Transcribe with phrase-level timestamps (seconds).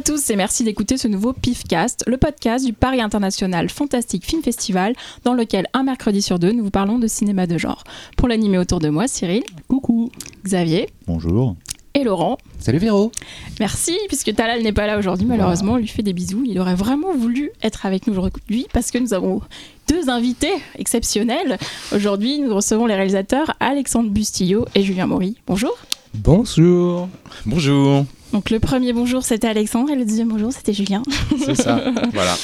[0.00, 4.24] Bonjour à tous et merci d'écouter ce nouveau PIFcast, le podcast du Paris International Fantastic
[4.24, 4.94] Film Festival,
[5.24, 7.84] dans lequel un mercredi sur deux, nous vous parlons de cinéma de genre.
[8.16, 9.42] Pour l'animer autour de moi, Cyril.
[9.68, 10.10] Coucou.
[10.42, 10.88] Xavier.
[11.06, 11.54] Bonjour.
[11.92, 12.38] Et Laurent.
[12.60, 13.12] Salut Véro.
[13.58, 16.44] Merci, puisque Talal n'est pas là aujourd'hui, malheureusement, on lui fait des bisous.
[16.46, 19.42] Il aurait vraiment voulu être avec nous aujourd'hui parce que nous avons
[19.86, 21.58] deux invités exceptionnels.
[21.94, 25.36] Aujourd'hui, nous recevons les réalisateurs Alexandre Bustillo et Julien Maury.
[25.46, 25.76] Bonjour.
[26.14, 27.08] Bonjour.
[27.44, 28.06] Bonjour.
[28.32, 31.02] Donc le premier bonjour c'était Alexandre et le deuxième bonjour c'était Julien.
[31.44, 32.36] C'est ça, voilà.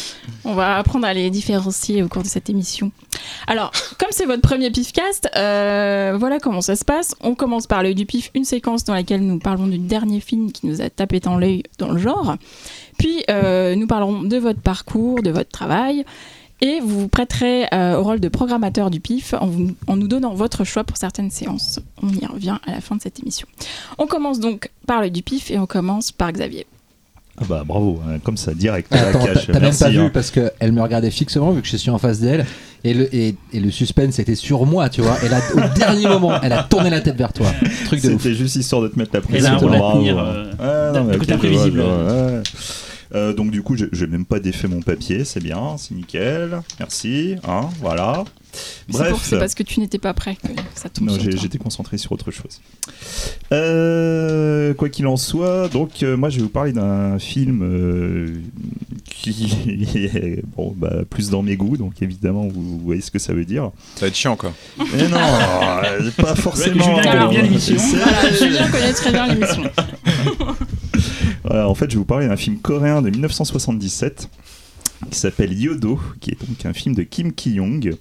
[0.45, 2.91] On va apprendre à les différencier au cours de cette émission.
[3.47, 7.15] Alors, comme c'est votre premier pifcast, euh, voilà comment ça se passe.
[7.21, 10.51] On commence par l'œil du pif, une séquence dans laquelle nous parlons du dernier film
[10.51, 12.37] qui nous a tapé dans l'œil dans le genre.
[12.99, 16.05] Puis euh, nous parlerons de votre parcours, de votre travail.
[16.63, 20.09] Et vous vous prêterez euh, au rôle de programmateur du PIF en, vous- en nous
[20.09, 21.81] donnant votre choix pour certaines séances.
[22.03, 23.47] On y revient à la fin de cette émission.
[23.99, 26.67] On commence donc par l'œil du PIF et on commence par Xavier.
[27.39, 30.11] Ah bah bravo, hein, comme ça, direct Attends, t'as même pas vu hein.
[30.15, 32.47] parce qu'elle me regardait fixement vu que je suis en face d'elle
[32.83, 35.23] et le, et, et le suspense était sur moi, tu vois.
[35.23, 37.49] Et là, au dernier moment, elle a tourné la tête vers toi.
[37.85, 38.23] Truc de ouf.
[38.23, 39.59] C'était juste histoire de te mettre la pression.
[39.59, 39.99] rôle à bravo.
[39.99, 41.85] tenir, euh, Ouais, non, mais vois,
[42.37, 42.43] ouais.
[43.17, 46.61] Euh, donc du coup, j'ai j'ai même pas défait mon papier, c'est bien, c'est nickel,
[46.79, 48.25] merci, hein, voilà.
[48.89, 52.13] Bref, C'est parce que tu n'étais pas prêt que ça tombe non, j'étais concentré sur
[52.13, 52.61] autre chose.
[53.53, 58.35] Euh, quoi qu'il en soit, donc euh, moi je vais vous parler d'un film euh,
[59.05, 59.57] qui
[59.95, 63.33] est bon, bah, plus dans mes goûts, donc évidemment vous, vous voyez ce que ça
[63.33, 63.71] veut dire.
[63.97, 64.53] Ça va être chiant, quoi.
[64.79, 65.19] Mais non,
[66.17, 66.85] pas forcément.
[66.85, 67.77] Julien connaît bien l'émission.
[68.39, 69.63] Julien connaît très bien l'émission.
[71.47, 74.29] Voilà, en fait, je vais vous parler d'un film coréen de 1977
[75.11, 77.95] qui s'appelle Yodo, qui est donc un film de Kim Ki-young.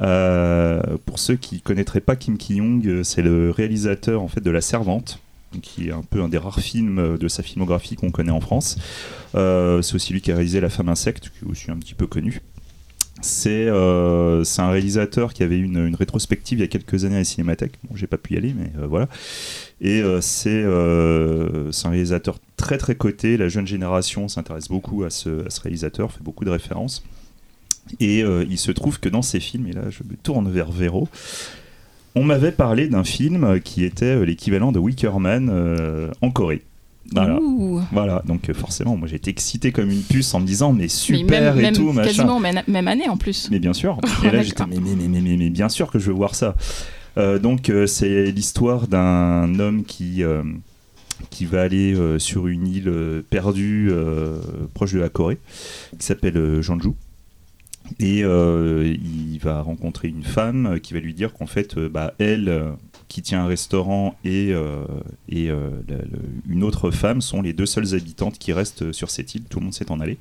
[0.00, 4.50] Euh, pour ceux qui connaîtraient pas Kim Ki-young, euh, c'est le réalisateur en fait de
[4.50, 5.20] La Servante,
[5.60, 8.40] qui est un peu un des rares films euh, de sa filmographie qu'on connaît en
[8.40, 8.78] France.
[9.36, 11.94] Euh, c'est aussi lui qui a réalisé La Femme Insecte, qui est aussi un petit
[11.94, 12.40] peu connu.
[13.22, 17.14] C'est euh, c'est un réalisateur qui avait une, une rétrospective il y a quelques années
[17.14, 17.74] à la Cinémathèque.
[17.84, 19.08] Bon, j'ai pas pu y aller, mais euh, voilà.
[19.80, 20.62] Et euh, c'est
[21.86, 23.36] un réalisateur très très coté.
[23.36, 27.04] La jeune génération s'intéresse beaucoup à ce, à ce réalisateur, fait beaucoup de références.
[27.98, 31.08] Et il se trouve que dans ces films, et là je me tourne vers Véro,
[32.14, 36.62] on m'avait parlé d'un film qui était l'équivalent de Wicker Man euh, en Corée.
[37.10, 38.22] Voilà.
[38.26, 41.54] Donc euh, forcément, moi j'étais excité comme une puce en me disant mais Mais super
[41.54, 42.08] même, et même tout, machin.
[42.08, 43.48] quasiment même, même année en plus.
[43.50, 43.98] Mais bien sûr.
[44.24, 46.56] Et là, j'étais, mais, mais, mais, mais, bien sûr que je veux voir ça.
[47.18, 50.42] Euh, donc, euh, c'est l'histoire d'un homme qui, euh,
[51.30, 53.92] qui va aller sur une île perdue
[54.74, 55.38] proche de la Corée,
[55.98, 56.90] qui s'appelle Jeonju.
[58.00, 62.74] Et il va rencontrer une femme qui va lui dire qu'en fait, bah, elle,
[63.12, 64.84] qui tient un restaurant, et, euh,
[65.30, 65.70] euh,
[66.48, 69.42] une autre femme sont les deux seules habitantes qui restent sur cette île.
[69.50, 70.16] Tout le monde s'est en allé.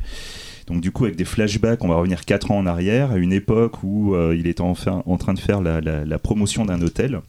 [0.68, 3.32] Donc du coup, avec des flashbacks, on va revenir 4 ans en arrière, à une
[3.32, 7.22] époque où euh, il était en train de faire la, promotion d'un hôtel.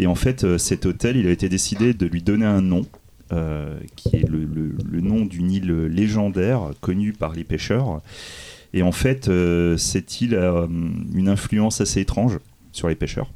[0.00, 2.84] Et en fait, cet hôtel, il a été décidé de lui donner un nom,
[3.94, 8.00] qui est le, nom d'une île légendaire connue par les pêcheurs.
[8.72, 9.30] Et en fait,
[9.76, 10.66] cette île a
[11.14, 12.38] une influence assez étrange
[12.72, 13.30] sur les pêcheurs.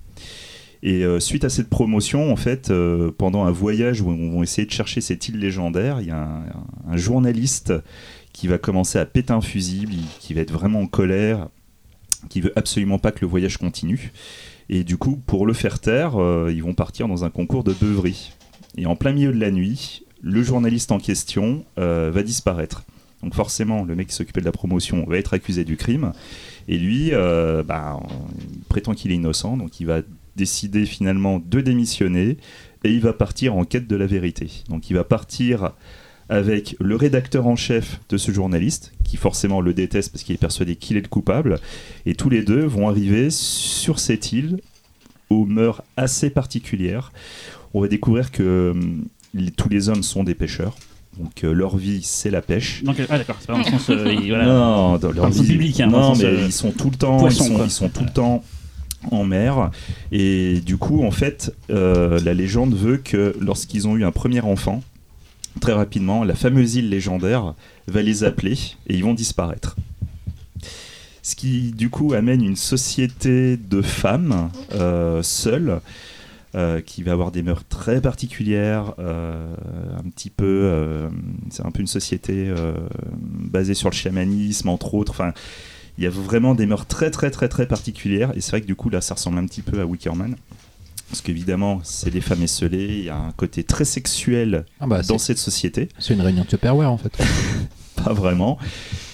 [0.87, 4.43] Et euh, suite à cette promotion, en fait, euh, pendant un voyage où on va
[4.43, 6.43] essayer de chercher cette île légendaire, il y a
[6.87, 7.73] un- journaliste
[8.35, 11.49] qui va commencer à péter un fusible, il- qui va être vraiment en colère,
[12.29, 14.13] qui veut absolument pas que le voyage continue.
[14.69, 17.73] Et du coup, pour le faire taire, euh, ils vont partir dans un concours de
[17.73, 18.33] beuverie.
[18.77, 22.85] Et en plein milieu de la nuit, le journaliste en question va disparaître.
[23.23, 26.13] Donc forcément, le mec qui s'occupait de la promotion va être accusé du crime.
[26.69, 28.01] Et lui, euh, bah,
[28.53, 30.01] il prétend qu'il est innocent, donc il va
[30.37, 32.39] décider finalement de démissionner
[32.85, 34.51] et il va partir en quête de la vérité.
[34.69, 35.73] Donc il va partir
[36.29, 40.39] avec le rédacteur en chef de ce journaliste, qui forcément le déteste parce qu'il est
[40.39, 41.59] persuadé qu'il est le coupable,
[42.07, 44.59] et tous les deux vont arriver sur cette île
[45.31, 47.13] aux mœurs assez particulières.
[47.75, 49.05] On va découvrir que hum,
[49.35, 50.77] les- tous les hommes sont des pêcheurs,
[51.19, 52.83] donc euh, leur vie c'est la pêche.
[52.85, 53.91] Donc, ah d'accord, c'est pas dans le sens.
[53.91, 54.47] euh, voilà.
[54.47, 57.45] Non, dans leur vie- biblique, hein, non, mais euh, ils sont tout le temps, poisson,
[57.45, 58.43] ils, sont, ils sont tout le temps
[59.11, 59.71] en mer.
[60.13, 64.41] Et du coup, en fait, euh, la légende veut que lorsqu'ils ont eu un premier
[64.41, 64.83] enfant,
[65.61, 67.55] très rapidement, la fameuse île légendaire
[67.87, 69.77] va les appeler et ils vont disparaître.
[71.23, 75.81] Ce qui, du coup, amène une société de femmes euh, seules.
[76.57, 81.11] euh, qui va avoir des mœurs très particulières, un petit peu,
[81.51, 82.49] c'est un peu une société
[83.21, 85.21] basée sur le chamanisme entre autres.
[85.99, 88.67] Il y a vraiment des mœurs très très très très particulières et c'est vrai que
[88.67, 90.37] du coup là ça ressemble un petit peu à Wickerman.
[91.11, 95.03] Parce qu'évidemment, c'est des femmes esselées, il y a un côté très sexuel Ah bah,
[95.03, 95.89] dans cette société.
[95.99, 97.13] c'est une réunion de Tupperware en fait.
[98.05, 98.59] pas vraiment.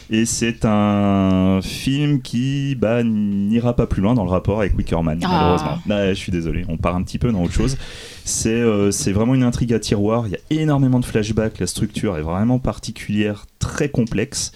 [0.08, 5.20] Et c'est un film qui bah, n'ira pas plus loin dans le rapport avec Wickerman,
[5.22, 5.28] Ah.
[5.28, 5.78] malheureusement.
[5.90, 7.76] Ah, je suis désolé, on part un petit peu dans autre chose.
[8.24, 11.66] C'est euh, c'est vraiment une intrigue à tiroir, il y a énormément de flashbacks, la
[11.66, 14.52] structure est vraiment particulière, très complexe.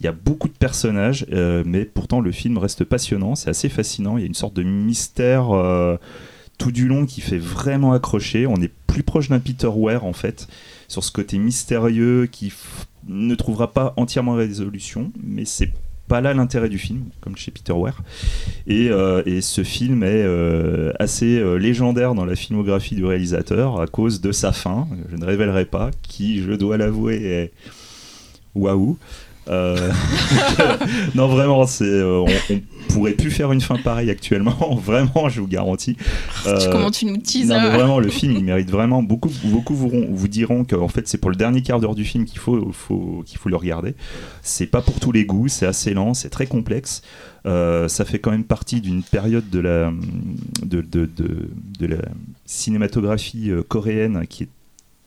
[0.00, 3.68] Il y a beaucoup de personnages, euh, mais pourtant le film reste passionnant, c'est assez
[3.68, 5.96] fascinant, il y a une sorte de mystère euh,
[6.58, 8.46] tout du long qui fait vraiment accrocher.
[8.46, 10.48] On est plus proche d'un Peter Ware en fait,
[10.88, 12.52] sur ce côté mystérieux qui
[13.08, 15.72] ne trouvera pas entièrement résolution, mais c'est
[16.08, 18.02] pas là l'intérêt du film, comme chez Peter Ware.
[18.66, 20.24] Et, euh, et ce film est
[21.00, 25.64] assez légendaire dans la filmographie du réalisateur à cause de sa fin, je ne révélerai
[25.64, 27.52] pas, qui, je dois l'avouer, est
[28.54, 28.98] waouh.
[29.48, 29.90] Euh,
[31.14, 32.60] non, vraiment, c'est, euh, on, on
[32.92, 35.96] pourrait plus faire une fin pareille actuellement, vraiment, je vous garantis.
[36.46, 39.02] Euh, Comment tu nous teases non, euh, vraiment, le film, il mérite vraiment.
[39.02, 42.24] Beaucoup, beaucoup vous, vous diront qu'en fait, c'est pour le dernier quart d'heure du film
[42.24, 43.96] qu'il faut, faut, qu'il faut le regarder.
[44.42, 47.02] C'est pas pour tous les goûts, c'est assez lent, c'est très complexe.
[47.46, 49.92] Euh, ça fait quand même partie d'une période de la,
[50.62, 52.02] de, de, de, de la
[52.44, 54.44] cinématographie euh, coréenne qui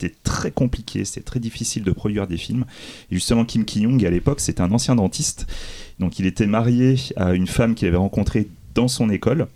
[0.05, 2.65] était très compliquée, c'était très difficile de produire des films.
[3.11, 5.47] Et justement, Kim Ki-young, à l'époque, c'était un ancien dentiste.
[5.99, 9.47] Donc, il était marié à une femme qu'il avait rencontrée dans son école.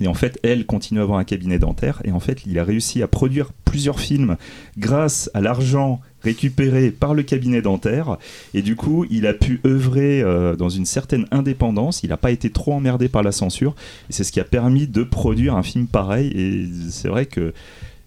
[0.00, 2.00] Et en fait, elle continue à avoir un cabinet dentaire.
[2.04, 4.36] Et en fait, il a réussi à produire plusieurs films
[4.76, 8.16] grâce à l'argent récupéré par le cabinet dentaire.
[8.54, 12.02] Et du coup, il a pu œuvrer euh, dans une certaine indépendance.
[12.02, 13.76] Il n'a pas été trop emmerdé par la censure.
[14.10, 16.32] Et c'est ce qui a permis de produire un film pareil.
[16.34, 17.52] Et c'est vrai que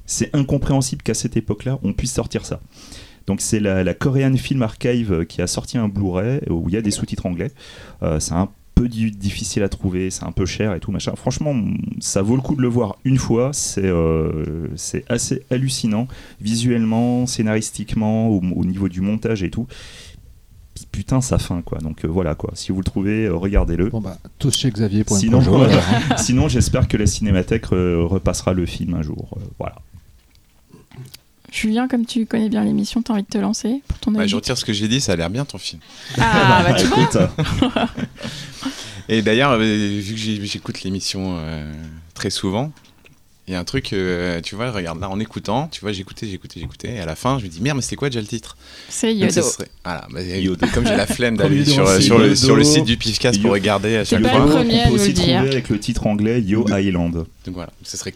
[0.07, 2.59] c'est incompréhensible qu'à cette époque-là, on puisse sortir ça.
[3.27, 6.77] Donc c'est la, la Korean Film Archive qui a sorti un Blu-ray où il y
[6.77, 7.51] a des sous-titres anglais.
[8.01, 11.11] Euh, c'est un peu di- difficile à trouver, c'est un peu cher et tout machin.
[11.17, 11.53] Franchement,
[11.99, 13.49] ça vaut le coup de le voir une fois.
[13.51, 16.07] C'est euh, c'est assez hallucinant
[16.39, 19.67] visuellement, scénaristiquement, au, au niveau du montage et tout.
[20.91, 21.79] Putain, ça fin quoi.
[21.79, 22.51] Donc euh, voilà quoi.
[22.53, 23.89] Si vous le trouvez, euh, regardez-le.
[23.89, 25.41] Bon bah, tous chez Xavier Sinon.
[26.17, 29.37] Sinon, j'espère que la Cinémathèque euh, repassera le film un jour.
[29.37, 29.75] Euh, voilà.
[31.51, 34.29] Julien, comme tu connais bien l'émission, t'as envie de te lancer pour ton Bah, avis
[34.29, 35.79] je retire ce que j'ai dit, ça a l'air bien ton film.
[36.19, 37.29] Ah, bah tu vois
[39.09, 41.71] Et d'ailleurs, euh, vu que j'écoute l'émission euh,
[42.13, 42.73] très souvent,
[43.47, 46.27] il y a un truc, euh, tu vois, regarde là en écoutant, tu vois, j'écoutais,
[46.27, 48.27] j'écoutais, j'écoutais, et à la fin, je me dis merde, mais c'était quoi déjà le
[48.27, 48.57] titre?
[48.89, 49.49] C'est Donc, ça Yodo.
[49.49, 50.67] serait- voilà, bah, Yodo.
[50.73, 51.71] Comme j'ai la flemme d'aller Yodo,
[52.01, 52.35] sur, le, Yodo.
[52.35, 54.39] sur le site du Pifcast pour regarder à chaque pas fois.
[54.39, 55.23] le Yodo, premier on peut aussi le dire.
[55.37, 57.25] trouver avec le titre anglais Yo Island.
[57.47, 58.13] Donc voilà, ce serait,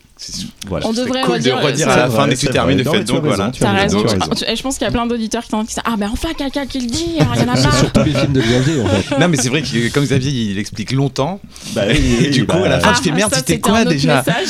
[0.68, 0.86] Voilà.
[0.86, 2.39] On ce serait devrait cool redire- de redire c'est à la vrai, fin dès que
[2.42, 2.98] tu termines Non, fait.
[2.98, 3.51] as Donc raison, voilà.
[3.57, 4.00] T'as raison.
[4.04, 4.18] raison.
[4.45, 5.81] Ah, je pense qu'il y a plein d'auditeurs qui ça.
[5.86, 7.78] Ah, mais enfin, quelqu'un qui le dit, il y en a C'est marre.
[7.80, 9.18] sur tous les films de Xavier en fait.
[9.19, 11.39] Non mais c'est vrai que comme Xavier il explique longtemps
[11.74, 14.18] Bah, et du coup à la fin Ah, tu fais merde ça, c'était quoi déjà
[14.18, 14.48] message.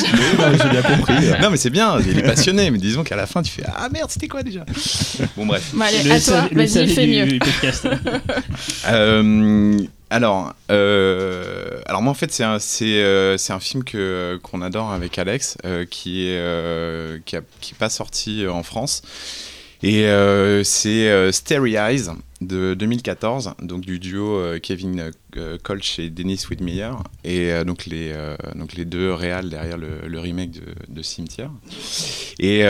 [0.62, 1.14] J'ai bien compris.
[1.40, 3.88] Non mais c'est bien, il est passionné mais disons qu'à la fin tu fais ah
[3.92, 4.64] merde c'était quoi déjà
[5.36, 5.72] Bon bref.
[5.80, 7.38] Allez, Le à toi, le vas-y, fais mieux.
[10.70, 13.82] Euh, alors, moi en fait c'est un, euh, film
[14.42, 19.02] qu'on adore avec Alex euh, qui est pas sorti en France
[19.82, 22.08] et euh, c'est euh, Starry Eyes
[22.40, 25.10] de 2014 donc du duo euh, Kevin
[25.62, 26.90] Kolch et Dennis Widmeyer
[27.24, 28.12] et donc les
[28.54, 31.50] donc les deux réals derrière le, le remake de, de Cimetière.
[32.38, 32.64] Et,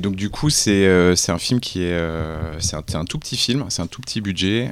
[0.00, 1.98] donc du coup c'est c'est un film qui est
[2.60, 4.70] c'est un, un tout petit film c'est un tout petit budget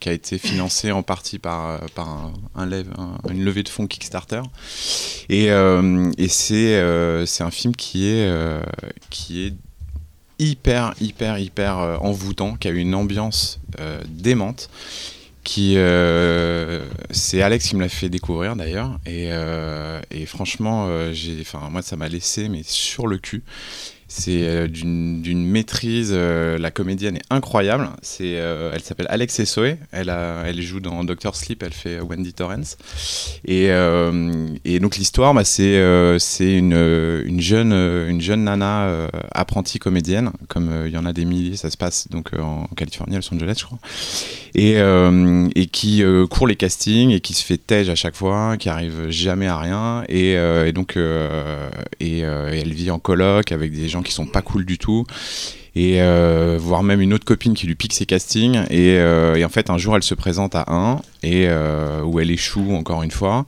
[0.00, 3.68] qui a été financé en partie par par un, un lève- un- une levée de
[3.70, 4.42] fonds Kickstarter.
[5.30, 8.30] Et, et c'est c'est un film qui est
[9.08, 9.54] qui est
[10.38, 14.70] hyper hyper hyper euh, envoûtant qui a une ambiance euh, démente
[15.44, 19.30] qui euh, c'est Alex qui me l'a fait découvrir d'ailleurs et,
[20.26, 23.42] franchement j'ai moi ça m'a laissé mais sur le cul
[24.10, 27.90] c'est euh, d'une maîtrise euh, la comédienne est incroyable.
[28.00, 31.62] C'est euh, elle s'appelle Alex Essoe elle a elle joue dans Doctor Sleep.
[31.62, 32.78] Elle fait Wendy Torrance.
[33.44, 33.68] Et,
[34.64, 35.78] et donc l'histoire bah, c'est
[36.18, 40.30] c'est une, une jeune une jeune nana apprentie comédienne.
[40.48, 43.34] Comme il y en a des milliers ça se passe donc en Californie à Los
[43.34, 43.78] Angeles je crois.
[44.54, 44.76] Et,
[45.54, 49.10] et qui court les castings et qui se fait tège à chaque fois, qui arrive
[49.10, 50.04] jamais à rien.
[50.08, 50.96] Et, et donc
[52.00, 55.04] et elle vit en coloc avec des gens qui sont pas cool du tout
[55.78, 59.48] et euh, voire même une autre copine qui lui pique ses castings et, euh, en
[59.48, 63.12] fait un jour elle se présente à un et euh, où elle échoue encore une
[63.12, 63.46] fois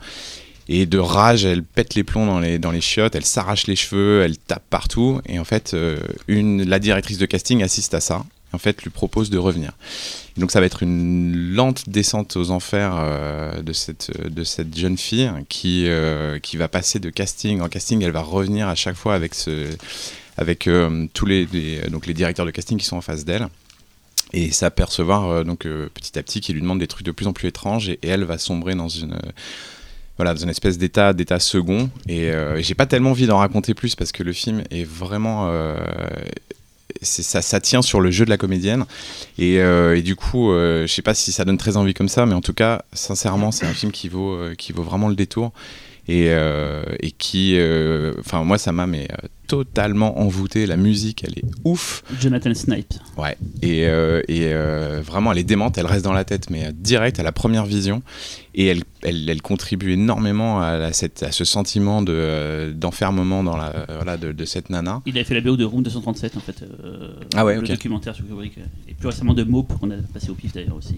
[0.73, 3.75] et de rage, elle pète les plombs dans les, dans les chiottes, elle s'arrache les
[3.75, 5.21] cheveux, elle tape partout.
[5.27, 8.25] Et en fait, euh, une, la directrice de casting assiste à ça.
[8.53, 9.73] en fait lui propose de revenir.
[10.37, 13.05] Donc ça va être une lente descente aux enfers
[13.61, 15.89] de, cette, de cette jeune fille qui,
[16.41, 19.67] qui va passer de casting en casting, elle va revenir à chaque fois avec, ce,
[20.41, 21.47] avec euh, tous les,
[21.91, 23.47] donc les directeurs de casting qui sont en face d'elle.
[24.33, 27.27] Et s'apercevoir euh, donc euh, petit à petit qu'il lui demande des trucs de plus
[27.27, 29.19] en plus étranges et, elle va sombrer dans une
[30.17, 31.91] voilà dans une espèce d'état d'état second.
[32.09, 35.49] Et, euh, j'ai pas tellement envie d'en raconter plus parce que le film est vraiment
[35.51, 35.77] euh,
[37.03, 38.85] ça, ça tient sur le jeu de la comédienne.
[39.37, 42.35] Et, et du coup je sais pas si ça donne très envie comme ça mais
[42.35, 45.53] en tout cas sincèrement c'est un film qui vaut qui vaut vraiment le détour.
[46.09, 47.59] Et, et qui
[48.19, 48.87] enfin moi ça m'a
[49.51, 52.95] totalement envoûté la musique elle est ouf Jonathan Snipe.
[53.19, 56.67] Ouais, et, euh, et euh, vraiment, elle est démente, elle reste dans la tête, mais
[56.67, 58.03] euh, direct à la première vision.
[58.55, 63.45] Et elle, elle, elle contribue énormément à, la- cette, à ce sentiment de, euh, d'enfermement
[63.45, 65.03] dans la, voilà, de, de cette nana.
[65.07, 66.65] Il avait fait la BO de Room 237 en fait.
[67.37, 68.59] Ah ouais, le documentaire sur Kubrick.
[68.89, 70.97] Et plus récemment de Mope qu'on a passé au pif d'ailleurs aussi.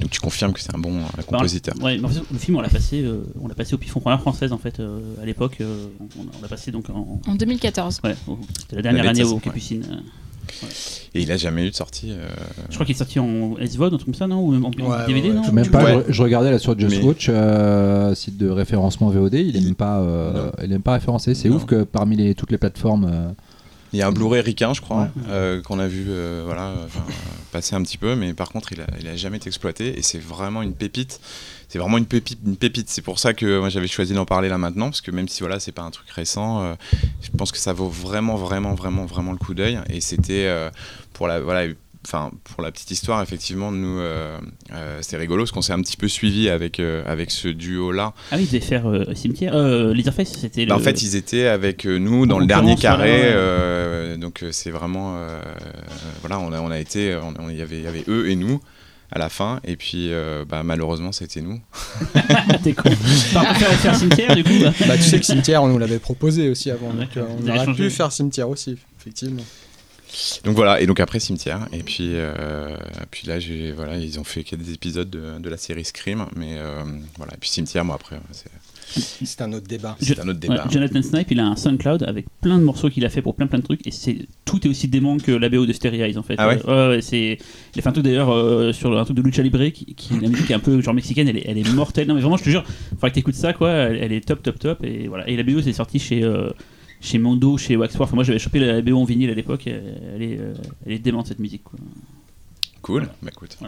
[0.00, 1.74] Donc tu confirmes que c'est un bon Bah, compositeur.
[1.82, 3.04] ouais, mais en fait, le film on l'a passé,
[3.40, 4.80] on l'a passé au pif en première française en fait
[5.22, 5.58] à l'époque.
[5.60, 7.20] on, on l'a passé donc en.
[7.26, 8.00] En 2014.
[8.04, 9.84] Ouais, au- c'était la dernière La année au Capucine.
[9.90, 9.96] euh.
[11.14, 12.12] Et il a jamais eu de sortie.
[12.12, 12.28] euh,
[12.70, 14.70] Je crois qu'il est sorti en SVOD, un truc comme ça, non Ou même en
[14.70, 15.50] Ouais, DVD, ouais, non ouais.
[15.52, 16.04] Même pas, Ouais.
[16.06, 19.60] je, je regardais là sur Just Mais- Watch, euh, site de référencement VOD, il est
[19.60, 21.34] même pas, euh, il est même pas référencé.
[21.34, 23.28] C'est ouf que parmi les, toutes les plateformes, euh,
[23.92, 25.08] Il y a un Blu-ray ricain, je crois, Ouais.
[25.30, 26.86] euh, qu'on a vu euh, voilà, euh,
[27.52, 30.02] passer un petit peu, mais par contre, il a, il a jamais été exploité et
[30.02, 31.20] c'est vraiment une pépite.
[31.76, 32.88] C'est vraiment une pépite, une pépite.
[32.88, 35.40] C'est pour ça que moi j'avais choisi d'en parler là maintenant, parce que même si
[35.40, 36.74] voilà, c'est pas un truc récent, euh,
[37.20, 39.78] je pense que ça vaut vraiment, vraiment, vraiment, vraiment le coup d'œil.
[39.90, 40.70] Et c'était euh,
[41.12, 41.70] pour la voilà.
[42.06, 44.38] Enfin, pour la petite histoire, effectivement, nous, euh,
[45.02, 48.14] c'était rigolo parce qu'on s'est un petit peu suivi avec, avec ce duo-là.
[48.30, 49.54] Ah oui, ils devaient faire Cimetière.
[49.92, 50.64] Leatherface, c'était.
[50.64, 53.34] Bah, le- en fait, ils étaient avec nous dans En le dernier carré.
[54.18, 55.18] donc, c'est vraiment.
[56.22, 57.14] voilà, on a, on a été.
[57.38, 58.60] on- y avait- il y avait eux et nous
[59.10, 59.60] à la fin.
[59.64, 61.60] Et puis, euh, bah, malheureusement, c'était nous.
[62.62, 62.90] T'es con.
[63.32, 64.72] T'as préféré faire Cimetière du coup bah.
[64.86, 66.90] Bah, tu sais que Cimetière, on nous l'avait proposé aussi avant.
[66.90, 67.84] Ouais, Donc, euh, on aurait changé.
[67.84, 69.42] pu faire Cimetière aussi, effectivement.
[70.44, 71.66] Donc voilà, et donc après Cimetière.
[71.72, 72.76] Et puis, euh,
[73.10, 76.26] puis là, j'ai, voilà, ils ont fait quelques épisodes de, de la série Scream.
[76.36, 76.82] Mais euh,
[77.16, 78.50] voilà, et puis Cimetière, moi après, c'est,
[78.88, 79.96] C'est un autre débat.
[80.00, 80.54] c'est un autre débat.
[80.64, 83.34] Ouais, Jonathan Snipe, il a un SoundCloud avec plein de morceaux qu'il a fait pour
[83.34, 86.04] plein plein de trucs et c'est tout est aussi dément que la BO de Stereo
[86.04, 86.36] Eyes en fait.
[86.38, 87.38] Ah ouais Euh, ouais, c'est
[87.74, 90.18] il a fait un truc d'ailleurs euh, sur un truc de Lucha Libre qui, qui
[90.20, 92.06] la musique est un peu genre mexicaine, elle est, elle est mortelle.
[92.06, 93.70] Non mais vraiment, je te jure, faudrait que t'écoutes ça quoi.
[93.70, 95.28] Elle, elle est top top top et voilà.
[95.28, 96.50] Et la BO c'est sorti chez euh,
[97.00, 98.08] chez Mondo, chez Waxwork.
[98.08, 99.66] Enfin, moi j'avais chopé la BO en vinyle à l'époque.
[99.66, 99.82] Elle,
[100.14, 100.54] elle est euh,
[100.86, 101.78] elle est démente cette musique quoi.
[102.82, 103.08] Cool.
[103.22, 103.58] Bah écoute.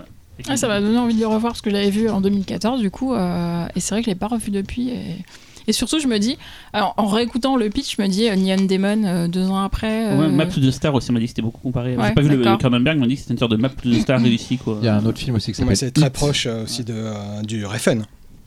[0.49, 2.80] Ah, ça m'a donné envie de le revoir parce que je l'avais vu en 2014
[2.80, 5.25] du coup euh, et c'est vrai que je l'ai pas revu depuis et,
[5.66, 6.38] et surtout je me dis
[6.73, 10.14] alors, en réécoutant le pitch je me dis euh, Neon Demon euh, deux ans après
[10.16, 11.97] Ouais, euh, Map to the Star aussi, on m'a dit que c'était beaucoup comparé.
[11.97, 12.57] Ouais, J'ai pas vu le.
[12.57, 14.59] Cronenberg, mais on m'a dit que c'était une sorte de Map to the Star réussi
[14.59, 14.78] quoi.
[14.80, 16.85] il y a un autre film aussi qui Ouais, s'appelle c'est très proche euh, aussi
[16.85, 18.04] de, euh, du Refn.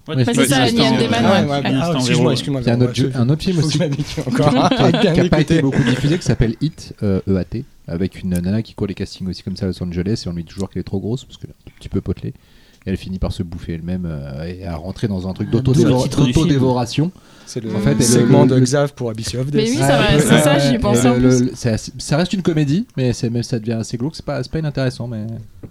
[0.07, 2.61] Ouais, c'est ça excuse-moi, excuse-moi.
[2.61, 3.77] Il y a un autre, un autre film aussi.
[3.79, 8.73] qui n'a pas été beaucoup diffusé qui s'appelle Hit euh, EAT avec une nana qui
[8.73, 10.81] court les castings aussi comme ça à Los Angeles et on lui dit toujours qu'elle
[10.81, 12.33] est trop grosse parce qu'elle est un petit peu potelée
[12.85, 17.11] elle finit par se bouffer elle-même euh, et à rentrer dans un truc Ah, d'autodévoration.
[17.45, 19.55] C'est le En fait, et le- segment le- de Xav pour Abyss of Death.
[19.55, 21.21] Mais oui, ça ouais, c'est ça, j'y ouais, pensais en plus.
[21.41, 24.15] le- c'est assez- ça reste une comédie, mais c'est même ça devient assez glauque.
[24.15, 25.25] C'est pas, c'est pas inintéressant, mais.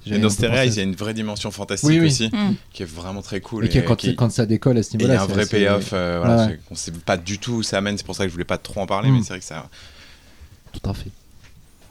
[0.06, 2.06] Et dans Stereo, il y a une vraie dimension fantastique Oui, oui.
[2.06, 2.54] aussi, Mm.
[2.72, 3.64] qui est vraiment très cool.
[3.64, 5.90] Et quand, qui- quand ça décolle à ce il y niveau-là, a un vrai payoff.
[5.94, 6.58] euh, voilà, Ouais.
[6.70, 8.58] On sait pas du tout où ça amène, c'est pour ça que je voulais pas
[8.58, 9.14] trop en parler, Mm.
[9.14, 9.68] mais c'est vrai que ça.
[10.72, 11.10] Tout à fait.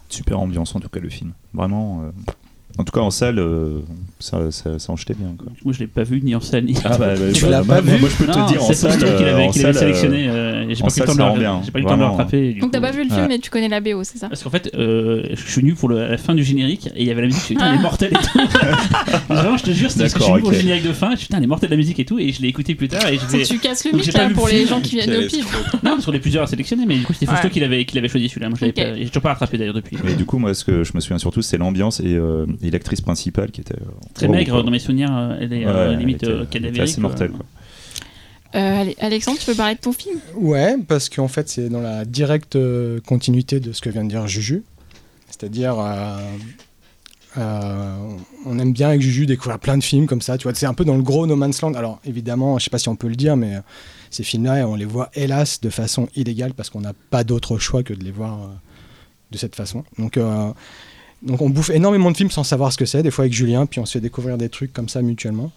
[0.08, 1.32] Super ambiance en tout cas le film.
[1.54, 2.04] Vraiment.
[2.04, 2.32] euh,
[2.78, 3.80] En tout cas en salle, euh,
[4.20, 5.34] ça, ça, ça en jetait bien.
[5.38, 5.48] Quoi.
[5.66, 6.76] Moi je l'ai pas vu ni en salle ni.
[6.86, 8.52] Ah bah, bah, Tu bah, l'as moi, pas moi, vu moi, je peux Non, te
[8.54, 10.28] dire en c'est salle, Faustin qu'il euh, avait, en qu'il avait salle, euh, sélectionné.
[10.30, 12.10] euh, et j'ai pas eu le temps de le vraiment.
[12.16, 12.54] rattraper.
[12.54, 13.28] donc t'as pas vu le film Ouais.
[13.28, 15.90] mais tu connais la BO c'est ça Parce qu'en fait, euh, je suis venu pour
[15.90, 17.42] le- la fin du générique et il y avait la musique.
[17.42, 18.40] Je suis dit, putain, elle est mortelle et tout.
[19.34, 21.12] Vraiment, je te jure, c'était parce que je suis venu pour le générique de fin.
[21.12, 22.20] Je suis putain, elle est mortelle la musique et tout.
[22.20, 23.06] Et je l'ai écouté plus tard.
[23.10, 24.70] Et je C'est- tu casses le mythe là pour le les film.
[24.70, 25.46] gens qui viennent au pif.
[25.84, 28.08] Non, sur les plusieurs à sélectionner, mais du coup, c'était Fausto qui l'avait qui l'avait
[28.10, 28.50] choisi celui-là.
[28.62, 29.98] J'ai toujours pas rattrapé d'ailleurs depuis.
[30.04, 32.72] Mais du coup, moi, ce que je me souviens surtout, c'est l'ambiance et, euh, et
[32.72, 34.64] l'actrice principale qui était euh, Très wow, maigre quoi.
[34.64, 35.10] dans mes souvenirs.
[35.16, 36.82] euh, Elle est Ouais, euh, elle limite elle était cadavérique.
[36.92, 37.32] assez mortelle.
[37.32, 37.46] Quoi.
[38.56, 40.20] Euh, Alexandre tu veux parler de ton film?
[40.36, 44.10] Ouais, parce qu'en fait, c'est dans la directe euh, continuité de ce que vient de
[44.10, 44.64] dire Juju.
[45.30, 46.18] C'est-à-dire, euh,
[47.38, 47.96] euh,
[48.46, 50.38] on aime bien avec Juju découvrir plein de films comme ça.
[50.38, 51.76] Tu vois, c'est un peu dans le gros No Man's Land.
[51.76, 53.58] Alors, évidemment, je sais pas si on peut le dire, mais
[54.10, 57.84] ces films-là, on les voit hélas de façon illégale parce qu'on n'a pas d'autre choix
[57.84, 58.48] que de les voir euh,
[59.30, 59.84] de cette façon.
[60.00, 60.52] Donc, euh,
[61.22, 63.66] donc, on bouffe énormément de films sans savoir ce que c'est, des fois avec Julien,
[63.66, 65.52] puis on se fait découvrir des trucs comme ça mutuellement.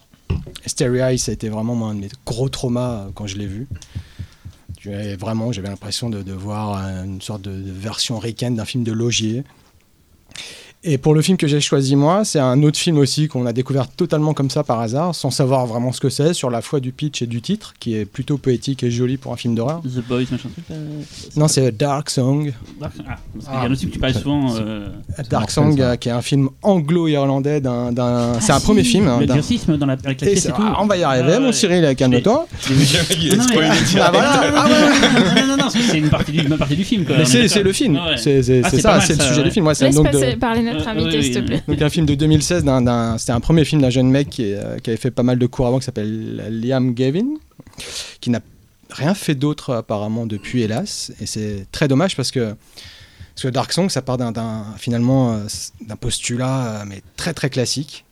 [0.64, 3.26] Et Stereo Eyes, ça a été vraiment moi, un de mes gros traumas euh, quand
[3.26, 3.68] je l'ai vu.
[4.80, 8.82] J'avais vraiment, j'avais l'impression de, voir euh, une sorte de, de version ricaine d'un film
[8.82, 9.44] de Logier.
[10.84, 13.52] Et pour le film que j'ai choisi moi, c'est un autre film aussi qu'on a
[13.52, 16.80] découvert totalement comme ça par hasard, sans savoir vraiment ce que c'est, sur la foi
[16.80, 19.80] du pitch et du titre, qui est plutôt poétique et joli pour un film d'horreur.
[19.82, 20.64] The Boys, machin truc.
[20.72, 21.00] euh,
[21.36, 22.52] Non, c'est Dark Song.
[22.80, 24.56] Dark- Ah, parce qu'il y a un aussi que tu parles souvent.
[24.56, 24.88] euh,
[25.30, 27.92] Dark Song, euh, qui est un film anglo-irlandais d'un.
[27.92, 29.06] d'un- c'est ah, un si, premier film.
[29.06, 30.62] hein, L'exorcisme dans la, avec la Et pièce c'est- et tout.
[30.64, 31.52] ah, on va y arriver, Ah, mon.
[31.52, 32.46] Cyril, calme-toi.
[32.70, 32.76] Non,
[33.36, 33.44] non,
[34.00, 34.12] Ah.
[34.56, 34.68] Ah,
[35.36, 37.04] non, non, non, non, c'est une partie du, une partie du film.
[37.24, 37.96] C'est le film.
[38.02, 38.16] Ah.
[38.16, 39.68] C'est Ah, ça, c'est le sujet du film.
[39.74, 39.92] C'est
[40.74, 41.62] notre invité, oui, s'il te plaît.
[41.68, 44.44] Donc un film de 2016, d'un- d'un- c'était un premier film d'un jeune mec qui,
[44.44, 47.26] est, euh, qui avait fait pas mal de cours avant, qui s'appelle Liam Gavin,
[48.20, 48.40] qui n'a
[48.90, 51.12] rien fait d'autre apparemment depuis, hélas.
[51.20, 52.54] Et c'est très dommage parce que,
[53.34, 55.38] parce que Dark Song, ça part d'un, finalement euh,
[55.86, 58.04] d'un postulat euh, mais très très classique,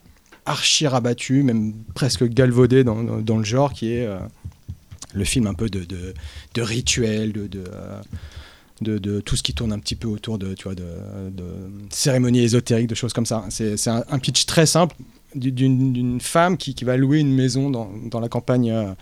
[0.46, 4.16] archi rabattu, même presque galvaudé dans, dans- dans le genre, qui est euh,
[5.12, 6.14] le film un peu de, de,
[6.54, 7.46] de rituel, de...
[7.46, 8.00] de euh,
[8.80, 11.44] de, tout ce qui tourne un petit peu autour de, tu de,
[11.90, 13.44] cérémonies ésotériques, de choses comme ça.
[13.50, 14.96] C'est un, pitch très simple
[15.34, 18.92] du- d'une femme qui, va louer une maison dans, la campagne, euh,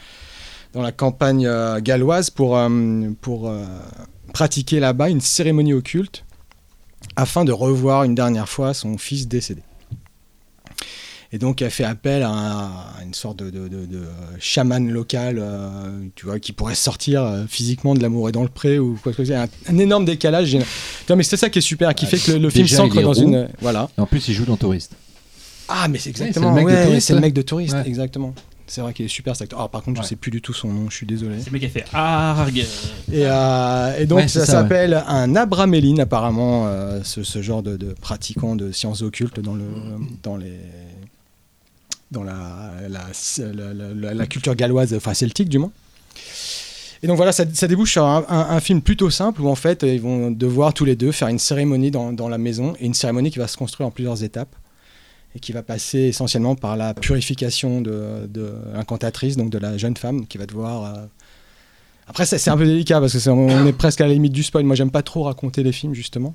[0.73, 2.69] dans la campagne euh, galloise pour, euh,
[3.21, 3.65] pour euh,
[4.33, 6.25] pratiquer là-bas une cérémonie occulte
[7.17, 9.63] afin de revoir une dernière fois son fils décédé.
[11.31, 12.67] Et donc elle fait appel à, un-
[12.99, 14.03] à une sorte de, de- de- de,
[14.39, 18.49] chaman local, euh, tu vois, qui pourrait sortir euh, physiquement de l'amour et dans le
[18.49, 19.43] pré ou quoi que ce soit.
[19.43, 20.53] Un, un énorme décalage.
[20.53, 20.59] Tu
[21.07, 23.03] vois, mais c'est ça qui est super, qui Ouais, fait que le, le film s'ancre
[23.03, 23.21] dans roux.
[23.23, 23.49] une.
[23.61, 23.91] Voilà.
[23.99, 24.93] Et en plus, il joue dans Touriste.
[25.69, 26.49] Ah, mais c'est c'est exactement.
[26.49, 27.87] le mec de ouais, Touriste, c'est le mec de touriste, Ouais.
[27.87, 28.33] exactement.
[28.71, 29.61] C'est vrai qu'il est super cet acteur.
[29.63, 30.09] Ah, par contre, je Ouais.
[30.09, 31.37] sais plus du tout son nom, je suis désolé.
[31.41, 32.57] C'est le mec qui a fait Arg.
[32.59, 32.65] Et,
[33.13, 34.47] euh, et donc Ouais, ça, ouais.
[34.47, 39.55] s'appelle un abraméline apparemment, euh, ce, ce genre de, de pratiquant de sciences occultes dans,
[39.55, 39.65] le,
[40.23, 40.53] dans, les,
[42.11, 45.73] dans la, la, la- culture galloise, enfin celtique du moins.
[47.03, 50.01] Et donc voilà, ça, ça débouche sur un, film plutôt simple où en fait ils
[50.01, 53.31] vont devoir tous les deux faire une cérémonie dans, dans la maison et une cérémonie
[53.31, 54.55] qui va se construire en plusieurs étapes
[55.37, 59.97] et qui va passer essentiellement par la purification de, de l'incantatrice, donc de la jeune
[59.97, 61.07] femme qui va devoir euh,
[62.09, 64.43] après, c'est un peu délicat parce que c'est- on est presque à la limite du
[64.43, 64.65] spoil.
[64.65, 66.35] Moi, j'aime pas trop raconter les films, justement.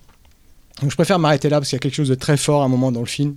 [0.81, 2.65] Donc, je préfère m'arrêter là parce qu'il y a quelque chose de très fort à
[2.65, 3.35] un moment dans le film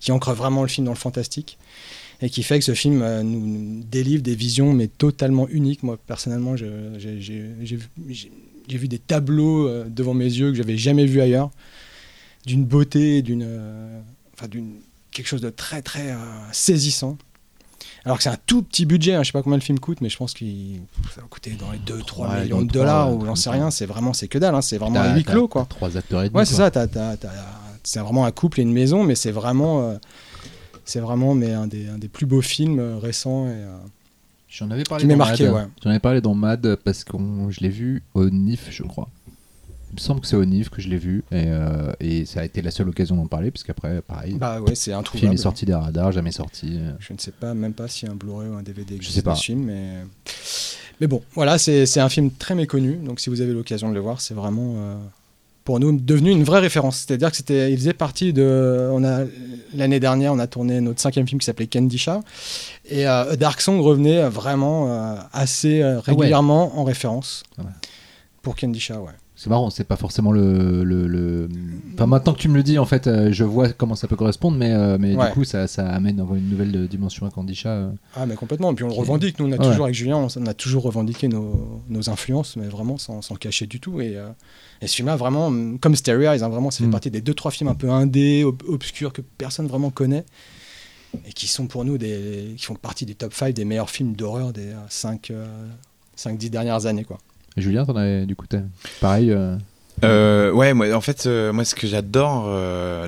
[0.00, 1.58] qui ancre vraiment le film dans le fantastique
[2.20, 5.82] et qui fait que ce film euh, nous, délivre des visions, mais totalement uniques.
[5.82, 7.76] Moi, personnellement, j'ai-
[8.68, 11.50] vu- des tableaux euh, devant mes yeux que j'avais jamais vus ailleurs,
[12.46, 14.00] d'une beauté, d'une, euh,
[14.34, 14.72] enfin, d'une
[15.10, 16.14] quelque chose de très très
[16.52, 17.18] saisissant.
[18.04, 20.00] Alors que c'est un tout petit budget, hein, je sais pas combien le film coûte,
[20.00, 20.80] mais je pense qu'il
[21.14, 23.86] ça va coûter dans les 2-3 Ouais, millions de dollars ou j'en sais rien, c'est
[23.86, 25.66] vraiment c'est que dalle, hein, c'est vraiment un huis clos quoi.
[25.68, 26.38] Trois acteurs et demi.
[26.38, 27.30] Ouais, c'est ça, t'as- t'as- t'as-
[27.82, 29.96] c'est vraiment un couple et une maison, mais c'est vraiment, euh,
[30.84, 33.46] c'est vraiment mais un, des, un des plus beaux films euh, récents.
[33.46, 33.76] Et, euh,
[34.48, 35.54] J'en avais parlé Qui m'est dans marqué, Mad.
[35.54, 35.66] ouais.
[35.84, 37.16] J'en avais parlé dans Mad parce que
[37.50, 39.08] je l'ai vu au NIF, je crois.
[39.90, 42.40] Il me semble que c'est au NIF que je l'ai vu et, euh, et ça
[42.40, 45.00] a été la seule occasion d'en parler parce qu'après, pareil, bah ouais, c'est le film
[45.00, 45.34] introuvable.
[45.34, 46.76] est sorti des radars, jamais sorti.
[46.78, 46.92] euh.
[47.00, 49.34] Je ne sais pas, même pas si un Blu-ray ou un DVD existe sais pas.
[49.34, 50.04] film, mais.
[51.00, 54.00] Mais bon, voilà, c'est un film très méconnu, donc si vous avez l'occasion de le
[54.00, 54.96] voir, c'est vraiment euh,
[55.68, 57.04] pour nous devenu une vraie référence.
[57.06, 59.24] C'est-à-dire que c'était, il faisait partie de, on a
[59.74, 62.04] l'année dernière, on a tourné notre cinquième film qui s'appelait Candy
[62.86, 66.00] et euh, Dark Song revenait vraiment euh, assez euh, Ah ouais.
[66.16, 67.68] régulièrement en référence Ah ouais.
[68.42, 69.12] pour Candy ouais.
[69.40, 71.48] C'est marrant, c'est pas forcément le, le, le-
[71.94, 74.16] Enfin, maintenant que tu me le dis, en fait, euh, je vois comment ça peut
[74.16, 75.28] correspondre, mais, euh, mais Ouais.
[75.28, 77.68] du coup, ça, ça amène une nouvelle dimension à Candisha.
[77.68, 77.90] euh.
[78.16, 79.64] Ah mais complètement, et puis on le revendique, nous on a Ouais.
[79.64, 83.66] toujours avec Julien, on, a toujours revendiqué nos, nos influences, mais vraiment sans, sans cacher
[83.68, 84.00] du tout.
[84.00, 84.16] Et,
[84.82, 86.90] et ce film-là, vraiment, comme Stereo Eyes, hein, vraiment, ça fait Mm.
[86.90, 90.24] partie des deux trois films un peu indés, ob- obscurs, que personne vraiment connaît,
[91.28, 94.14] et qui sont pour nous des, qui font partie des top 5 des meilleurs films
[94.16, 95.30] d'horreur des 5
[96.16, 97.04] 5-10 dernières années.
[97.04, 97.18] Quoi.
[97.58, 98.46] Et Julien, t'en avais du coup,
[99.00, 99.32] pareil.
[99.32, 99.56] euh,
[100.04, 102.44] Euh, ouais, moi, en fait, euh, moi, ce que j'adore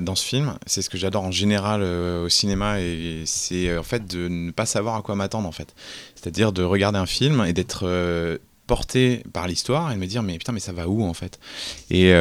[0.01, 4.05] dans ce film, c'est ce que j'adore en général au cinéma, et c'est en fait
[4.05, 5.73] de ne pas savoir à quoi m'attendre, en fait.
[6.15, 7.87] C'est-à-dire de regarder un film et d'être
[8.67, 11.39] porté par l'histoire et de me dire mais putain mais ça va où en fait?
[11.89, 12.11] Et, et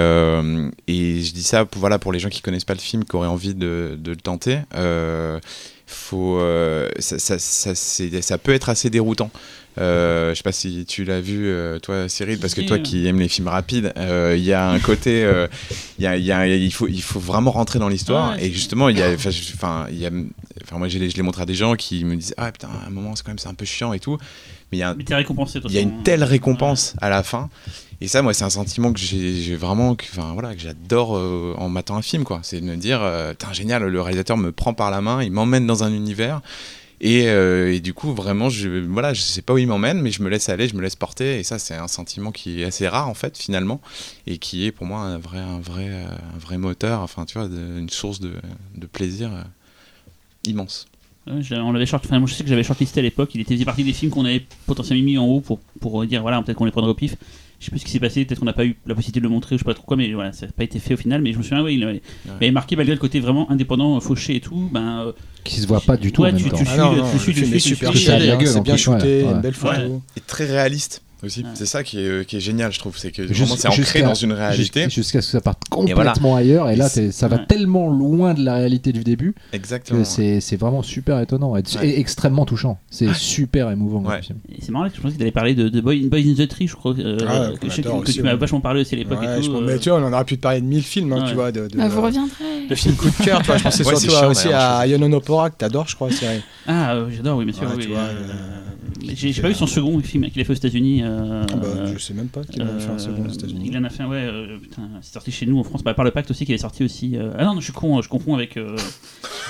[1.23, 3.29] je dis ça pour, voilà, pour les gens qui connaissent pas le film qui auraient
[3.29, 4.61] envie de, de le tenter
[5.87, 6.41] faut
[7.01, 9.31] ça, ça, ça peut être assez déroutant
[9.79, 13.07] euh, je sais pas si tu l'as vu euh, toi Cyril parce que toi qui
[13.07, 15.47] aimes les films rapides euh, il y a un côté euh,
[15.99, 18.33] il y a, il y a- il faut il faut vraiment rentrer dans l'histoire.
[18.33, 20.11] Ouais, et justement il y a enfin je- enfin, il y a
[20.63, 22.91] enfin moi je l'ai montré à des gens qui me disent ah putain à un
[22.91, 24.19] moment c'est quand même c'est un peu chiant et tout.
[24.73, 27.49] Mais il y a un récompensé, y a une telle récompense à la fin.
[28.01, 31.55] Et ça moi c'est un sentiment que j'ai vraiment que enfin voilà que j'adore euh,
[31.59, 32.41] en matant un film quoi.
[32.43, 35.31] C'est de me dire euh, Putain, génial le réalisateur me prend par la main il
[35.33, 36.41] m'emmène dans un univers
[37.01, 40.11] Et, euh, et du coup, vraiment, je, voilà, je sais pas où il m'emmène, mais
[40.11, 41.39] je me laisse aller, je me laisse porter.
[41.39, 43.81] Et ça, c'est un sentiment qui est assez rare, en fait, finalement,
[44.27, 47.39] et qui est pour moi un vrai, un vrai, euh, un vrai moteur, enfin, tu
[47.39, 48.33] vois, une source de,
[48.93, 49.43] plaisir euh,
[50.45, 50.87] immense.
[51.27, 54.11] On l'avait je sais que j'avais shortlisté à l'époque, il était faisait partie des films
[54.11, 56.95] qu'on avait potentiellement mis en haut pour, pour dire voilà, peut-être qu'on les prendrait au
[56.95, 57.15] pif.
[57.61, 59.25] Je sais plus ce qui s'est passé, peut-être qu'on n'a pas eu la possibilité de
[59.27, 60.95] le montrer, ou je sais pas trop quoi, mais voilà, ça n'a pas été fait
[60.95, 61.21] au final.
[61.21, 64.01] Mais je me souviens, oui, il avait, il avait marqué malgré le côté vraiment indépendant,
[64.01, 64.71] fauché et tout.
[64.73, 65.13] Ben, euh,
[65.45, 66.57] Qui se voit pas du tout Ouais, en même tu- temps.
[66.57, 69.23] tu- Ah non, suis- non, tu suis- tu suis- tu suis- c'est en bien shooté,
[69.25, 70.03] une belle photo.
[70.17, 71.41] Et très réaliste aussi.
[71.41, 71.47] Ouais.
[71.55, 72.97] C'est ça qui est, qui est génial, je trouve.
[72.99, 74.85] C'est que Juste- vraiment, c'est ancré dans une réalité.
[74.85, 76.11] Jus- Jusqu'à ce que ça parte Et voilà.
[76.11, 76.69] complètement ailleurs.
[76.71, 77.47] Et là, Et ça va ouais.
[77.49, 80.01] tellement loin de la réalité du début Exactement.
[80.03, 80.05] que
[80.41, 81.89] c'est vraiment super étonnant et, Ouais.
[81.89, 82.79] et extrêmement touchant.
[82.91, 84.03] C'est super émouvant.
[84.23, 84.39] Film.
[84.61, 86.67] c'est marrant, je pensais que tu allais parler de, de Boy, Boys in the Tree,
[86.67, 86.95] je crois.
[86.99, 89.79] euh, Ah, que, je sais que- tu m'as vachement parlé aussi à l'époque euh, mais
[89.79, 91.29] tu vois, on en aurait pu te parler de mille films, hein, Ouais.
[91.29, 91.53] tu vois.
[91.53, 92.67] De, de, Bah, vous reviendrez.
[92.69, 93.57] de films coup de cœur, tu vois.
[93.59, 96.09] Je pensais surtout c'est chiant, à- aussi à Yononopora, que t'adores, je crois.
[96.67, 97.69] Ah, euh, j'adore, oui, bien sûr.
[99.03, 101.01] Euh, euh, j'ai pas vu son second film qu'il a fait aux États-Unis.
[101.03, 103.33] euh, Ah bah, je sais même pas qu'il en a fait un second aux euh,
[103.33, 103.65] États-Unis.
[103.71, 105.95] Il en a fait un, ouais, euh, putain, c'est sorti chez nous en France, bah,
[105.95, 107.17] par le pacte aussi, qui est sorti aussi.
[107.17, 108.77] euh, Ah non, non, je suis con, je confonds avec euh,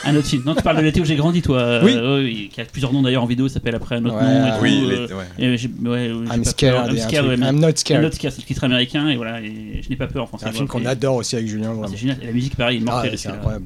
[0.04, 0.42] un autre film.
[0.46, 1.58] Non, tu parles de l'été où j'ai grandi, toi.
[1.60, 2.48] euh, Oui.
[2.52, 4.46] qui a plusieurs noms d'ailleurs en vidéo, s'appelle après un autre Ouais, nom.
[4.46, 5.48] Et ah, tout, Oui, euh, les-
[5.88, 6.08] ouais.
[6.34, 6.86] I'm scared.
[6.90, 8.02] I'm un scared, I'm not scared.
[8.04, 10.44] not c'est le titre américain, et voilà, et je n'ai pas peur en français.
[10.46, 11.86] C'est un film qu'on adore aussi avec Julien, ah.
[11.90, 13.10] C'est génial, et la musique pareil, Ah, mortelle.
[13.10, 13.64] ouais, aussi, c'est incroyable.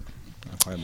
[0.54, 0.82] Incroyable.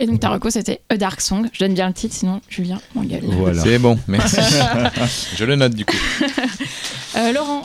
[0.00, 1.48] Et donc, ta reco, c'était A Dark Song.
[1.52, 3.22] Je donne bien le titre, sinon Julien m'engueule.
[3.24, 3.62] Voilà.
[3.62, 4.36] C'est bon, merci.
[5.36, 5.96] je le note du coup.
[7.16, 7.62] Euh, Laurent,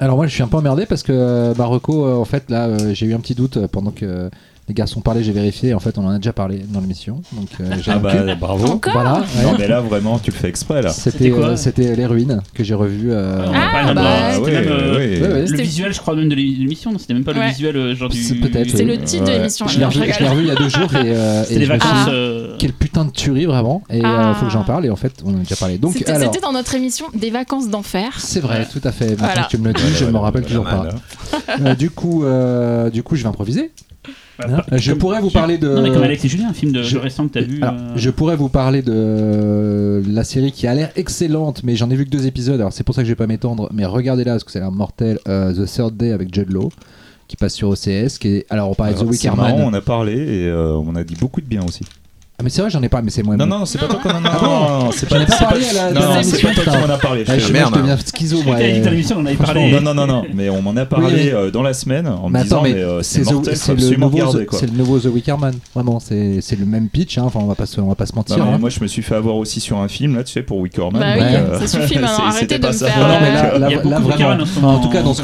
[0.00, 2.92] Alors moi je suis un peu emmerdé parce que euh, Marocco euh, en fait là
[2.92, 4.28] j'ai eu un petit doute pendant que
[4.68, 7.48] les garçons parlaient j'ai vérifié en fait on en a déjà parlé dans l'émission donc
[7.60, 8.66] euh, j'ai Ah bah bravo.
[8.66, 9.42] Encore voilà ouais.
[9.42, 10.90] Non mais là vraiment tu le fais exprès là.
[10.90, 14.32] c'était C'était euh, c'était les ruines que j'ai revu euh, On Ah, a parlé bah,
[14.34, 15.20] c'était ouais, même, euh, ouais.
[15.20, 15.46] ouais, ouais.
[15.46, 17.94] Le visuel, je crois, même de l'é- de l'émission, non C'était même pas le visuel,
[17.96, 18.22] genre du.
[18.22, 18.96] C'est peut-être, c'est oui.
[18.96, 19.66] le titre de l'émission.
[19.66, 20.30] je l'ai revu, je je l'ai rigole.
[20.30, 22.04] revu il y a deux jours et, euh, C'était et les je me suis vacances.
[22.04, 22.14] dit, Ah.
[22.14, 24.34] euh, quelle putain de tuerie vraiment et euh, Ah.
[24.38, 26.32] faut que j'en parle et en fait on en a déjà parlé donc C'était alors
[26.32, 28.12] c'était dans notre émission Des vacances d'enfer.
[28.18, 30.44] c'est vrai tout à fait maintenant que tu me le dis je ne me rappelle
[30.44, 32.24] toujours pas du coup
[32.92, 33.72] du coup je vais improviser
[34.72, 36.82] je comme- pourrais vous parler de Non, mais comme Alex et Julien, un film de,
[36.82, 37.60] Je- récent que t'as vu.
[37.62, 41.90] Alors, euh, je pourrais vous parler de la série qui a l'air excellente, mais j'en
[41.90, 43.84] ai vu que deux épisodes, alors c'est pour ça que je vais pas m'étendre, mais
[43.84, 45.18] regardez-la parce que c'est un mortel.
[45.28, 46.70] euh, The Third Day avec Judd Law,
[47.28, 49.68] qui passe sur OCS, qui est, alors on parlait de The Alors, C'est marrant, Wickerman.
[49.68, 51.82] on a parlé et euh, on a dit beaucoup de bien aussi.
[52.40, 53.36] Ah mais c'est vrai, j'en ai pas, mais c'est moi.
[53.36, 54.30] Non non, c'est pas toi qu'on en a.
[54.32, 57.24] Ah non, c'est pas c'est parlé à la- pas toi qui m'en a parlé.
[57.26, 58.56] je te je, deviens schizo, moi.
[58.58, 58.82] euh,
[59.14, 59.72] on en avait parlé.
[59.72, 62.32] Non, non, non, non, mais on m'en a parlé euh, dans la semaine en me
[62.32, 64.58] Mais disant, attends, mais euh, c'est c'est mortel, absolument The- quoi.
[64.58, 65.52] c'est le nouveau The Wickerman.
[65.74, 68.06] Vraiment, c'est c'est le même pitch, hein, enfin on va pas se, on va pas
[68.06, 68.42] se mentir.
[68.42, 68.56] Hein.
[68.58, 70.98] moi je me suis fait avoir aussi sur un film là, tu sais, pour Wickerman.
[70.98, 72.24] Bah donc, oui, euh, ça suffit maintenant.
[72.26, 72.86] Arrêtez c'était de pas me ça.
[72.86, 73.00] faire.
[73.06, 75.20] Non, non, mais là, vraiment, en en tout cas dans ce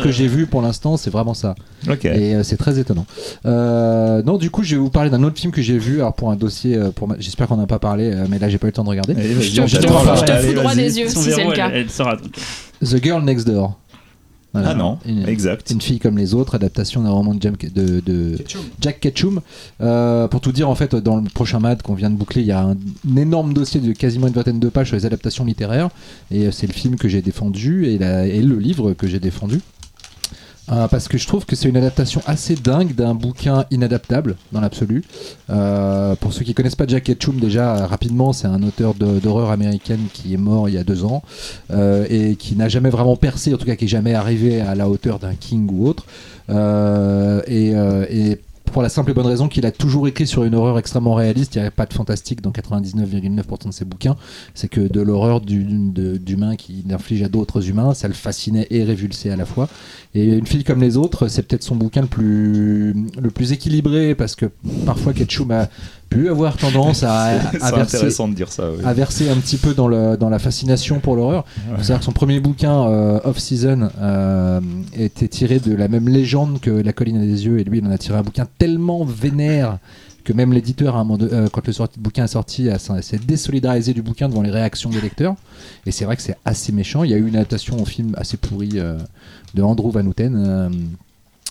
[0.00, 1.56] que j'ai vu pour l'instant, c'est vraiment ça.
[1.90, 2.04] Ok.
[2.04, 3.04] Et c'est très étonnant.
[3.44, 6.02] Non, du coup, je vais vous parler d'un autre film que j'ai vu.
[6.04, 8.48] Alors pour un dossier, euh, pour ma- j'espère qu'on n'a pas parlé, euh, mais là
[8.50, 9.14] j'ai pas eu le temps de regarder.
[9.14, 11.70] Allez, Je te- je te- je fous droit des yeux Son si c'est le cas.
[11.72, 12.32] elle, donc.
[12.82, 13.78] The Girl Next Door.
[14.52, 14.68] Voilà.
[14.70, 15.70] Ah non, Une- exact.
[15.70, 18.36] Une fille comme les autres, adaptation d'un roman de, Jam- de- de
[18.80, 19.40] Jack Ketchum.
[19.80, 22.46] Euh, pour tout dire, en fait, dans le prochain MAD qu'on vient de boucler, il
[22.46, 25.44] y a un, un énorme dossier de quasiment une vingtaine de pages sur les adaptations
[25.44, 25.88] littéraires.
[26.30, 29.60] Et c'est le film que j'ai défendu et, la- et le livre que j'ai défendu.
[30.72, 34.60] Euh, parce que je trouve que c'est une adaptation assez dingue d'un bouquin inadaptable dans
[34.60, 35.04] l'absolu.
[35.50, 40.06] Euh, pour ceux qui connaissent pas Jack Ketchum, déjà rapidement, c'est un auteur d'horreur américaine
[40.12, 41.22] qui est mort il y a deux ans
[41.70, 44.74] euh, et qui n'a jamais vraiment percé, en tout cas qui est jamais arrivé à
[44.74, 46.06] la hauteur d'un King ou autre.
[48.72, 51.54] Pour la simple et bonne raison qu'il a toujours écrit sur une horreur extrêmement réaliste.
[51.54, 54.16] Il n'y a pas de fantastique dans 99,9% de ses bouquins.
[54.54, 59.30] C'est que de l'horreur d'humains qui inflige à d'autres humains, ça le fascinait et révulsait
[59.30, 59.68] à la fois.
[60.14, 64.14] Et une fille comme les autres, c'est peut-être son bouquin le plus, le plus équilibré
[64.14, 64.46] parce que
[64.86, 65.68] parfois Ketchum a
[66.08, 68.70] pu avoir tendance à, verser, intéressant de dire ça.
[68.70, 68.84] oui.
[68.84, 71.44] à verser un petit peu dans, le, dans la fascination pour l'horreur.
[71.68, 71.74] Ouais.
[71.78, 74.60] C'est-à-dire que son premier bouquin, euh, Off-Season, euh,
[74.96, 77.90] était tiré de la même légende que La colline des yeux, et lui, il en
[77.90, 79.78] a tiré un bouquin tellement vénère
[80.24, 84.28] que même l'éditeur, euh, quand le sorti- bouquin est sorti, a- s'est désolidarisé du bouquin
[84.30, 85.34] devant les réactions des lecteurs.
[85.84, 87.04] Et c'est vrai que c'est assez méchant.
[87.04, 88.96] Il y a eu une adaptation au film assez pourri euh,
[89.54, 90.34] de Andrew Van Houten.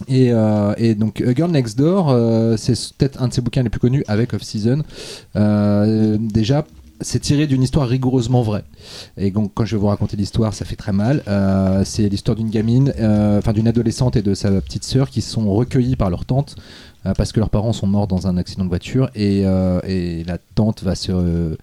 [0.09, 3.69] Euh, et, donc A Girl Next Door, euh, c'est peut-être un de ses bouquins les
[3.69, 4.83] plus connus avec Off Season.
[5.35, 6.65] Euh, déjà,
[7.01, 8.63] c'est tiré d'une histoire rigoureusement vraie.
[9.17, 11.21] Et donc, quand je vais vous raconter l'histoire, ça fait très mal.
[11.85, 12.93] C'est l'histoire d'une gamine,
[13.37, 16.55] enfin d'une adolescente et de sa petite sœur qui sont recueillis par leur tante
[17.17, 20.95] parce que leurs parents sont morts dans un accident de voiture et, la tante va
[20.95, 21.57] se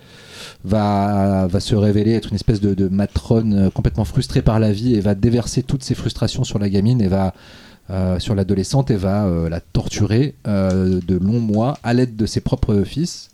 [0.64, 5.00] va, va se révéler être une espèce de, matrone complètement frustrée par la vie et
[5.00, 7.33] va déverser toutes ses frustrations sur la gamine et va
[8.18, 12.40] sur l'adolescente et va euh, la torturer euh, de longs mois à l'aide de ses
[12.40, 13.31] propres fils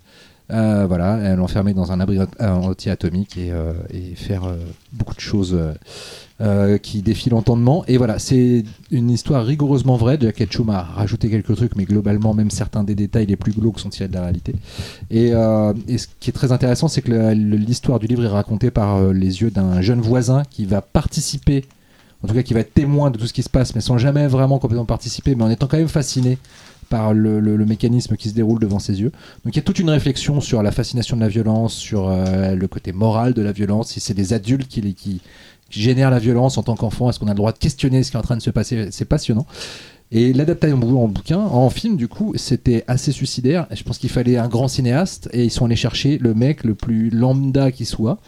[0.53, 3.73] Euh, voilà, elle l'enfermer dans un abri euh, anti-atomique et, euh,
[4.14, 4.55] faire euh,
[4.92, 5.73] beaucoup de choses euh,
[6.40, 7.85] euh, qui défient l'entendement.
[7.88, 10.19] Et voilà, c'est une histoire rigoureusement vraie.
[10.21, 13.81] Jack Ketchum a rajouté quelques trucs, mais globalement, même certains des détails les plus glauques
[13.81, 14.55] sont tirés de la réalité.
[15.11, 18.97] Et, euh, ce qui est très intéressant, c'est que l'histoire du livre est racontée par
[18.99, 21.64] euh, les yeux d'un jeune voisin qui va participer,
[22.22, 23.98] en tout cas qui va être témoin de tout ce qui se passe, mais sans
[23.98, 26.38] jamais vraiment complètement participer, mais en étant quand même fasciné
[26.88, 29.11] par le, mécanisme qui se déroule devant ses yeux.
[29.44, 32.55] Donc il y a toute une réflexion sur la fascination de la violence, sur euh,
[32.55, 35.20] le côté moral de la violence, si c'est des adultes qui, les- qui,
[35.68, 38.16] génèrent la violence en tant qu'enfant, est-ce qu'on a le droit de questionner ce qui
[38.16, 38.88] est en train de se passer?
[38.92, 39.46] C'est passionnant.
[40.12, 43.66] Et l'adaptation en bouquin, en film, du coup, c'était assez suicidaire.
[43.72, 46.76] Je pense qu'il fallait un grand cinéaste et ils sont allés chercher le mec le
[46.76, 48.18] plus lambda qui soit,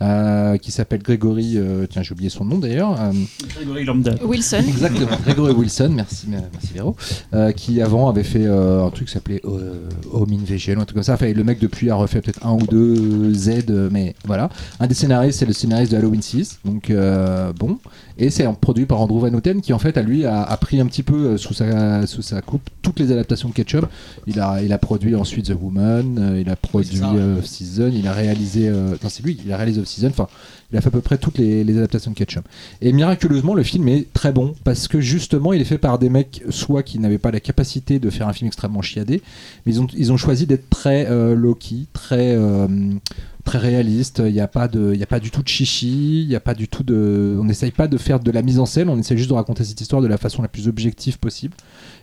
[0.00, 1.54] qui s'appelle Grégory.
[1.56, 2.92] euh, tiens, j'ai oublié son nom d'ailleurs.
[3.00, 3.12] euh,
[3.54, 4.14] Grégory Lambda.
[4.24, 4.64] Wilson.
[4.66, 6.96] Exactement, Grégory Wilson, merci, merci Véro,
[7.34, 10.94] euh, qui avant avait fait euh, un truc qui s'appelait euh, Home Invasion, un truc
[10.94, 11.14] comme ça.
[11.14, 14.50] Enfin, le mec depuis a refait peut-être un ou deux Z, euh, mais voilà.
[14.80, 17.78] Un des scénaristes, c'est le scénariste de Halloween 6, donc euh, bon.
[18.18, 20.80] Et c'est produit par Andrew Van Houten qui en fait, à lui, a, a pris
[20.80, 23.86] un petit peu euh, sous sa, sous sa coupe toutes les adaptations de Ketchup.
[24.26, 28.08] Il a, il a produit ensuite The Woman, euh, il a produit euh, Season, il
[28.08, 30.26] a réalisé, non c'est lui, il a réalisé Off Season, enfin,
[30.70, 32.46] il a fait à peu près toutes les, adaptations de Ketchup.
[32.82, 36.10] Et miraculeusement, le film est très bon parce que justement, il est fait par des
[36.10, 39.22] mecs soit qui n'avaient pas la capacité de faire un film extrêmement chiadé,
[39.64, 42.68] mais ils ont, ils ont choisi d'être très euh, low-key, très, euh,
[43.44, 44.22] très réaliste.
[44.24, 46.82] Il n'y a, pas a pas du tout de chichi, y a pas du tout
[46.82, 47.36] de.
[47.40, 49.64] On n'essaye pas de faire de la mise en scène, on essaie juste de raconter
[49.64, 51.54] cette histoire de la façon la plus objective possible.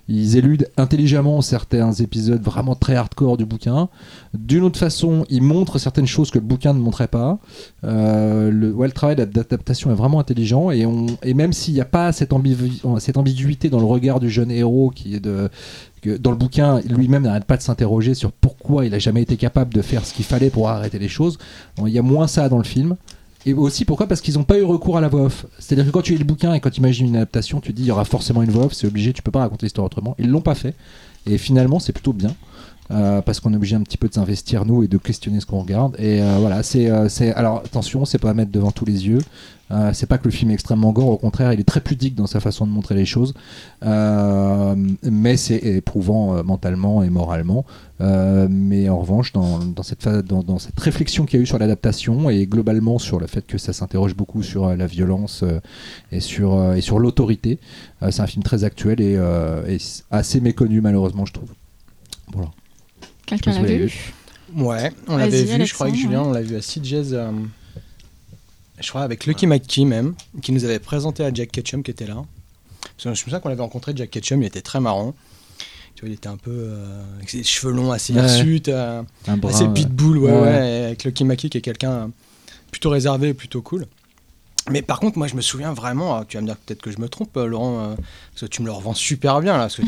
[0.07, 3.89] Ils éludent intelligemment certains épisodes vraiment très hardcore du bouquin.
[4.35, 7.39] D'une autre façon, ils montrent certaines choses que le bouquin ne montrait pas.
[7.83, 10.85] Euh, le, ouais, le travail d'ad- d'adaptation est vraiment intelligent et,
[11.33, 14.91] même s'il n'y a pas cette, ambigu- cette ambiguïté dans le regard du jeune héros
[14.93, 19.37] qui dans le bouquin lui-même n'arrête pas de s'interroger sur pourquoi il a jamais été
[19.37, 21.39] capable de faire ce qu'il fallait pour arrêter les choses.
[21.83, 22.95] Il y a moins ça dans le film.
[23.45, 24.07] Et aussi pourquoi?
[24.07, 25.45] Parce qu'ils n'ont pas eu recours à la voix off.
[25.59, 27.77] C'est-à-dire que quand tu lis le bouquin et quand tu imagines une adaptation, tu te
[27.77, 29.85] dis il y aura forcément une voix off, c'est obligé, tu peux pas raconter l'histoire
[29.85, 30.15] autrement.
[30.17, 30.75] Ils l'ont pas fait.
[31.27, 32.35] Et finalement, c'est plutôt bien.
[32.91, 35.47] Euh, parce qu'on est obligé un petit peu de s'investir nous et de questionner ce
[35.47, 35.95] qu'on regarde.
[35.99, 39.07] Et euh, voilà c'est euh, c'est alors attention c'est pas à mettre devant tous les
[39.07, 39.21] yeux.
[39.93, 42.27] C'est pas que le film est extrêmement gore au contraire il est très pudique dans
[42.27, 43.33] sa façon de montrer les choses.
[43.81, 47.65] Mais c'est éprouvant mentalement et moralement.
[47.99, 52.29] Mais en revanche dans, cette phase, dans, cette réflexion qu'il y a eu sur l'adaptation
[52.29, 55.43] et globalement sur le fait que ça s'interroge beaucoup sur la violence
[56.11, 57.57] et sur et sur l'autorité
[58.11, 59.13] c'est un film très actuel et,
[59.67, 59.77] et
[60.11, 61.49] assez méconnu malheureusement je trouve.
[62.31, 62.51] Voilà
[63.25, 64.13] Quelqu'un vous vu
[64.55, 66.27] Ouais, on l'avait vu, je crois avec Julien, ouais.
[66.27, 67.31] on l'a vu à CJ's, euh,
[68.79, 72.05] je crois avec Lucky McKee même, qui nous avait présenté à Jack Ketchum qui était
[72.07, 72.15] là.
[72.81, 75.15] Parce que je me souviens qu'on l'avait rencontré, Jack Ketchum, il était très marrant.
[75.95, 78.21] Tu vois, il était un peu euh, avec ses cheveux longs, assez Ouais.
[78.21, 79.01] hirsutes, euh,
[79.43, 80.83] assez pitbull, ouais, ouais.
[80.87, 82.07] avec Lucky McKee qui est quelqu'un euh,
[82.69, 83.87] plutôt réservé et plutôt cool.
[84.71, 86.91] Mais par contre, moi, je me souviens vraiment, euh, tu vas me dire peut-être que
[86.91, 87.95] je me trompe, euh, Laurent, euh,
[88.35, 89.83] parce que tu me le revends super bien là, parce que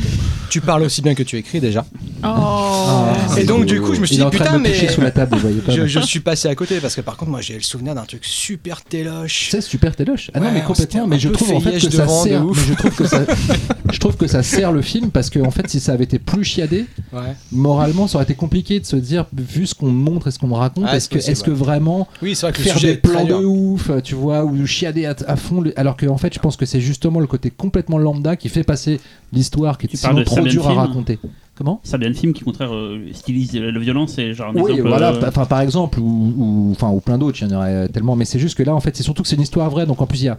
[0.50, 1.86] tu parles aussi bien que tu écris déjà.
[2.24, 5.36] Oh Ah, Et donc, du coup, je me suis dit, putain, mais- sous la table,
[5.36, 5.74] vous voyez pas.
[5.74, 8.24] Je, suis passé à côté parce que par contre, moi, j'ai le souvenir d'un truc
[8.24, 9.50] super téloche.
[9.52, 10.32] C'est super téloche.
[10.34, 11.08] Ah non, mais complètement.
[11.08, 12.42] Mais je trouve en fait que ça sert.
[12.54, 13.22] je trouve que ça.
[13.92, 16.18] je trouve que ça sert le film parce que en fait, si ça avait été
[16.18, 17.36] plus chiadé, Ouais.
[17.52, 20.40] moralement, ça aurait été compliqué de se dire, vu ce qu'on me montre et ce
[20.40, 23.34] qu'on me raconte, Ouais, est-ce que, est-ce vraiment Oui, vrai que faire des plans de
[23.34, 26.66] ouf, tu vois, ou chiader à, à fond, alors que en fait, je pense que
[26.66, 29.00] c'est justement le côté complètement lambda qui fait passer
[29.34, 31.20] l'histoire qui est sinon trop dure à raconter.
[31.56, 31.80] Comment?
[31.84, 34.72] Ça bien le film qui, au contraire, euh, stylise la violence et genre un Oui,
[34.74, 37.88] exemple, voilà, euh, par exemple, ou, ou, enfin, ou plein d'autres, il y en aurait
[37.90, 39.88] tellement, mais c'est juste que là, en fait, c'est surtout que c'est une histoire vraie,
[39.88, 40.38] donc en plus, il y a,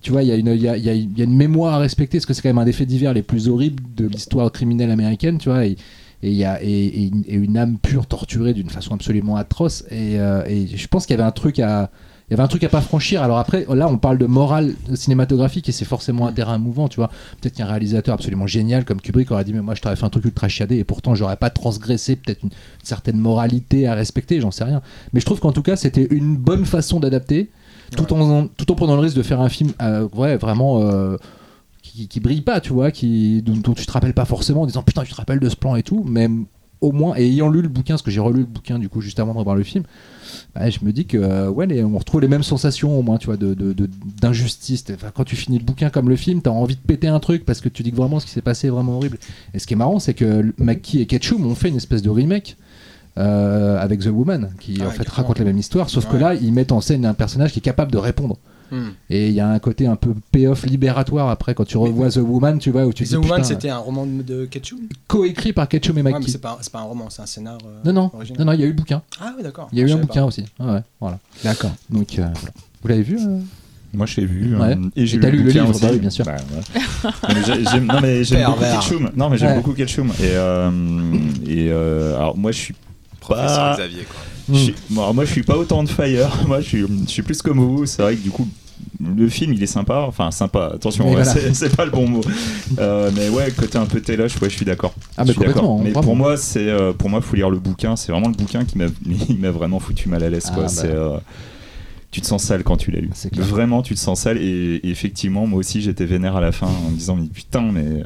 [0.00, 1.78] tu vois, il y, a une- il y, a, il y a- une mémoire à
[1.78, 4.50] respecter, parce que c'est quand même un des faits divers les plus horribles de l'histoire
[4.52, 5.76] criminelle américaine, tu vois, et
[6.22, 10.18] et y a et, une- et une âme pure torturée d'une façon absolument atroce, et,
[10.20, 11.90] euh, et je pense qu'il y avait un truc à.
[12.28, 13.22] Il y avait un truc à pas franchir.
[13.22, 16.96] Alors après, là, on parle de morale cinématographique et c'est forcément un terrain mouvant, tu
[16.96, 17.10] vois.
[17.40, 20.10] Peut-être qu'un réalisateur absolument génial comme Kubrick aurait dit, mais moi, je t'aurais fait un
[20.10, 22.50] truc ultra chiadé et pourtant, j'aurais pas transgressé peut-être une
[22.82, 24.80] certaine moralité à respecter, j'en sais rien.
[25.12, 27.50] Mais je trouve qu'en tout cas, c'était une bonne façon d'adapter,
[27.94, 31.18] tout, en, tout en prenant le risque de faire un film euh, ouais, vraiment euh,
[31.82, 34.66] qui, qui brille pas, tu vois, qui, dont, dont tu te rappelles pas forcément en
[34.66, 36.28] disant putain, tu te rappelles de ce plan et tout, mais
[36.80, 39.00] au moins, et ayant lu le bouquin, parce que j'ai relu le bouquin du coup
[39.00, 39.84] juste avant de revoir le film,
[40.54, 43.16] bah, je me dis que euh, ouais, les- on retrouve les mêmes sensations au moins,
[43.18, 43.88] tu vois, de, de- de-
[44.20, 44.84] d'injustice.
[44.92, 47.44] Enfin, quand tu finis le bouquin comme le film, t'as envie de péter un truc
[47.44, 49.18] parce que tu dis que vraiment ce qui s'est passé est vraiment horrible.
[49.54, 52.10] Et ce qui est marrant, c'est que McKee et Ketchum ont fait une espèce de
[52.10, 52.56] remake.
[53.16, 56.16] euh, avec The Woman qui Ah en ouais, fait raconte la même histoire sauf que
[56.16, 58.38] là ils mettent en scène un personnage qui est capable de répondre
[59.10, 62.16] Et il y a un côté un peu payoff libératoire après quand tu revois The
[62.18, 64.80] Woman, tu vois, où tu The dis, Woman, c'était un roman de, Ketchum?
[65.06, 66.30] coécrit par Ketchum et Ouais, mais McKee.
[66.32, 67.58] c'est pas, un roman, c'est un scénar.
[67.66, 68.38] euh, non, non, original.
[68.40, 69.02] non, non, il y a eu le bouquin.
[69.20, 69.68] Ah oui, d'accord.
[69.72, 70.26] Il y a eu un bouquin pas.
[70.26, 70.44] aussi.
[70.58, 71.18] Ah ouais, voilà.
[71.44, 71.72] D'accord.
[71.90, 72.54] Donc, euh, voilà.
[72.82, 73.38] Vous l'avez vu euh?
[73.92, 74.56] Moi, je l'ai vu.
[74.56, 74.72] Ouais.
[74.76, 75.80] euh, et j'ai lu le bouquin livre, aussi.
[75.82, 76.24] bah oui, bien sûr.
[76.24, 77.10] Bah, ouais.
[77.80, 78.60] Non, mais j'ai- j'aime- beaucoup.
[78.60, 79.10] Ketchum.
[79.16, 79.56] Non, mais j'aime Ouais.
[79.56, 80.08] beaucoup Ketchum.
[80.18, 80.70] Et, euh,
[81.46, 82.74] et euh, alors, moi, je suis
[83.20, 83.74] Professeur pas.
[83.76, 84.20] Xavier, quoi.
[84.52, 86.30] Je suis- bon, alors, moi, je suis pas autant de fire.
[86.46, 87.86] Moi, je suis, je suis plus comme vous.
[87.86, 88.46] C'est vrai que du coup.
[89.00, 91.24] Le film il est sympa, enfin sympa, attention, ouais, voilà.
[91.54, 92.20] c'est- pas le bon mot.
[92.78, 94.94] Euh, mais ouais, côté un peu téloche, ouais, je suis d'accord.
[95.16, 95.82] Ah, mais complètement.
[96.02, 97.96] Pour moi, c'est euh, pour moi, faut lire le bouquin.
[97.96, 100.46] C'est vraiment le bouquin qui m'a vraiment foutu mal à l'aise.
[100.50, 100.64] Ah, quoi.
[100.66, 100.82] bah.
[100.84, 101.18] Euh,
[102.10, 103.10] tu te sens sale quand tu l'as lu.
[103.36, 104.38] Vraiment, tu te sens sale.
[104.38, 107.70] Et, et effectivement, moi aussi, j'étais vénère à la fin en me disant mais putain,
[107.72, 108.02] mais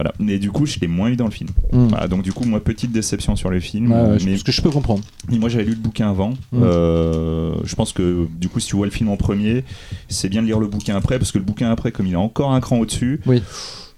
[0.00, 0.12] voilà.
[0.18, 1.50] Mais du coup, je l'ai moins eu dans le film.
[1.72, 1.88] Hmm.
[1.88, 3.92] Voilà, donc du coup, moi, petite déception sur le film.
[3.92, 5.02] Ouais, ouais, je- mais ce que je peux comprendre.
[5.28, 6.30] moi j'avais lu le bouquin avant.
[6.52, 6.62] Mm.
[6.62, 9.64] Euh, je pense que du coup si tu vois le film en premier,
[10.08, 12.16] c'est bien de lire le bouquin après parce que le bouquin après comme il est
[12.16, 13.42] encore un cran au-dessus, Oui.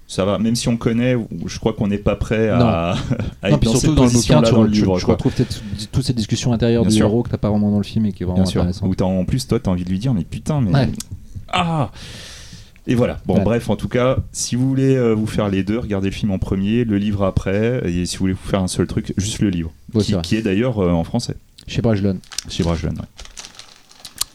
[0.07, 0.37] ça va.
[0.39, 2.57] Même si on connaît, je crois qu'on n'est pas prêt à,
[3.41, 4.93] à Non, être dans cette dans le bouquin, là tu, dans le livre.
[5.05, 5.61] retrouves peut-être
[5.91, 7.05] toutes ces discussions intérieures Bien du sûr.
[7.07, 8.61] héros que t'as pas vraiment dans le film et qui est vraiment Bien sûr.
[8.61, 8.87] intéressant.
[8.87, 10.89] Où t'as- en plus toi t'as envie de lui dire mais putain mais Ouais.
[11.49, 11.91] ah.
[12.87, 13.19] Et voilà.
[13.25, 13.43] Bon, Ouais.
[13.43, 16.31] bref, en tout cas, si vous voulez euh, vous faire les deux, regardez le film
[16.31, 19.39] en premier, le livre après, et si vous voulez vous faire un seul truc, juste
[19.39, 21.35] le livre, Ouais, qui, est d'ailleurs euh, en français,
[21.67, 22.17] Chez Brajlon.
[22.49, 22.89] chez Brajlon.
[22.91, 23.07] ouais.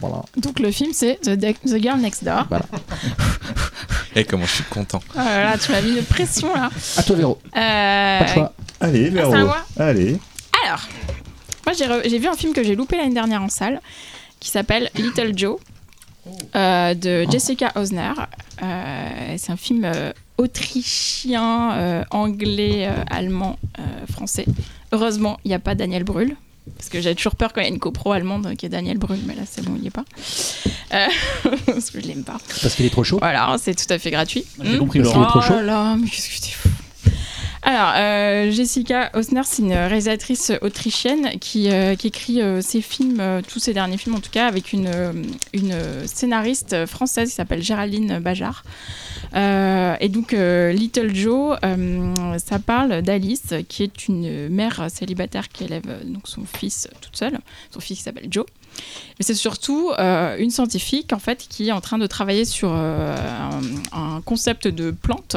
[0.00, 0.22] Voilà.
[0.36, 2.46] Donc le film c'est The, De- The Girl Next Door.
[4.16, 5.00] Et comment je suis content.
[5.14, 6.70] Oh là là, tu m'as mis une pression là.
[6.96, 7.38] À toi, Véro.
[7.56, 8.52] Euh, Pas de choix.
[8.80, 9.30] Allez, Véro.
[9.32, 10.16] c'est à moi Allez.
[10.64, 10.80] Alors,
[11.66, 13.80] moi j'ai re- j'ai vu un film que j'ai loupé l'année dernière en salle
[14.40, 15.58] qui s'appelle Little Joe
[16.56, 18.12] euh, de Jessica Osner.
[18.62, 24.46] Euh, c'est un film euh, autrichien, euh, anglais, euh, allemand, euh, français.
[24.92, 26.36] Heureusement, il n'y a pas Daniel Brühl.
[26.76, 28.98] Parce que j'avais toujours peur quand il y a une copro allemande qui est Daniel
[28.98, 30.04] Brühl, mais là c'est bon, il n'y est pas.
[30.92, 31.06] Euh,
[31.66, 32.36] parce que je l'aime pas.
[32.60, 33.16] Parce qu'il est trop chaud.
[33.20, 34.44] Voilà, c'est tout à fait gratuit.
[34.62, 35.14] J'ai Hmm compris, Laurent.
[35.14, 35.54] qu'il est trop Oh chaud.
[35.54, 36.67] là là, mais qu'est-ce que t'es fou.
[37.70, 43.58] Alors, euh, Jessica Osner, c'est une réalisatrice autrichienne qui, euh, écrit euh, ses films, tous
[43.58, 44.88] ses derniers films en tout cas, avec une,
[46.06, 48.64] scénariste française qui s'appelle Géraldine Bajard.
[49.34, 51.58] Et donc, Little Joe,
[52.38, 57.38] ça parle d'Alice, qui est une mère célibataire qui élève son fils toute seule.
[57.70, 58.46] Son fils qui s'appelle Joe.
[59.18, 62.70] Mais c'est surtout euh, une scientifique en fait qui est en train de travailler sur
[62.72, 63.16] euh,
[63.92, 65.36] un, concept de plante,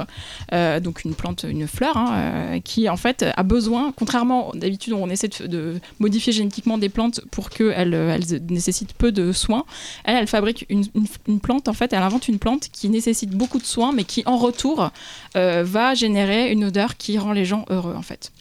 [0.53, 5.09] euh, donc une plante, une fleur, hein, qui en fait a besoin, contrairement d'habitude on
[5.09, 9.65] essaie de, modifier génétiquement des plantes pour qu'elles elles nécessitent peu de soins,
[10.03, 10.85] elle, fabrique une,
[11.27, 14.23] une- plante, en fait, elle invente une plante qui nécessite beaucoup de soins, mais qui
[14.25, 14.91] en retour
[15.33, 18.31] va générer une odeur qui rend les gens heureux en fait.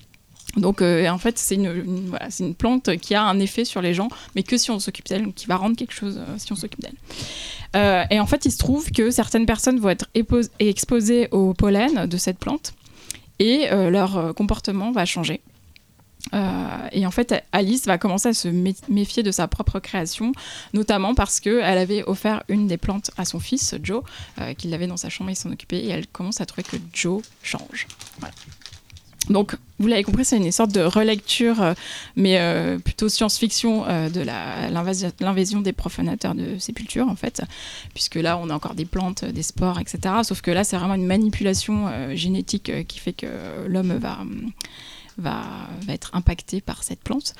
[0.57, 4.09] Donc euh, en fait c'est une, une- plante qui a un effet sur les gens,
[4.35, 6.81] mais que si on s'occupe d'elle, qui va rendre quelque chose euh, si on s'occupe
[6.81, 6.97] d'elle.
[7.77, 10.09] Euh, et en fait il se trouve que certaines personnes vont être
[10.59, 12.73] exposées au pollen de cette plante
[13.39, 15.41] et leur comportement va changer.
[16.93, 20.33] Et en fait, Alice va commencer à se mé- méfier de sa propre création,
[20.75, 24.03] notamment parce qu'elle avait offert une des plantes à son fils, Joe,
[24.59, 27.23] qu'il avait dans sa chambre, il s'en occupait, et elle commence à trouver que Joe
[27.43, 27.87] change.
[28.19, 28.35] Voilà.
[29.29, 31.75] Donc, vous l'avez compris, c'est une sorte de relecture, euh,
[32.17, 34.23] mais euh, plutôt science-fiction, euh, de
[35.21, 37.43] l'invasion des profanateurs de sépulture, en fait,
[37.95, 40.15] puisque là, on a encore des plantes, des spores, etc.
[40.23, 43.27] Sauf que là, c'est vraiment une manipulation génétique qui fait que
[43.69, 44.19] l'homme va,
[45.19, 45.45] va
[45.89, 47.35] être impacté par cette plante.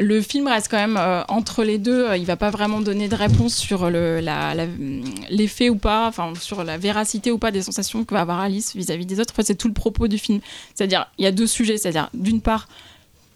[0.00, 2.06] Le film reste quand même euh, entre les deux.
[2.06, 6.78] euh, Il va pas vraiment donner de réponse sur l'effet ou pas, enfin sur la
[6.78, 9.34] véracité ou pas des sensations que va avoir Alice vis-à-vis des autres.
[9.34, 10.40] En fait, c'est tout le propos du film.
[10.74, 11.78] C'est-à-dire, il y a deux sujets.
[11.78, 12.68] C'est-à-dire, d'une part,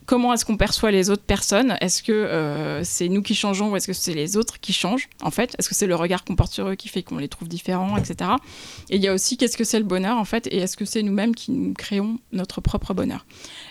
[0.07, 1.77] comment est-ce qu'on perçoit les autres personnes?
[1.81, 5.09] Est-ce que euh, c'est nous qui changeons ou est-ce que c'est les autres qui changent
[5.23, 7.29] En fait, est-ce que c'est le regard qu'on porte sur eux qui fait qu'on les
[7.29, 8.31] trouve différents, etc.
[8.91, 10.85] Et il y a aussi qu'est-ce que c'est le bonheur en fait, et est-ce que
[10.85, 13.25] c'est nous-mêmes qui nous créons notre propre bonheur?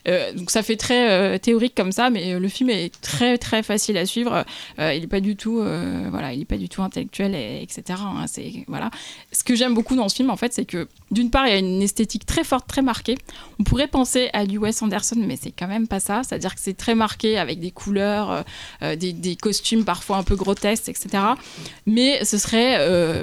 [0.07, 3.37] Euh, Donc ça fait très euh, théorique comme ça, mais euh, le film est très
[3.37, 4.45] très facile à suivre.
[4.79, 5.61] Il n'est pas du tout,
[6.09, 7.99] voilà, il est pas du tout intellectuel, et, etc.
[8.01, 8.25] hein.
[8.27, 8.89] c'est voilà.
[9.31, 11.55] Ce que j'aime beaucoup dans ce film en fait, c'est que d'une part il y
[11.55, 13.17] a une esthétique très forte, très marquée.
[13.59, 16.21] On pourrait penser à du Wes Anderson, mais c'est quand même pas ça.
[16.23, 18.43] C'est-à-dire que c'est très marqué avec des couleurs,
[18.81, 21.23] des, costumes parfois un peu grotesques, etc.
[21.85, 23.21] Mais ce serait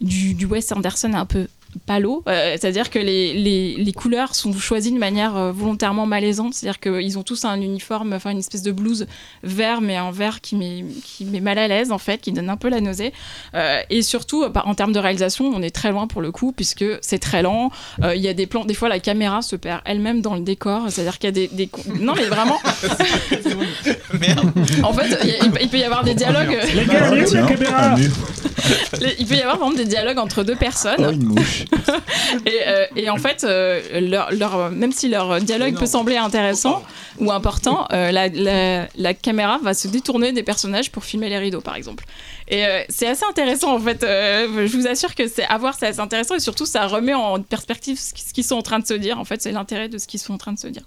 [0.00, 1.48] du, du Wes Anderson un peu
[1.86, 6.54] palo, euh, c'est-à-dire que les, les, les couleurs sont choisies de manière euh, volontairement malaisante,
[6.54, 9.06] c'est-à-dire qu'ils ont tous un uniforme, enfin une espèce de blouse
[9.42, 12.48] vert, mais un vert qui met, qui met mal à l'aise en fait, qui donne
[12.50, 13.12] un peu la nausée.
[13.54, 16.52] Euh, et surtout, bah, en termes de réalisation, on est très loin pour le coup,
[16.52, 17.70] puisque c'est très lent.
[18.02, 20.40] Euh, Il y a des plans, des fois la caméra se perd elle-même dans le
[20.40, 21.68] décor, c'est-à-dire qu'il y a des, des...
[22.00, 22.58] Non mais vraiment,
[24.20, 24.52] Merde.
[24.82, 26.58] en fait, il, y a- il peut- il peut y avoir des dialogues...
[26.74, 27.94] Les gars, la caméra.
[27.96, 31.57] Les- Il peut y avoir par exemple des dialogues entre deux personnes Oh, une mouche.
[32.46, 36.82] et, euh, et en fait, euh, leur, leur- même si leur dialogue peut sembler intéressant
[37.20, 41.38] ou important, euh, la, la- la caméra va se détourner des personnages pour filmer les
[41.38, 42.04] rideaux par exemple.
[42.50, 44.02] Et euh, c'est assez intéressant en fait.
[44.04, 47.12] euh, je vous assure que c'est à voir, c'est assez intéressant et surtout ça remet
[47.14, 49.18] en perspective ce qui- ce qu'ils sont en train de se dire.
[49.18, 50.82] En fait, c'est l'intérêt de ce qu'ils sont en train de se dire.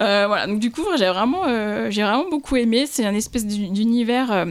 [0.00, 0.46] Euh, voilà.
[0.46, 2.86] Donc du coup, j'ai vraiment, euh, j'ai vraiment beaucoup aimé.
[2.90, 4.46] C'est un espèce d'u- d'univers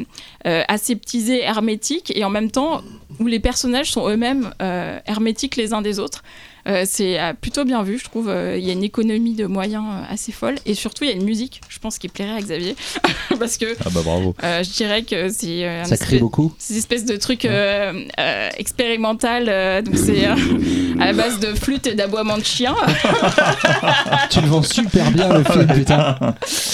[0.68, 2.82] aseptisé, hermétique et en même temps
[3.20, 6.24] où les personnages sont eux-mêmes euh, hermétiques les uns des autres.
[6.68, 8.28] Euh, c'est euh, plutôt bien vu, je trouve.
[8.30, 10.56] Euh, Il y a une économie de moyens assez folle.
[10.66, 12.76] Et surtout, il y a une musique, je pense, qui plairait à Xavier.
[13.40, 14.34] Parce que Ah bah bravo.
[14.44, 16.54] euh, je dirais que c'est euh, un Ça crie beaucoup.
[16.58, 19.46] c'est une espèce de truc euh, euh, expérimental.
[19.48, 20.36] euh, donc, c'est euh,
[21.00, 22.76] à la base de flûte et d'aboiement de chien.
[24.30, 26.16] Tu le vends super bien le film, putain.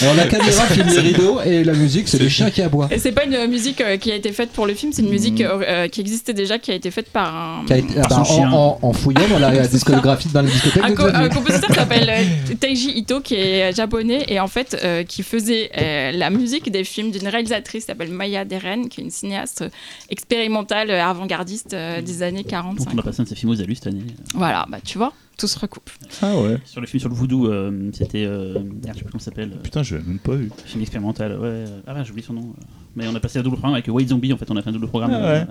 [0.01, 2.87] Alors la caméra filme les rideaux et la musique, c'est le chien qui aboie.
[2.91, 5.09] Et c'est pas une musique euh, qui a été faite pour le film, c'est une
[5.09, 7.65] musique euh, euh, qui existait déjà, qui a été faite par un.
[7.65, 9.49] Qui a été- ah bah, en, en- en fouillant dans la
[9.86, 13.36] discographie dans la discothèque un, de co- un compositeur qui s'appelle euh, Teiji Ito qui
[13.36, 17.84] est japonais et en fait euh, qui faisait euh, la musique des films d'une réalisatrice
[17.84, 19.63] qui s'appelle Maya Deren qui est une cinéaste
[20.09, 23.61] expérimentale avant-gardiste euh, des années 40 Donc on a passé un de ses films aux
[23.61, 24.03] alus cette année.
[24.36, 25.89] voilà bah tu vois tout se recoupe
[26.21, 26.57] Ah ouais.
[26.65, 28.25] Sur le film sur le voodoo, euh, c'était.
[28.25, 29.53] Euh, je sais plus comment ça s'appelle.
[29.53, 30.51] euh, Putain, je l'ai même pas vu.
[30.65, 31.63] film expérimental, ouais.
[31.88, 32.53] Ah, ouais, j'ai oublié son nom.
[32.95, 34.69] Mais on a passé un double programme avec White Zombie, en fait, on a fait
[34.69, 35.11] un double programme.
[35.15, 35.47] Ah euh, ouais.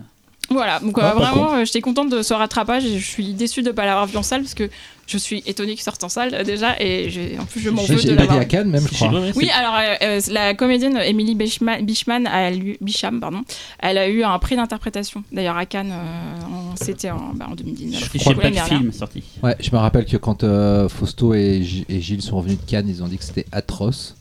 [0.51, 3.63] Voilà donc euh, Ah, vraiment euh, j'étais contente de ce rattrapage et je suis déçue
[3.63, 4.69] de ne pas l'avoir vu en salle parce que
[5.07, 7.83] je suis étonnée qu'il sorte en salle euh, déjà et j'ai- en plus je m'en
[7.83, 9.11] veux de j'ai l'avoir à Cannes même, je crois.
[9.37, 13.43] Oui, alors euh, euh, la comédienne Emily Bishman, Bishman a eu, Bisham, pardon,
[13.81, 15.25] elle a eu un prix d'interprétation.
[15.33, 18.03] D'ailleurs à Cannes, euh, en- c'était en, bah, en 2019.
[18.13, 18.67] C'était je l'année dernière.
[18.79, 19.23] Film sorti.
[19.43, 23.03] Ouais, je me rappelle que quand euh, Fausto et Gilles sont revenus de Cannes, ils
[23.03, 24.17] ont dit que c'était atroce.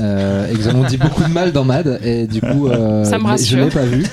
[0.00, 3.04] Euh, et qu'ils en ont dit beaucoup de mal dans Mad et du coup euh,
[3.04, 4.04] Ça me je l'ai pas vu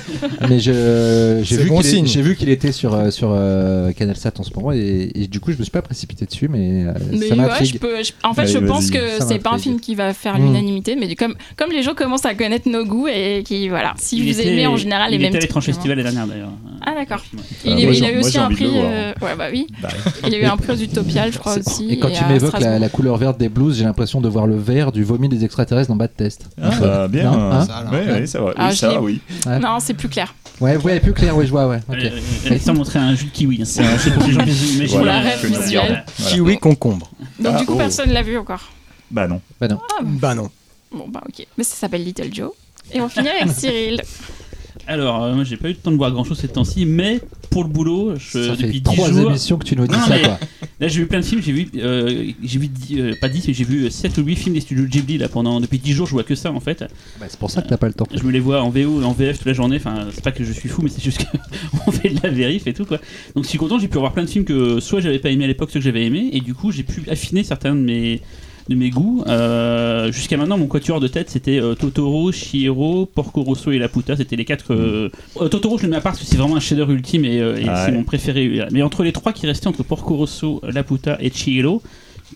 [0.48, 2.06] mais je j'ai vu bon qu'il est- signe.
[2.06, 5.26] j'ai vu qu'il était sur euh, sur euh, Canal 7 en ce moment et, et
[5.26, 7.78] du coup je me suis pas précipité dessus mais, euh, Mais ça ouais, je m'intrigue
[7.80, 10.38] peux, je- en fait, Allez, je pense que c'est pas un film qui va faire
[10.38, 10.46] Mm.
[10.46, 14.18] l'unanimité, mais comme, comme les gens commencent à connaître nos goûts et qui, voilà, si
[14.18, 16.52] Il vous était- aimez en général les il mêmes était à festival l'année dernière d'ailleurs.
[16.86, 17.22] Ah, d'accord.
[17.64, 18.66] Il, Ah, il a eu aussi un prix.
[18.68, 19.66] ouais, bah oui.
[19.82, 19.88] Bah,
[20.26, 21.88] Il a eu un prix aux Utopiales, je crois aussi.
[21.90, 24.92] et quand tu m'évoques la couleur verte des blues j'ai l'impression de voir le vert
[24.92, 27.30] du vomi des extraterrestres dans Bad Test Ah, bah, bien.
[27.30, 28.52] Non, hein Ça, ouais, ouais, ça va.
[28.56, 29.20] Ah, oui, je ça, oui.
[29.46, 29.58] Ouais.
[29.58, 30.34] Non, c'est plus clair.
[30.60, 31.96] ouais ouais plus clair oui je vois ouais ok.
[31.96, 32.10] Euh,
[32.46, 33.62] Alexandre montrait un jus de kiwi.
[33.62, 33.64] hein.
[33.64, 34.86] C'est un jeu pour que les gens imaginer.
[34.86, 35.82] Voilà, Euh, rêve je le visuel.
[35.82, 36.04] regarde.
[36.18, 36.30] Voilà.
[36.32, 37.10] Kiwi concombre.
[37.40, 37.78] Donc, Ah, du coup, oh.
[37.78, 38.62] personne l'a vu encore.
[39.10, 39.40] Bah non.
[39.60, 39.66] Ah,
[40.02, 40.50] Bah non.
[40.92, 41.46] bon, bah ok.
[41.58, 42.50] Mais ça s'appelle Little Joe.
[42.92, 44.00] Et on finit avec Cyril.
[44.86, 47.20] Alors, euh, moi j'ai pas eu le temps de voir grand chose ces temps-ci, mais
[47.50, 49.30] pour le boulot, je, ça depuis fait 10 trois jours.
[49.30, 50.38] émissions que tu nous dis Non, ça mais- quoi
[50.80, 53.46] Là j'ai vu plein de films, j'ai vu, euh, j'ai vu dix- euh, pas 10,
[53.48, 55.60] mais j'ai vu 7 ou 8 films des studios Ghibli là pendant.
[55.60, 56.84] Depuis 10 jours, je vois que ça en fait.
[57.20, 59.00] Bah, c'est pour ça que t'as pas le temps Je me les vois en VO
[59.00, 59.76] et en VF toute la journée.
[59.76, 61.24] Enfin, c'est pas que je suis fou, mais c'est juste
[61.84, 62.98] qu'on fait de la vérif et tout quoi.
[63.34, 63.78] Donc, je suis content.
[63.78, 65.84] J'ai pu revoir plein de films que soit j'avais pas aimé à l'époque, soit que
[65.84, 68.20] j'avais aimé, et du coup, j'ai pu affiner certains de mes
[68.68, 69.22] de mes goûts.
[69.26, 74.16] Euh, Jusqu'à maintenant, mon quatuor de tête, c'était euh, Totoro, Chihiro, Porco Rosso et Laputa.
[74.16, 74.72] C'était les quatre.
[74.74, 75.10] euh,
[75.40, 77.36] euh, Totoro, je le mets à part parce que c'est vraiment un chef-d'œuvre ultime et,
[77.36, 78.62] et Ah c'est mon préféré.
[78.72, 81.82] Mais entre les trois qui restaient, entre Porco Rosso, Laputa et Chihiro,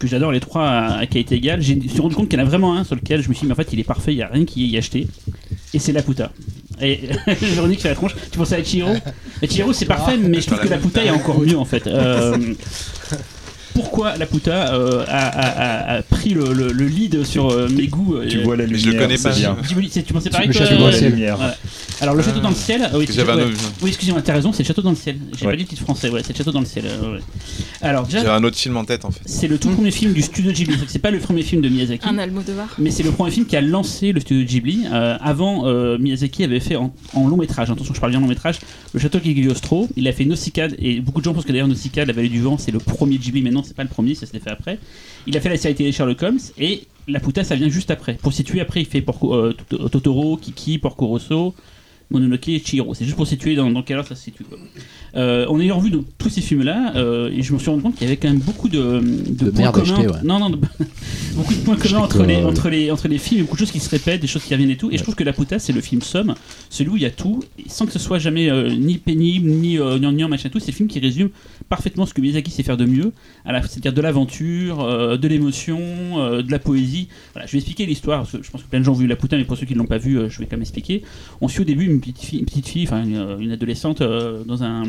[0.01, 2.43] que j'adore les trois à, qualité égale, j'ai- je me suis rendu compte qu'il y
[2.43, 3.85] en a vraiment un sur lequel je me suis dit, mais en fait, il est
[3.85, 5.07] parfait, il n'y a rien qui y est acheté.
[5.75, 6.31] Et c'est Laputa.
[6.81, 7.01] Et
[7.41, 8.15] Véronique fait la tronche.
[8.31, 8.93] Tu pensais à Chihiro?
[9.49, 11.89] Chihiro, c'est parfait, mais je trouve que Laputa est encore mieux en fait.
[13.79, 17.87] Pourquoi Laputa euh, a, a- a- a pris le, le- le lead sur euh, mes
[17.87, 18.81] goûts euh, Tu vois la lumière.
[18.85, 19.31] je le connais pas.
[19.33, 19.57] bien.
[20.05, 21.13] Tu pensais pareil Le toi, château dans le euh, ciel.
[21.13, 21.39] lumière.
[21.39, 21.47] ouais.
[22.01, 23.43] Alors le château dans le ciel, oui, Que un ouais.
[23.45, 25.17] autre- oui excusez-moi, t'as raison, c'est le château dans le ciel.
[25.37, 25.53] J'ai Ouais.
[25.53, 26.85] pas dit le titre français, ouais, c'est le château dans le ciel.
[26.87, 27.21] euh, ouais.
[27.83, 29.21] Alors déjà, J'avais un autre film en tête en fait.
[29.27, 30.77] c'est le tout premier film du studio Ghibli.
[30.77, 32.07] Que C'est pas le premier film de Miyazaki.
[32.09, 32.69] Un Almodovar.
[32.79, 34.87] Mais c'est le premier film qui a lancé le studio Ghibli.
[34.93, 38.27] Euh, avant, euh, Miyazaki avait fait en, en long métrage, attention je parle bien long
[38.29, 38.57] métrage,
[38.93, 39.89] le château Cagliostro.
[39.97, 42.41] Il a fait Nausicaa, et beaucoup de gens pensent que d'ailleurs Nausicaa, la vallée du
[42.41, 44.79] vent, c'est le premier Ghibli, mais non, c'est pas le premier, ça se fait après.
[45.27, 48.15] Il a fait la série télé Sherlock Holmes, et La Puta, ça vient juste après.
[48.15, 51.55] Pour situer, après, il fait Porco- euh, Tot- Totoro, Kiki, Porco Rosso.
[52.11, 52.95] Mononoke et Chihiro.
[52.95, 54.47] C'est juste pour situer dans, dans quelle heure ça se situe.
[55.17, 58.05] Euh, en ayant vu donc, tous ces films-là, euh, je me suis rendu compte qu'il
[58.07, 59.99] y avait quand même beaucoup de, de, De points communs.
[60.01, 60.19] ouais.
[60.25, 60.57] Non, non, de-
[61.35, 63.71] beaucoup de points communs entre euh, les, entre, les, entre les films, beaucoup de choses
[63.71, 64.91] qui se répètent, des choses qui reviennent et tout.
[64.91, 66.35] Et je trouve que La Puta, c'est le film somme,
[66.71, 69.79] celui où il y a tout, sans que ce soit jamais euh, ni pénible, ni
[69.79, 70.59] euh, gnangnan, machin tout.
[70.61, 71.31] C'est le film qui résume
[71.69, 73.13] parfaitement ce que Miyazaki sait faire de mieux,
[73.47, 75.79] c'est-à-dire de l'aventure, euh, de l'émotion,
[76.19, 77.09] euh, de la poésie.
[77.33, 79.07] Voilà, je vais expliquer l'histoire, parce que je pense que plein de gens ont vu
[79.07, 80.63] La Puta, mais pour ceux qui ne l'ont pas vu, euh, je vais quand même
[80.63, 81.03] expliquer.
[81.41, 84.43] On suit au début une petite fille, une, petite fille, enfin une, une adolescente, euh,
[84.45, 84.85] dans un.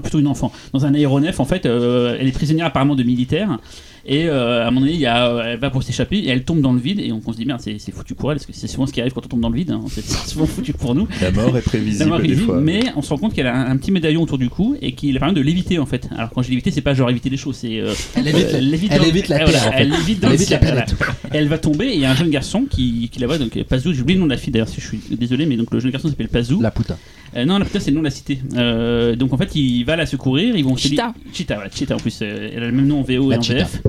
[0.00, 3.58] Plutôt une enfant, dans un aéronef en fait, euh, elle est prisonnière apparemment de militaires
[4.06, 6.28] et euh, à un moment donné il y a, euh, elle va pour s'échapper et
[6.28, 8.38] elle tombe dans le vide et on, on se dit merde c'est foutu pour elle
[8.38, 9.80] parce que c'est souvent ce qui arrive quand on tombe dans le vide, hein.
[9.90, 11.06] c'est c'est souvent foutu pour nous.
[11.20, 12.60] La mort est prévisible des fois.
[12.60, 14.92] mais on se rend compte qu'elle a un, un petit médaillon autour du cou et
[14.92, 16.08] qu'il a permis de l'éviter en fait.
[16.16, 18.46] Alors quand je dis l'éviter, c'est pas genre éviter les choses, c'est euh, Elle évite,
[18.52, 18.78] euh, elle la
[19.22, 19.78] Terre, voilà, en fait.
[19.82, 20.94] Elle évite Elle la ciel, planète.
[20.98, 21.14] voilà.
[21.32, 23.62] Elle va tomber et il y a un jeune garçon qui, qui la voit, donc
[23.64, 25.72] Pazou, j'ai oublié le nom de la fille d'ailleurs, si je suis désolé, mais donc
[25.72, 26.60] le jeune garçon s'appelle Pazou.
[26.60, 26.96] La puta.
[27.34, 28.40] Euh, non, la putain, c'est le nom de la cité.
[28.56, 30.54] Euh, donc en fait, il va la secourir.
[30.54, 31.14] Ils vont Cheetah.
[31.32, 32.18] Cheetah, voilà, Cheetah en plus.
[32.20, 33.64] euh, elle a le même nom en VO La et en cheetah.
[33.64, 33.80] VF.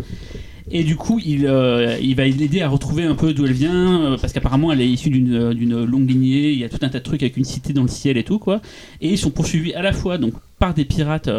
[0.71, 4.13] Et du coup, il, euh, il va l'aider à retrouver un peu d'où elle vient,
[4.13, 6.51] euh, parce qu'apparemment, elle est issue d'une euh, d'une longue lignée.
[6.51, 8.23] Il y a tout un tas de trucs avec une cité dans le ciel et
[8.23, 8.61] tout, quoi.
[9.01, 11.29] Et ils sont poursuivis à la fois donc par des pirates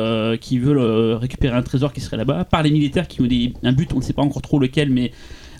[0.40, 3.28] qui veulent récupérer un trésor qui serait là-bas, par les militaires qui ont
[3.62, 5.12] un but, on ne sait pas encore trop lequel, mais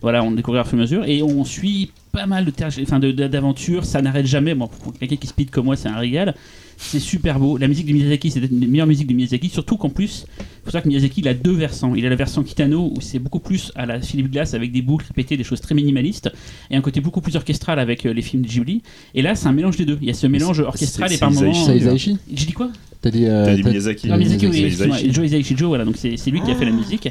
[0.02, 1.04] voilà, on le découvrira au fur et à mesure.
[1.06, 4.54] Et on suit pas mal de- d'aventures, ça n'arrête jamais.
[4.54, 6.34] Bon, pour quelqu'un qui speed comme moi, c'est un régal.
[6.76, 7.56] C'est super beau.
[7.56, 10.44] La musique de Miyazaki, c'est une des meilleures musiques de Miyazaki, surtout qu'en plus, il
[10.64, 11.94] faut savoir que Miyazaki, il a deux versants.
[11.94, 14.82] Il a la version Kitano, où c'est beaucoup plus à la Philippe Glass, avec des
[14.82, 16.30] boucles répétées, des choses très minimalistes,
[16.70, 18.82] et un côté beaucoup plus orchestral avec euh, les films de Ghibli.
[19.14, 19.98] Et là, c'est un mélange des deux.
[20.00, 21.50] Il y a ce mélange orchestral et par moments.
[21.50, 21.64] Isaichi.
[21.66, 22.70] C'est Isaichi J'ai dit quoi?
[23.00, 23.26] T'as dit.
[23.26, 24.08] euh, dit Miyazaki.
[24.08, 25.12] non, Miyazaki, oui, Isaichi.
[25.12, 27.08] Joe Joe, voilà, donc c'est c'est lui qui a fait la musique.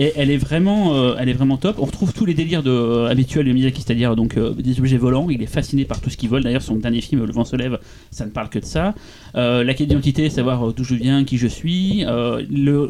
[0.00, 1.80] Et elle est vraiment, euh, elle est vraiment top.
[1.80, 5.28] On retrouve tous les délires euh, habituels de Miyazaki, c'est-à-dire euh, des objets volants.
[5.28, 6.44] Il est fasciné par tout ce qui vole.
[6.44, 7.80] D'ailleurs, son dernier film, Le vent se lève,
[8.12, 8.94] ça ne parle que de ça.
[9.34, 12.04] La quête d'identité, savoir d'où je viens, qui je suis.
[12.04, 12.88] Le,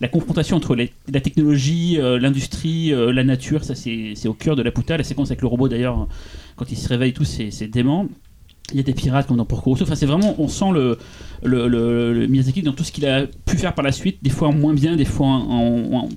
[0.00, 4.96] la confrontation entre la technologie, l'industrie, la nature, ça c'est au cœur de la puta.
[4.96, 6.08] La séquence avec le robot, d'ailleurs,
[6.56, 8.08] quand il se réveille, tout c'est dément.
[8.72, 9.84] Il y a des pirates comme dans Porco Rosso.
[9.84, 10.98] Enfin, c'est vraiment, on sent le,
[11.42, 14.48] le, le- Miyazaki dans tout ce qu'il a pu faire par la suite, des fois
[14.48, 15.42] en moins bien, des fois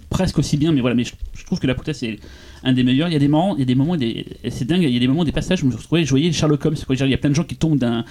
[0.10, 2.18] presque aussi bien, mais voilà, mais je, trouve que la puta c'est
[2.64, 3.08] un des meilleurs.
[3.08, 3.96] Il y a des moments, il y a des moments,
[4.50, 6.32] c'est dingue, il y a des moments, des passages où je me retrouvais, je voyais
[6.32, 8.04] Sherlock Holmes, quoi, il y a plein de gens qui tombent d'un,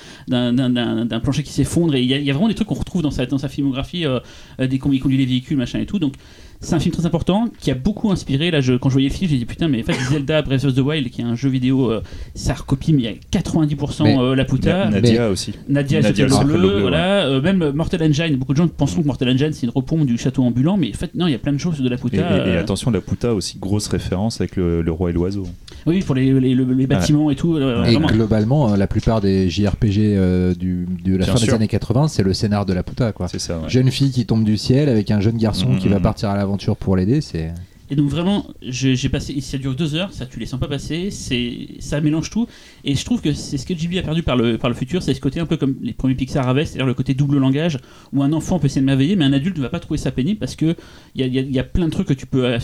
[1.23, 3.39] plancher qui s'effondre, et il y, a, vraiment des trucs qu'on retrouve dans sa, dans
[3.39, 4.21] sa filmographie, euh,
[4.61, 6.15] euh, des conduit les véhicules, machin et tout, donc
[6.61, 8.51] c'est un film très important qui a beaucoup inspiré.
[8.51, 10.65] Là, je, quand je voyais le film, j'ai dit putain, mais en fait, Zelda Breath
[10.65, 12.03] of the Wild, qui est un jeu vidéo, euh,
[12.35, 14.89] ça recopie, mais il y a 90% Mais- euh, la puta.
[14.91, 15.53] Nadia aussi.
[15.69, 16.81] Nadia, Nadia, c'était le le bleu, ouais.
[16.83, 17.25] voilà.
[17.27, 20.19] Euh, même Mortal Engine, beaucoup de gens penseront que Mortal Engine c'est une repompe du
[20.19, 21.99] château ambulant, mais en fait non, il y a plein de choses de la Et,
[21.99, 22.17] puta.
[22.17, 25.47] et- et euh, attention, la Puta aussi grosse référence avec le, le roi et l'oiseau.
[25.87, 27.57] oui, pour les, les- le- les bâtiments et tout.
[27.57, 28.09] euh, Et vraiment.
[28.09, 32.09] globalement, euh, la plupart des JRPG euh, du, de la Bien fin des années 80,
[32.09, 33.29] c'est le scénar de la puta, quoi.
[33.29, 33.59] C'est ça.
[33.59, 33.69] ouais.
[33.69, 36.03] Jeune fille qui tombe du ciel avec un jeune garçon qui va Mhm.
[36.03, 36.37] partir à
[36.79, 37.53] pour l'aider, c'est.
[37.91, 41.11] Et donc vraiment, j'ai passé, ça dure deux heures, ça tu les sens pas passer,
[41.11, 42.47] c'est, ça mélange tout.
[42.85, 45.03] Et je trouve que c'est ce que Ghibli a perdu par le, par le futur,
[45.03, 47.79] c'est ce côté un peu comme les premiers Pixar avaient, c'est-à-dire le côté double langage,
[48.13, 50.55] où un enfant peut s'émerveiller, mais un adulte ne va pas trouver ça pénible parce
[50.55, 50.77] que
[51.17, 52.55] il y a, plein de trucs que tu peux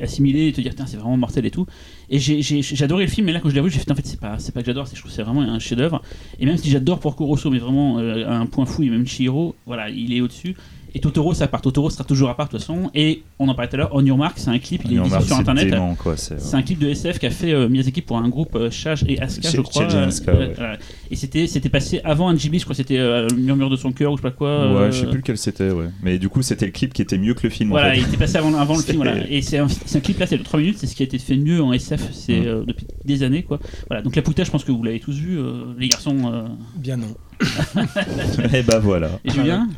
[0.00, 1.66] assimiler et te dire, Tiens, c'est vraiment mortel et tout.
[2.08, 4.06] Et j'ai, adoré le film, mais là quand je l'ai vu, j'ai fait, en fait,
[4.06, 6.00] c'est pas, c'est pas que j'adore, c'est, je trouve c'est vraiment un chef-d'œuvre.
[6.38, 9.06] Et même si j'adore Porco Rosso, mais vraiment euh, à un point fou, et même
[9.06, 10.54] Chihiro, voilà, il est au-dessus.
[10.96, 11.60] Et Totoro, ça part.
[11.60, 12.90] Totoro sera toujours à part de toute façon.
[12.94, 15.20] Et on en parlait tout à l'heure, On Your Mark, c'est un clip, il est
[15.26, 15.74] sur internet.
[16.16, 19.20] c'est- un clip de SF qu'a fait euh, Miyazaki pour un groupe euh, Chage et
[19.20, 19.82] Asuka, Ch- je crois.
[19.82, 20.54] Chage et Asuka, Euh, ouais.
[20.58, 20.76] euh,
[21.10, 23.76] et c'était c'était passé avant un Ghibli, je crois que c'était euh, le murmure de
[23.76, 24.48] son cœur ou je sais pas quoi.
[24.72, 25.88] Ouais, euh, je sais plus lequel c'était, ouais.
[26.02, 27.70] Mais du coup, c'était le clip qui était mieux que le film.
[27.72, 27.98] en Voilà, fait.
[28.00, 28.96] il était passé avant, avant le film.
[28.96, 29.16] Voilà.
[29.30, 29.66] Et c'est un,
[30.02, 32.08] clip là, c'est de 3 minutes, c'est ce qui a été fait mieux en SF
[32.12, 32.46] c'est, Mm.
[32.46, 33.42] euh, depuis des années.
[33.42, 33.60] quoi.
[33.88, 36.16] Voilà, donc la Puta, je pense que vous l'avez tous vu, euh, les garçons.
[36.32, 37.14] euh, Bien non.
[38.52, 39.08] Et bah voilà.
[39.24, 39.68] et Julien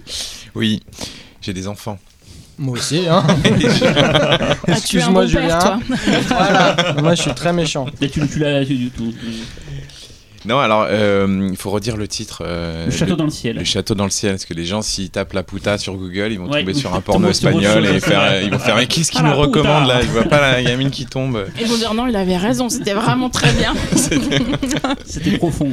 [0.55, 0.81] Oui,
[1.41, 1.99] j'ai des enfants.
[2.59, 3.25] Moi aussi, hein.
[4.67, 5.59] Ah, Excuse-moi, bon père, Julien.
[5.59, 5.79] toi.
[6.29, 6.77] voilà.
[7.01, 7.87] Moi, je suis très méchant.
[8.01, 8.65] Là, tu, tu l'as.
[8.65, 9.03] tu- tu-
[10.49, 12.43] Non, alors, euh, il faut redire le titre.
[12.47, 13.57] euh, Le château le, dans le ciel.
[13.57, 14.33] le château dans le ciel.
[14.33, 16.61] Parce que les gens, s'ils tapent la puta sur Google, ils vont Ouais.
[16.61, 19.29] tomber sur un porno espagnol et faire, ils vont faire Mais qu'est-ce qu'il Ah, nous
[19.41, 19.59] la puta.
[19.59, 20.01] recommande là?
[20.01, 21.45] Je vois pas la gamine qui tombe.
[21.59, 23.75] Et ils vont dire non, il avait raison, c'était vraiment très bien.
[25.05, 25.73] C'était profond.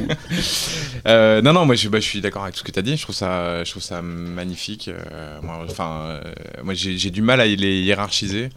[1.06, 2.82] Euh, non, non, moi je, bah, je suis d'accord avec tout ce que tu as
[2.82, 2.96] dit.
[2.96, 4.88] Je trouve ça, je trouve ça magnifique.
[4.88, 6.20] Euh, moi, enfin, euh,
[6.62, 8.50] moi j'ai j'ai du mal à les hiérarchiser.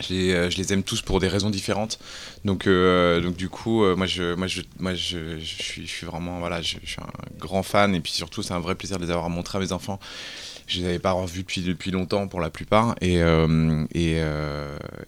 [0.00, 1.98] Je les, euh, je les aime tous pour des raisons différentes.
[2.44, 6.06] Donc, euh, donc du coup, euh, moi, je, moi, je, moi je, suis, je suis
[6.06, 7.94] vraiment, voilà, je, suis un grand fan.
[7.94, 9.98] Et puis surtout, c'est un vrai plaisir de les avoir montrés à mes enfants.
[10.66, 12.96] Je les avais pas revus depuis, depuis longtemps pour la plupart.
[13.00, 14.20] Et, et,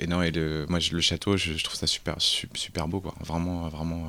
[0.07, 3.15] non, et le, moi, le château, je, trouve ça super, su- super beau, quoi.
[3.25, 4.09] Vraiment, vraiment.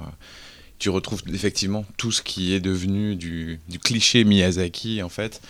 [0.78, 5.42] tu retrouves effectivement tout ce qui est devenu du, du cliché Miyazaki en fait.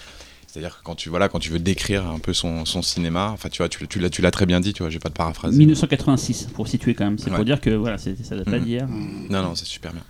[0.51, 3.49] C'est-à-dire que quand tu, voilà, quand tu veux décrire un peu son, son cinéma, enfin
[3.49, 5.13] tu vois, tu, tu l'as, tu l'as très bien dit, tu vois, j'ai pas de
[5.13, 5.55] paraphrase.
[5.55, 7.19] 1986, pour situer quand même.
[7.19, 7.35] C'est Ouais.
[7.35, 8.63] pour dire que voilà, c'est- ça date pas Mhm.
[8.65, 8.87] d'hier.
[9.29, 10.01] Non, non, c'est super bien.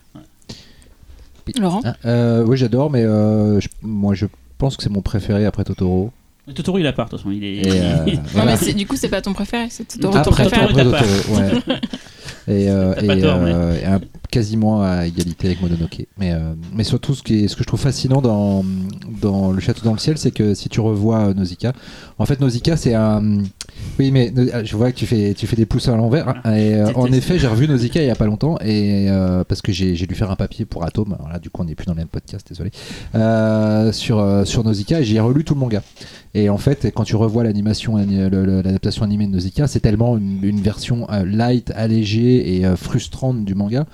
[1.60, 4.28] Laurent Ah, euh, oui, j'adore, mais euh, je- moi je
[4.60, 6.12] pense que c'est mon préféré après Totoro.
[6.54, 7.32] Totoro, il a part, de toute façon.
[7.32, 7.56] Il est.
[7.58, 8.52] Et, euh, Non, voilà.
[8.52, 10.68] mais c'est- du coup, c'est pas ton préféré, c'est ton Ah, ton préféré.
[10.68, 11.04] Totoro, Après t'as pas.
[11.04, 11.80] Totoro, ouais.
[12.48, 14.00] Et, euh, et, tort, mais- et un-
[14.32, 16.06] quasiment à égalité avec Mononoke.
[16.18, 18.64] Mais, euh, mais surtout, ce, qui est, ce que je trouve fascinant dans,
[19.22, 21.74] dans Le Château dans le Ciel, c'est que si tu revois euh, Nausicaa,
[22.18, 23.40] en fait, Nausicaa, c'est un.
[23.98, 26.30] Oui, mais euh, je vois que tu fais, tu fais des pouces à l'envers.
[26.30, 26.54] hein.
[26.54, 29.62] Et, euh, en effet, j'ai revu Nausicaa il y a pas longtemps, et, euh, parce
[29.62, 31.14] que j'ai dû faire un papier pour Atom.
[31.14, 32.72] Alors là, du coup, on n'est plus dans le même podcast, désolé.
[33.94, 35.82] Sur, sur Nausicaa, et j'ai relu tout le manga.
[36.36, 40.62] Et en fait, quand tu revois l'animation, l'adaptation animée de Nausicaa, c'est tellement une, une
[40.62, 43.86] version light, allégée et frustrante du manga.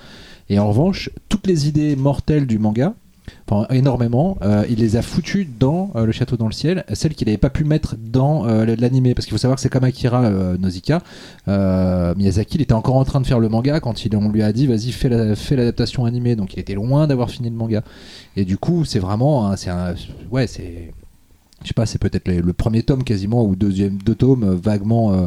[0.50, 2.94] Et en revanche, toutes les idées mortelles du manga,
[3.48, 7.16] enfin énormément, euh, il les a foutues dans euh, Le Château dans le ciel, celles
[7.16, 9.16] qu'il n'avait pas pu mettre dans euh, l'animé.
[9.16, 10.58] Parce qu'il faut savoir que c'est comme Akira euh.
[11.48, 14.52] Euh, Miyazaki, il était encore en train de faire le manga quand on lui a
[14.54, 16.36] dit vas-y, fais la- fais l'adaptation animée.
[16.36, 17.82] Donc il était loin d'avoir fini le manga.
[18.36, 19.48] Et du coup, c'est vraiment.
[19.48, 19.72] un- c'est
[20.32, 20.94] ouais, c'est
[21.66, 25.14] je sais pas, c'est peut-être le, premier tome quasiment ou deuxième deux tomes euh, vaguement
[25.14, 25.26] euh,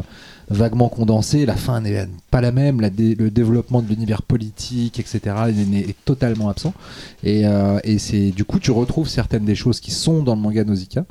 [0.49, 1.45] vaguement condensé.
[1.45, 5.19] La fin n'est pas la même, le développement de l'univers politique, etc.
[5.49, 6.73] est, totalement absent.
[7.23, 10.41] Et, euh, et c'est du coup tu retrouves certaines des choses qui sont dans le
[10.41, 11.05] manga Nausicaa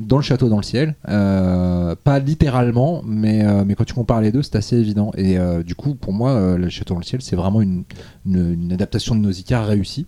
[0.00, 3.44] dans le château dans le ciel, pas littéralement, mais
[3.76, 5.12] quand tu compares les deux, c'est assez évident.
[5.16, 7.84] Et du coup, pour moi, le château dans le ciel, c'est vraiment une,
[8.26, 10.06] une adaptation de Nausicaa réussie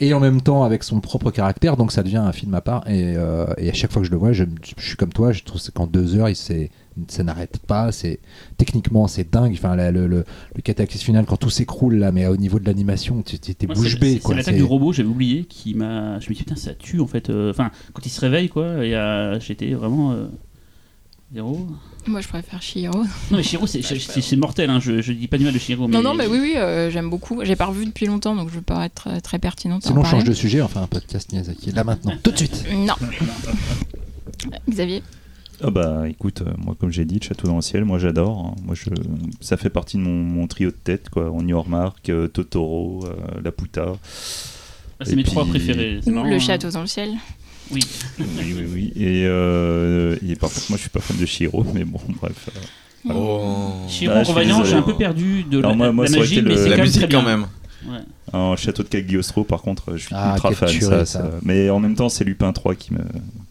[0.00, 2.88] et en même temps avec son propre caractère, donc ça devient un film à part.
[2.88, 4.44] Et, euh, et à chaque fois que je le vois, je,
[4.76, 6.70] je suis comme toi, je trouve qu'en deux heures, il s'est-
[7.08, 7.92] ça n'arrête pas.
[7.92, 8.18] C'est
[8.56, 9.52] techniquement c'est dingue.
[9.54, 10.24] Enfin, la- le, le,
[10.56, 13.98] le cataclysme final quand tout s'écroule là, mais au niveau de l'animation, tu t'es bouche
[14.00, 16.18] bée c'est- l'attaque du robot, j'avais oublié, qui m'a.
[16.20, 17.30] Je me dis putain, ça tue en fait.
[17.30, 20.12] euh, Enfin, quand il se réveille quoi, et euh, j'étais vraiment.
[20.12, 20.26] euh,
[21.32, 21.66] Zéro.
[22.08, 22.98] Moi, je préfère Shihiro.
[23.30, 24.80] Non, mais Shiro, c'est c'est- c'est mortel, hein.
[24.80, 25.86] je, je dis pas du mal de Shiro.
[25.86, 25.94] Mais...
[25.96, 27.44] Non, non, mais oui, oui, euh, j'aime beaucoup.
[27.44, 29.84] J'ai pas revu depuis longtemps, donc je vais pas être très, très pertinente.
[29.84, 32.64] Sinon, on change de sujet, enfin un podcast Miyazaki là maintenant, tout de suite.
[32.74, 32.94] Non.
[34.68, 35.02] Xavier
[35.62, 38.46] Ah bah écoute, euh, moi comme j'ai dit, le Château dans le ciel, moi j'adore.
[38.46, 38.60] hein.
[38.64, 38.90] Moi je,
[39.40, 41.30] ça fait partie de mon, mon trio de tête quoi.
[41.32, 43.92] On y remarque euh, Totoro, euh, Laputa.
[44.98, 46.00] Ah, c'est Et mes trois préférés.
[46.06, 46.38] Ou Le hein.
[46.38, 47.10] château dans le ciel.
[47.72, 47.80] Oui.
[48.18, 48.92] Oui oui oui.
[48.96, 52.48] Et, euh, et par contre moi je suis pas fan de Shiro, mais bon bref.
[52.56, 53.10] euh.
[53.14, 53.70] Oh.
[53.88, 54.22] Shiro, Ah,
[54.64, 56.76] j'ai un peu perdu de Alors, la, moi- moi, la magie, mais le- c'est La
[56.76, 57.46] quand même musique quand même.
[57.88, 57.98] Ouais.
[58.32, 60.68] En Château de Cagliostro par contre, je suis Ah, ultra fan.
[60.68, 61.20] tuerie, ça, ça.
[61.22, 63.00] ça- Mais en même temps c'est Lupin 3 qui me...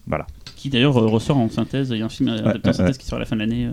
[0.06, 0.28] Voilà.
[0.56, 1.90] Qui d'ailleurs euh, ressort en synthèse.
[1.92, 3.02] Il y a un film adapté en ouais, synthèse ouais.
[3.02, 3.72] qui sort à la fin de l'année euh,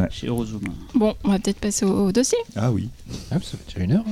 [0.00, 0.06] Ouais.
[0.12, 0.60] chez Eurozoom.
[0.94, 2.38] Bon, on va peut-être passer au, au dossier.
[2.54, 2.88] Ah oui.
[3.32, 4.04] Ah, ça fait déjà une heure.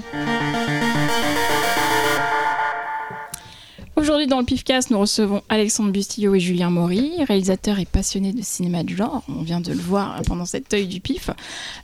[3.98, 8.42] Aujourd'hui, dans le PIFcast, nous recevons Alexandre Bustillo et Julien Maury, réalisateurs et passionnés de
[8.42, 9.22] cinéma de genre.
[9.26, 11.30] On vient de le voir pendant cet œil du PIF.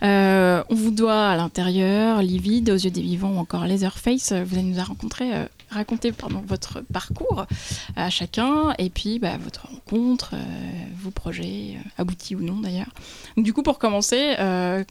[0.03, 4.33] Euh, on vous doit à l'intérieur, Livide, aux yeux des vivants ou encore Laserface.
[4.33, 4.85] Vous allez nous a
[5.23, 7.47] euh, raconter pardon, votre parcours
[7.97, 10.39] à chacun et puis bah, votre rencontre, euh,
[11.03, 12.93] vos projets, euh, aboutis ou non d'ailleurs.
[13.39, 14.85] Du coup, pour commencer, euh,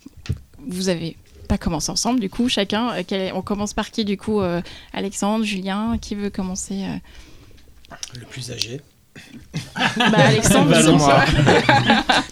[0.68, 1.18] vous avez
[1.52, 2.91] pas commencé ensemble, du coup, chacun.
[2.91, 4.62] euh, quel est- on commence par qui, du coup euh,
[4.93, 8.80] Alexandre, Julien, qui veut commencer euh Le plus âgé.
[9.76, 11.26] Bah, Alexandre, Bah, non, ça.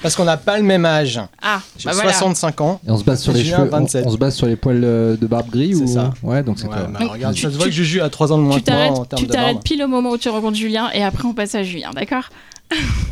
[0.01, 1.19] Parce qu'on n'a pas le même âge.
[1.41, 2.13] Ah, J'ai bah voilà.
[2.13, 2.79] 65 ans.
[2.87, 4.05] Et on se base sur les cheveux, on, 27.
[4.07, 6.13] on se base sur les poils de barbe gris C'est ou ça.
[6.23, 8.31] Ouais, donc c'est Ouais, bah, regarde, tu- ça se voit tu- que Juju a 3
[8.31, 9.63] ans de moins Tu que moi t'arrêtes en termes tu de t'arrêtes barbe.
[9.65, 12.29] pile au moment où tu rencontres Julien et après on passe à Julien, d'accord?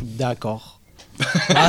[0.02, 0.77] D'accord.
[1.54, 1.68] Ah,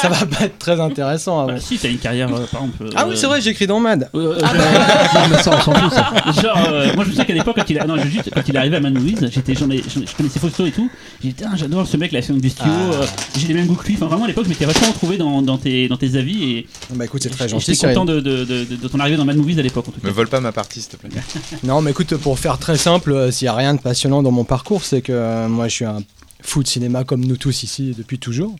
[0.00, 1.52] ça va pas être très intéressant avant.
[1.54, 2.90] Bah, si, t'as une carrière, euh, par exemple.
[2.96, 4.08] Ah oui, c'est vrai, j'écris dans Mad.
[4.14, 4.58] Euh, Ah euh,
[5.14, 6.12] non, mais ça, on s'en fout, ça.
[6.42, 7.84] Genre, euh, moi je me souviens qu'à l'époque, quand il, a...
[7.86, 10.38] non, je- juste, quand il est arrivé à Mad Movies, j'étais, j'en ai, je connaissais
[10.40, 10.90] Fausto et tout.
[11.22, 12.94] J'ai dit, Tain, j'adore ce mec, la scène du studio, Ah.
[13.02, 13.06] euh,
[13.38, 13.94] j'ai les mêmes goûts que lui.
[13.96, 16.66] Enfin, vraiment, à l'époque, je m'étais vachement retrouvé dans, dans, tes, dans tes avis et
[16.94, 17.74] Bah écoute, c'est très gentil.
[17.74, 20.00] j'étais content de, de, de, de ton arrivée dans Mad Movies à l'époque, en tout
[20.00, 20.08] cas.
[20.08, 21.10] Me vole pas ma partie, s'il te plaît.
[21.64, 24.30] Non, mais écoute, pour faire très simple, euh, s'il n'y a rien de passionnant dans
[24.32, 25.98] mon parcours, c'est que euh, moi je suis un
[26.42, 28.56] fou de cinéma comme nous tous ici depuis toujours.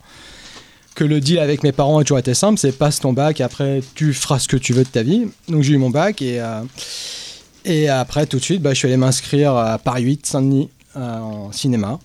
[0.95, 3.83] Que le deal avec mes parents a toujours été simple, c'est passe ton bac, après
[3.95, 5.27] tu feras ce que tu veux de ta vie.
[5.49, 6.63] Donc j'ai eu mon bac et, euh,
[7.65, 11.19] et après tout de suite, bah, je suis allé m'inscrire à Paris 8, Saint-Denis, euh,
[11.19, 11.99] en cinéma.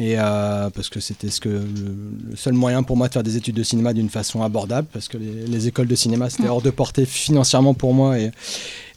[0.00, 1.96] Et euh, parce que c'était ce que le,
[2.30, 5.08] le seul moyen pour moi de faire des études de cinéma d'une façon abordable, parce
[5.08, 8.30] que les, les écoles de cinéma c'était hors de portée financièrement pour moi et,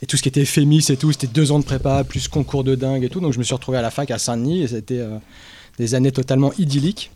[0.03, 2.63] et tout ce qui était FEMIS et tout, c'était deux ans de prépa plus concours
[2.63, 3.19] de dingue et tout.
[3.19, 5.17] Donc je me suis retrouvé à la fac à Saint-Denis et c'était euh,
[5.82, 7.09] des années totalement idylliques,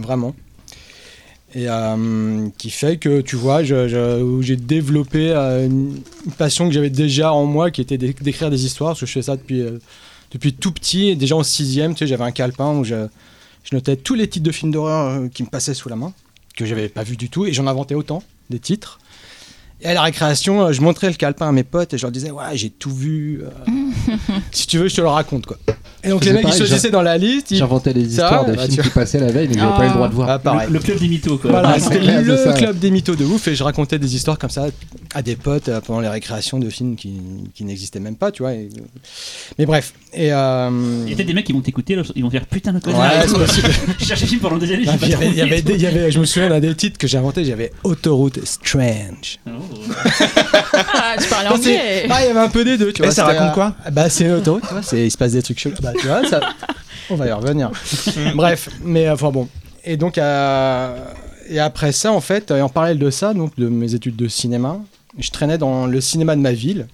[0.00, 0.34] vraiment.
[1.54, 6.00] Et euh, qui fait que, tu vois, j'ai développé euh, une
[6.38, 9.12] passion que j'avais déjà en moi, qui était d'é- d'écrire des histoires, parce que je
[9.12, 9.78] fais ça depuis, euh,
[10.30, 11.08] depuis tout petit.
[11.08, 13.06] Et déjà en sixième, tu sais, j'avais un calepin où je,
[13.72, 16.12] notais tous les titres de films d'horreur qui me passaient sous la main,
[16.56, 18.98] que j'avais pas vu du tout, et j'en inventais autant, des titres.
[19.82, 22.30] Et à la récréation, je montrais le calepin à mes potes et je leur disais,
[22.30, 23.42] ouais, j'ai tout vu.
[23.42, 23.48] euh,
[24.52, 25.56] si tu veux, je te le raconte, quoi.
[26.04, 27.52] Et donc les mecs, ils choisissaient dans la liste.
[27.52, 29.70] ils- J'inventais les Ça histoires des Bah, films tu- qui passaient la veille, mais j'avais
[29.72, 29.76] Ah.
[29.78, 30.30] pas eu le droit de voir.
[30.30, 30.66] Ah, pareil.
[30.68, 31.50] Le, le club des mythos, quoi.
[31.52, 32.52] Voilà, c'était le ça.
[32.54, 34.66] club des mythos de ouf et je racontais des histoires comme ça
[35.14, 37.20] à des potes euh, pendant les récréations de films qui,
[37.54, 38.52] qui n'existaient même pas, tu vois.
[38.54, 38.68] et-
[39.60, 39.92] Mais bref.
[40.12, 40.70] Et euh,
[41.04, 43.24] Il y a peut-être des mecs qui vont t'écouter, ils vont dire putain, le Ouais,
[43.24, 43.62] et.
[44.00, 45.52] J'ai cherché film pendant des années, Ah, j'ai il y pas avait- il y trouvé.
[45.52, 47.70] avait des- il y avait- je me souviens d'un des titres que j'ai inventé, j'avais
[47.84, 49.38] Autoroute Strange.
[49.46, 49.50] Oh.
[50.74, 52.06] Ah, tu parlais Non, anglais.
[52.10, 53.14] Ah, il y avait un peu des deux, tu Et vois.
[53.14, 55.32] ça c'était, raconte euh, quoi Bah, c'est une autoroute, tu vois, c'est- il se passe
[55.32, 55.74] des trucs chelous.
[55.82, 56.40] Bah, tu vois, ça.
[57.10, 57.70] On va y revenir.
[58.34, 59.48] Bref, mais enfin bon.
[59.84, 60.96] Et donc, euh,
[61.48, 64.28] et après ça, en fait, et en parallèle de ça, donc de mes études de
[64.28, 64.78] cinéma,
[65.18, 66.86] je traînais dans le cinéma de ma ville,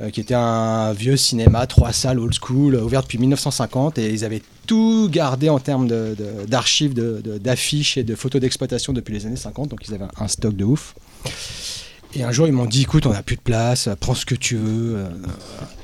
[0.00, 4.10] euh, qui était un vieux cinéma, trois salles old school, euh, ouvert depuis 1950, et
[4.10, 8.40] ils avaient tout gardé en termes de- de- d'archives, de, de- d'affiches et de photos
[8.40, 10.94] d'exploitation depuis les années 50, donc ils avaient un stock de ouf.
[12.14, 14.34] Et un jour, ils m'ont dit, écoute, on n'a plus de place, prends ce que
[14.34, 14.96] tu veux.
[14.96, 15.08] euh,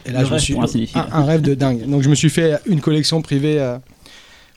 [0.06, 0.54] Et là, Le je me suis
[0.94, 1.86] un un, rêve de dingue.
[1.88, 3.78] Donc, je me suis fait une collection privée euh,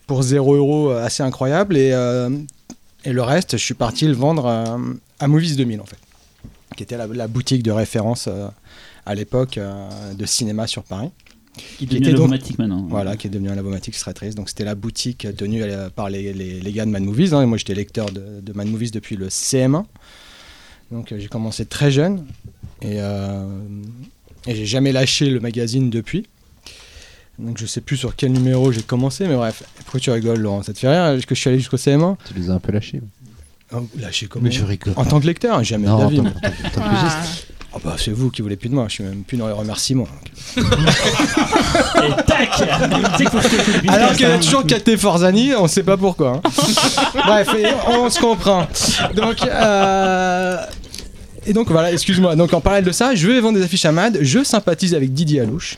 [0.07, 1.75] pour 0 euros euh, assez incroyable.
[1.77, 1.89] Et,
[3.03, 4.47] et le reste, je suis parti le vendre
[5.19, 5.97] à Movies 2000, en fait,
[6.75, 8.29] qui était la, la boutique de référence
[9.05, 9.59] à l'époque
[10.17, 11.09] de cinéma sur Paris.
[11.77, 12.85] Qui est Qui était donc- Lavomatique maintenant.
[12.89, 14.35] Voilà, qui est devenu un Lavomatic Stratrice.
[14.35, 15.63] Donc c'était la boutique tenue
[15.95, 17.33] par les, les- les gars de Mad Movies.
[17.33, 19.83] hein, et moi j'étais lecteur de, de Mad Movies depuis le CM1.
[20.91, 22.25] Donc euh, j'ai commencé très jeune.
[22.81, 23.45] Et, euh,
[24.45, 26.25] et j'ai jamais lâché le magazine depuis.
[27.39, 29.63] Donc je sais plus sur quel numéro j'ai commencé, mais bref.
[29.83, 30.63] Pourquoi tu rigoles, Laurent?
[30.63, 31.19] Ça te fait rire?
[31.25, 33.01] Que je suis allé jusqu'au CM1 Tu les as un peu lâchés.
[33.73, 34.45] Oh, Lâché comment?
[34.45, 34.93] Mais je rigole.
[34.95, 36.31] En tant que lecteur, jamais Non, de la vie.
[37.73, 39.53] Oh, bah, c'est vous qui voulez plus de moi, je suis même plus dans les
[39.53, 40.07] remerciements.
[40.57, 40.59] Et
[42.25, 42.61] tac
[43.87, 46.41] Alors qu'il y a toujours Katé Forzani, on sait pas pourquoi.
[46.43, 46.49] hein.
[47.25, 48.67] Bref, et on se comprend.
[49.15, 50.57] Donc, euh,
[51.45, 52.35] et donc voilà, excuse-moi.
[52.35, 54.17] Donc en parallèle de ça, je vais vendre des affiches à Mad.
[54.21, 55.77] Je sympathise avec Didier Alouche.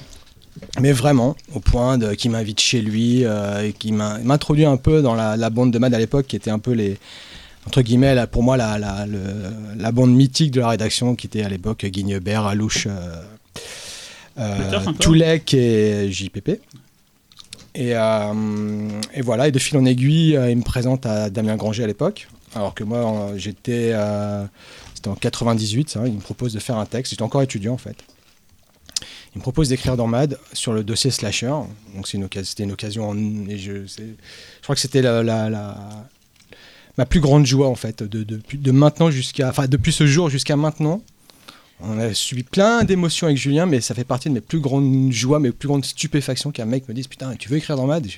[0.80, 4.78] Mais vraiment, au point de qui m'invite chez lui euh, et qui m'a- m'introduit un
[4.78, 6.98] peu dans la, la bande de Mad à l'époque, qui était un peu les
[7.70, 9.22] entre guillemets la- pour moi la, la, le-
[9.78, 13.22] la bande mythique de la rédaction, qui était à l'époque Guignebert, Alouche, euh,
[14.40, 16.60] euh, Toulek et JPP.
[17.76, 21.84] Et, euh, et voilà, et de fil en aiguille, il me présente à Damien Granger
[21.84, 22.28] à l'époque.
[22.56, 23.92] Alors que moi, j'étais.
[23.94, 24.44] euh,
[24.96, 27.12] c'était en 98, ça, il me propose de faire un texte.
[27.12, 27.98] J'étais encore étudiant en fait.
[29.36, 31.54] Il me propose d'écrire dans MAD sur le dossier Slasher.
[31.96, 33.10] Donc c'était une occasion.
[33.10, 33.84] en- et je,
[34.64, 35.78] crois que c'était la, la- la-
[37.00, 40.30] ma plus grande joie en fait, de, de, de maintenant jusqu'à, enfin depuis ce jour
[40.30, 41.02] jusqu'à maintenant.
[41.80, 45.10] On a subi plein d'émotions avec Julien, mais ça fait partie de mes plus grandes
[45.10, 48.06] joies, mes plus grandes stupéfactions qu'un mec me dise Putain, tu veux écrire dans MAD?
[48.10, 48.18] Je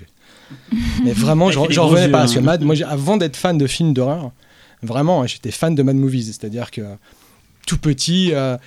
[1.03, 2.21] Mais vraiment, j'en revenais pas.
[2.21, 2.39] Parce que.
[2.39, 4.31] Mad, moi, avant d'être fan de films d'horreur,
[4.81, 6.23] vraiment, hein, j'étais fan de Mad Movies.
[6.23, 6.81] C'est-à-dire que
[7.67, 8.57] tout petit, euh,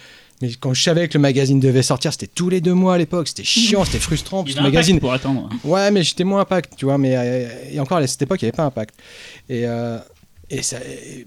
[0.43, 2.99] mais quand je savais que le magazine devait sortir, c'était tous les deux mois à
[2.99, 3.29] l'époque.
[3.29, 4.45] C'était chiant, c'était frustrant.
[4.45, 5.49] Il y avait le magazine, pour attendre.
[5.65, 6.99] Ouais, mais j'étais moins impact, tu vois.
[6.99, 8.95] Mais euh, et encore à cette époque, il n'y avait pas impact.
[9.49, 9.99] Et, euh,
[10.51, 11.27] et ça, et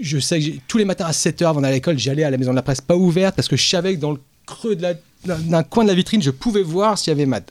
[0.00, 2.36] je sais que tous les matins à 7h avant d'aller à l'école, j'allais à la
[2.36, 4.94] maison de la presse pas ouverte parce que je savais que dans le creux d'un
[5.24, 7.44] d'un coin de la vitrine, je pouvais voir s'il y avait Mad.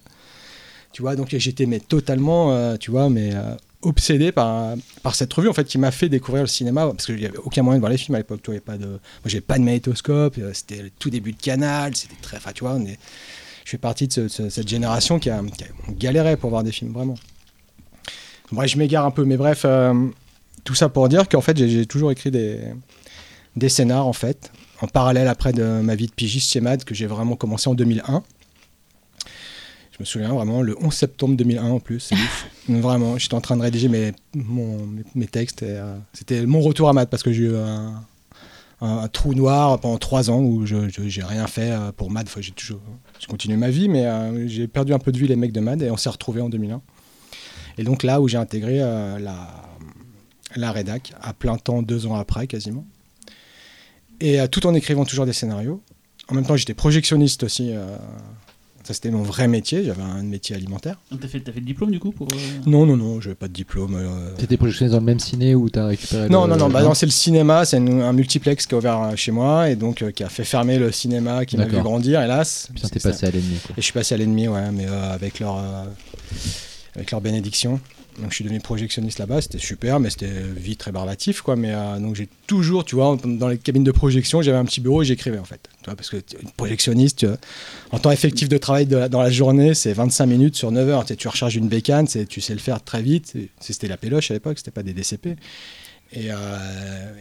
[0.94, 3.56] Tu vois, donc j'étais mais totalement, euh, tu vois, mais euh,
[3.88, 7.16] obsédé par, par cette revue en fait qui m'a fait découvrir le cinéma parce qu'il
[7.16, 8.42] n'y avait aucun moyen de voir les films à l'époque.
[8.44, 11.42] Tu vois, pas de, moi j'avais pas de magnétoscope, euh, c'était le tout début de
[11.42, 15.30] Canal, c'était très, enfin tu vois, je fais partie de ce- ce- cette génération qui
[15.30, 17.16] a, qui a galéré pour voir des films vraiment.
[18.52, 19.94] Bref, je m'égare un peu, mais bref, euh,
[20.64, 22.60] tout ça pour dire qu'en fait j'ai toujours écrit des,
[23.56, 26.94] des scénars en fait, en parallèle après de ma vie de pigiste chez Mad que
[26.96, 28.24] j'ai vraiment commencé en 2001.
[29.98, 32.48] Je me souviens vraiment, le 11 septembre 2001 en plus, c'est ouf.
[32.70, 35.64] Vraiment, j'étais en train de rédiger mes, mon- mes, mes textes.
[35.64, 38.04] euh, C'était mon retour à Mad parce que j'ai eu un,
[38.82, 42.12] un- un trou noir pendant trois ans où je je- j'ai rien fait euh, pour
[42.12, 42.28] Mad.
[42.28, 42.80] Enfin, j'ai toujours
[43.20, 45.62] j'ai continué ma vie, mais euh, j'ai perdu un peu de vue les mecs de
[45.62, 46.80] Mad et on s'est retrouvés en 2001.
[47.80, 49.48] Et donc là où j'ai intégré euh, la,
[50.56, 52.86] la rédac à plein temps, deux ans après quasiment.
[54.20, 55.82] Et tout en écrivant toujours des scénarios.
[56.28, 57.72] En même temps, j'étais projectionniste aussi.
[57.72, 57.98] euh,
[58.88, 59.84] ça, c'était mon vrai métier.
[59.84, 60.96] J'avais un métier alimentaire.
[61.12, 62.28] Donc t'as fait, t'as fait le diplôme du coup pour.
[62.32, 62.36] euh,
[62.66, 63.96] Non, non, non, je n'avais pas de diplôme.
[63.96, 66.82] euh, T'étais projectionné dans le même ciné où t'as récupéré Non, le- non, non, bah
[66.84, 70.02] non, c'est le cinéma, c'est un multiplex qui a ouvert euh, chez moi et donc
[70.02, 72.70] euh, qui a fait fermer le cinéma, qui m'a vu grandir, hélas.
[72.74, 73.10] Putain, t'es ça.
[73.10, 73.58] passé à l'ennemi.
[73.66, 73.74] quoi.
[73.78, 75.84] Et je suis passé à l'ennemi, ouais, mais euh, avec leur, euh,
[76.96, 77.80] avec leur bénédiction.
[78.20, 81.56] Donc je suis devenu projectionniste là-bas, c'était super, mais c'était vite rébarbatif, quoi.
[81.56, 84.82] Mais euh, donc j'ai toujours, tu vois, dans les cabines de projection, j'avais un petit
[84.82, 85.60] bureau et j'écrivais en fait.
[85.82, 86.18] Tu vois, parce que
[86.58, 87.38] projectionniste, tu vois,
[87.92, 90.90] en temps effectif de travail de la- dans la journée, c'est 25 minutes sur 9
[90.90, 91.04] heures.
[91.04, 93.34] Tu, sais, tu recharges une bécane, tu sais le faire très vite.
[93.60, 95.36] C'était la péloche à l'époque, c'était pas des DCP.
[96.14, 96.36] Et, euh,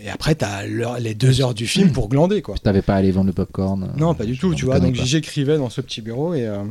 [0.02, 0.64] et après, tu as
[0.98, 2.56] les deux heures du film pour glander, quoi.
[2.56, 4.76] T'avais pas à aller vendre le popcorn euh, Non, pas du tout, tu vois.
[4.80, 6.62] Donc j'écrivais dans ce petit bureau et euh,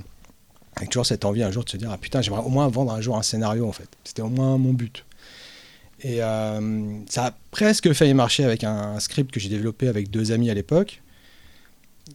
[0.75, 2.91] avec toujours cette envie un jour de se dire ah putain, j'aimerais au moins vendre
[2.91, 3.89] un jour un scénario en fait.
[4.03, 5.05] C'était au moins mon but.
[6.01, 10.31] Et euh, ça a presque failli marcher avec un, script que j'ai développé avec deux
[10.31, 11.01] amis à l'époque,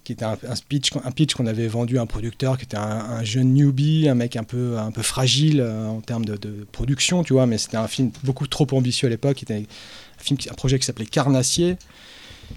[0.04, 0.36] qui était un,
[0.68, 4.08] pitch, un pitch qu'on avait vendu à un producteur qui était un, un jeune newbie,
[4.08, 7.46] un mec un peu, un peu fragile euh, en termes de, production, tu vois.
[7.46, 9.38] Mais c'était un film beaucoup trop ambitieux à l'époque.
[9.40, 11.76] C'était un, film, un projet qui s'appelait Carnassier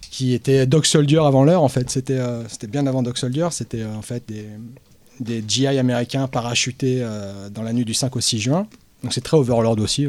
[0.09, 1.89] qui était Dog Soldier avant l'heure en fait.
[1.89, 3.47] C'était euh, c'était bien avant Dog Soldier.
[3.51, 4.47] C'était en fait des,
[5.19, 8.67] des GI américains parachutés euh, dans la nuit du 5 au 6 juin.
[9.03, 10.07] Donc c'est très Overlord aussi.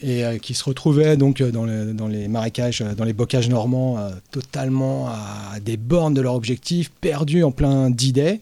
[0.00, 3.48] Et euh, qui se retrouvaient donc euh, dans, le- dans les marécages, dans les bocages
[3.48, 3.98] normands,
[4.30, 8.40] totalement à des bornes de leur objectif, perdus en plein D-Day.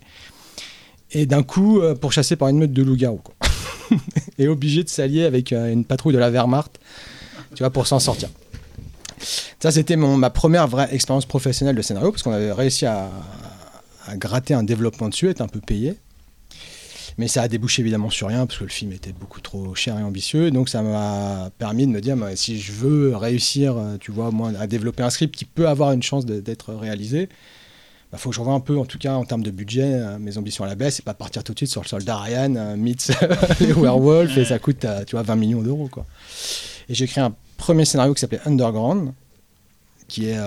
[1.12, 3.21] Et d'un coup, pourchassés par une meute de loups-garous.
[4.39, 6.81] et obligés de s'allier avec une patrouille de la Wehrmacht,
[7.55, 8.29] tu vois, pour s'en sortir.
[9.61, 13.09] Ça, c'était ma première vraie expérience professionnelle de scénario, parce qu'on avait réussi à,
[14.07, 15.97] à gratter un développement dessus, être un peu payé.
[17.17, 19.99] Mais ça a débouché évidemment sur rien, parce que le film était beaucoup trop cher
[19.99, 20.51] et ambitieux.
[20.51, 24.31] Donc ça m'a permis de me dire, bah, si je veux réussir, euh, tu vois,
[24.31, 27.29] moins à développer un script qui peut avoir une chance d'être réalisé,
[28.13, 30.19] il faut que je revoie un peu, en tout cas en termes de budget, euh,
[30.19, 32.55] mes ambitions à la baisse et pas partir tout de suite sur le soldat Ryan,
[32.57, 33.13] euh, meets
[33.61, 35.89] les werewolves, et ça coûte, tu vois, 20 millions d'euros.
[35.89, 36.07] quoi.
[36.89, 39.13] Et j'ai créé un premier scénario qui s'appelait Underground,
[40.09, 40.39] qui, est,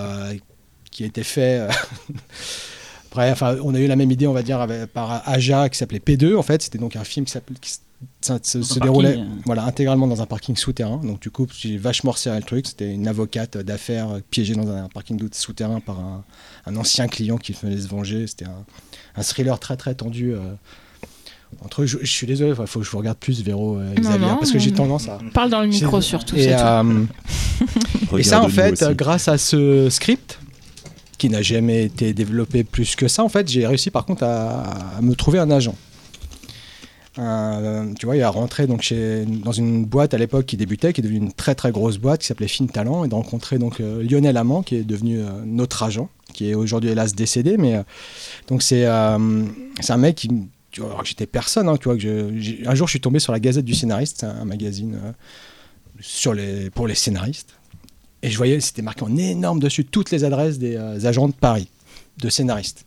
[0.92, 1.68] qui a été fait.
[3.18, 5.78] Après, enfin, on a eu la même idée, on va dire, avec- par Aja, qui
[5.80, 6.36] s'appelait P2.
[6.38, 7.74] En fait, c'était donc un film qui, qui
[8.22, 9.42] ça- se, déroulait parking, euh.
[9.46, 11.02] voilà, intégralement dans un parking souterrain.
[11.04, 12.68] Donc, du coup, j'ai vachement resserré le truc.
[12.68, 16.24] C'était une avocate d'affaires euh, piégée dans un parking souterrain par un,
[16.68, 18.28] un ancien client qui venait se venger.
[18.28, 18.66] C'était un,
[19.16, 20.34] un thriller très, très tendu.
[20.36, 20.40] euh,
[21.64, 21.86] entre eux.
[21.88, 24.36] je, je suis désolé, il faut que je vous regarde plus, Véro et Xavier, non,
[24.36, 25.18] parce que j'ai tendance à.
[25.34, 26.36] Parle dans le micro surtout.
[26.36, 27.04] Et, euh,
[28.18, 30.38] et ça, en fait, grâce à ce script,
[31.18, 35.00] qui n'a jamais été développé plus que ça, en fait, j'ai réussi par contre à,
[35.02, 35.76] me trouver un agent.
[37.20, 40.94] Euh, tu vois, il a rentré donc chez, dans une boîte à l'époque qui débutait,
[40.94, 43.58] qui est devenue une très très grosse boîte qui s'appelait Fin Talent, et de rencontrer
[43.58, 47.58] donc euh, Lionel Amand, qui est devenu euh, notre agent, qui est aujourd'hui hélas décédé,
[47.58, 47.82] mais
[48.48, 48.86] donc c'est
[49.80, 50.30] c'est un mec qui,
[50.70, 53.66] tu vois, j'étais personne, hein, tu vois, un jour je suis tombé sur la Gazette
[53.66, 55.00] du scénariste, un magazine
[56.00, 57.56] sur les, pour les scénaristes.
[58.24, 61.34] Et je voyais, c'était marqué en énorme dessus toutes les adresses des euh, agents de
[61.34, 61.70] Paris,
[62.18, 62.86] de scénaristes.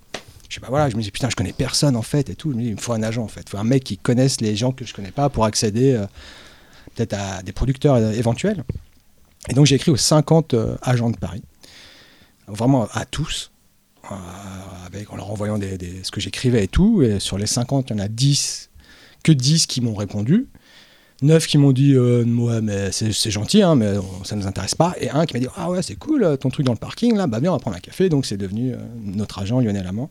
[0.49, 2.51] Je sais pas, voilà, je me dis putain, je connais personne en fait et tout.
[2.51, 3.97] Je me dis, il me faut un agent en fait, il faut un mec qui
[3.99, 6.07] connaisse les gens que je connais pas pour accéder euh,
[6.97, 8.65] peut-être à des producteurs euh, éventuels.
[9.49, 11.43] Et donc j'ai écrit aux 50 euh, agents de Paris,
[12.49, 13.53] vraiment à tous,
[14.87, 17.03] avec, en leur envoyant des, des- ce que j'écrivais et tout.
[17.03, 18.71] Et sur les 50, il y en a 10,
[19.23, 20.49] que 10 qui m'ont répondu.
[21.23, 22.25] 9 qui m'ont dit euh,
[22.63, 23.95] mais c'est gentil hein, mais
[24.25, 26.65] ça nous intéresse pas et un qui m'a dit ah ouais c'est cool ton truc
[26.65, 28.77] dans le parking là bah bien on va prendre un café donc c'est devenu euh,
[29.03, 30.11] notre agent Lionel Amand.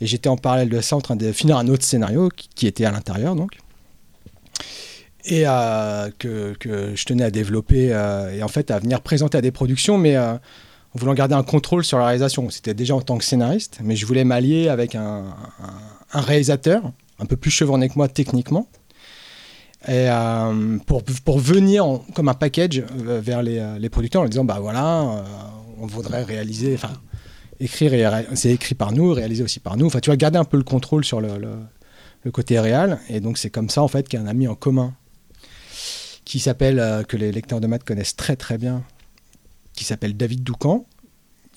[0.00, 2.84] Et j'étais en parallèle de ça en train de finir un autre scénario qui, était
[2.84, 3.58] à l'intérieur donc.
[5.24, 6.54] Et euh, que,
[6.94, 10.16] je tenais à développer euh, et en fait à venir présenter à des productions mais
[10.16, 10.38] en
[10.94, 12.48] voulant garder un contrôle sur la réalisation.
[12.50, 15.24] C'était déjà en tant que scénariste mais je voulais m'allier avec un
[16.12, 18.68] réalisateur un peu plus chevronné que moi techniquement
[19.88, 24.20] et euh, pour, pour venir en- comme un package euh, vers les, euh, les producteurs
[24.20, 25.24] en leur disant bah voilà
[25.78, 26.92] on voudrait réaliser enfin
[27.58, 29.86] écrire c'est écrit par nous réalisé aussi par nous.
[29.86, 31.38] Enfin tu vas garder un peu le contrôle sur le,
[32.24, 32.98] le, côté réel.
[33.08, 34.94] Et donc c'est comme ça en fait qu'un ami en commun
[36.26, 38.84] qui s'appelle que les lecteurs de maths connaissent très très bien
[39.72, 40.84] qui s'appelle David Doucan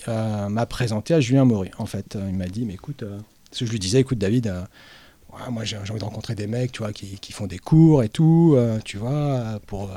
[0.07, 2.17] m'a présenté à Julien Maury en fait.
[2.29, 3.17] Il m'a dit mais écoute euh,
[3.49, 4.53] parce que je lui disais écoute David
[5.49, 8.09] Moi j'ai envie de rencontrer des mecs tu vois qui, qui font des cours et
[8.09, 9.95] tout euh, tu vois pour euh,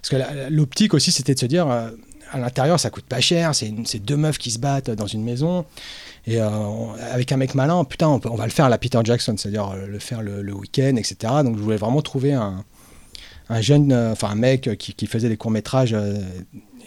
[0.00, 1.90] parce que l'optique aussi c'était de se dire euh,
[2.30, 5.64] à l'intérieur ça coûte pas cher c'est deux meufs qui se battent dans une maison
[6.26, 9.74] et avec un mec malin putain on, va le faire à la Peter Jackson c'est-à-dire
[9.74, 12.64] le faire le, week-end etc donc je voulais vraiment trouver un,
[13.48, 15.96] un jeune enfin un mec qui, qui faisait des courts métrages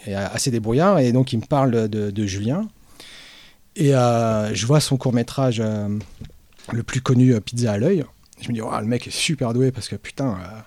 [0.06, 2.68] et assez débrouillard et donc il me parle de, de Julien.
[3.76, 5.62] Et je vois son court métrage
[6.72, 8.04] le plus connu euh, Pizza à l'œil.
[8.40, 10.58] Je me dis, oh, le mec est super doué parce que putain, euh,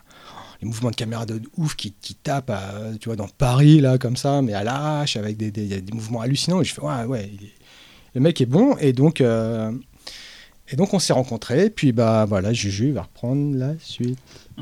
[0.61, 3.97] les mouvements de caméra de ouf qui, qui tapent, euh, tu vois, dans Paris, là,
[3.97, 6.61] comme ça, mais à l'arrache, avec des, des, des mouvements hallucinants.
[6.61, 7.53] Et je fais, ouais, ouais, il est-
[8.13, 8.75] le mec est bon.
[8.81, 9.71] Et donc, euh,
[10.69, 11.69] et donc on s'est rencontrés.
[11.69, 14.19] Puis, bah voilà, Juju va reprendre la suite.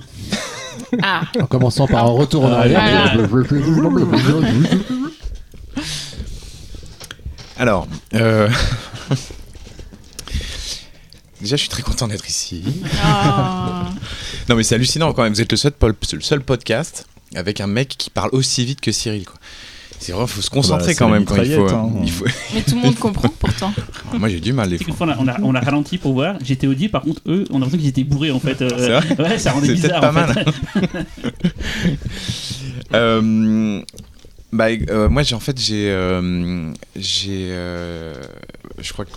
[1.02, 3.18] Ah, En commençant par un retour en arrière.
[7.58, 8.48] Alors, euh,
[11.42, 12.64] déjà, je suis très content d'être ici.
[13.04, 13.90] Ah.
[14.50, 15.34] Non, mais c'est hallucinant quand même.
[15.34, 18.82] Vous êtes le seul, pol- le seul podcast avec un mec qui parle aussi vite
[18.82, 19.26] que Cyril.
[19.26, 19.36] Quoi.
[20.02, 21.70] C'est vrai, faut se concentrer Bah, quand même quand il faut.
[21.70, 21.92] hein.
[22.04, 22.26] il faut-
[22.56, 23.74] Mais tout le monde comprend pourtant.
[24.14, 24.94] Moi, j'ai du mal des fois.
[24.96, 26.36] fois, on a, on ralenti pour voir.
[26.44, 28.62] J'étais audible, par contre, eux, on a l'impression qu'ils étaient bourrés en fait.
[28.62, 28.70] Euh,
[29.08, 30.00] C'est vrai ouais, ça rendait C'est bizarre.
[30.00, 30.46] peut-être pas en fait.
[30.86, 31.06] mal.
[32.94, 33.82] Euh,
[34.52, 38.16] bah, euh, moi, j'ai en fait, j'ai, euh, j'ai, euh,
[38.82, 39.12] je crois que,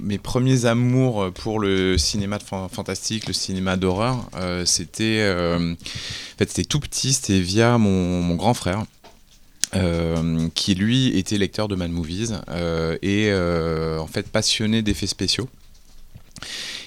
[0.00, 5.72] mes premiers amours pour le cinéma de fan- fantastique, le cinéma d'horreur, euh, c'était, euh,
[5.74, 8.84] en fait, c'était tout petit, c'était via mon, grand frère.
[9.74, 12.34] euh, qui lui était lecteur de Mad Movies
[13.00, 15.48] et en fait passionné d'effets spéciaux.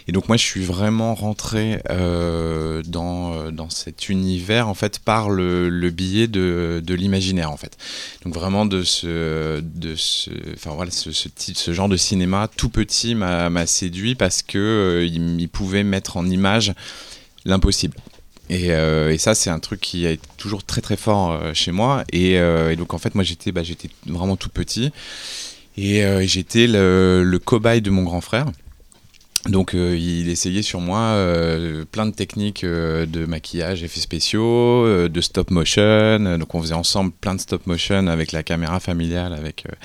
[0.07, 4.99] Et donc moi je suis vraiment rentré euh, dans, euh, dans cet univers en fait
[4.99, 7.75] par le, le biais de, de l'imaginaire en fait.
[8.23, 12.69] Donc vraiment de ce, de ce, enfin voilà ce, type- ce genre de cinéma tout
[12.69, 16.73] petit m'a séduit parce que euh, il, pouvait mettre en image
[17.45, 17.95] l'impossible.
[18.49, 22.03] Et, et ça, c'est un truc qui est toujours très très fort chez moi.
[22.11, 22.37] Et,
[22.77, 23.61] donc en fait, moi j'étais bah,
[24.05, 24.91] vraiment tout petit.
[25.77, 28.45] Et j'étais le, le cobaye de mon grand frère.
[29.47, 34.85] Donc euh, il essayait sur moi euh, plein de techniques euh, de maquillage, effets spéciaux,
[34.85, 35.81] euh, de stop motion.
[35.83, 39.75] Euh, Donc on faisait ensemble plein de stop motion avec la caméra familiale, avec, euh,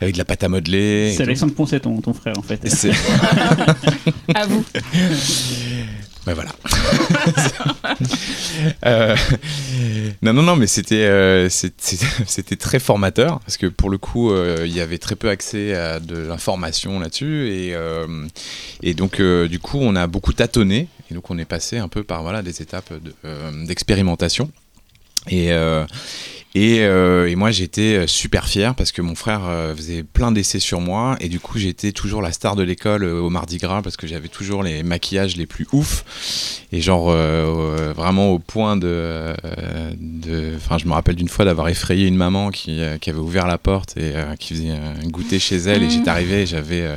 [0.00, 1.12] avec de la pâte à modeler.
[1.14, 1.22] C'est.
[1.24, 2.60] Alexandre Poncet, ton, ton frère en fait.
[4.34, 4.64] À vous.
[6.28, 6.52] Ben voilà.
[8.84, 9.16] Euh,
[10.20, 14.64] non, non, non, mais c'était euh, c'était très formateur parce que pour le coup, euh,
[14.66, 17.74] il y avait très peu accès à de l'information là-dessus et,
[18.82, 22.02] et donc du coup, on a beaucoup tâtonné et donc on est passé un peu
[22.02, 24.50] par voilà des étapes de, d'expérimentation
[25.28, 25.50] et
[26.54, 30.58] et, euh, et moi j'étais super fier parce que mon frère euh, faisait plein d'essais
[30.58, 31.16] sur moi.
[31.20, 34.06] Et du coup j'étais toujours la star de l'école euh, au Mardi Gras parce que
[34.06, 36.04] j'avais toujours les maquillages les plus ouf.
[36.72, 41.44] Et genre euh, euh, vraiment au point de euh, enfin je me rappelle d'une fois
[41.44, 44.70] d'avoir effrayé une maman qui, euh, qui avait ouvert la porte et euh, qui faisait
[44.70, 45.82] un goûter chez elle.
[45.82, 46.96] Et j'étais arrivé et j'avais euh,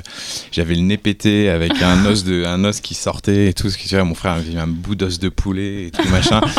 [0.52, 3.78] j'avais le nez pété avec un os de un os qui sortait et tout ce
[3.78, 6.42] qui mon frère avait un bout d'os de poulet et tout machin.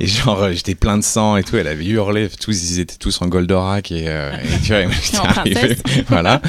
[0.00, 1.56] Et genre euh, j'étais plein de sang et tout.
[1.56, 5.76] Elle avait hurlé tous ils étaient tous en Goldorak et, euh, et tu vois arrivé
[6.08, 6.40] voilà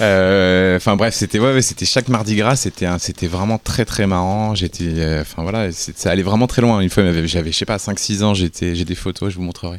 [0.00, 4.54] Euh, enfin bref c'était ouais, c'était chaque mardi gras c'était c'était vraiment très très marrant
[4.54, 7.78] j'étais euh, enfin voilà ça allait vraiment très loin une fois j'avais je sais pas
[7.78, 9.78] 5 6 ans j'étais j'ai des photos je vous montrerai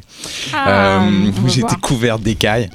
[0.52, 2.68] Ah, euh, j'étais couvert d'écailles.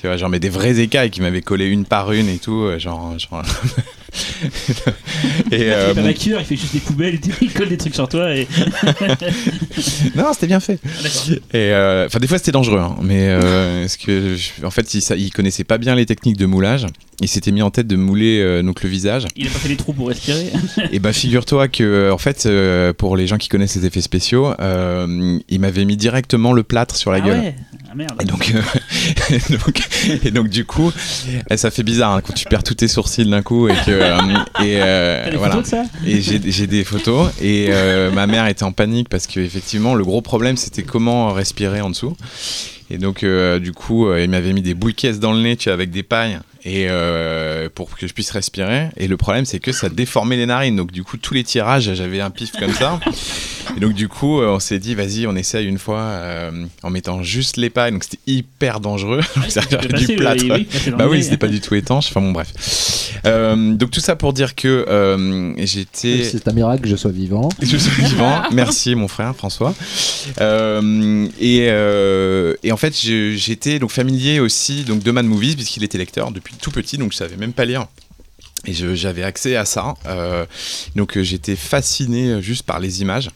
[0.00, 2.68] Tu vois, genre, mais des vraies écailles qui m'avaient collé une par une et tout.
[2.78, 3.18] Genre.
[3.18, 3.42] genre...
[5.52, 7.94] et il euh, bon, maquilleur, il fait juste des poubelles, il il colle des trucs
[7.94, 8.46] sur toi et.
[10.16, 10.74] Non, c'était bien fait.
[11.52, 12.78] Et euh, enfin, des fois, c'était dangereux.
[12.80, 16.06] hein, mais euh, parce que, je- en fait, il, ça- il connaissait pas bien les
[16.06, 16.86] techniques de moulage.
[17.20, 19.26] Il s'était mis en tête de mouler euh, donc le visage.
[19.36, 20.50] Il a pas fait les trous pour respirer.
[20.92, 22.48] Et bah figure-toi que en fait
[22.96, 27.10] pour les gens qui connaissent les effets spéciaux, il m'avait mis directement le plâtre sur
[27.10, 27.38] la ah gueule.
[27.40, 27.54] ouais
[27.90, 28.12] Ah merde.
[28.22, 28.60] Et donc, euh,
[29.34, 29.88] et donc,
[30.26, 30.92] et donc, du coup,
[31.50, 33.97] eh, ça fait bizarre hein, quand tu perds tous tes sourcils d'un coup et que
[33.98, 35.54] et euh, T'as des voilà.
[35.54, 39.26] photos de ça Et j'ai des photos et euh, ma mère était en panique parce
[39.26, 42.16] que effectivement le gros problème c'était comment respirer en dessous.
[42.90, 45.64] Et donc euh, du coup euh, il m'avait mis des caisses dans le nez tu
[45.64, 48.88] sais, avec des pailles et euh, pour que je puisse respirer.
[48.96, 50.76] Et le problème c'est que ça déformait les narines.
[50.76, 53.00] Donc du coup tous les tirages j'avais un pif comme ça.
[53.76, 56.90] Et donc du coup euh, on s'est dit vas-y on essaye une fois euh, en
[56.90, 57.92] mettant juste les pailles.
[57.92, 59.20] Donc c'était hyper dangereux.
[59.34, 59.60] passer,
[60.06, 60.44] du plâtre.
[60.50, 62.06] oui, Bah oui, c'était pas du tout étanche.
[62.08, 62.52] Enfin bon, bref.
[63.26, 66.24] Euh, donc tout ça pour dire que euh, j'étais.
[66.24, 67.48] C'est un miracle que je sois vivant.
[67.62, 68.42] Je suis vivant.
[68.52, 69.74] Merci mon frère François.
[70.40, 75.84] Euh, et, euh, et en fait, j'étais donc familier aussi donc de Mad Movies puisqu'il
[75.84, 77.86] était lecteur depuis tout petit, donc je savais même pas lire.
[78.66, 79.94] Et j'avais accès à ça.
[80.06, 80.44] Euh,
[80.96, 83.30] donc euh, j'étais fasciné euh, juste par les images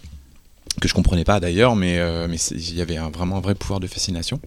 [0.81, 3.87] que je comprenais pas d'ailleurs, mais mais il y avait vraiment un vrai pouvoir de
[3.87, 4.41] fascination.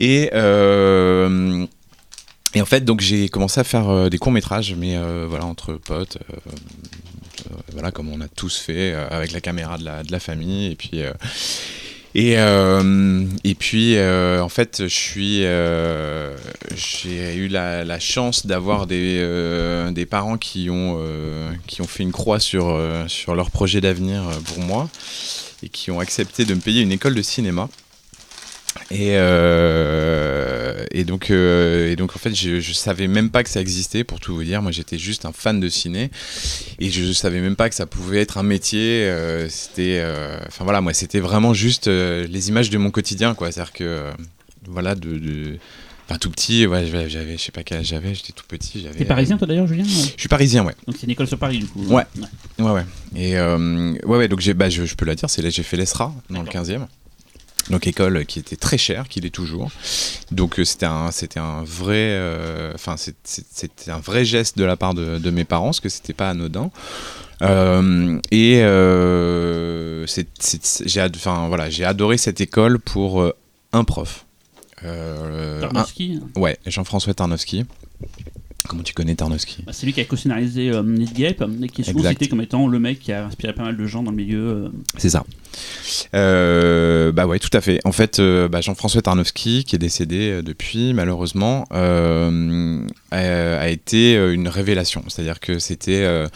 [0.00, 0.30] Et
[2.54, 4.96] et en fait, donc j'ai commencé à faire des courts métrages, mais
[5.26, 6.16] voilà entre potes,
[7.72, 10.74] voilà comme on a tous fait avec la caméra de la, de la famille, et
[10.74, 11.02] puis
[12.14, 16.34] et euh, et puis euh, en fait, je suis euh,
[16.74, 20.98] j'ai eu la, la chance d'avoir des euh, des parents qui ont
[21.66, 24.88] qui ont fait une croix sur sur leur projet d'avenir pour moi
[25.62, 27.68] et qui ont accepté de me payer une école de cinéma.
[28.90, 29.16] Et,
[30.90, 34.04] et donc, euh, et donc en fait, je, je savais même pas que ça existait,
[34.04, 34.62] pour tout vous dire.
[34.62, 36.10] Moi, j'étais juste un fan de ciné,
[36.78, 39.04] et je, savais même pas que ça pouvait être un métier.
[39.04, 43.34] euh, c'était, euh, enfin voilà, moi, c'était vraiment juste euh, les images de mon quotidien,
[43.34, 43.50] quoi.
[43.52, 44.10] C'est-à-dire que, euh,
[44.68, 45.58] voilà, de, de-
[46.08, 48.80] enfin tout petit, ouais, j'avais, je sais pas quel âge j'avais, j'étais tout petit.
[48.82, 49.84] J'avais, T'es parisien toi d'ailleurs, Julien?
[49.84, 50.74] Je suis parisien, ouais.
[50.86, 51.84] Donc c'est une école sur Paris du coup.
[51.86, 52.04] Ouais.
[52.58, 52.84] Ouais, ouais.
[53.16, 55.62] Et euh, ouais, ouais, donc j'ai, bah, je, je peux la dire, c'est là j'ai
[55.64, 56.62] fait l'ESRA dans le D'accord.
[56.64, 56.86] 15e.
[57.70, 59.70] Donc école qui était très chère, qui l'est toujours.
[60.30, 64.76] Donc euh, c'était un, c'était un vrai, euh, enfin c'était un vrai geste de la
[64.76, 66.70] part de, de mes parents, parce que c'était pas anodin.
[67.42, 70.26] Euh, et euh, j'ai,
[71.16, 73.32] enfin voilà, j'ai adoré cette école pour
[73.72, 74.24] un prof.
[75.60, 77.64] Tarnowski, un- ouais, Jean-François Tarnowski.
[78.66, 81.84] Comment tu connais Tarnowski bah, c'est lui qui a co-scénarisé euh, Netgap et qui est
[81.84, 84.16] souvent cité comme étant le mec qui a inspiré pas mal de gens dans le
[84.16, 84.46] milieu.
[84.48, 85.24] euh, C'est ça.
[86.14, 87.80] Euh, bah ouais, tout à fait.
[87.84, 92.28] En fait, euh, bah, Jean-François Tarnowski, qui est décédé euh, depuis, malheureusement, a,
[93.10, 95.02] a été une révélation.
[95.08, 96.28] C'est-à-dire que c'était euh,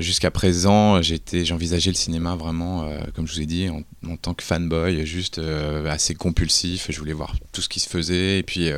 [0.00, 4.34] jusqu'à présent, j'envisageais le cinéma vraiment, euh, comme je vous ai dit, en, en tant
[4.34, 6.86] que fanboy, juste euh, assez compulsif.
[6.90, 8.70] Je voulais voir tout ce qui se faisait, et puis.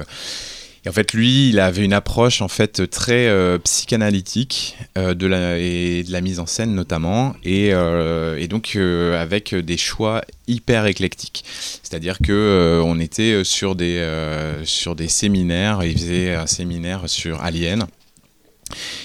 [0.84, 5.26] Et en fait, lui, il avait une approche en fait très euh, psychanalytique euh, de
[5.28, 11.44] la mise en scène notamment, et, euh, donc avec des choix hyper éclectiques.
[11.82, 14.04] C'est-à-dire que euh, on était sur des
[14.64, 15.84] sur des séminaires.
[15.84, 17.86] Il faisait un séminaire sur Alien.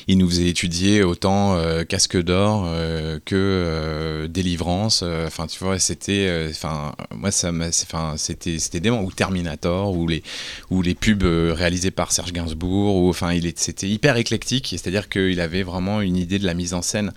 [0.07, 5.03] Il nous faisait étudier autant euh, Casque d'or euh, que euh, Délivrance.
[5.03, 9.01] Enfin, tu vois, c'était, enfin, moi ça, enfin, c'était, c'était dément.
[9.03, 10.23] Ou Terminator, ou les,
[10.69, 12.95] ou les pubs réalisés par Serge Gainsbourg.
[12.95, 14.67] Ou enfin, il c'était hyper éclectique.
[14.69, 17.11] C'est-à-dire qu'il avait vraiment une idée de la mise en scène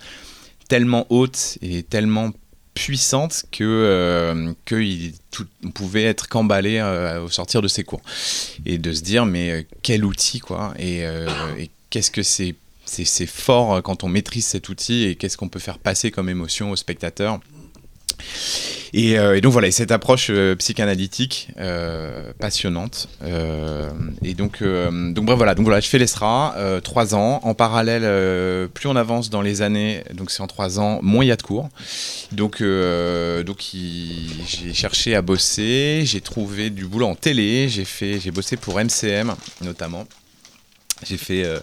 [0.67, 2.31] tellement haute et tellement
[2.73, 6.81] puissante que, que tout, pouvait être qu'emballé
[7.21, 8.01] au sortir de ses cours
[8.65, 10.73] et de se dire mais quel outil quoi
[11.91, 15.77] qu'est-ce que c'est fort euh, quand on maîtrise cet outil et qu'est-ce qu'on peut faire
[15.77, 17.39] passer comme émotion au spectateur
[18.93, 21.47] et, euh, donc voilà, et cette approche euh, psychanalytique
[22.39, 23.07] passionnante.
[24.23, 27.39] et donc, donc bref, voilà, donc voilà, je fais l'ESRA, trois ans.
[27.43, 31.29] En parallèle, plus on avance dans les années, donc c'est en trois ans, moins il
[31.29, 31.69] y a de cours.
[32.31, 38.31] Donc, donc j'ai cherché à bosser, j'ai trouvé du boulot en télé, j'ai fait, j'ai
[38.31, 40.05] bossé pour MCM notamment.
[41.03, 41.59] J'ai fait euh,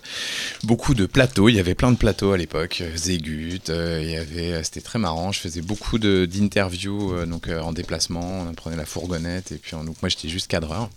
[0.65, 1.49] beaucoup de plateaux.
[1.49, 2.83] Il y avait plein de plateaux à l'époque.
[2.97, 5.31] Zégut, euh, il y avait, euh, c'était très marrant.
[5.33, 8.47] Je faisais beaucoup de- d'interviews donc en déplacement.
[8.49, 10.91] On prenait la fourgonnette et puis on- donc moi j'étais juste cadreur.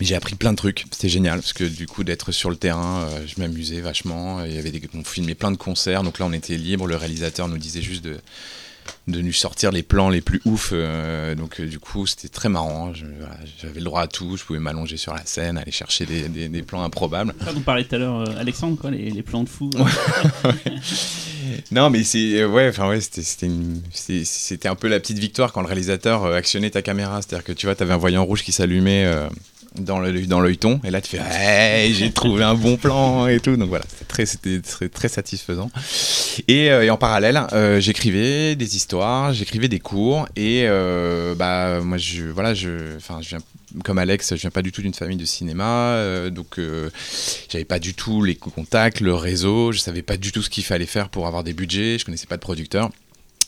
[0.00, 0.84] Mais j'ai appris plein de trucs.
[0.92, 4.44] C'était génial parce que du coup d'être sur le terrain, je m'amusais vachement.
[4.44, 6.02] Il y avait on filmait plein de concerts.
[6.04, 6.86] Donc là on était libre.
[6.86, 8.16] Le réalisateur nous disait juste de
[9.08, 10.70] de nous sortir les plans les plus ouf.
[10.72, 12.92] euh, donc euh, du coup, c'était très marrant.
[13.18, 14.36] Voilà, J'avais le droit à tout.
[14.36, 17.34] Je pouvais m'allonger sur la scène, aller chercher des, des- des plans improbables.
[17.44, 19.70] Ça dont parlait tout à l'heure euh, Alexandre, quoi, les, les plans de fou.
[21.70, 26.24] Non, mais c'est ouais, enfin ouais, c'était un peu la petite victoire quand le réalisateur
[26.26, 29.06] actionnait ta caméra, c'est-à-dire que tu vois, t'avais un voyant rouge qui s'allumait
[29.78, 33.40] dans le dans l'œilleton, et là tu fais hey, j'ai trouvé un bon plan et
[33.40, 35.70] tout, donc voilà, c'était très c'était très, satisfaisant.
[36.48, 41.80] Et, euh, et en parallèle, euh, j'écrivais des histoires, j'écrivais des cours, et euh, bah
[41.80, 43.38] moi je voilà je enfin je viens
[43.84, 46.00] comme Alex, je viens pas du tout d'une famille de cinéma,
[46.30, 46.58] donc
[47.50, 50.64] j'avais pas du tout les contacts, le réseau, je savais pas du tout ce qu'il
[50.64, 52.90] fallait faire pour avoir des budgets, je connaissais pas de producteur.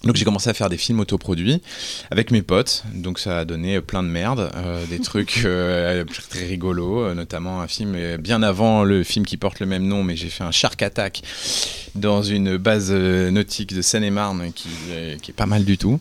[0.05, 1.61] Donc j'ai commencé à faire des films autoproduits
[2.13, 6.47] avec mes potes, donc ça a donné plein de merde, euh, des trucs euh, très
[6.47, 10.05] rigolos, euh, notamment un film euh, bien avant le film qui porte le même nom,
[10.05, 11.23] mais j'ai fait un Shark Attack
[11.97, 15.99] dans une base nautique de Seine-et-Marne qui, euh, qui est pas mal du tout.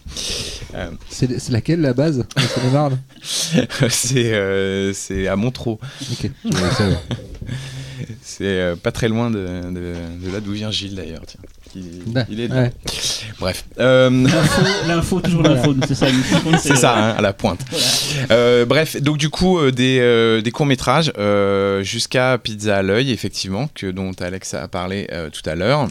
[0.76, 3.00] Euh, C'est laquelle la base de Seine-et-Marne?
[3.90, 5.78] C'est euh, c'est à Montreux.
[6.12, 6.30] Ok.
[8.22, 11.24] C'est euh, pas très loin de, de, de là d'où vient Gilles d'ailleurs.
[11.72, 12.26] Tiens.
[12.30, 12.72] Il, est ouais.
[13.40, 13.66] Bref.
[13.80, 14.10] Euh,
[14.88, 16.08] L'info, toujours l'info, c'est ça.
[16.60, 17.60] c'est hein, à la pointe.
[17.70, 17.86] Voilà.
[18.32, 23.12] Euh, bref, donc du coup, euh, des, euh, des courts-métrages euh, jusqu'à Pizza à l'œil,
[23.12, 25.88] effectivement, que, dont Alex a parlé euh, tout à l'heure.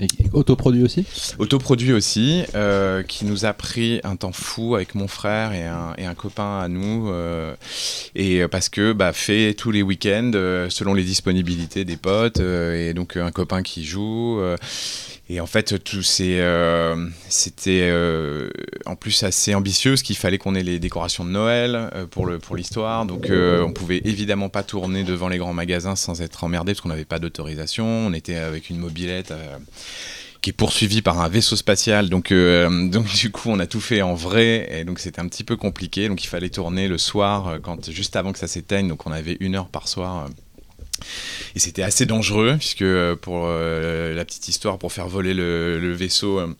[0.00, 1.04] Et et autoproduit aussi?
[1.38, 5.92] Autoproduit aussi, euh, qui nous a pris un temps fou avec mon frère et un,
[5.98, 7.10] et un copain à nous.
[7.10, 7.56] euh,
[8.14, 12.38] et parce que bah, fait tous les week-ends euh, selon les disponibilités des potes.
[12.38, 14.38] euh, et donc euh, un copain qui joue.
[15.30, 18.48] Et en fait, tout euh, c'était euh,
[18.86, 22.24] en plus assez ambitieux, parce qu'il fallait qu'on ait les décorations de Noël euh, pour,
[22.24, 23.04] le, pour l'histoire.
[23.04, 26.88] Donc on pouvait évidemment pas tourner devant les grands magasins sans être emmerdé, parce qu'on
[26.88, 27.84] n'avait pas d'autorisation.
[27.86, 29.34] On était avec une mobilette.
[30.40, 32.08] qui est poursuivi par un vaisseau spatial.
[32.08, 35.44] Donc, donc du coup, on a tout fait en vrai, et donc c'était un petit
[35.44, 36.08] peu compliqué.
[36.08, 38.88] Donc il fallait tourner le soir, quand, juste avant que ça s'éteigne.
[38.88, 40.30] Donc on avait une heure par soir.
[41.54, 45.78] Et c'était assez dangereux, puisque euh, pour euh, la petite histoire, pour faire voler le,
[45.78, 46.54] le vaisseau, euh,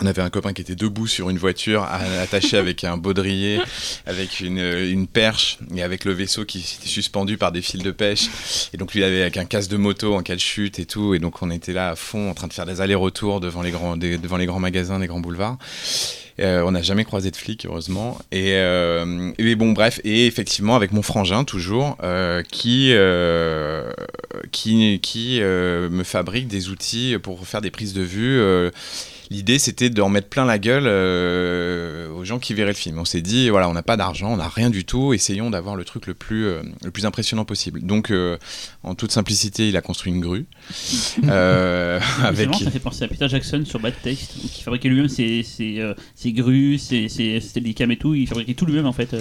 [0.00, 3.60] on avait un copain qui était debout sur une voiture, attaché avec un baudrier,
[4.06, 7.90] avec une, une perche, et avec le vaisseau qui était suspendu par des fils de
[7.90, 8.28] pêche.
[8.72, 10.86] Et donc lui, il avait avec un casque de moto en cas de chute et
[10.86, 11.14] tout.
[11.14, 13.70] Et donc on était là à fond, en train de faire des allers-retours devant les
[13.70, 15.58] grands, devant les grands magasins, les grands boulevards.
[16.40, 18.18] Euh, on n'a jamais croisé de flics, heureusement.
[18.30, 23.92] Et, euh, bon, bref, et effectivement, avec mon frangin, toujours, euh, qui, euh,
[24.50, 28.40] qui, qui euh, me fabrique des outils pour faire des prises de vue.
[29.32, 32.98] L'idée, c'était d'en mettre plein la gueule euh, aux gens qui verraient le film.
[32.98, 35.74] On s'est dit, voilà, on n'a pas d'argent, on n'a rien du tout, essayons d'avoir
[35.74, 37.80] le truc le plus, euh, le plus impressionnant possible.
[37.80, 38.36] Donc, euh,
[38.82, 40.44] en toute simplicité, il a construit une grue.
[42.22, 42.54] avec...
[42.54, 45.82] ça fait penser à Peter Jackson sur Bad Taste, qui fabriquait lui-même ses, ses,
[46.14, 48.14] ses grues, ses, ses steadicam et tout.
[48.14, 49.16] Il fabriquait tout lui-même en fait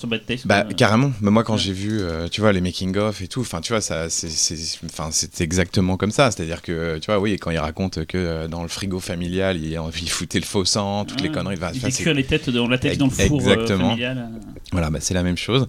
[0.00, 0.46] sur Bad Taste.
[0.46, 1.12] Bah carrément.
[1.20, 1.58] Mais moi quand Ouais.
[1.58, 4.28] j'ai vu, euh, tu vois, les making of et tout, enfin tu vois ça, c'est,
[4.30, 4.56] c'est,
[4.86, 6.30] enfin c'est exactement comme ça.
[6.30, 9.72] C'est-à-dire que tu vois, oui, quand il raconte que euh, dans le frigo familial, il,
[10.02, 11.56] il foutait le faux sang, toutes les conneries.
[11.60, 13.90] Enfin, Il cuire les têtes dans la tête dans le four euh, Exactement.
[13.90, 14.30] familial.
[14.72, 15.66] Voilà, bah, c'est la même chose.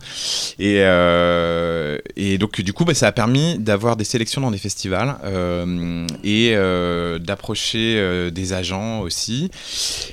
[0.59, 4.57] Et, euh, et donc, du coup, bah, ça a permis d'avoir des sélections dans des
[4.59, 9.49] festivals euh, et euh, d'approcher euh, des agents aussi.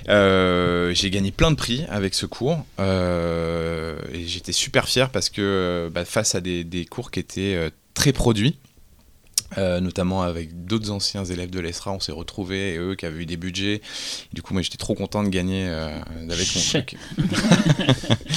[0.09, 5.31] Euh, j'ai gagné plein de prix avec ce cours euh, et j'étais super fier parce
[5.31, 8.57] que bah, face à des, des cours qui étaient euh, très produits,
[9.57, 13.23] euh, notamment avec d'autres anciens élèves de l'ESRA, on s'est retrouvés, et eux qui avaient
[13.23, 13.81] eu des budgets.
[14.35, 15.99] Du coup, moi j'étais trop content de gagner euh,
[16.29, 16.97] avec mon Chèque.
[17.17, 17.27] truc.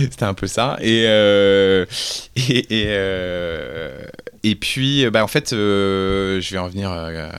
[0.00, 0.78] C'était un peu ça.
[0.80, 1.86] Et, euh,
[2.34, 4.02] et, et, euh,
[4.42, 7.30] et puis, bah, en fait, euh, je vais en revenir euh,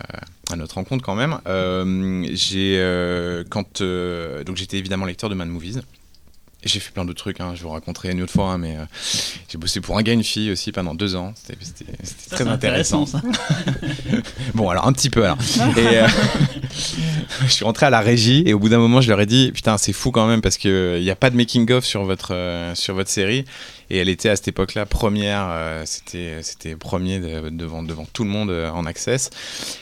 [0.52, 1.40] à notre rencontre quand même.
[1.48, 5.82] Euh, j'ai, euh, quand, euh, donc j'étais évidemment lecteur de Mad Movies.
[6.66, 8.86] J'ai fait plein d'autres trucs, hein, je vous raconterai une autre fois, hein, mais euh,
[9.50, 11.34] j'ai bossé pour un gars et une fille aussi pendant deux ans.
[11.36, 11.58] C'était
[12.30, 13.06] très intéressant.
[13.06, 13.22] ça.
[14.54, 15.38] Bon, alors un petit peu alors.
[15.78, 16.08] Et, euh,
[17.46, 19.52] je suis rentré à la régie et au bout d'un moment, je leur ai dit
[19.52, 22.76] Putain, c'est fou quand même parce qu'il n'y a pas de making-of sur, votre euh,
[22.76, 23.46] sur votre série.
[23.94, 28.24] Et elle était à cette époque-là première, euh, c'était c'était premier de- devant, devant tout
[28.24, 29.30] le monde euh, en access.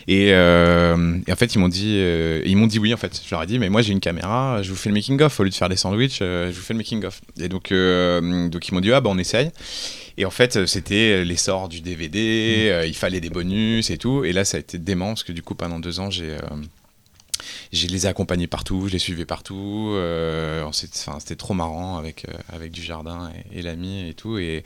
[0.09, 2.93] Et, euh, et en fait, ils m'ont dit, euh, ils m'ont dit oui.
[2.93, 4.95] En fait, je leur ai dit, mais moi j'ai une caméra, je vous fais le
[4.95, 7.21] making of au lieu de faire des sandwichs, je vous fais le making of.
[7.39, 9.49] Et donc, donc ils m'ont dit ah bah on essaye.
[10.17, 14.25] Et en fait, c'était l'essor du DVD, euh, il fallait des bonus et tout.
[14.25, 16.35] Et là, ça a été dément parce que du coup, pendant deux ans, j'ai
[17.73, 19.89] je les ai accompagnés partout, je les suivais partout.
[19.95, 24.37] euh, c'était trop marrant avec, euh, avec du jardin et, et l'ami et tout.
[24.37, 24.63] Et,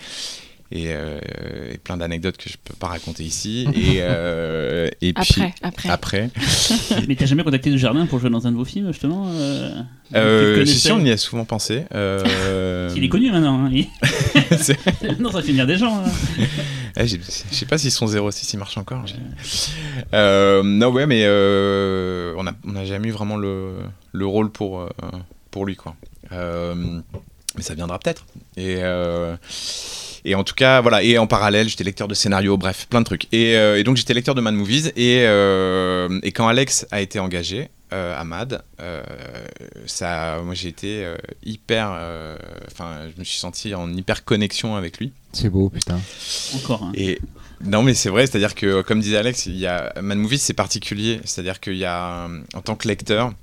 [0.71, 1.19] et, euh,
[1.71, 3.67] et plein d'anecdotes que je peux pas raconter ici.
[3.75, 5.89] Et, euh, et puis Après, après.
[5.89, 6.29] après.
[7.07, 9.69] Mais t'as jamais contacté du jardin pour jouer dans un de vos films justement euh,
[10.15, 11.83] Euh, si, si, on y a souvent pensé.
[11.93, 13.65] Euh, Il est connu maintenant.
[13.65, 13.71] Hein.
[13.71, 13.87] il-
[15.19, 15.99] non, ça fait venir des gens.
[16.03, 16.09] hein.
[16.97, 19.03] Eh, j'ai- je sais pas si son 06 il marche encore.
[20.13, 23.73] Euh, non, ouais, mais euh, on n'a a jamais eu vraiment le,
[24.13, 24.89] le rôle pour, euh,
[25.51, 25.95] pour lui, quoi.
[26.31, 28.25] Mais ça viendra peut-être.
[28.57, 31.03] Et, en tout cas, voilà.
[31.03, 33.27] Et en parallèle, j'étais lecteur de scénario, bref, plein de trucs.
[33.33, 34.91] Et, donc, j'étais lecteur de Mad Movies.
[34.95, 35.23] Et
[36.33, 39.03] quand Alex a été engagé euh, à Mad, euh,
[39.85, 41.91] ça, moi, j'ai été euh, hyper.
[41.93, 42.37] euh,
[42.71, 45.11] Enfin, je me suis senti en hyper connexion avec lui.
[45.33, 45.99] C'est beau, putain.
[46.55, 46.83] Encore.
[46.83, 46.91] hein.
[46.95, 47.19] Et
[47.63, 50.53] non, mais c'est vrai, c'est-à-dire que, comme disait Alex, il y a Mad Movies, c'est
[50.53, 51.21] particulier.
[51.25, 53.33] C'est-à-dire qu'il y a, en tant que lecteur,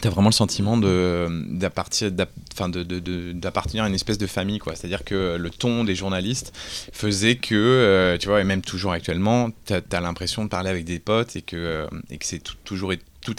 [0.00, 4.18] T'as vraiment le sentiment de d'appartir d'ap- enfin, de- de- de- d'appartenir à une espèce
[4.18, 4.76] de famille quoi.
[4.76, 6.52] C'est-à-dire que le ton des journalistes
[6.92, 10.84] faisait que euh, tu vois et même toujours actuellement, t'as as, l'impression de parler avec
[10.84, 12.92] des potes et que euh, et que c'est toujours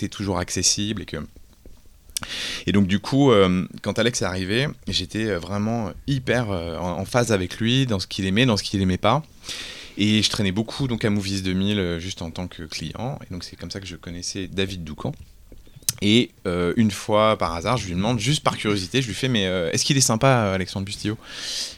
[0.03, 1.17] est toujours accessible et que
[2.67, 7.31] et donc du coup, euh, quand Alex est arrivé, j'étais vraiment hyper euh, en, phase
[7.31, 9.23] avec lui dans ce qu'il aimait, dans ce qu'il aimait pas.
[9.97, 13.19] Et je traînais beaucoup donc à Movies 2000 euh, juste en tant que client.
[13.27, 15.13] Et donc c'est comme ça que je connaissais David Doucan.
[16.03, 19.43] Et une fois par hasard, je lui demande juste par curiosité, je lui fais mais
[19.43, 21.15] est-ce qu'il est sympa Alexandre Bustillo?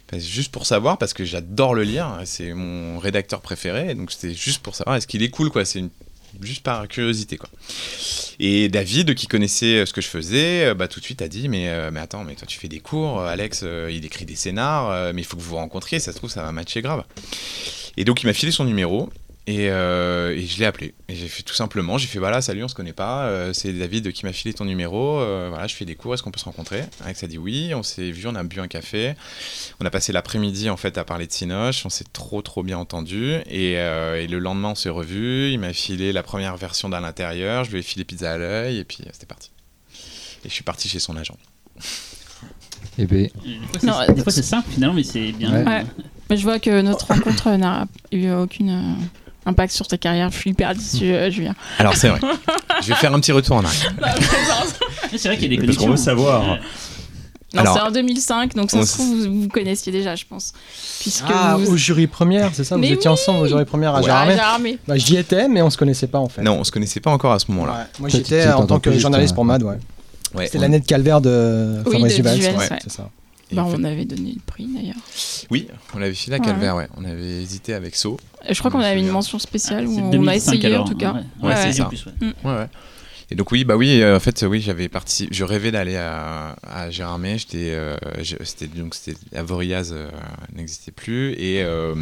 [0.10, 3.96] C'est Juste pour savoir parce que j'adore le lire, c'est mon rédacteur préféré.
[3.96, 5.66] Donc c'était juste pour savoir est-ce qu'il est cool quoi?
[5.66, 5.90] C'est une
[6.42, 7.50] juste par curiosité quoi.
[8.40, 11.28] Et David, qui connaissait euh, ce que je faisais, euh, bah, tout de suite a
[11.28, 14.36] dit mais, euh, mais attends, mais toi tu fais des cours, Alex, il écrit des
[14.36, 17.04] scénars, mais il faut que vous vous rencontriez, ça se trouve ça va matcher grave.
[17.98, 19.10] Et donc il m'a filé son numéro.
[19.46, 20.94] Et, euh, et je l'ai appelé.
[21.10, 23.26] Et j'ai fait tout simplement, j'ai fait voilà, salut, on se connaît pas.
[23.26, 25.20] euh, c'est David qui m'a filé ton numéro.
[25.20, 26.84] euh, voilà, je fais des cours, est-ce qu'on peut se rencontrer?
[27.04, 27.74] Alex a dit oui.
[27.76, 29.16] On s'est vu, on a bu un café.
[29.82, 31.86] On a passé l'après-midi en fait à parler de Cinoche.
[31.86, 33.34] On s'est trop trop bien entendu.
[33.50, 35.52] Et, euh, et le lendemain, on s'est revu.
[35.52, 37.66] Il m'a filé la première version d'à l'intérieur.
[37.66, 38.78] Je lui ai filé pizza à l'œil.
[38.78, 39.52] Et puis euh, c'était parti.
[40.46, 41.36] Et je suis parti chez son agent.
[42.98, 45.52] Eh ben, Des fois, c'est- Non, des fois, c'est simple finalement, mais c'est bien.
[45.52, 45.66] Ouais.
[45.66, 45.86] Ouais.
[46.30, 48.96] Mais je vois que notre rencontre n'a eu aucun
[49.46, 50.30] impact sur ta carrière.
[50.32, 51.54] Je suis hyper déçue, euh, Julien.
[51.80, 52.20] Alors c'est vrai.
[52.82, 53.94] je vais faire un petit retour en arrière.
[54.02, 56.58] Mais C'est vrai qu'il y a des Parce qu'on veut savoir.
[57.54, 60.54] Non, c'est en 2005, donc ça se trouve, vous, vous connaissiez déjà, je pense.
[61.00, 61.74] Puisque Ah, vous...
[61.74, 62.74] au jury première, c'est ça?
[62.76, 65.70] Vous Mais étiez oui ensemble au jury première à Ouais, bah, J'y étais, mais on
[65.70, 66.42] se connaissait pas en fait.
[66.42, 67.74] Non, on se connaissait pas encore à ce moment-là.
[67.74, 69.78] Ouais, Moi Toi, j'y tu- étais tu en tant que journaliste pour Mad, ouais.
[70.34, 72.80] Ouais, C'était l'année de calvaire de Oui, Fabrice ouais.
[72.82, 73.10] c'est ça.
[73.56, 74.96] Bah, fait- on avait donné le prix d'ailleurs.
[75.50, 76.46] Oui, on avait filé à Ouais.
[76.46, 76.88] Calvaire, ouais.
[76.98, 78.20] On avait hésité avec So.
[78.48, 80.86] Et je crois qu'on avait une mention spéciale Ah, où on a 2005 essayé alors,
[80.86, 81.14] en tout cas.
[81.14, 81.86] Ouais, Ouais, ouais, c'est c'est ça.
[81.86, 82.14] en plus, ouais.
[82.44, 82.68] Ouais, ouais.
[83.32, 85.28] Et donc oui, bah oui, euh, en fait, oui, j'avais parti.
[85.32, 87.38] Je rêvais d'aller à, à Gérardmer.
[87.40, 87.96] J'étais, euh,
[88.44, 90.10] c'était donc c'était Avoriaz euh,
[90.56, 91.96] n'existait plus et, euh,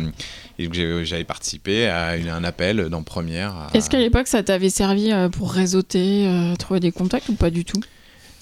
[0.60, 0.68] et
[1.06, 3.56] j'avais participé à une- un appel dans première.
[3.56, 7.52] à- Est-ce qu'à l'époque ça t'avait servi pour réseauter, euh, trouver des contacts ou pas
[7.52, 7.80] du tout?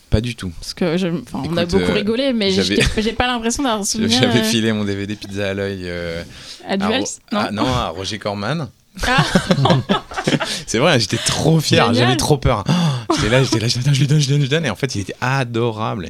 [0.10, 0.50] Pas du tout.
[0.60, 4.40] Parce que je- on a beaucoup euh, rigolé, mais j'ai pas l'impression d'avoir souvenir J'avais
[4.40, 6.24] euh, filé mon DVD Pizza à l'œil euh,
[6.68, 6.88] à à.
[6.88, 7.40] Ro- Non.
[7.40, 8.70] à- non, à Roger Corman.
[9.08, 9.24] Ah.
[10.68, 12.64] C'est vrai, j'étais trop fier, j'avais trop peur.
[12.68, 14.66] Oh, j'étais là, j'étais là, je, je lui donne, je lui donne, je lui donne.
[14.66, 16.08] Et en fait, il était adorable.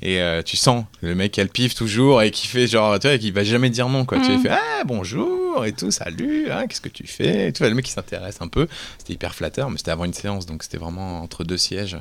[0.00, 2.66] Et, et, euh, tu sens le mec qui a le pif toujours et qui fait
[2.66, 4.18] genre, tu vois, qui va jamais dire non, quoi.
[4.20, 4.34] Tu Mm.
[4.36, 7.64] lui fais, ah, bonjour et tout, salut, hein, qu'est-ce que tu fais et tout.
[7.64, 8.68] Le mec qui s'intéresse un peu.
[8.98, 11.96] C'était hyper flatteur, mais c'était avant une séance, donc c'était vraiment entre deux sièges.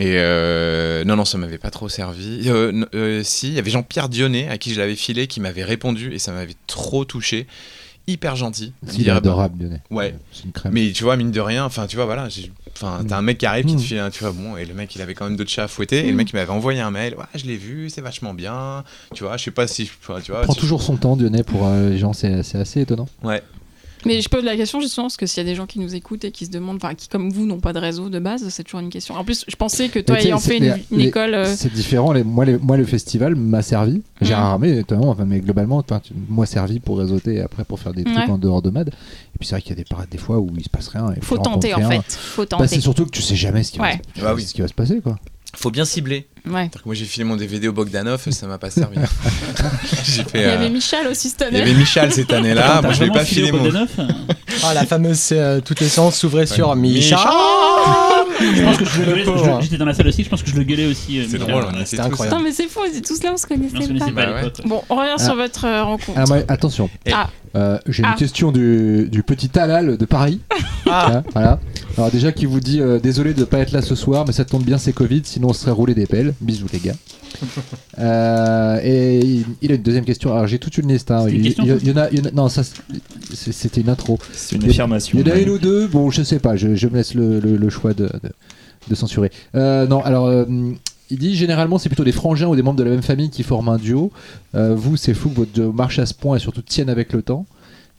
[0.00, 2.42] Et euh, non, non, ça m'avait pas trop servi.
[2.48, 5.64] Euh, euh, si, il y avait Jean-Pierre Dionnet à qui je l'avais filé, qui m'avait
[5.64, 7.46] répondu et ça m'avait trop touché.
[8.06, 8.72] Hyper gentil.
[8.96, 9.82] il est adorable, Lionel.
[9.90, 10.14] Ouais.
[10.32, 10.72] C'est une crème.
[10.72, 12.28] mais tu vois, mine de rien, enfin, tu vois, voilà,
[12.72, 13.84] enfin, t'as un mec qui arrive qui te Mm.
[13.84, 15.98] file tu vois, bon, et le mec, il avait quand même d'autres chats à fouetter,
[15.98, 16.16] et le Mm.
[16.16, 19.36] mec, il m'avait envoyé un mail, ouais, je l'ai vu, c'est vachement bien, tu vois,
[19.36, 21.98] je sais pas si, tu vois, vois, prend si- toujours son temps, Dionnet, pour les
[21.98, 23.08] gens, c'est assez étonnant.
[23.22, 23.42] Ouais.
[24.06, 25.94] Mais je pose la question justement parce que s'il y a des gens qui nous
[25.94, 28.48] écoutent et qui se demandent, enfin qui comme vous n'ont pas de réseau de base,
[28.48, 29.14] c'est toujours une question.
[29.16, 31.72] En plus, je pensais que toi ayant fait une, les- une les- école, euh, C'est
[31.72, 32.12] différent.
[32.12, 34.02] les- moi, les- moi, le festival m'a servi.
[34.20, 34.38] J'ai Mm.
[34.38, 35.84] armé, notamment, enfin, mais globalement,
[36.28, 38.30] moi servi pour réseauter et après pour faire des trucs Ouais.
[38.30, 38.88] en dehors de MAD.
[38.88, 40.88] Et puis c'est vrai qu'il y a des parades des fois où il se passe
[40.88, 41.12] rien.
[41.16, 41.90] Et faut tenter en rien.
[42.02, 42.68] fait, faut Bah, tenter.
[42.68, 44.00] c'est surtout que tu sais jamais ce qui, va, Ouais.
[44.16, 44.42] se- Bah oui.
[44.42, 45.16] ce qui va se passer, quoi.
[45.60, 46.28] Faut bien cibler.
[46.46, 46.52] ouais.
[46.52, 48.96] C'est-à-dire que moi, j'ai filé mon DVD au Bogdanov, ça m'a pas servi.
[50.04, 50.28] j'ai fait.
[50.34, 51.70] Il y euh, avait Michel aussi cette il y année.
[51.70, 53.64] avait Michal cette année-là, moi, je vais vraiment pas filé filé au mon.
[53.64, 53.88] Bogdanov
[54.64, 56.74] Ah, la fameuse euh, toutes les séances s'ouvraient sur.
[56.76, 57.18] Michel.
[58.40, 59.24] Je pense que je le gueulais.
[59.62, 61.18] J'étais dans la salle aussi, je pense que je le gueulais aussi.
[61.18, 62.36] euh, C'est drôle, était C'était incroyable.
[62.36, 64.22] Putain, mais c'est fou, on est tous là, on se On se connaissait connaissait pas.
[64.22, 64.52] pas Bah ouais.
[64.64, 65.24] Bon, on revient Ah.
[65.24, 66.18] sur votre euh, rencontre.
[66.18, 66.88] Ah, attention.
[67.12, 67.30] Ah.
[67.56, 68.10] Euh, J'ai Ah.
[68.10, 70.40] une question du, du petit Talal de Paris.
[70.90, 71.60] Hein, voilà.
[71.98, 74.46] Alors déjà qui vous dit euh, désolé de pas être là ce soir, mais ça
[74.46, 76.32] tombe bien c'est Covid, sinon on serait roulé des pelles.
[76.40, 76.94] Bisous les gars.
[77.98, 80.32] Euh, et il, il a une deuxième question.
[80.32, 81.10] Alors j'ai toute une liste.
[81.10, 81.26] hein.
[81.26, 83.80] Une Il, y, il y en a, il y en a- non ça c'est- c'était
[83.80, 84.18] une intro.
[84.32, 85.18] C'est une affirmation.
[85.18, 85.88] Il y en a une ou deux.
[85.88, 86.54] Bon je sais pas.
[86.56, 88.30] Je, je me laisse le, le- le choix de, de,
[88.88, 89.30] de censurer.
[89.56, 90.28] Euh, non alors.
[91.10, 93.42] Il dit généralement c'est plutôt des frangins ou des membres de la même famille qui
[93.42, 94.12] forment un duo.
[94.54, 97.12] Euh, vous c'est fou que votre duo marche à ce point et surtout tienne avec
[97.12, 97.46] le temps.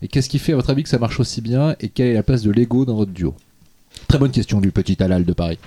[0.02, 2.14] Et qu'est-ce qui fait à votre avis que ça marche aussi bien et quelle est
[2.14, 3.36] la place de l'ego dans votre duo?
[4.08, 5.60] Très bonne question du petit Talal de Paris.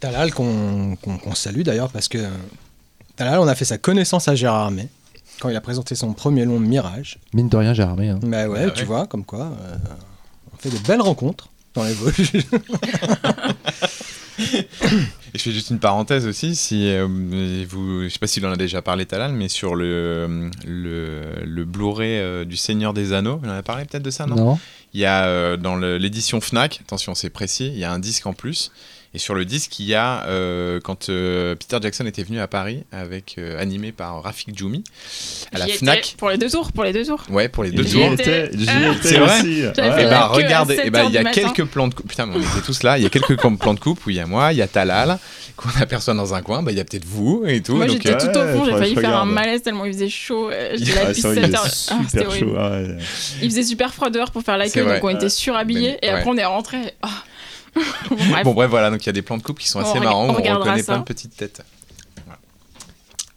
[0.00, 0.96] Talal qu'on
[1.34, 2.18] salue d'ailleurs parce que
[3.16, 4.88] Talal, on a fait sa connaissance à Gérard Armé
[5.40, 7.18] quand il a présenté son premier long Mirage.
[7.32, 8.08] Mine de rien j'ai armé.
[8.08, 8.18] Hein.
[8.22, 8.72] Bah ouais, Ah ouais.
[8.74, 9.76] tu vois, comme quoi, euh,
[10.52, 12.32] on fait de belles rencontres dans les Vosges.
[15.34, 17.08] Et je fais juste une parenthèse aussi, si euh,
[17.68, 21.64] vous, je sais pas s'il en a déjà parlé Talal, mais sur le, le, le
[21.64, 24.58] Blu-ray euh, du Seigneur des Anneaux, il en a parlé peut-être de ça, non, non
[24.92, 28.26] Il y a euh, dans l'édition Fnac, attention c'est précis, il y a un disque
[28.26, 28.70] en plus.
[29.14, 32.48] Et sur le disque, il y a euh, quand euh, Peter Jackson était venu à
[32.48, 34.82] Paris, avec euh, animé par Rafik Djoumi,
[35.52, 36.16] à la Fnac.
[36.18, 37.22] Pour les deux tours, pour les deux tours.
[37.30, 38.10] Ouais, pour les deux tours.
[38.18, 39.50] C'est vrai Ouais.
[39.52, 41.86] Et la bah queue à regardez, 7 et bah, heures il y a quelques plans
[41.86, 42.08] de coupe.
[42.08, 42.98] Putain, mais on était tous là.
[42.98, 44.66] Il y a quelques plans de coupe où il y a moi, il y a
[44.66, 45.18] Talal
[45.56, 46.62] qu'on aperçoit dans un coin.
[46.64, 47.76] Bah il y a peut-être vous et tout.
[47.76, 50.50] Moi j'étais euh, tout au fond, j'ai failli faire un malaise tellement il faisait chaud.
[50.74, 51.66] J'étais Ah, là Ah, depuis c'est vrai, 7 il heures.
[51.66, 53.00] est Ah, c'était super horrible.
[53.00, 53.04] chaud.
[53.42, 54.94] Il faisait super froid dehors pour faire l'accueil, vrai.
[55.00, 55.98] donc on était surhabillés.
[56.02, 56.78] Et après on est rentré.
[57.74, 58.44] Bon, bref.
[58.44, 60.00] Bon bref voilà, donc il y a des plans de coupe qui sont On assez
[60.00, 60.26] marrants.
[60.26, 60.92] on On reconnaît ça.
[60.92, 61.62] plein de petites têtes.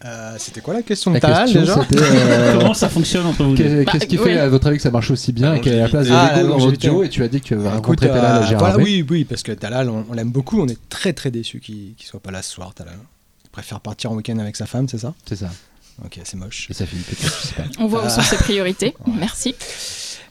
[0.05, 3.43] Euh, C'était quoi la question de La Talal question déjà euh, Comment ça fonctionne entre
[3.43, 4.25] vous Bah, qu'est-ce qui oui.
[4.25, 6.13] fait à votre avis que ça marche aussi bien et quelle est la place de.
[6.13, 6.87] Ah, l'ego la dans votre longévité.
[6.89, 8.73] duo Et tu as dit que tu avais Écoute, rencontré Talal euh, à Gérard voilà,
[8.75, 8.83] Armé.
[8.85, 10.61] oui, oui, parce que Talal, on, on l'aime beaucoup.
[10.61, 12.93] On est très très déçus qu'il qu'il soit pas là ce soir, Talal.
[13.45, 15.15] Il préfère partir en week-end avec sa femme, c'est ça?
[15.27, 15.49] C'est ça.
[16.05, 16.67] Ok, c'est moche.
[16.69, 17.63] Et peut-être, je sais pas.
[17.79, 18.95] On voit où sont ses priorités.
[19.19, 19.55] Merci.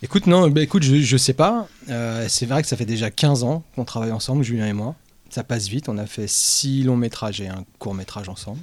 [0.07, 1.67] Écoute, non, bah, écoute, je, je sais pas.
[1.91, 4.95] Euh, c'est vrai que ça fait déjà 15 ans qu'on travaille ensemble, Julien et moi.
[5.31, 5.89] Ça passe vite.
[5.89, 8.61] On a fait 6 longs métrages et un court métrage ensemble.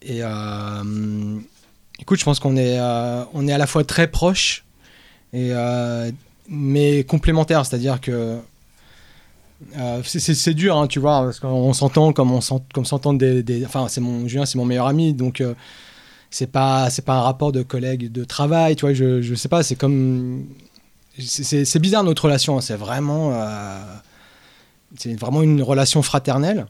[0.00, 1.38] Et euh,
[1.98, 4.64] écoute, je pense qu'on est, euh, on est à la fois très proches,
[5.32, 5.50] et,
[6.48, 7.66] mais complémentaires.
[7.66, 8.38] C'est-à-dire que
[10.04, 13.88] c'est- dur, hein, tu vois, parce qu'on s'entend comme on s'ent- comme s'entendent des, Enfin,
[14.00, 15.42] mon Julien, c'est mon meilleur ami, donc
[16.32, 18.94] c'est pas c'est pas un rapport de collègue de travail, tu vois.
[18.94, 20.46] Je je sais pas, c'est comme
[21.18, 22.56] c'est- bizarre notre relation.
[22.58, 23.78] hein, C'est vraiment euh,
[24.96, 26.66] c'est vraiment une relation fraternelle.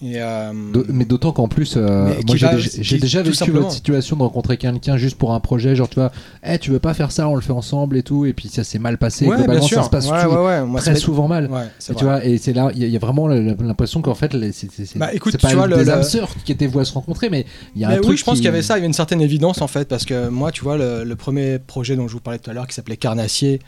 [0.00, 0.52] Et, euh,
[0.88, 3.60] Mais d'autant qu'en plus, euh, moi j'ai déjà, vécu simplement.
[3.62, 6.12] votre situation de rencontrer quelqu'un juste pour un projet, genre tu vois,
[6.46, 8.62] Eh, tu veux pas faire ça, on le fait ensemble et tout, et puis ça
[8.62, 9.26] s'est mal passé.
[9.26, 11.50] ouais, Globalement, ça se passe ouais, ouais, moi, très souvent mal.
[11.90, 14.14] Et tu vois, et c'est là, il y, a- il y a vraiment l'impression qu'en
[14.14, 16.84] fait, c'est Bah, c'est pas tu vois, des le- âmes sœurs qui étaient vouées à
[16.84, 17.44] se rencontrer, mais
[17.74, 18.76] il y a un Mais truc oui, je pense qui- qu'il y avait ça, il
[18.76, 21.58] y avait une certaine évidence en fait, parce que moi, tu vois, le, le premier
[21.58, 23.58] projet dont je vous parlais tout à l'heure, qui s'appelait Carnassier,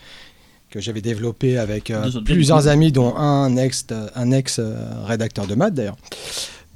[0.71, 4.75] que j'avais développé avec euh, plusieurs amis, dont un ex, un ex euh,
[5.05, 5.97] rédacteur de maths d'ailleurs.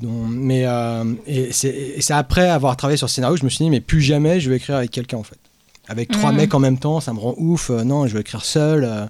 [0.00, 3.70] dont- Mais euh, et c'est après avoir travaillé sur ce scénario, je me suis dit,
[3.70, 5.38] mais plus jamais je vais écrire avec quelqu'un en fait.
[5.86, 6.36] Avec trois Mhm.
[6.38, 7.70] mecs en même temps, ça me rend ouf.
[7.70, 8.84] euh, non, je veux écrire seul.
[8.84, 9.06] euh,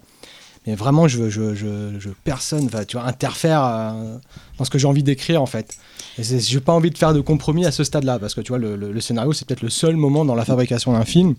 [0.67, 4.17] mais vraiment, je veux, je, je, je- personne va, tu vois, interfère euh,
[4.59, 5.77] dans ce que j'ai envie d'écrire en fait.
[6.19, 8.75] J'ai pas envie de faire de compromis à ce stade-là, parce que tu vois, le,
[8.77, 11.35] le- le scénario, c'est peut-être le seul moment dans la fabrication d'un film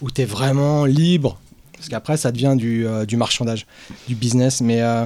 [0.00, 1.38] où tu es vraiment libre.
[1.82, 3.66] Parce qu'après, ça devient du, euh, du marchandage,
[4.08, 4.60] du business.
[4.60, 5.04] Mais euh,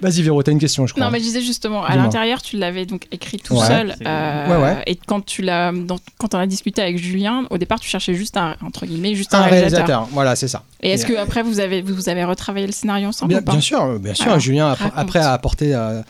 [0.00, 1.04] vas-y, Véro, t'as une question, je crois.
[1.04, 3.66] Non, mais je disais justement, à l'intérieur, tu l'avais donc écrit tout Ouais.
[3.66, 3.94] seul.
[4.06, 4.82] Euh, Ouais, ouais.
[4.86, 5.72] Et quand tu l'as,
[6.18, 9.34] quand on a discuté avec Julien, au départ, tu cherchais juste un, entre guillemets, juste
[9.34, 9.86] un un, réalisateur.
[9.86, 10.62] réalisateur, voilà, c'est ça.
[10.82, 13.98] Et est-ce que après vous avez, vous avez retravaillé le scénario ensemble Bien, bien sûr,
[13.98, 14.26] bien sûr.
[14.26, 14.92] Alors, Julien, raconte.
[14.96, 16.00] après, a apporté euh,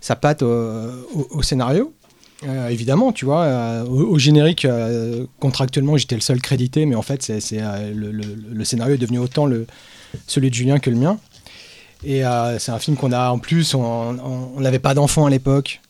[0.00, 0.46] sa patte au,
[1.14, 1.92] au- au scénario.
[2.48, 7.02] Euh, évidemment, tu vois, euh, au, générique, euh, contractuellement, j'étais le seul crédité, mais en
[7.02, 7.60] fait, c'est,
[7.94, 9.48] le, scénario est devenu autant
[10.26, 11.18] celui de Julien que le mien.
[12.04, 12.22] Et
[12.58, 15.80] c'est un film qu'on a en plus, on n'avait pas d'enfants à l'époque.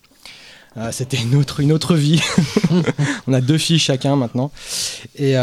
[0.91, 2.21] C'était une autre, une autre vie.
[3.27, 4.51] on a deux filles chacun maintenant.
[5.17, 5.35] Et,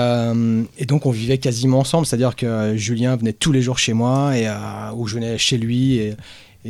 [0.86, 4.46] donc on vivait quasiment ensemble, c'est-à-dire que Julien venait tous les jours chez moi, et,
[4.94, 6.12] ou je venais chez lui,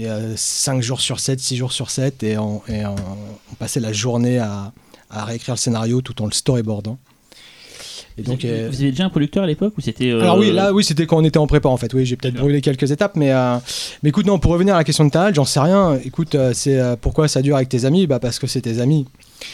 [0.04, 2.96] et 5 jours sur 7, 6 jours sur 7, et, on, et on,
[3.52, 4.72] on passait la journée à,
[5.10, 6.98] à réécrire le scénario tout en le storyboardant.
[8.16, 10.38] Et donc, vous, euh, vous aviez déjà un producteur à l'époque ou c'était euh, alors
[10.38, 11.94] oui, là, oui, c'était quand on était en prépa en fait.
[11.94, 13.58] Oui, j'ai peut-être brûlé quelques étapes, mais, euh,
[14.02, 15.96] mais écoute, non, pour revenir à la question de Tal, j'en sais rien.
[16.04, 18.08] Écoute, euh, c'est euh, pourquoi ça dure avec tes amis?
[18.08, 19.06] Bah parce que c'est tes amis.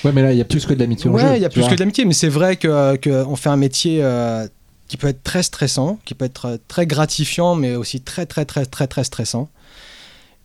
[0.02, 1.10] Ouais, mais là, il y a plus que de l'amitié.
[1.10, 1.70] Ouais, il y a plus vois.
[1.70, 4.46] que d'amitié, mais c'est vrai que, que on fait un métier euh,
[4.88, 8.44] qui peut être très stressant, qui peut être euh, très gratifiant, mais aussi très très
[8.44, 9.48] très très très stressant.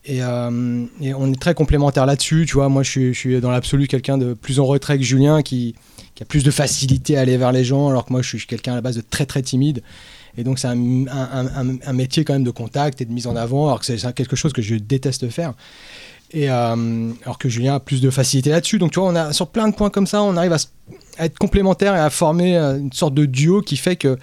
[0.05, 2.45] Et, euh, et on est très complémentaires là-dessus.
[2.47, 5.03] Tu vois, moi, je suis, je suis dans l'absolu quelqu'un de plus en retrait que
[5.03, 5.75] Julien, qui,
[6.21, 8.73] a plus de facilité à aller vers les gens, alors que moi, je suis quelqu'un
[8.73, 9.81] à la base de très très timide.
[10.37, 13.67] Et donc, c'est un, un- métier quand même de contact et de mise en avant,
[13.67, 15.53] alors que c'est quelque chose que je déteste faire.
[16.31, 18.79] Et euh, alors que Julien a plus de facilité là-dessus.
[18.79, 20.57] Donc, tu vois, on a sur plein de points comme ça, on arrive à,
[21.19, 24.17] être complémentaires et à former euh, une sorte de duo qui fait que,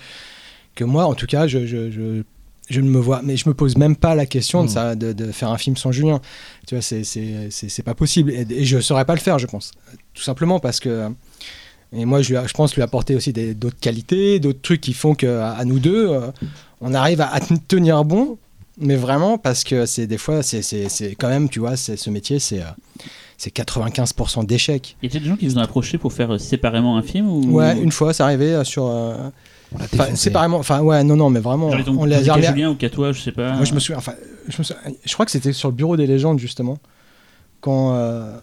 [0.75, 2.23] que moi, en tout cas, je,
[2.69, 4.71] je ne me vois, mais je me pose même pas la question de, Mm.
[4.71, 6.21] ça, de, de faire un film sans Julien.
[6.67, 8.31] Tu vois, c'est- c'est pas possible.
[8.33, 9.71] Et, et je saurais pas le faire, je pense.
[10.15, 11.09] Tout simplement parce que.
[11.93, 15.15] Et moi, je, lui je pense lui apporter aussi d'autres qualités, d'autres trucs qui font
[15.15, 16.31] que à, nous deux, euh,
[16.81, 17.39] on arrive à, à
[17.69, 18.39] tenir bon.
[18.79, 21.97] Mais vraiment, parce que c'est des fois, c'est c'est- c'est quand même, tu vois, c'est-
[21.97, 22.67] ce métier, c'est euh,
[23.39, 24.97] c'est 95% d'échecs.
[25.03, 27.29] Il y a des gens qui vous ont approché pour faire euh, séparément un film
[27.31, 27.53] ou...
[27.53, 28.87] Ouais, une fois, c'est arrivé sur.
[28.87, 29.15] euh,
[29.75, 30.17] On l'a Enfin, défoncé.
[30.17, 30.59] séparément.
[30.59, 31.71] Enfin, ouais, non, non, mais vraiment.
[31.71, 33.55] Genre, ils ont on les posé a qu'à Julien ou qu'à toi, je sais pas.
[33.55, 33.99] Moi, je me souviens.
[33.99, 34.15] Enfin,
[34.49, 36.79] je, me souviens- je crois que c'était sur le bureau des légendes, justement.
[37.61, 38.37] Quand euh,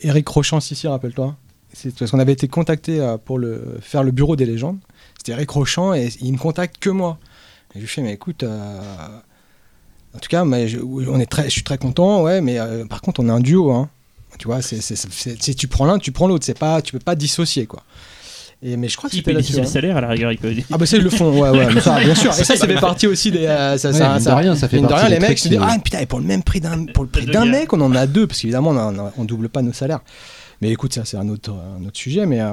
[0.00, 1.36] Eric Rochant, si, si, rappelle-toi.
[1.74, 4.78] C'est parce qu'on avait été contacté euh, pour le, faire le bureau des légendes.
[5.16, 7.18] C'était Eric Rochant et il me contacte que moi.
[7.74, 8.42] Et je lui fais, mais écoute.
[8.42, 8.80] euh,
[10.14, 12.84] en tout cas, mais je, on est très, je suis très content, ouais, mais euh,
[12.84, 13.70] par contre, on est un duo.
[13.72, 13.88] Hein.
[14.38, 16.44] Tu vois, c'est, c'est- c'est- si tu prends l'un, tu prends l'autre.
[16.44, 17.82] C'est pas, tu peux pas dissocier, quoi.
[18.64, 19.56] Et, mais je crois que c'était là-dessus.
[19.60, 20.54] le salaire à la rigueur, il peut.
[20.72, 22.30] Ah bah ça ils le font, ouais, ouais, bien sûr.
[22.30, 23.46] Et ça, ça fait partie aussi des...
[23.46, 25.14] euh, ça, Ouais, ça- mine de ça- rien, ça fait mine de partie rien, des
[25.16, 27.02] les mecs trucs se disent, qui- ah putain, et pour le même prix d'un, pour
[27.02, 27.50] le prix Deux d'un gars.
[27.50, 29.98] mec, on en a deux, parce qu'évidemment, on, a- on double pas nos salaires.
[30.60, 32.40] Mais écoute, ça c'est un autre, un autre sujet, mais...
[32.40, 32.52] euh,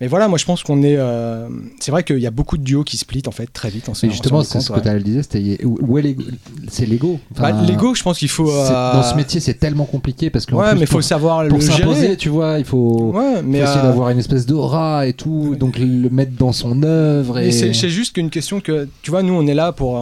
[0.00, 0.96] mais voilà, moi je pense qu'on est...
[0.96, 1.48] euh,
[1.80, 3.86] c'est vrai qu'il y a beaucoup de duos qui split en fait très vite.
[3.86, 6.22] S'en- Mais justement, c'est ce que tu disais, c'était où est l'ego?
[6.68, 7.18] C'est l'ego.
[7.34, 8.50] Bah, Enfin, L'ego, je pense qu'il faut...
[8.50, 11.58] euh, Dans ce métier, c'est tellement compliqué parce que Ouais, mais il faut savoir pour
[11.58, 12.16] le gérer.
[12.16, 13.58] tu vois, il faut, Ouais, mais...
[13.60, 17.38] faut essayer euh, d'avoir une espèce d'aura et tout, donc le mettre dans son œuvre.
[17.38, 17.50] Et...
[17.52, 19.94] c'est juste qu'une question que, tu vois, nous on est là pour.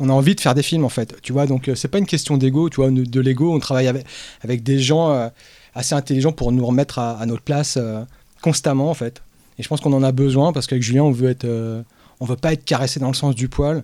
[0.00, 1.98] on a envie de faire des films en fait, tu vois, donc euh, c'est pas
[1.98, 4.04] une question d'ego, tu vois, de, de l'ego, on travaille avec,
[4.42, 5.28] avec des gens euh,
[5.74, 8.02] assez intelligents pour nous remettre à, à notre place euh,
[8.44, 9.22] constamment en fait.
[9.58, 11.46] Et je pense qu'on en a besoin parce qu'avec Julien on veut être.
[11.46, 11.82] euh,
[12.20, 13.82] on veut pas être caressé dans le sens du poil.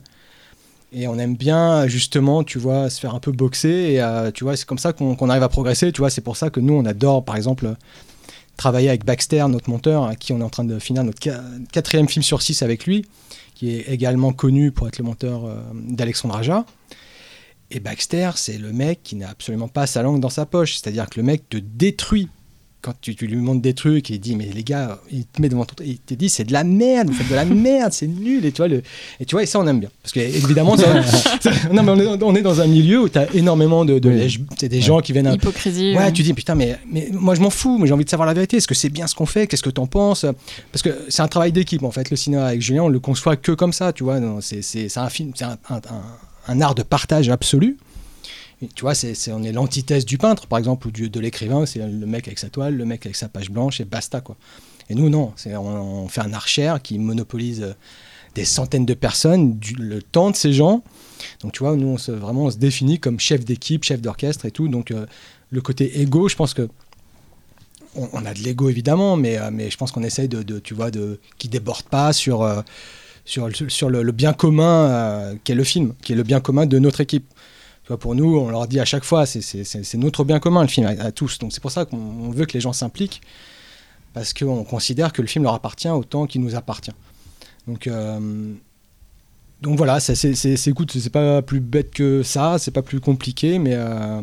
[0.92, 3.68] Et on aime bien, justement, tu vois, se faire un peu boxer.
[3.92, 5.92] Et euh, tu vois, c'est comme ça qu'on arrive à progresser.
[5.92, 7.74] Tu vois, c'est pour ça que nous, on adore, par exemple,
[8.56, 11.42] travailler avec Baxter, notre monteur, à qui on est en train de finir notre qua-
[11.72, 13.04] quatrième film sur six avec lui,
[13.54, 16.64] qui est également connu pour être le monteur euh, d'Alexandre Aja.
[17.70, 20.76] Et Baxter, c'est le mec qui n'a absolument pas sa langue dans sa poche.
[20.76, 22.28] C'est-à-dire que le mec te détruit.
[22.82, 25.42] Quand tu, tu lui montres des trucs et il dit, mais les gars, il te
[25.42, 25.74] met devant ton.
[25.84, 28.44] Il te dit, c'est de la merde, vous faites de la merde, c'est nul.
[28.46, 28.82] Et tu vois, le,
[29.20, 29.90] et tu vois, et ça, on aime bien.
[30.02, 31.02] Parce que, évidemment, ça-
[31.40, 33.98] ça- non, mais on, est, on est dans un milieu où tu as énormément de.
[33.98, 34.68] de Oui.
[34.68, 35.94] des gens qui viennent un, Hypocrisie.
[35.94, 36.10] Ouais, euh.
[36.10, 38.34] tu dis putain, mais, mais moi je m'en fous, mais j'ai envie de savoir la
[38.34, 38.56] vérité.
[38.56, 39.46] Est-ce que c'est bien ce qu'on fait?
[39.46, 40.24] Qu'est-ce que t'en penses?
[40.72, 42.10] Parce que c'est un travail d'équipe en fait.
[42.10, 44.20] Le cinéma avec Julien, on le conçoit que comme ça, tu vois.
[44.20, 46.02] Non, C'est c'est- c'est un film, c'est un, un- un-
[46.48, 47.76] un art de partage absolu.
[48.74, 51.64] Tu vois, c'est on est l'antithèse du peintre, par exemple, ou de l'écrivain.
[51.64, 54.36] C'est le mec avec sa toile, le mec avec sa page blanche et basta quoi.
[54.90, 55.32] Et nous, non.
[55.46, 57.72] On, on fait un archer qui monopolise euh,
[58.34, 60.82] des centaines de personnes, le temps de ces gens.
[61.42, 64.44] Donc tu vois, nous, on se, vraiment, on se définit comme chef d'équipe, chef d'orchestre
[64.44, 64.68] et tout.
[64.68, 65.06] Donc euh,
[65.50, 66.68] le côté égo, je pense que
[67.96, 70.74] on, a de l'ego évidemment, mais, euh, mais je pense qu'on essaye de, de, tu
[70.74, 72.48] vois, de qui déborde pas sur
[73.24, 76.78] sur, sur le, le bien commun qu'est le film, qui est le bien commun de
[76.78, 77.26] notre équipe.
[77.96, 81.12] Pour nous, on leur dit à chaque fois, c'est- notre bien commun le film à,
[81.12, 81.38] tous.
[81.38, 83.20] Donc c'est pour ça qu'on on veut que les gens s'impliquent
[84.12, 86.92] parce qu'on considère que le film leur appartient autant qu'il nous appartient.
[87.66, 88.52] Donc euh,
[89.62, 94.22] donc voilà, c'est, c'est pas plus bête que ça, c'est pas plus compliqué, mais, euh,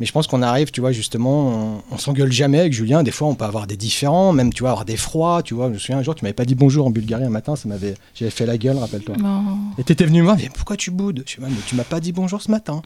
[0.00, 3.02] mais je pense qu'on arrive, tu vois, justement, on, on s'engueule jamais avec Julien.
[3.02, 5.68] Des fois, on peut avoir des différends, même, tu vois, avoir des froids, tu vois.
[5.68, 7.68] Je me souviens un jour, tu m'avais pas dit bonjour en Bulgarie un matin, ça
[7.68, 9.16] m'avait, j'avais fait la gueule, rappelle-toi.
[9.18, 9.44] Non.
[9.78, 11.22] Et t'étais venu me voir, mais pourquoi tu boudes?
[11.26, 12.82] Je sais, mais tu m'as pas dit bonjour ce matin.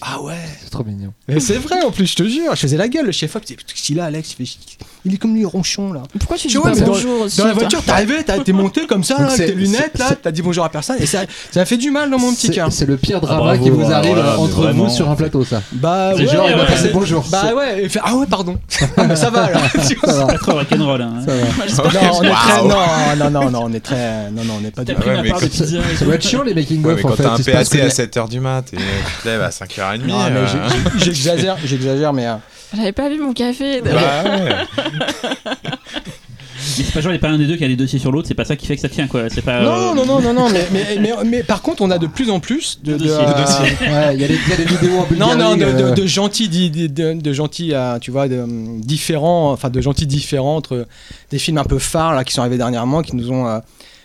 [0.00, 0.32] Ah ouais,
[0.62, 1.12] C'est trop mignon.
[1.28, 2.54] mais c'est vrai en plus, je te jure.
[2.54, 3.42] Je faisais la gueule, le chef-op,
[3.88, 4.34] il a, Alex?
[4.38, 4.56] Il, fait,
[5.04, 6.02] il est comme lui, ronchon là.
[6.18, 9.04] Pourquoi tu Tu dis pas bonjour Dans la voiture, t'es arrivé, t'as- t'es monté comme
[9.04, 11.64] ça, là, avec tes lunettes, là, t'as dit bonjour à personne, et ça, ça a
[11.66, 12.72] fait du mal dans mon petit cœur.
[12.72, 14.84] c'est le pire drama bravo, qui vous alors arrive là, entre vraiment.
[14.84, 15.62] vous sur un plateau, ça.
[15.72, 17.24] Bah C'est ouais, Genre, il ouais, va passer bonjour.
[17.30, 18.58] bah ouais, il fait ah ouais, pardon.
[18.96, 19.60] Ah, mais ça va là.
[20.02, 20.26] Va.
[20.26, 21.02] Pas trop rock'n'roll.
[21.02, 21.12] Hein.
[21.26, 21.34] Va.
[21.34, 22.68] non, on est très, Waouh.
[22.68, 25.48] non, non, non, non, on est très, non, non, on n'est pas du quand- et
[25.50, 26.04] Ça tout.
[26.06, 27.22] doit être chiant les making Ouais, of mais en quand fait.
[27.24, 28.82] t'as un PAT à que- 7h du mat et tu
[29.22, 30.06] te lèves à 5h30.
[30.06, 30.46] Non, mais euh,
[30.98, 32.34] j'ai- j'exagère, j'exagère, mais euh,
[32.76, 33.80] J'avais pas vu mon café.
[33.82, 33.90] bah
[34.24, 34.54] ouais.
[36.76, 37.98] Mais c'est pas genre, il n'y a pas un des deux qui a des dossiers
[37.98, 39.28] sur l'autre, c'est pas ça qui fait que ça tient quoi.
[39.28, 39.60] C'est pas.
[39.62, 42.06] non, euh, non, non, non, non, mais, mais, mais, mais par contre, on a de
[42.06, 43.76] plus en plus de, De de, dossiers.
[43.82, 44.08] euh.
[44.08, 45.36] Ouais, il y, a des- il y a des vidéos en Non, Bulgarie.
[45.38, 49.52] non, de, de, euh, de gentils, de, de gentils, euh, tu vois, de, hum, différents,
[49.52, 50.86] enfin de gentils différents entre
[51.30, 53.58] des films un peu phares là qui sont arrivés dernièrement, qui nous ont, euh,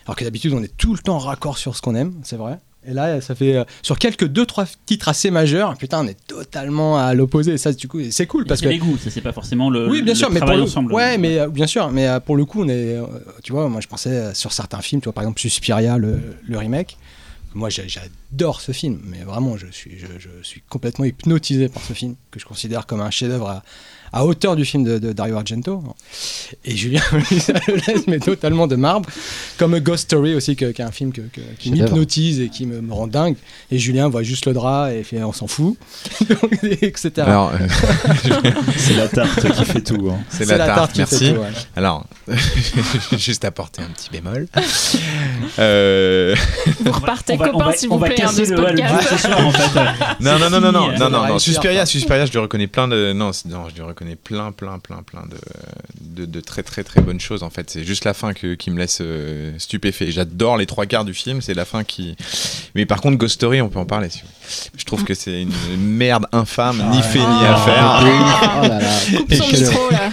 [0.06, 2.58] alors que d'habitude on est tout le temps raccord sur ce qu'on aime, c'est vrai.
[2.86, 6.26] Et là, ça fait euh, sur quelques deux trois titres assez majeurs, putain, on est
[6.26, 7.52] totalement à l'opposé.
[7.52, 9.88] Et ça, du coup, c'est cool parce que les goûts, ça c'est pas forcément le.
[9.88, 10.92] oui, bien le sûr, mais pour le, ensemble.
[10.94, 12.96] ouais, mais euh, bien sûr, mais euh, pour le coup, on est,
[13.42, 16.58] tu vois, moi je pensais sur certains films, tu vois, par exemple Suspiria, le, le
[16.58, 16.96] remake.
[17.52, 21.92] Moi, j'adore ce film, mais vraiment, je suis, je, je suis complètement hypnotisé par ce
[21.92, 23.62] film que je considère comme un chef-d'œuvre à,
[24.12, 25.82] à hauteur du film de, de Dario Argento.
[26.64, 27.00] Et Julien,
[27.40, 29.08] ça le laisse mais totalement de marbre,
[29.58, 32.80] comme Ghost Story aussi, qui est un film que, que- qui m'hypnotise et qui me,
[32.80, 33.36] me rend dingue.
[33.70, 35.76] Et Julien voit juste le drap et fait, on s'en fout,
[36.28, 37.10] Donc, etc.
[37.18, 37.66] Alors, euh,
[38.76, 40.10] C'est la tarte qui fait tout.
[40.10, 40.18] hein.
[40.30, 41.32] c'est la, tarte, qui fait merci.
[41.34, 41.48] tout, ouais.
[41.76, 42.34] Alors, je
[43.10, 44.46] vais juste apporter un petit bémol.
[45.58, 46.34] Euh,
[46.80, 48.46] Vous repartez On va- on copains, va- s'il on vous va plaît, hein, casser de
[48.46, 49.02] ce le, ouais, le podcast.
[49.10, 49.80] jeu ce soir en fait.
[50.20, 51.40] Non, non, non, non, non, non, non, va non, réussir.
[51.40, 55.02] Suspiria, Suspiria, je lui reconnais plein de, non, non, je lui reconnais plein, plein, plein,
[55.02, 55.36] plein de,
[56.00, 57.70] de, de très, très, très bonnes choses en fait.
[57.70, 60.10] C'est juste la fin que, qui me laisse euh, stupéfait.
[60.10, 62.16] J'adore les trois quarts du film, c'est la fin qui.
[62.74, 64.08] Mais par contre, Ghost Story, on peut en parler.
[64.10, 64.70] Si vous voulez.
[64.76, 68.00] Je trouve que c'est une merde infâme, ni fait ni à faire.
[68.62, 68.90] Oh là là.
[69.16, 70.10] Coupe son Quel- micro là.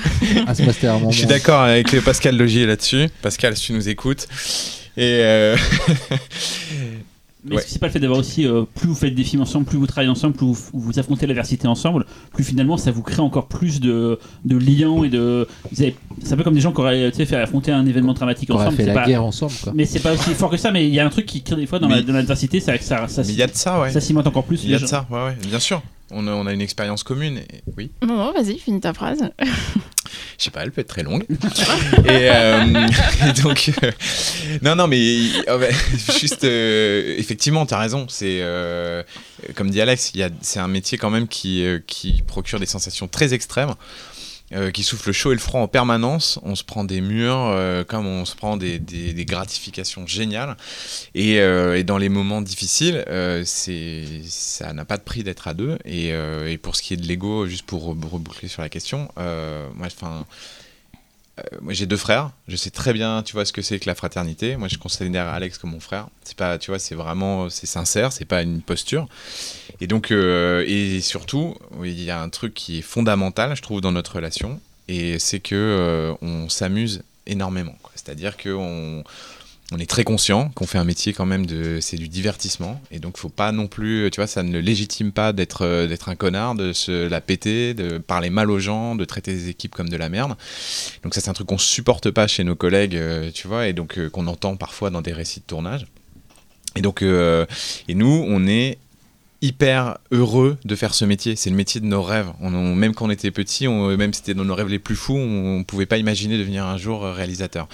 [0.47, 1.11] Ah, moment.
[1.11, 3.09] Je suis d'accord avec Pascal Logier là-dessus.
[3.22, 4.27] Pascal, si tu nous écoutes.
[4.95, 5.55] Et euh,
[7.45, 7.64] Mais Ouais.
[7.65, 9.88] c'est pas le fait d'avoir aussi, euh, plus vous faites des films ensemble, plus vous
[9.88, 13.80] travaillez ensemble, plus vous, vous affrontez l'adversité ensemble, plus finalement ça vous crée encore plus
[13.80, 15.47] de, de liens et de.
[15.72, 15.93] C'est
[16.31, 18.76] un peu comme des gens qui auraient tu sais, fait affronter un événement dramatique ensemble.
[18.76, 19.72] fait la pas- guerre ensemble, quoi.
[19.76, 21.55] Mais c'est pas aussi fort que ça, mais il y a un truc qui crée
[21.55, 23.91] des fois dans la- l'adversité, ça, ça, ça, mais il y a de ça, ouais.
[23.91, 24.64] ça cimente encore plus.
[24.64, 24.88] Il y a de gens.
[24.88, 25.81] ça, ouais, ouais, bien sûr.
[26.09, 27.38] On a, on a une expérience commune.
[27.38, 27.91] Et, oui.
[28.05, 29.30] Non, non, vas-y, finis ta phrase.
[30.38, 31.26] Je sais pas, elle peut être très longue.
[31.30, 32.88] et, euh,
[33.27, 33.91] et donc, euh,
[34.61, 35.68] non, non, mais oh, bah,
[36.19, 38.05] juste, euh, effectivement, tu as raison.
[38.07, 38.43] C'est
[39.55, 43.73] comme dit Alex, c'est un métier quand même qui, qui procure des sensations très extrêmes.
[44.53, 47.36] Euh, qui souffle le chaud et le froid en permanence, on se prend des murs
[47.36, 48.80] euh, comme on se prend des,
[49.26, 50.56] gratifications géniales.
[51.15, 53.03] Et, euh, et dans les moments difficiles,
[53.44, 55.78] ça n'a pas de prix d'être à deux.
[55.84, 56.14] Et,
[56.61, 60.26] pour ce qui est de l'ego, juste pour re- reboucler sur la question, moi, enfin,
[61.68, 64.56] j'ai deux frères, je sais très bien, tu vois, ce que c'est que la fraternité.
[64.56, 66.07] Moi je considère Alex comme mon frère.
[66.24, 69.07] C'est pas, tu vois, c'est vraiment, c'est sincère, c'est pas une posture.
[69.80, 73.82] Et donc, euh, et surtout, il y a un truc qui est fondamental, je trouve,
[73.82, 77.76] dans notre relation, et c'est que euh, on s'amuse énormément.
[77.95, 79.04] C'est-à-dire qu'on
[79.74, 82.99] on est très conscient qu'on fait un métier quand même de c'est du divertissement et
[82.99, 86.16] donc faut pas non plus tu vois ça ne légitime pas d'être euh, d'être un
[86.16, 89.90] connard de se la péter de parler mal aux gens de traiter les équipes comme
[89.90, 90.38] de la merde
[91.04, 92.98] donc ça c'est un truc qu'on supporte pas chez nos collègues
[93.34, 95.86] tu vois et donc qu'on entend parfois dans des récits de tournage
[96.78, 98.78] et donc et nous on est
[99.41, 101.35] hyper heureux de faire ce métier.
[101.35, 102.27] C'est le métier de nos rêves.
[102.41, 104.80] On, on- même quand on était petit on, même si c'était dans nos rêves les
[104.80, 107.68] plus fous on, on pouvait pas imaginer devenir un jour réalisateur.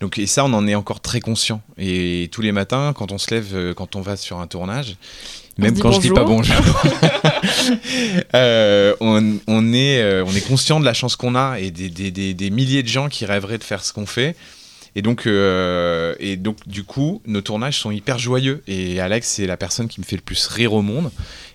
[0.00, 1.60] Donc et ça on en est encore très conscient.
[1.78, 4.96] Et tous les matins quand on se lève euh, quand on va sur un tournage
[5.58, 6.56] même quand je dis pas bonjour.
[6.56, 6.82] bonjour
[8.34, 11.88] euh, on, on est euh, on est conscient de la chance qu'on a et des,
[11.90, 14.34] des, des, des milliers de gens qui rêveraient de faire ce qu'on fait
[14.94, 18.62] et donc, euh, et donc, du coup, nos tournages sont hyper joyeux.
[18.66, 21.10] Et Alex, c'est la personne qui me fait le plus rire au monde.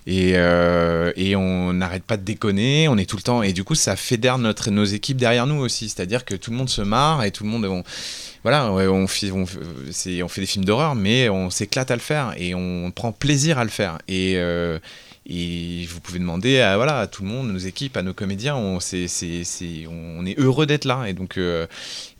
[0.08, 2.88] Et, euh, et on n'arrête pas de déconner.
[2.88, 3.44] On est tout le temps.
[3.44, 5.90] Et du coup, ça fédère notre, nos équipes derrière nous aussi.
[5.90, 7.66] C'est-à-dire que tout le monde se marre et tout le monde.
[7.66, 7.84] on-
[8.44, 9.46] voilà, on, on, on
[10.28, 13.64] fait des films d'horreur, mais on s'éclate à le faire et on prend plaisir à
[13.66, 13.98] le faire.
[14.08, 14.80] Et, euh,
[15.30, 18.56] et vous pouvez demander à, voilà, à tout le monde, nos équipes, à nos comédiens,
[18.56, 21.06] on, c'est, c'est, c'est- on est heureux d'être là.
[21.08, 21.68] Et donc, euh,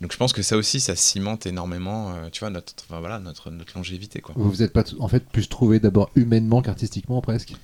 [0.02, 3.18] donc je pense que ça aussi, ça cimente énormément, euh, tu vois, notre, enfin, voilà,
[3.18, 4.20] notre, notre longévité.
[4.20, 4.34] Quoi.
[4.36, 7.54] Vous vous êtes pas en fait plus trouvé d'abord humainement qu'artistiquement presque?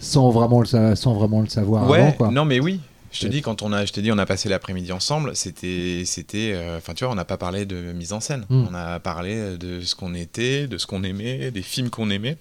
[0.00, 2.30] Sans vraiment le, sa- sans vraiment le savoir ouais, avant quoi.
[2.30, 2.80] non mais oui.
[3.10, 5.34] Je te dis quand on a, je te dis, on a passé l'après-midi ensemble.
[5.34, 8.44] C'était, c'était, euh, enfin tu vois, on n'a pas parlé de mise en scène.
[8.50, 8.66] Mm.
[8.70, 12.36] On a parlé de ce qu'on était, de ce qu'on aimait, des films qu'on aimait.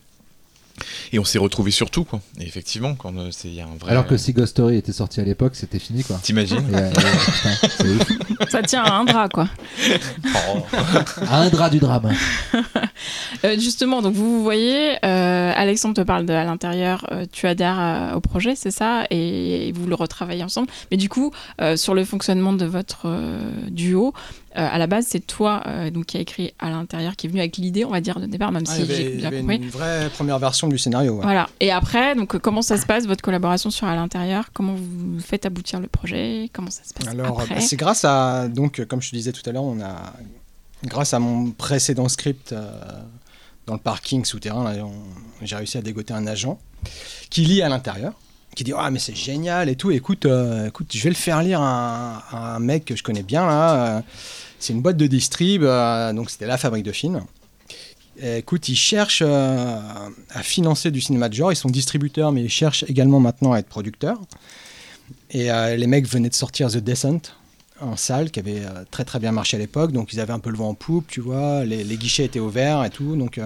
[1.12, 2.22] Et on s'est retrouvés sur tout quoi.
[2.40, 3.92] Et effectivement, quand euh, c'est, il y a un vrai.
[3.92, 6.18] Alors que si Ghost Story était sorti à l'époque, c'était fini quoi.
[6.22, 8.00] T'imagines Et, euh.
[8.50, 9.48] Ça tient à un drap, quoi.
[11.28, 12.14] À un drap du drame.
[13.44, 17.46] Euh, justement, donc vous vous voyez, euh, Alexandre te parle de à l'intérieur, euh, tu
[17.46, 20.70] adhères euh, au projet, c'est ça, et, vous le retravaillez ensemble.
[20.90, 21.32] Mais du coup,
[21.62, 24.14] euh, sur le fonctionnement de votre euh, duo,
[24.58, 27.30] euh, à la base, c'est toi euh, donc qui a écrit à l'intérieur, qui est
[27.30, 29.56] venu avec l'idée, on va dire de départ, même Ah, si j'ai bien compris.
[29.58, 31.16] une vraie première version du scénario.
[31.18, 31.24] ouais.
[31.24, 31.48] Voilà.
[31.60, 34.50] Et après, donc euh, comment ça se passe votre collaboration sur à l'intérieur?
[34.54, 36.50] Comment vous faites aboutir le projet?
[36.54, 39.32] Comment ça se passe Alors, bah, c'est grâce à, donc, euh, comme je te disais
[39.32, 40.14] tout à l'heure, on a,
[40.86, 42.70] grâce à mon précédent script euh,
[43.68, 44.74] dans le parking souterrain,
[45.42, 46.58] j'ai réussi à dégoter un agent
[47.30, 48.14] qui lit à l'intérieur,
[48.56, 49.92] qui dit ah mais c'est génial et tout.
[49.92, 53.24] Écoute, euh, écoute, je vais le faire lire à à un mec que je connais
[53.24, 54.04] bien là.
[54.60, 57.24] C'est une boîte de distrib, euh, donc c'était la fabrique de films.
[58.20, 59.80] Écoute, ils cherchent euh,
[60.32, 61.52] à financer du cinéma de genre.
[61.52, 64.20] Ils sont distributeurs, mais ils cherchent également maintenant à être producteurs.
[65.30, 67.22] Et euh, les mecs venaient de sortir The Descent
[67.80, 69.92] en salle, qui avait très très bien marché à l'époque.
[69.92, 71.64] Donc ils avaient un peu le vent en poupe, tu vois.
[71.64, 73.16] Les, guichets étaient ouverts et tout.
[73.16, 73.40] Donc,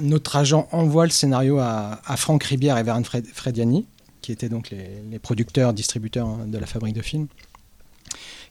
[0.00, 3.86] notre agent envoie le scénario à, Franck Ribière et Verne Fred- Frediani,
[4.20, 7.28] qui étaient donc les, les producteurs, distributeurs hein, de la fabrique de films,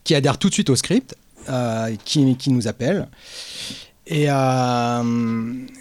[0.05, 1.17] qui adhèrent tout de suite au script,
[1.49, 3.09] euh, qui, nous appellent.
[4.07, 5.03] Et, euh,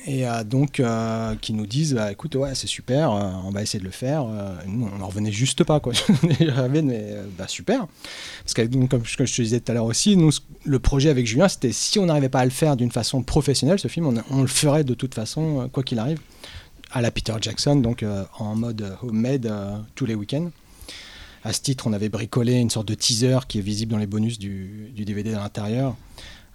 [0.09, 0.83] euh, donc,
[1.41, 4.27] qui nous disent bah, écoute, ouais, c'est super, on va essayer de le faire.
[4.67, 5.93] Nous, on n'en revenait juste pas, quoi.
[6.83, 7.87] Mais bah, super.
[8.43, 10.31] Parce que, comme je, te disais tout à l'heure aussi, nous,
[10.65, 13.79] le projet avec Julien, c'était si on n'arrivait pas à le faire d'une façon professionnelle,
[13.79, 16.19] ce film, on, le ferait de toute façon, quoi qu'il arrive,
[16.91, 18.05] à la Peter Jackson, donc
[18.39, 20.51] en mode homemade euh, tous les week-ends.
[21.45, 24.07] À ce titre, on avait bricolé une sorte de teaser qui est visible dans les
[24.07, 25.95] bonus du, DVD à l'intérieur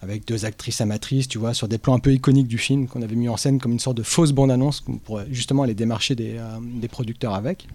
[0.01, 3.01] avec deux actrices amatrices, tu vois, sur des plans un peu iconiques du film qu'on
[3.01, 6.37] avait mis en scène comme une sorte de fausse bande-annonce pourrait justement aller démarcher des,
[6.37, 7.67] euh, des producteurs avec,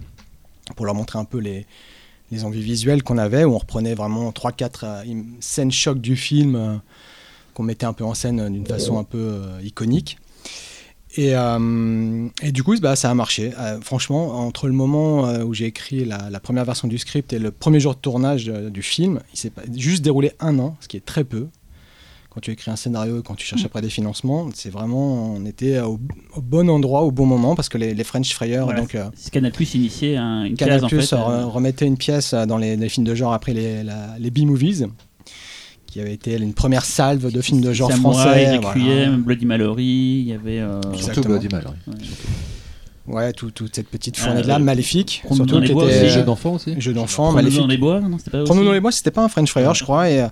[0.75, 1.67] pour leur montrer un peu les,
[2.43, 6.77] envies visuelles qu'on avait, où on reprenait vraiment 3-4 euh, scènes chocs du film euh,
[7.53, 10.19] qu'on mettait un peu en scène d'une façon un peu iconique.
[11.17, 13.53] Et, euh, et du coup, bah, ça a marché.
[13.59, 17.33] Euh, franchement, entre le moment euh, où j'ai écrit la, la première version du script
[17.33, 20.89] et le premier jour de tournage du film, il s'est juste déroulé un an, ce
[20.89, 21.47] qui est très peu
[22.31, 25.45] quand tu écris un scénario et quand tu cherches après des financements, c'est vraiment, on
[25.47, 26.01] était au,
[26.35, 29.33] au bon endroit au bon moment parce que les, les French Frayers, Voilà, donc c'est
[29.33, 31.15] Canal Plus initiait un, une Canal case en Plus fait.
[31.17, 34.89] remettait une pièce dans les, les films de genre après les B-movies,
[35.95, 38.59] qui avait été une première salve de films de genre Samouraï, français.
[38.85, 39.17] Voilà.
[39.17, 40.59] Bloody Mallory, il y avait.
[40.59, 41.23] euh, Surtout.
[41.23, 41.77] Bloody Mallory.
[43.07, 45.85] Ouais, tout- toute cette petite Ah, fournée là, euh, maléfique, surtout dans les qui bois
[45.85, 47.61] était euh, jeux d'enfants aussi jeu d'enfant, Promenade maléfique.
[47.61, 49.75] dans les bois, non, c'était pas dans les bois, c'était pas un French Fryer, Ouais.
[49.75, 50.11] je crois.
[50.11, 50.27] Et, euh,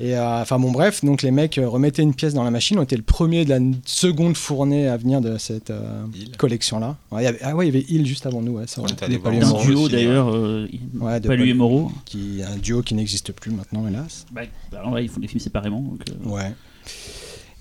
[0.00, 2.78] Et euh, enfin bon bref, donc les mecs euh, remettaient une pièce dans la machine.
[2.78, 6.04] On était le premier de la seconde fournée à venir de cette euh,
[6.38, 6.96] collection-là.
[7.10, 8.52] Ouais, il ah ouais, il y avait Hill juste avant nous.
[8.58, 11.48] Ouais, ça, Moreau duo d'ailleurs, Ouais, de pas lui Paul.
[11.48, 11.92] et Moreau.
[12.04, 14.26] qui un duo qui n'existe plus maintenant, hélas.
[14.32, 15.80] Bah, bah, ouais, ils font des films séparément.
[15.80, 16.52] Donc, Ouais.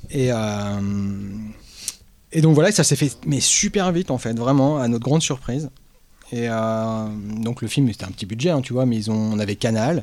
[0.10, 0.80] Et, euh,
[2.32, 5.22] et donc voilà, ça s'est fait mais super vite en fait, vraiment, à notre grande
[5.22, 5.70] surprise.
[6.32, 7.08] Et euh,
[7.42, 9.56] donc le film était un petit budget, hein, tu vois, mais ils ont, on avait
[9.56, 10.02] Canal.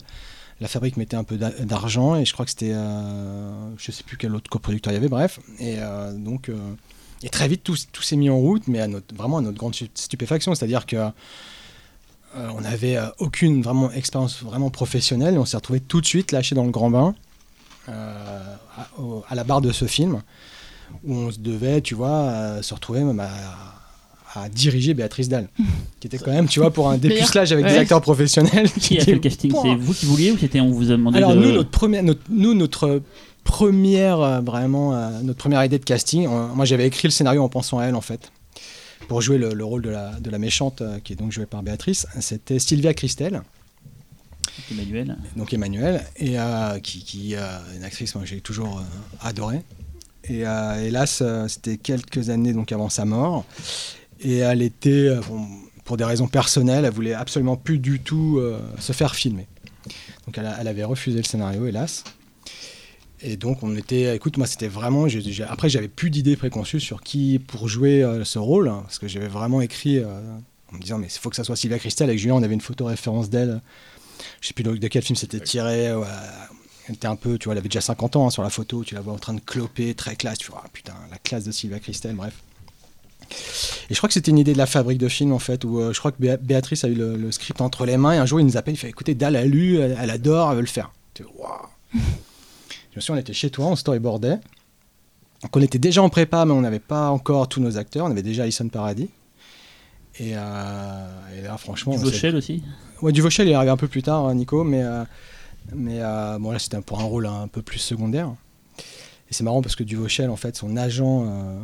[0.61, 4.03] La fabrique mettait un peu d'a- d'argent et je crois que c'était, euh, je sais
[4.03, 5.39] plus quel autre coproducteur il y avait, bref.
[5.61, 6.57] Et euh, donc, euh,
[7.23, 9.57] et très vite tout, tout s'est mis en route, mais à notre, vraiment à notre
[9.59, 11.11] grande stu- stupéfaction, c'est-à-dire que euh,
[12.35, 16.55] on n'avait aucune vraiment expérience vraiment professionnelle et on s'est retrouvé tout de suite lâché
[16.55, 17.15] dans le grand bain
[17.87, 20.23] à, la barre de ce film
[21.05, 23.29] où on se devait, tu vois, se retrouver même à,
[24.35, 25.49] à diriger Béatrice Dalle,
[26.01, 28.71] qui était quand même, tu vois, pour un dépucelage avec des acteurs professionnels.
[28.81, 31.19] Qui a fait le casting C'est vous qui vouliez ou c'était on vous a demandé
[31.19, 31.41] Alors de...
[31.41, 33.03] nous, notre première, notre, nous, notre
[33.45, 37.49] première, euh, vraiment, euh, notre première idée de casting, moi j'avais écrit le scénario en
[37.49, 38.31] pensant à elle en fait,
[39.09, 41.47] pour jouer le, le rôle de la, de la méchante, euh, qui est donc jouée
[41.47, 42.07] par Béatrice.
[42.21, 43.43] C'était Sylvia Christel,
[44.71, 45.17] Emmanuel.
[45.37, 47.41] donc Emmanuel, et euh, qui, qui euh,
[47.77, 49.63] une actrice que j'ai toujours euh, adorée.
[50.25, 53.45] Et euh, hélas, euh, c'était quelques années donc avant sa mort,
[54.21, 55.47] et elle était, euh, bon,
[55.85, 59.47] pour des raisons personnelles, elle voulait absolument plus du tout euh, se faire filmer.
[60.27, 62.05] Donc elle, a- elle avait refusé le scénario, hélas.
[63.21, 65.07] Et donc on était, écoute, moi c'était vraiment,
[65.49, 69.09] après j'avais plus d'idées préconçues sur qui pour jouer euh, ce rôle, hein, parce que
[69.09, 70.21] j'avais vraiment écrit euh,
[70.73, 72.09] en me disant mais il faut que ça soit Sylvia Christel.
[72.09, 73.61] Avec Julien, on avait une photo référence d'elle.
[74.41, 75.93] Je sais plus de, de quel film c'était tiré.
[75.95, 76.07] ouais.
[76.89, 78.83] Elle était un peu, tu vois, elle avait déjà 50 ans hein, sur la photo.
[78.85, 80.39] Tu la vois en train de cloper, très classe.
[80.39, 82.35] Tu vois, ah, putain, la classe de Sylvia Christel, bref.
[83.91, 85.79] Et je crois que c'était une idée de la fabrique de film en fait, où
[85.81, 88.17] euh, je crois que Béa- Béatrice a eu le, le script entre les mains et
[88.19, 90.57] un jour il nous appelle, il fait écoutez, Dal a lu, elle, elle adore, elle
[90.57, 90.91] veut le faire.
[91.15, 91.53] Tu fais, Waouh.
[91.95, 94.39] Je me souviens, on était chez toi, on storyboardait.
[95.43, 98.11] Donc on était déjà en prépa, mais on n'avait pas encore tous nos acteurs, on
[98.11, 99.09] avait déjà Alison Paradis.
[100.19, 101.07] Et, euh,
[101.39, 101.93] et là, franchement.
[101.97, 102.63] Du Vauchel aussi
[103.03, 105.05] Ouais, Duvauchel, il est arrivé un peu plus tard, hein, Nico, mais, euh,
[105.73, 108.35] mais euh, bon, là, c'était pour un rôle un peu plus secondaire.
[109.31, 111.59] Et c'est marrant parce que Duvauchel, en fait, son agent euh,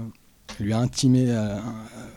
[0.60, 1.56] lui a intimé, euh,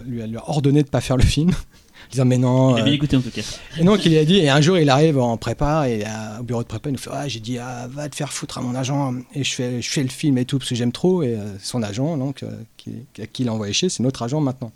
[0.05, 1.51] lui, a, lui a ordonné de pas faire le film.
[2.11, 2.75] disant, mais non.
[2.75, 3.41] Il a euh, bien écouté en tout cas.
[3.77, 6.43] et donc il a dit, et un jour il arrive en prépa, et euh, au
[6.43, 8.61] bureau de prépa, il nous fait Ah, j'ai dit, ah, va te faire foutre à
[8.61, 11.21] mon agent, et je fais, je fais le film et tout, parce que j'aime trop,
[11.23, 12.91] et euh, son agent, donc, euh, qui,
[13.21, 14.71] à qui il a envoyé chez, c'est notre agent maintenant.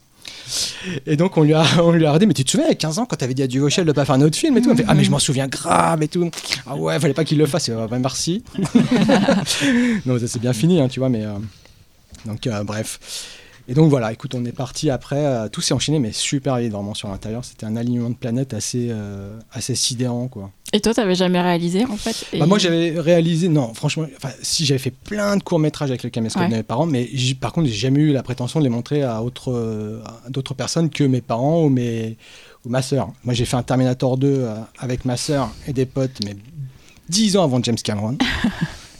[1.05, 2.99] Et donc on lui a, on lui a dit, mais tu te souviens, à 15
[2.99, 4.75] ans, quand t'avais dit à Duvauchel de pas faire un autre film et tout, me
[4.75, 6.29] fait, ah, mais je m'en souviens grave et tout.
[6.67, 8.43] Ah ouais, fallait pas qu'il le fasse, euh, bah, merci.
[10.05, 11.23] non, ça c'est bien fini, hein, tu vois, mais.
[11.25, 11.33] euh,
[12.25, 12.99] donc, euh, bref.
[13.67, 16.71] Et donc voilà, écoute, on est parti après, euh, tout s'est enchaîné, mais super vite
[16.71, 17.45] vraiment sur l'intérieur.
[17.45, 20.51] C'était un alignement de planètes assez, euh, assez sidérant, quoi.
[20.73, 24.05] Et toi, t'avais jamais réalisé en fait et- Bah, moi, j'avais réalisé, non, franchement,
[24.41, 26.49] si j'avais fait plein de courts-métrages avec le caméscope Ouais.
[26.49, 27.09] de mes parents, mais
[27.39, 30.89] par contre, j'ai jamais eu la prétention de les montrer à, autre, à d'autres personnes
[30.89, 32.17] que mes parents ou, mes,
[32.65, 33.11] ou ma sœur.
[33.25, 36.35] Moi, j'ai fait un Terminator 2 euh, avec ma sœur et des potes, mais
[37.09, 38.17] 10 ans avant James Cameron.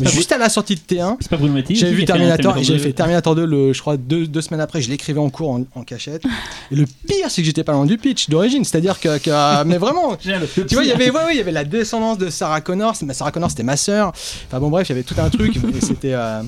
[0.02, 2.64] mais juste à la sortie de T1, C'est pas Bruno Mattei j'avais vu Terminator et
[2.64, 2.94] j'avais fait 2?
[2.94, 5.84] Terminator 2, le, je crois, deux, deux semaines après, je l'écrivais en cours en, en
[5.84, 6.24] cachette.
[6.72, 9.78] Et le pire, c'est que j'étais pas loin du pitch d'origine, c'est-à-dire que, que- mais
[9.78, 10.30] vraiment, tu
[10.76, 12.96] vois, il y avait, ouais, ouais, il y avait la descendance de Sarah Connor.
[12.96, 14.12] c'est- Sarah Connor, c'était ma sœur.
[14.48, 15.58] Enfin bon, bref, il y avait tout un truc.
[15.82, 16.42] c'était euh,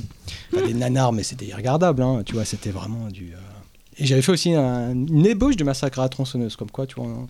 [0.53, 2.01] des nanars, mais c'était irregardable.
[2.01, 3.31] hein, tu vois, c'était vraiment du.
[3.33, 3.37] euh,
[3.97, 6.95] Et j'avais fait aussi un- une ébauche de massacre à la tronçonneuse, comme quoi, tu
[6.95, 7.05] vois.
[7.07, 7.27] hein,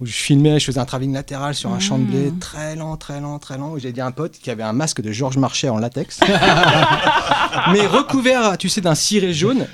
[0.00, 2.38] Où je filmais, je faisais un travelling latéral sur un champ de blé, Mmh.
[2.38, 3.70] très lent, très lent, très lent.
[3.70, 6.20] Où j'ai dit à un pote qui avait un masque de Georges Marchais en latex,
[7.72, 9.66] mais recouvert, tu sais, d'un ciré jaune.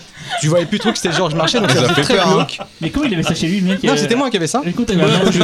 [0.42, 2.34] Je voyais plus trop que c'était Georges Marchais, donc Ça faisait fait très peur, hein.
[2.36, 2.58] glauque.
[2.80, 4.46] Mais comment il avait ça chez lui, le mec Non, euh, c'était moi qui avais
[4.46, 4.62] ça.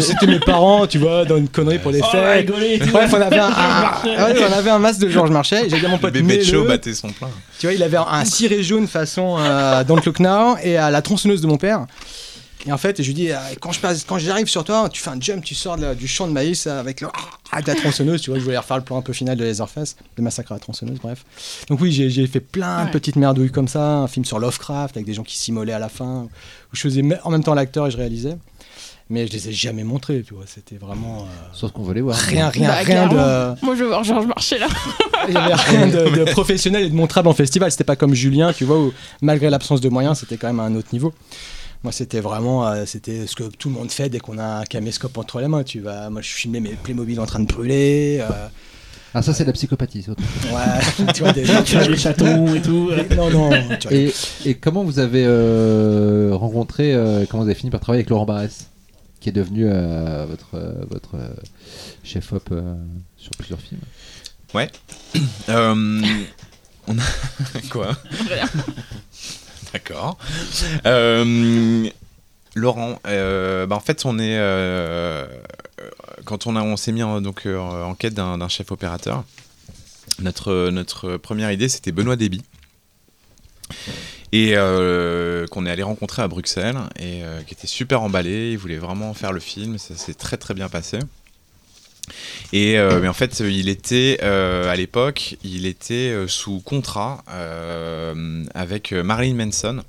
[0.00, 2.46] C'était mes parents, tu vois, dans une connerie pour les Oh, fêtes.
[2.90, 4.14] Bref, on avait un, un- Marchais.
[4.16, 5.68] ah ouais, on avait un masque de Georges Marchais.
[5.68, 6.62] J'ai dit à mon Le pote bébé mets-le.
[6.62, 7.28] battait son plein.
[7.58, 11.02] Tu vois, il avait un ciré jaune façon euh, Don't Look Now et à la
[11.02, 11.84] tronçonneuse de mon père.
[12.66, 15.00] Et en fait, je lui dis, euh, quand je passe, quand j'arrive sur toi, tu
[15.00, 17.08] fais un jump, tu sors la- du champ de maïs euh, avec, le,
[17.52, 18.20] avec la tronçonneuse.
[18.20, 20.56] Tu vois, je voulais refaire le plan un peu final de Laserface, de Massacre à
[20.56, 21.24] la tronçonneuse, bref.
[21.68, 24.96] Donc oui, j'ai j'ai fait plein de petites merdouilles comme ça, un film sur Lovecraft
[24.96, 26.24] avec des gens qui s'immolaient à la fin,
[26.72, 28.36] où je faisais en même temps l'acteur et je réalisais.
[29.12, 30.44] Mais je les ai jamais montrés, tu vois.
[30.46, 32.16] C'était vraiment euh, Sauf qu'on les voir.
[32.16, 33.64] rien, rien, Bah, rien de.
[33.64, 34.68] Moi, je veux voir Georges Marchais là.
[35.28, 37.72] Il y avait rien de, de professionnel et de montrable en festival.
[37.72, 40.62] C'était pas comme Julien, tu vois, où malgré l'absence de moyens, c'était quand même à
[40.62, 41.12] un autre niveau.
[41.82, 44.64] Moi, c'était vraiment, euh, c'était ce que tout le monde fait dès qu'on a un
[44.64, 45.62] caméscope entre les mains.
[45.64, 48.18] Tu vas, moi, je filmais mes Playmobil en train de brûler.
[48.20, 48.48] euh,
[49.14, 50.02] Ah, ça, c'est de la psychopathie.
[50.02, 50.16] chose.
[50.52, 52.90] ouais, tu vois, des, Tu as les chatons et tout.
[53.16, 53.50] non, non.
[53.80, 54.12] tu vois, Et,
[54.44, 58.26] et comment vous avez euh, rencontré, euh, comment vous avez fini par travailler avec Laurent
[58.26, 58.68] Barès,
[59.20, 61.16] qui est devenu euh, votre, euh, votre
[62.04, 62.74] chef-op euh,
[63.16, 63.80] sur plusieurs films?
[65.48, 66.02] Euh,
[66.86, 67.02] on a...
[67.70, 67.96] Quoi?
[69.72, 70.18] D'accord.
[70.86, 71.88] Euh,
[72.54, 75.26] Laurent, euh, bah, en fait, on est euh,
[76.24, 79.24] quand on a on s'est mis en, en quête d'un chef opérateur.
[80.20, 82.42] Notre première idée, c'était Benoît Déby.
[84.32, 84.54] Et
[85.50, 88.52] qu'on est allé rencontrer à Bruxelles et qui était super emballé.
[88.52, 89.78] Il voulait vraiment faire le film.
[89.78, 90.98] Ça s'est très très bien passé.
[92.52, 97.22] Et euh, en fait, il était euh, à l'époque, il était euh, sous contrat
[98.54, 99.82] avec Marilyn Manson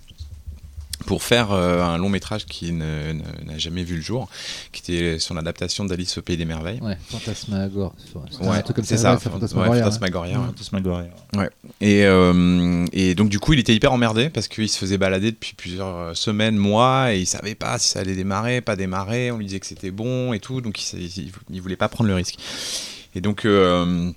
[1.05, 4.29] pour faire euh, un long métrage qui n'a jamais vu le jour,
[4.71, 6.79] qui était son adaptation d'Alice au pays des merveilles.
[6.81, 7.93] Ouais, Fantasmagor.
[7.97, 9.17] c'est un Ouais, c'est ça.
[9.17, 9.79] Fantasmagoria, ouais.
[9.79, 10.45] Fantasmagoria, ouais.
[10.47, 11.09] Fantasmagoria.
[11.79, 15.31] Et, euh, et donc du coup, il était hyper emmerdé parce qu'il se faisait balader
[15.31, 19.31] depuis plusieurs euh, semaines, mois, et il savait pas si ça allait démarrer, pas démarrer.
[19.31, 22.07] On lui disait que c'était bon et tout, donc il, il, il voulait pas prendre
[22.09, 22.37] le risque.
[23.13, 24.09] Et donc, euh,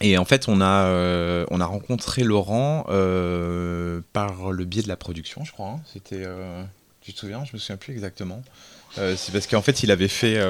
[0.00, 4.88] et en fait, on a, euh, on a rencontré Laurent euh, par le biais de
[4.88, 5.68] la production, je crois.
[5.70, 5.80] hein.
[5.92, 6.62] C'était, euh,
[7.00, 7.44] tu te souviens?
[7.44, 8.42] Je me souviens plus exactement.
[8.98, 10.40] Euh, c'est parce qu'en fait, il avait fait,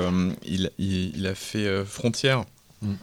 [0.44, 2.44] il, il, a fait Frontières.
[2.82, 2.94] Mm.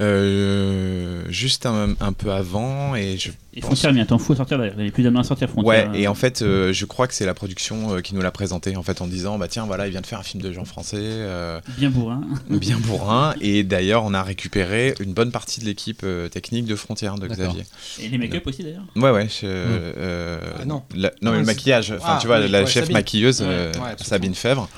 [0.00, 4.36] Euh, juste un, un peu avant et je Et pense- Frontières, mais attends, fou à
[4.36, 4.74] sortir d'ailleurs.
[4.76, 5.94] Il n'y a plus à sortir Ouais, Frontières.
[5.94, 8.76] et en fait, euh, je crois que c'est la production euh, qui nous l'a présenté
[8.76, 10.66] en fait en disant bah tiens voilà il vient de faire un film de gens
[10.66, 12.20] français euh, Bien bourrin.
[12.50, 16.76] bien bourrin et d'ailleurs on a récupéré une bonne partie de l'équipe euh, technique de
[16.76, 17.26] Frontières de.
[17.26, 17.64] Xavier.
[18.00, 18.84] Et les make-up aussi d'ailleurs.
[18.96, 19.28] Ouais ouais.
[19.28, 20.82] je- euh, Ah, non.
[20.94, 21.90] la- non mais Ouais, le c'est- maquillage.
[21.92, 22.92] Enfin Ah, tu vois oui, la ouais, chef Sabine.
[22.92, 24.68] maquilleuse Ouais, euh, ouais, Sabine Fèvre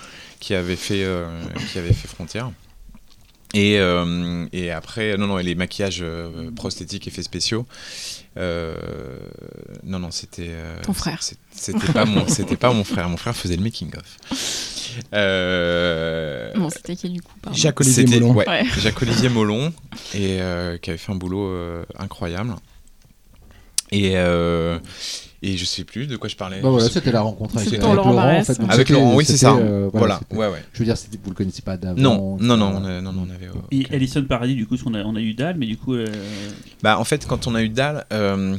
[0.40, 1.26] qui avait fait euh,
[1.72, 2.50] qui avait fait Frontières.
[3.54, 7.66] Et, euh, et après, non, non, et les maquillages euh, prosthétiques, effets spéciaux.
[8.36, 8.74] euh,
[9.84, 10.48] non, non, c'était.
[10.50, 11.22] euh, Ton frère.
[11.50, 13.08] C'était pas, mon, c'était pas mon frère.
[13.08, 14.18] Mon frère faisait le making-of.
[15.14, 17.32] Euh, Bon, c'était qui du coup.
[17.52, 18.34] Jacques-Olivier Molon.
[18.34, 18.64] ouais, Ouais.
[18.78, 19.72] Jacques-Olivier Molon,
[20.14, 22.54] et, euh, qui avait fait un boulot euh, incroyable.
[23.90, 24.78] Et, euh,
[25.42, 26.60] et je sais plus de quoi je parlais.
[26.60, 28.22] Bah Je c'était la rencontre avec, C'était avec Laurent Laurent.
[28.22, 28.46] en Barès.
[28.46, 29.54] fait, donc Avec Laurent, oui, c'est ça.
[29.56, 30.62] euh, Voilà, ouais, ouais.
[30.72, 32.00] Je veux dire, vous le connaissiez pas d'avant.
[32.00, 33.46] Non, non, non, on, a- non, non, on avait.
[33.46, 35.94] euh, Et Alison Paradis, du coup, on a, on a eu Dahl, mais du coup.
[35.94, 36.06] euh,
[36.82, 38.56] Bah, en fait, quand on a eu Dal, euh,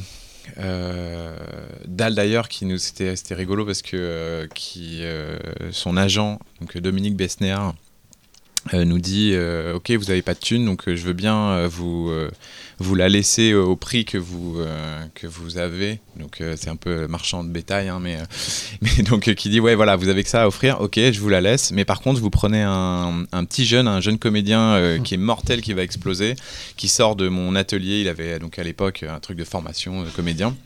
[0.58, 1.36] euh,
[1.86, 5.38] Dal d'ailleurs, qui nous c'était c'était rigolo parce que euh, qui euh,
[5.72, 7.56] son agent, donc Dominique Bessner,
[8.74, 11.36] euh, nous dit euh, ok vous avez pas de thune donc euh, je veux bien
[11.50, 12.30] euh, vous euh,
[12.80, 16.76] vous la laisser au prix que vous euh, que vous avez donc euh, c'est un
[16.76, 18.24] peu marchand de bétail hein, mais euh,
[18.80, 21.20] mais donc euh, qui dit ouais voilà vous avez que ça à offrir ok je
[21.20, 24.72] vous la laisse mais par contre vous prenez un, un petit jeune un jeune comédien
[24.72, 26.34] euh, qui est mortel qui va exploser
[26.76, 30.08] qui sort de mon atelier il avait donc à l'époque un truc de formation de
[30.08, 30.56] comédien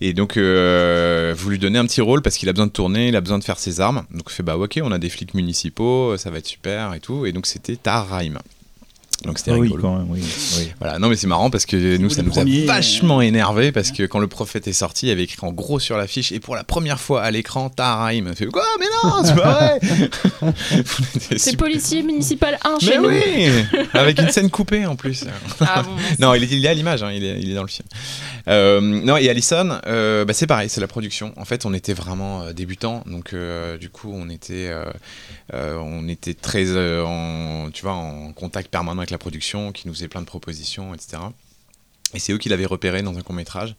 [0.00, 3.08] et donc, euh, vous lui donnez un petit rôle parce qu'il a besoin de tourner,
[3.08, 4.04] il a besoin de faire ses armes.
[4.12, 7.00] Donc, on fait bah ok, on a des flics municipaux, ça va être super et
[7.00, 7.26] tout.
[7.26, 8.38] Et donc, c'était Tarheim.
[9.24, 9.82] Donc, c'était Ah oui, rigolo.
[9.82, 10.20] quand même, oui.
[10.58, 10.70] oui.
[10.78, 13.72] Voilà, non mais c'est marrant parce que nous ça nous premier, a euh, vachement énervé
[13.72, 16.30] parce que quand le prophète est sorti, il y avait écrit en gros sur l'affiche
[16.30, 17.70] et pour la première fois à l'écran.
[17.78, 19.80] On fait quoi Mais non, c'est pas vrai.
[21.20, 23.08] C'est super- policier municipal 1 Mais chez nous.
[23.08, 23.50] oui,
[23.92, 25.24] avec une scène coupée en plus.
[25.60, 25.90] Ah bon,
[26.20, 27.88] Non, il est, il est à l'image, hein, il, est, il est dans le film.
[28.48, 31.32] Euh, non, et Allison, euh, bah, c'est pareil, c'est la production.
[31.36, 34.84] En fait, on était vraiment euh, débutants, donc euh, du coup, on était, euh,
[35.54, 39.86] euh, on était très, euh, en, tu vois, en contact permanent avec la production, qui
[39.88, 41.22] nous faisait plein de propositions, etc.
[42.14, 43.76] Et c'est eux qui l'avaient repéré dans un court métrage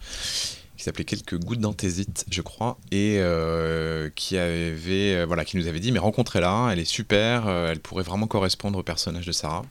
[0.80, 5.68] qui s'appelait Quelques gouttes d'anthésite, je crois, et euh, qui avait, euh, voilà, qui nous
[5.68, 9.34] avait dit mais rencontrez-la, elle est super, euh, elle pourrait vraiment correspondre au personnage de
[9.34, 9.64] Sarah.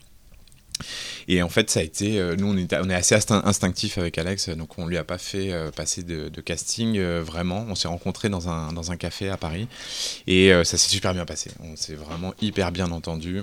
[1.26, 2.20] Et en fait, ça a été.
[2.36, 6.05] nous, on est, assez instin- instinctif avec Alex, donc on lui a pas fait passer
[6.05, 7.66] de, casting vraiment.
[7.68, 9.66] On s'est rencontrés dans un, dans un café à Paris
[10.28, 11.51] et ça s'est super bien passé.
[11.64, 13.43] On s'est vraiment hyper bien entendu.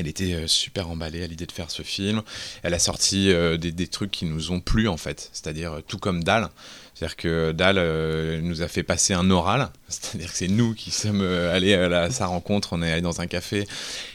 [0.00, 2.22] Elle était euh, super emballée à l'idée de faire ce film.
[2.62, 5.98] Elle a sorti euh, des, trucs qui nous ont plu en fait, c'est-à-dire euh, tout
[5.98, 6.48] comme Dahl.
[6.94, 10.90] C'est-à-dire que Dahl euh, nous a fait passer un oral, c'est-à-dire que c'est nous qui
[10.90, 13.66] sommes allés à, sa rencontre, on est allé dans un café,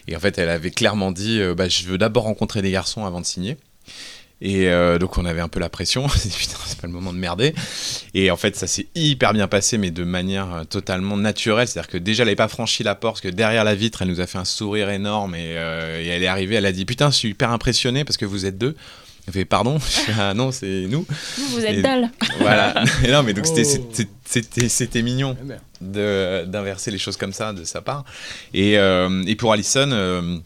[0.08, 3.22] et en fait elle avait clairement dit bah, je veux d'abord rencontrer des garçons avant
[3.22, 3.58] de signer.
[4.48, 6.86] Et euh, donc on avait un peu la pression, on s'est dit putain c'est pas
[6.86, 7.56] le moment de merder.
[8.14, 11.90] Et en fait ça s'est hyper bien passé mais de manière euh, totalement naturelle, c'est-à-dire
[11.90, 14.22] que déjà elle n'avait pas franchi la porte, parce que derrière la vitre elle nous
[14.22, 17.10] a fait un sourire énorme et, euh, et elle est arrivée, elle a dit putain
[17.10, 18.76] je suis hyper impressionné parce que vous êtes deux.
[19.28, 21.08] Elle fait pardon, Je fais, ah non c'est nous.
[21.38, 22.12] Vous, vous êtes Et- dalle.
[22.40, 22.84] Voilà.
[23.04, 24.68] Et non mais donc c'était- Oh.
[24.70, 28.06] c'était mignon Eh de- d'inverser les choses comme ça de sa part.
[28.54, 30.38] Et, euh, et pour Allison, euh,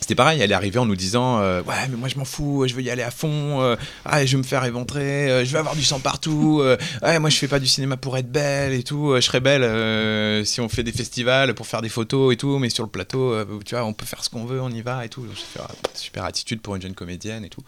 [0.00, 2.66] c'était pareil, elle est arrivée en nous disant euh, Ouais, mais moi je m'en fous,
[2.66, 5.52] je veux y aller à fond, euh, ah, je vais me faire éventrer, euh, je
[5.52, 6.62] veux avoir du sang partout,
[7.02, 10.44] ouais, moi je fais pas du cinéma pour être belle et tout, je serais belle
[10.44, 13.34] si on fait des festivals pour faire des photos et tout, mais sur le plateau,
[13.64, 15.22] tu vois, on peut faire ce qu'on veut, on y va et tout.
[15.22, 17.62] Donc, fait, ah, super attitude pour une jeune comédienne et tout.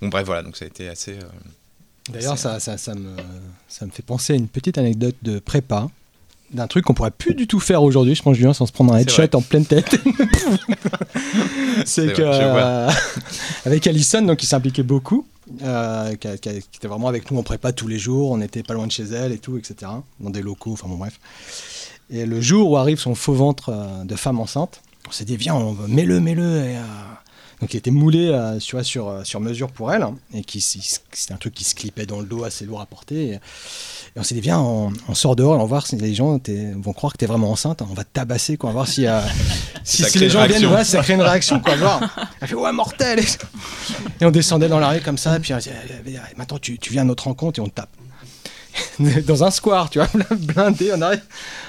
[0.00, 1.18] Bon, bref, voilà, donc ça a été assez.
[2.10, 3.16] D'ailleurs, ça, ça, ça me,
[3.68, 5.88] ça me fait penser à une petite anecdote de prépa
[6.54, 8.94] d'un truc qu'on pourrait plus du tout faire aujourd'hui, je pense, Julien, sans se prendre
[8.94, 9.96] un headshot en pleine tête.
[11.84, 12.90] C'est que, vrai, euh,
[13.66, 15.26] avec Alison, donc, qui s'impliquait beaucoup,
[15.62, 18.86] euh, qui, était vraiment avec nous en prépa tous les jours, on était pas loin
[18.86, 21.18] de chez elle et tout, etc., dans des locaux, enfin bon, bref.
[22.10, 25.36] Et le jour où arrive son faux ventre euh, de femme enceinte, on s'est dit,
[25.36, 26.64] viens, on mets-le, mets-le.
[26.64, 26.82] Et, euh,
[27.60, 30.60] donc il était moulé euh, vois, sur, euh, sur mesure pour elle, hein, et qui
[30.60, 33.24] c'était un truc qui se clippait dans le dos assez lourd à porter.
[33.24, 33.40] Et, et
[34.16, 36.40] on s'est dit, viens, on, on sort dehors on va voir si les gens
[36.76, 37.82] vont croire que tu es vraiment enceinte.
[37.82, 39.20] On va te tabasser, quoi, on va voir si, euh,
[39.84, 41.60] si, si les gens viennent, ouais, ça crée une réaction.
[41.60, 41.74] Quoi.
[42.40, 43.20] Elle fait, ouais, mortel
[44.20, 46.58] Et on descendait dans la rue comme ça, et puis on dit, Allez, allez, maintenant
[46.58, 47.90] tu, tu viens à notre rencontre et on te tape.
[49.26, 51.22] dans un square, tu vois, blindé, on arrive,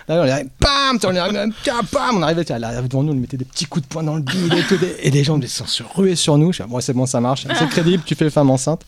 [0.07, 3.15] là, on arrive, bam, on arrive, tiens, bam, on arrive, elle arrive devant nous, on
[3.15, 5.39] mettait des petits coups de poing dans le bide et tout, des- et les gens
[5.47, 6.51] sont se ruer sur nous.
[6.53, 8.81] Je dis, bon, c'est bon, ça marche, c'est crédible, tu fais femme enceinte.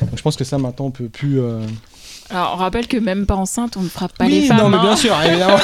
[0.00, 1.40] Donc je pense que ça maintenant on peut plus.
[1.40, 1.60] euh,
[2.30, 4.58] Alors, on rappelle que même pas enceinte, on ne frappe pas oui, les femmes.
[4.58, 4.82] non, mais hein.
[4.82, 5.58] bien sûr, évidemment.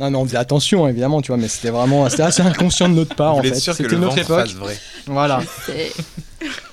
[0.00, 2.94] non, mais on faisait attention, évidemment, tu vois, mais c'était vraiment, c'était assez inconscient de
[2.94, 3.54] notre part Vous en fait.
[3.58, 4.48] sûr que C'était notre époque.
[4.50, 5.40] vrai Voilà.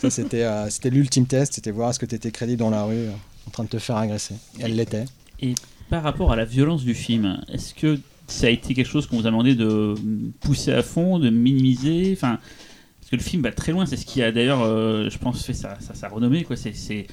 [0.01, 2.83] Ça, c'était, euh, c'était l'ultime test, c'était voir est-ce que tu étais crédible dans la
[2.83, 3.11] rue euh,
[3.47, 4.35] en train de te faire agresser.
[4.59, 5.05] Et elle l'était.
[5.89, 9.17] Par rapport à la violence du film, est-ce que ça a été quelque chose qu'on
[9.17, 9.93] vous a demandé de
[10.39, 12.11] pousser à fond, de minimiser?
[12.13, 12.39] Enfin,
[12.99, 13.85] parce que le film va très loin.
[13.85, 16.43] C'est ce qui a d'ailleurs, euh, je pense, fait sa, sa, sa renommée.
[16.43, 16.55] Quoi.
[16.55, 17.05] C'est, c'est,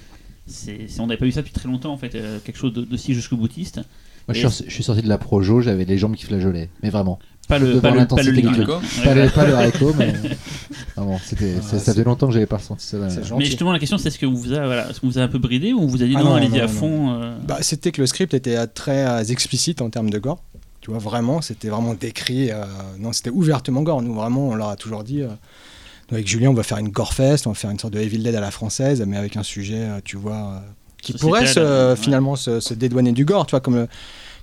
[0.47, 2.15] c'est, c'est- on n'avait pas vu ça depuis très longtemps, en fait.
[2.15, 3.77] euh, quelque chose de- d'aussi jusqu'au boutiste.
[3.77, 6.71] Moi, je suis, sorti- je suis sorti de la projo, j'avais les jambes qui flageolaient.
[6.83, 7.19] Mais vraiment.
[7.49, 8.33] Pas le, pas le, pas le.
[8.33, 10.15] Ouais, Pas, le, pas le haricot, mais.
[10.97, 12.97] Vraiment, c'était, Ah, ça faisait longtemps que j'avais pas ressenti ça.
[13.37, 15.73] Mais justement, la question, c'est est-ce que vous a, voilà, vous a un peu bridé
[15.73, 18.01] ou on vous a dit Ah non, non, allez-y à fond euh, Bah, c'était que
[18.01, 20.43] le script était très explicite en termes de gore.
[20.81, 22.51] Tu vois, vraiment, c'était vraiment décrit.
[22.51, 22.65] euh,
[22.99, 24.03] non, c'était ouvertement gore.
[24.03, 25.23] Nous, vraiment, on leur a toujours dit.
[25.23, 25.29] euh,
[26.11, 28.01] nous, avec Julien, on va faire une gore fest, on va faire une sorte de
[28.01, 30.63] Evil Dead à la française, mais avec un sujet, tu vois,
[31.01, 31.97] qui Sociétal, pourrait se- euh, ouais.
[31.97, 33.47] finalement se, se dédouaner du gore.
[33.47, 33.89] Tu vois, comme le,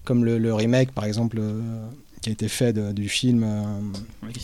[0.04, 1.60] comme le, le remake, par exemple, euh,
[2.22, 3.64] qui a été fait de- du film euh,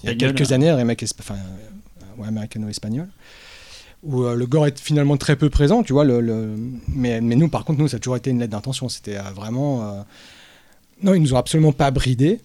[0.03, 3.07] il y a quelques années, un remake enfin, euh, ouais, américano-espagnol,
[4.03, 6.03] où euh, le gore est finalement très peu présent, tu vois.
[6.05, 6.55] Le, le-
[6.87, 8.87] Mais, mais nous, par contre, nous, ça a toujours été une lettre d'intention.
[8.89, 10.05] C'était vraiment.
[11.03, 12.39] Non, ils nous ont absolument pas bridés.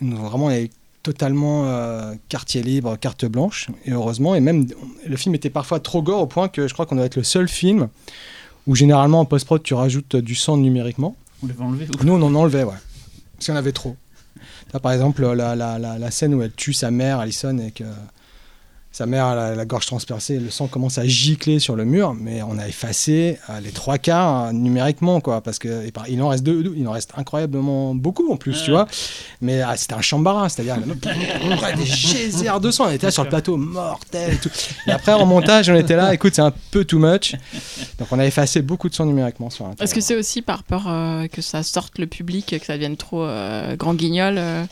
[0.00, 3.68] Ils nous ont vraiment été totalement euh, quartier libre, carte blanche.
[3.86, 4.66] Et heureusement, et même
[5.06, 7.22] le film était parfois trop gore au point que je crois qu'on doit être le
[7.24, 7.88] seul film
[8.66, 11.16] où généralement en post-prod tu rajoutes du sang numériquement.
[11.42, 12.74] On l'avait enlevé ou- Nous, on en enlevait, ouais.
[13.34, 13.96] Parce qu'il y en avait trop.
[14.78, 17.84] Par exemple, la, la, la, la scène où elle tue sa mère, Alison, et que
[18.92, 22.12] sa mère a la, la gorge transpercée, le sang commence à gicler sur le mur,
[22.12, 25.40] mais on a effacé euh, les trois quarts euh, numériquement, quoi.
[25.42, 28.36] Parce que et par- il en reste deux, deux- il en reste incroyablement beaucoup en
[28.36, 28.88] plus, tu vois.
[29.40, 30.76] Mais ah, c'était un chambara, c'est-à-dire
[31.44, 32.86] on aurait des geysers de sang.
[32.88, 34.50] On était là sur le plateau mortel et tout.
[34.88, 37.36] Et après, en montage, on était là, écoute, c'est un peu too much.
[38.00, 40.86] Donc on a effacé beaucoup de sang numériquement sur Est-ce que c'est aussi par peur
[40.88, 44.64] euh, que ça sorte le public, que ça devienne trop euh, grand guignol euh,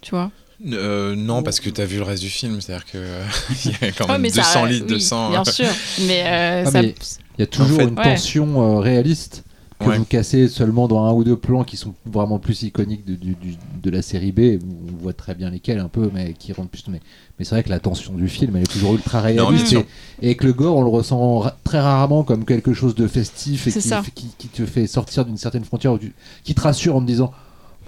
[0.00, 0.30] Tu vois?
[0.66, 3.22] Euh, non, parce que t'as vu le reste du film, c'est-à-dire que euh,
[3.64, 5.30] il y a quand même mais 200 ça- litres de oui, sang.
[5.30, 5.66] Bien sûr.
[6.06, 6.94] Mais, euh, Ah, ça- Il
[7.38, 8.02] y a toujours fait, une ouais.
[8.14, 9.44] tension euh, réaliste
[9.78, 9.96] que Ouais.
[9.98, 13.36] vous cassez seulement dans un ou deux plans qui sont vraiment plus iconiques de, du-
[13.36, 14.58] du- de la série B.
[14.60, 16.82] où On voit très bien lesquels un peu, mais qui rendent plus.
[16.88, 17.00] Mais,
[17.38, 19.74] mais c'est vrai que la tension du film, elle est toujours ultra réaliste.
[20.20, 23.06] et, et que le gore, on le ressent ra- très rarement comme quelque chose de
[23.06, 24.02] festif et C'est qui, ça.
[24.16, 26.12] qui- qui te fait sortir d'une certaine frontière, tu-
[26.42, 27.32] qui te rassure en te disant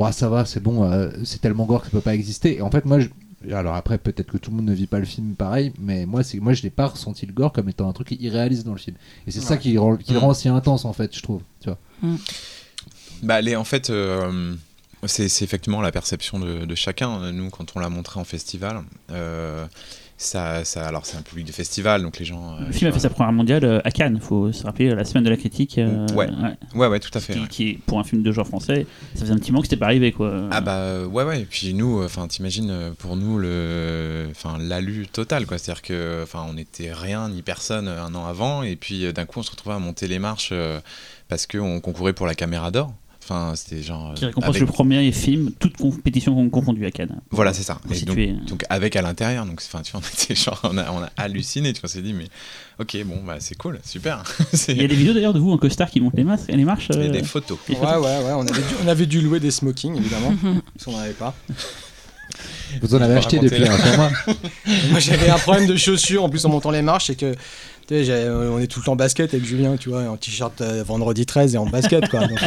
[0.01, 2.57] Bon, ça va, c'est bon, euh, c'est tellement gore que ça peut pas exister.
[2.57, 3.09] Et en fait, moi, je-
[3.55, 6.23] alors après, peut-être que tout le monde ne vit pas le film pareil, mais moi,
[6.23, 8.79] c'est moi, je n'ai pas ressenti le gore comme étant un truc irréaliste dans le
[8.79, 8.97] film.
[9.27, 10.23] Et c'est ça qui, rend, qui le Mm.
[10.23, 11.43] rend si intense, en fait, je trouve.
[11.61, 11.79] Tu vois.
[13.23, 14.55] Bah, les, en fait, euh,
[15.05, 17.33] c'est c'est effectivement la perception de, de chacun.
[17.33, 19.67] Nous, quand on l'a montré en festival, euh,
[20.23, 22.55] ça, ça, alors c'est un public de festival, donc les gens.
[22.61, 25.05] euh, Le film a fait sa première mondiale euh, à Cannes, faut se rappeler, la
[25.05, 25.79] semaine de la critique.
[25.79, 26.29] euh, Ouais.
[26.75, 27.33] Ouais, ouais, tout à fait.
[27.33, 27.49] Qui, ouais.
[27.49, 29.79] qui est pour un film de genre français, ça faisait un petit moment que c'était
[29.81, 30.43] pas arrivé quoi.
[30.51, 34.57] Ah bah euh, ouais ouais et puis nous enfin t'imagines euh, pour nous le enfin
[34.59, 38.15] l'alu total quoi c'est à dire que enfin on était rien ni personne euh, un
[38.15, 40.81] an avant et puis euh, d'un coup on se retrouvait à monter les marches euh,
[41.29, 42.93] parce qu'on concourait pour la caméra d'or
[43.31, 47.21] enfin c'était genre qui euh, récompense avec- le premier film, toute compétition confondue à Cannes.
[47.31, 48.35] voilà c'est ça Et donc, situer.
[48.49, 51.11] donc avec à l'intérieur donc enfin tu vois on était genre on a, on a
[51.17, 52.27] halluciné tu vois on s'est dit mais
[52.81, 54.23] ok bon bah c'est cool super
[54.69, 56.65] Il y a des vidéos d'ailleurs de vous en costard qui montent les, masques, les
[56.65, 56.89] marches.
[56.91, 58.33] il y a euh, des photos Ouais, ouais, ouais.
[58.35, 60.35] On avait dû, on avait dû louer des smokings, évidemment,
[60.75, 61.35] parce qu'on n'en avait pas.
[62.81, 64.11] Vous en avez acheté depuis un format.
[64.91, 67.35] Moi j'avais un problème de chaussures en plus en montant les marches, c'est que
[67.91, 70.17] tu sais, j'ai- on est tout le temps en basket avec Julien, tu vois, en
[70.17, 72.21] t-shirt euh, vendredi 13 et en basket quoi.
[72.21, 72.47] Donc, euh,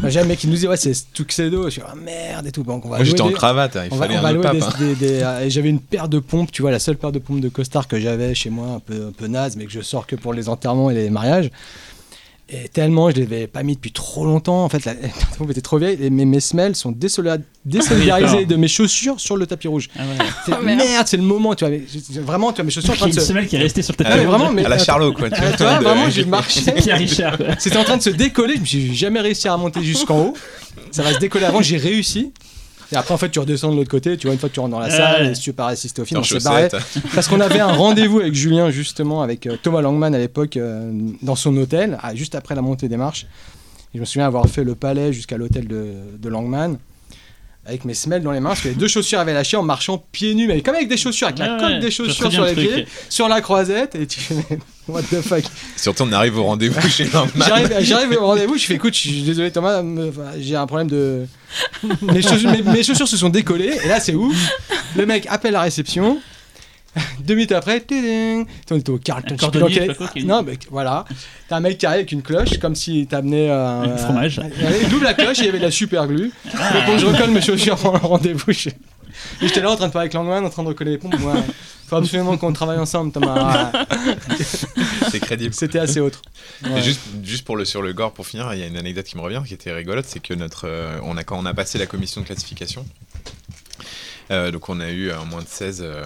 [0.00, 2.50] moi, j'ai un mec qui nous dit ouais c'est Tuxedo, je suis ah merde et
[2.52, 2.62] tout.
[2.62, 4.56] Donc on va Moi j'étais en cravate, hein, il fallait va un louer pape.
[4.56, 4.72] des, hein.
[4.78, 7.40] des- des- euh, j'avais une paire de pompes, tu vois, la seule paire de pompes
[7.40, 10.06] de costard que j'avais chez moi, un peu, un peu naze, mais que je sors
[10.06, 11.50] que pour les enterrements et les mariages.
[12.52, 14.64] Et tellement, je les avais pas mis depuis trop longtemps.
[14.64, 15.08] En fait, la, la
[15.38, 15.98] pompe était trop vieille.
[16.02, 17.44] Et mes, mes semelles sont désolidarisées
[18.08, 18.46] d'accord.
[18.46, 19.88] de mes chaussures sur le tapis rouge.
[19.96, 20.26] Ah ouais.
[20.44, 21.06] C'est- Oh, merde.
[21.06, 21.70] c'est le moment, tu vois.
[21.70, 21.82] mais
[22.22, 23.20] vraiment, tu vois, mes chaussures en Il y train a une se.
[23.20, 24.18] semelle qui est restée sur le Ah, tapis.
[24.20, 25.30] mais vraiment, mais- à la Charlot quoi.
[25.30, 26.60] tu Ah, vois, tu vois, de- vraiment, j'ai marché.
[27.58, 28.54] C'était en train de se décoller.
[28.64, 30.34] Je suis jamais réussi à remonter jusqu'en haut.
[30.90, 31.62] Ça va se décoller avant.
[31.62, 32.32] J'ai réussi.
[32.92, 34.16] Et après, en fait, tu redescends de l'autre côté.
[34.16, 35.68] Tu vois, une fois que tu rentres dans la salle, et si tu veux pas
[35.68, 36.68] assister au film, on s'est barré.
[37.14, 40.90] Parce qu'on avait un rendez-vous avec Julien, justement, avec euh, Thomas Langman à l'époque, euh,
[41.22, 43.26] dans son hôtel, ah, juste après la montée des marches.
[43.92, 46.78] Et je me souviens avoir fait le palais jusqu'à l'hôtel de, de Langman,
[47.64, 50.04] avec mes semelles dans les mains, parce que les deux chaussures avaient lâché en marchant
[50.10, 52.54] pieds nus, mais comme avec des chaussures, avec la Ouais, coque des chaussures sur les
[52.54, 54.58] le pieds, sur la croisette, et tu fais,
[54.90, 55.44] what the fuck.
[55.76, 57.30] Surtout on arrive au rendez-vous chez Langman.
[57.46, 59.82] J'arrive, j'arrive au rendez-vous, je fais écoute, je suis désolé Thomas,
[60.38, 61.26] j'ai un problème de.
[62.02, 64.36] Mes chaussures, mes- mes chaussures se sont décollées, et là c'est ouf.
[64.96, 66.20] Le mec appelle la réception.
[67.20, 69.36] Deux minutes après, tiding, on était au Carlton.
[69.40, 71.04] Un Non, mais voilà.
[71.48, 74.40] T'as un mec qui arrive avec une cloche, comme s'il t'amenait euh, fromage.
[74.40, 76.32] euh, Il ouvre la cloche, et il y avait de la super glue.
[76.44, 78.52] Donc je recolle mes chaussures pendant le rendez-vous.
[79.42, 81.18] Et j'étais là en train de parler avec Langman, en train de recoller les pompes.
[81.18, 81.34] Moi,
[81.88, 83.72] faut absolument qu'on travaille ensemble, Thomas.
[85.10, 85.54] C'est crédible.
[85.54, 86.22] C'était assez autre.
[86.64, 86.82] Et Ouais.
[86.82, 89.16] juste, juste pour le sur le gore, pour finir, il y a une anecdote qui
[89.16, 91.78] me revient qui était rigolote, c'est que notre, euh, on a quand on a passé
[91.78, 92.84] la commission de classification,
[94.30, 96.02] euh, donc on a eu un moins de 16 euh,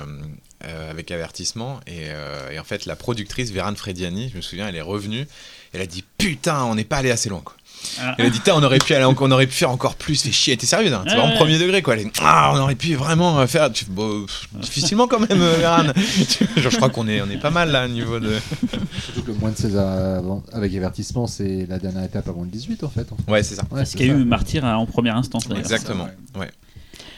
[0.65, 4.69] euh, avec avertissement, et, euh, et en fait la productrice Véran Frediani, je me souviens,
[4.69, 5.27] elle est revenue,
[5.73, 7.55] elle a dit putain, on n'est pas allé assez loin quoi.
[8.01, 8.15] Ah.
[8.19, 10.32] Elle a dit on aurait pu aller, en- on aurait pu faire encore plus, fait
[10.32, 11.39] chier, t'es sérieuse, hein, c'est Ouais, vraiment ouais.
[11.39, 11.94] premier degré quoi.
[11.94, 15.40] Elle est, ah, on aurait pu vraiment euh, faire, tu- bon, pff, difficilement quand même,
[15.40, 15.82] euh, Véran.
[16.56, 18.39] Genre, je crois qu'on est, on est pas mal là au niveau de.
[19.05, 22.48] Surtout que le moins de 16 avant- avec avertissement, c'est la dernière étape avant le
[22.48, 23.06] 18 en fait.
[23.28, 23.62] Ouais, c'est ça.
[23.70, 25.47] Ouais, Ce c'est qu'il y a eu Martyr en première instance.
[25.48, 25.61] d'ailleurs.
[25.65, 26.09] Exactement.
[26.39, 26.51] Ouais.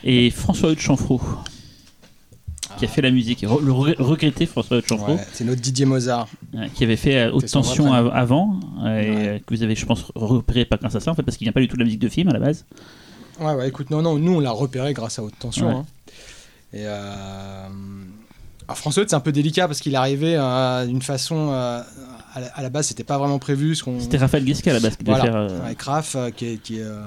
[0.03, 0.79] Et François de
[2.77, 3.41] qui a fait la musique.
[3.41, 6.27] Le re- regretté François Chanfro, Ouais, c'est notre Didier Mozart.
[6.75, 9.27] qui avait fait euh, Haute Tension av- avant, euh, et, Ouais.
[9.27, 11.45] euh, que vous avez, je pense, repéré pas grâce à ça, en fait, parce qu'il
[11.45, 12.65] vient pas du tout de la musique de film à la base.
[13.39, 15.67] Ouais, ouais, écoute, non, non, nous on l'a repéré grâce à Haute Tension.
[15.67, 15.73] Ouais.
[15.75, 15.85] hein.
[16.73, 17.67] Et euh...
[18.67, 21.49] alors, François c'est un peu délicat parce qu'il est arrivé euh, d'une façon.
[21.51, 21.81] euh,
[22.37, 23.75] à, la, à la base, c'était pas vraiment prévu.
[23.75, 23.99] Ce qu'on...
[23.99, 25.41] C'était Raphaël Guesca à la base qui devait Voilà, faire.
[25.57, 27.01] euh, avec Raph, euh, qui est, qui est, euh,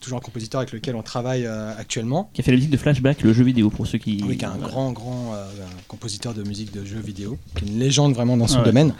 [0.00, 2.30] toujours un compositeur avec lequel on travaille euh, actuellement.
[2.34, 4.22] qui a fait la musique de Flashback, le jeu vidéo pour ceux qui.
[4.26, 4.66] Oui, qui est un voilà.
[4.68, 5.44] grand, grand euh,
[5.88, 8.64] compositeur de musique de jeux vidéo, qui est une légende vraiment dans son Ah ouais.
[8.66, 8.94] domaine.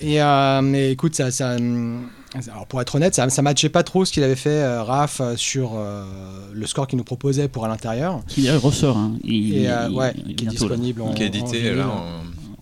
[0.00, 2.08] Et euh, mais écoute, ça, ça, hum,
[2.50, 5.20] alors pour être honnête, ça, ça matchait pas trop ce qu'il avait fait, euh, Raph,
[5.36, 6.04] sur euh,
[6.52, 8.22] le score qu'il nous proposait pour à l'intérieur.
[8.28, 8.96] Qui ressort.
[8.96, 9.16] Hein.
[9.24, 12.04] Il, Et euh, il- ouais, il- qui est disponible en, qui est édité là en,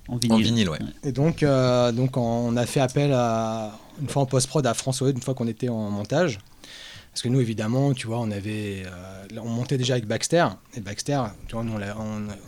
[0.09, 0.44] en en vinyle.
[0.44, 0.78] vinyle, ouais.
[1.05, 5.10] Et donc, euh, donc on a fait appel à, une fois en post-prod à François,
[5.10, 6.39] une fois qu'on était en montage.
[7.10, 10.47] Parce que nous, évidemment, tu vois, on avait, euh, on montait déjà avec Baxter.
[10.76, 11.94] Et Baxter, tu vois, nous, on, a-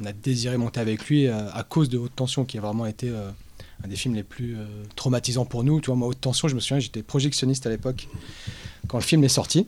[0.00, 2.86] on a désiré monter avec lui euh, à cause de Haute Tension, qui a vraiment
[2.86, 3.30] été euh,
[3.84, 4.64] un des films les plus euh,
[4.94, 5.80] traumatisants pour nous.
[5.80, 8.06] Tu vois, moi, Haute Tension, je me souviens, j'étais projectionniste à l'époque
[8.86, 9.66] quand le film est sorti.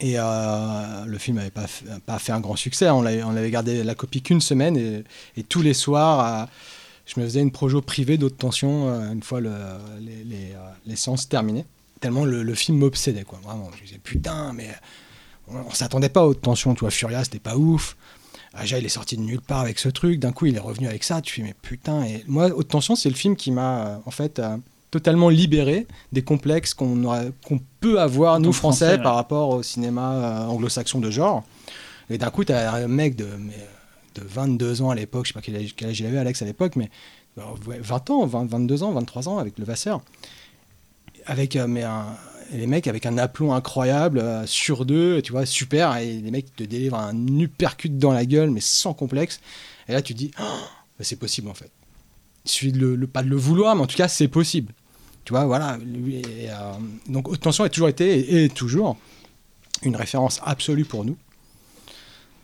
[0.00, 2.90] Et euh, le film n'avait pas, fait- un grand succès.
[2.90, 4.76] On avait gardé la copie qu'une semaine
[5.36, 6.48] et, tous les soirs, à-
[7.06, 9.52] je me faisais une projo privée d'haute tension euh, une fois le-
[10.00, 11.64] les, euh, séances terminées.
[12.00, 13.24] Tellement le, film m'obsédait.
[13.42, 14.68] Vraiment, je disais putain, mais
[15.48, 16.74] on, on s'attendait pas à haute tension.
[16.74, 17.96] Tu vois, Furia, c'était pas ouf.
[18.52, 20.18] Aja, il est sorti de nulle part avec ce truc.
[20.20, 21.20] D'un coup, il est revenu avec ça.
[21.20, 22.04] Tu fais mais putain.
[22.04, 24.56] Et moi, haute tension, c'est le film qui m'a euh, en fait euh,
[24.94, 26.96] totalement libéré des complexes qu'on
[27.80, 29.02] peut avoir nous français, français, ouais.
[29.02, 31.42] par rapport au cinéma euh, anglo-saxon de genre.
[32.10, 33.58] Et d'un coup, tu as un mec de, mais,
[34.14, 36.40] de 22 ans à l'époque, je sais pas quel âge, quel âge il avait Alex
[36.42, 36.90] à l'époque, mais
[37.38, 40.00] euh, ouais, 20 ans, 20, 22 ans, 23 ans avec le Vasseur.
[41.26, 42.16] Avec euh, mais un-
[42.52, 46.30] et les mecs avec un aplomb incroyable, euh, sur deux, tu vois, super, et les
[46.30, 49.40] mecs te délivrent un uppercut dans la gueule, mais sans complexe.
[49.88, 50.42] Et là, tu te dis, Oh,
[50.98, 51.70] bah, c'est possible en fait.
[52.44, 54.74] Il suffit de le, le- pas de le vouloir, mais en tout cas, c'est possible.
[55.24, 55.78] Tu vois, voilà.
[55.78, 56.72] lui, euh,
[57.08, 58.96] donc, Haute Tension a toujours été, et toujours,
[59.82, 61.16] une référence absolue pour nous.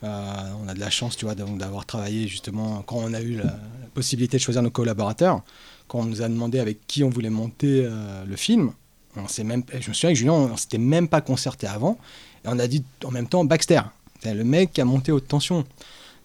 [0.02, 3.20] Euh, on a de la chance, tu vois, d'av- d'avoir travaillé justement quand on a
[3.20, 3.58] eu la,
[3.92, 5.42] possibilité de choisir nos collaborateurs.
[5.88, 8.72] Quand on nous a demandé avec qui on voulait monter euh, le film,
[9.16, 11.98] on même, je me souviens que Julien, on s'était même pas concerté avant,
[12.44, 13.80] et on a dit en même temps Baxter,
[14.24, 15.64] le mec qui a monté Haute Tension.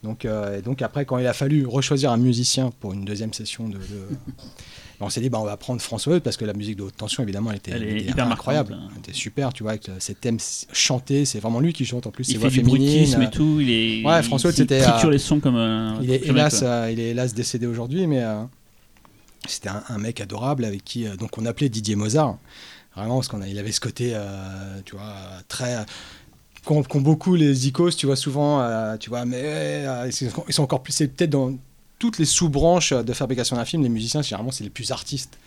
[0.05, 3.33] Donc, euh, et donc après, quand il a fallu rechoisir un musicien pour une deuxième
[3.33, 3.81] session de, de-
[5.01, 6.95] on s'est dit bah, on va prendre François Hood parce que la musique de haute
[6.95, 8.93] tension évidemment elle était, Elle hyper incroyable, marquante, hein.
[8.95, 10.37] elle était super, tu vois, avec ses thèmes
[10.71, 12.61] chantés, c'est vraiment lui qui chante en plus, Il fait du
[13.17, 13.57] euh, et tout.
[13.59, 14.05] Il est.
[14.05, 15.99] Ouais, François, il c'était, triture euh, les sons comme un.
[16.01, 18.41] il est hélas, euh, il est hélas décédé aujourd'hui, mais euh,
[19.47, 22.37] c'était un, un mec adorable avec qui donc on appelait Didier Mozart.
[22.95, 25.13] Vraiment, parce qu'on a- il avait ce côté, euh, tu vois,
[25.49, 25.85] très.
[26.65, 30.81] Qu'ont beaucoup les icos, tu vois, souvent, euh, tu vois, mais euh, ils sont- encore
[30.83, 30.93] plus.
[30.93, 31.53] C'est peut-être dans
[31.99, 35.37] toutes les sous-branches de fabrication d'un film, les musiciens, généralement, c'est les plus artistes.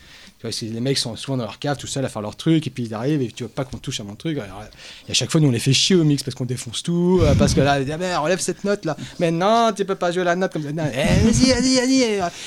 [0.40, 2.64] Tu vois, les mecs sont souvent dans leur cave tout seuls à faire leur truc,
[2.66, 4.38] et puis ils arrivent, et tu veux pas qu'on touche à mon truc.
[4.38, 4.62] Alors,
[5.08, 7.18] et à chaque fois, nous, on les fait chier au mix parce qu'on défonce tout,
[7.22, 8.96] euh, parce que là, ah ben, relève cette note là.
[9.18, 10.70] Mais non, tu peux pas jouer la note comme ça.
[10.70, 12.02] Eh, vas-y, vas-y, vas-y.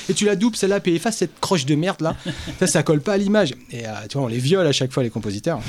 [0.08, 2.16] Et, tu la doubles, celle-là, puis efface cette croche de merde là.
[2.58, 3.52] Ça, ça colle pas à l'image.
[3.70, 5.60] Et tu vois, on les viole à chaque fois, les compositeurs.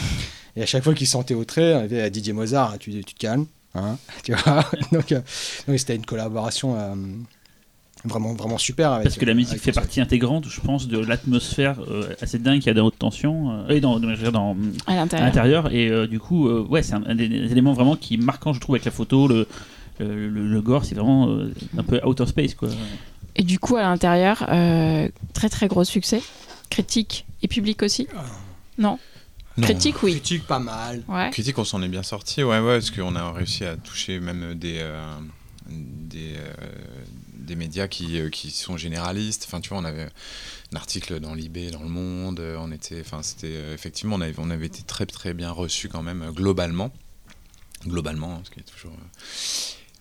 [0.55, 3.13] Et à chaque fois qu'ils sentaient au trait, on avait à Didier Mozart, tu, tu
[3.13, 3.45] te calmes.
[3.75, 5.21] Hein, tu vois donc, euh,
[5.67, 6.93] donc c'était une collaboration euh,
[8.05, 8.91] vraiment, vraiment super.
[8.91, 9.81] Avec, Parce que la musique fait François.
[9.81, 13.51] partie intégrante, je pense, de l'atmosphère euh, assez dingue qu'il y a dans Haute Tension,
[13.67, 14.55] euh, et dans, dans, je veux dire, dans-
[14.85, 15.73] À l'intérieur.
[15.73, 18.53] Et euh, du coup, euh, ouais, c'est un, un des, éléments vraiment qui est marquant,
[18.53, 19.47] je trouve, avec la photo, le,
[19.99, 22.69] le, le- le gore, c'est vraiment euh, un peu out of space, quoi.
[23.35, 26.21] Et du coup, à l'intérieur, euh, très très gros succès.
[26.69, 28.07] Critique et public aussi
[28.77, 28.99] Non?
[29.57, 29.65] Non.
[29.65, 30.11] Critique, oui.
[30.11, 31.03] Critique pas mal.
[31.07, 31.29] Ouais.
[31.31, 34.55] Critique, on s'en est bien sorti, ouais, ouais, parce qu'on a réussi à toucher même
[34.55, 34.99] des, euh,
[35.67, 36.53] des, euh,
[37.35, 39.43] des médias qui, euh, qui sont généralistes.
[39.47, 40.07] Enfin, tu vois, on avait
[40.71, 44.33] un article dans l'IB, dans Le Monde, on était, enfin, c'était, euh, effectivement, on avait,
[44.37, 46.91] on avait été très, très bien reçus quand même, globalement.
[47.85, 48.93] Globalement, ce qui est toujours.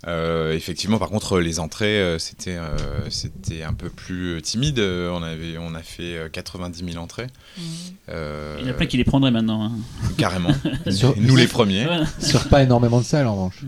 [0.06, 4.80] Euh, effectivement, par contre, les entrées, euh, c'était, euh, c'était un peu plus timide.
[4.80, 7.28] On, avait, on a fait euh, 90 000 entrées.
[8.08, 9.64] Euh, Il y en a plein qui les prendraient maintenant.
[9.64, 9.72] hein.
[10.18, 10.50] Carrément.
[10.90, 11.86] Sur- Nous les premiers.
[11.86, 12.00] Ouais.
[12.20, 13.60] Sur pas énormément de salles en revanche.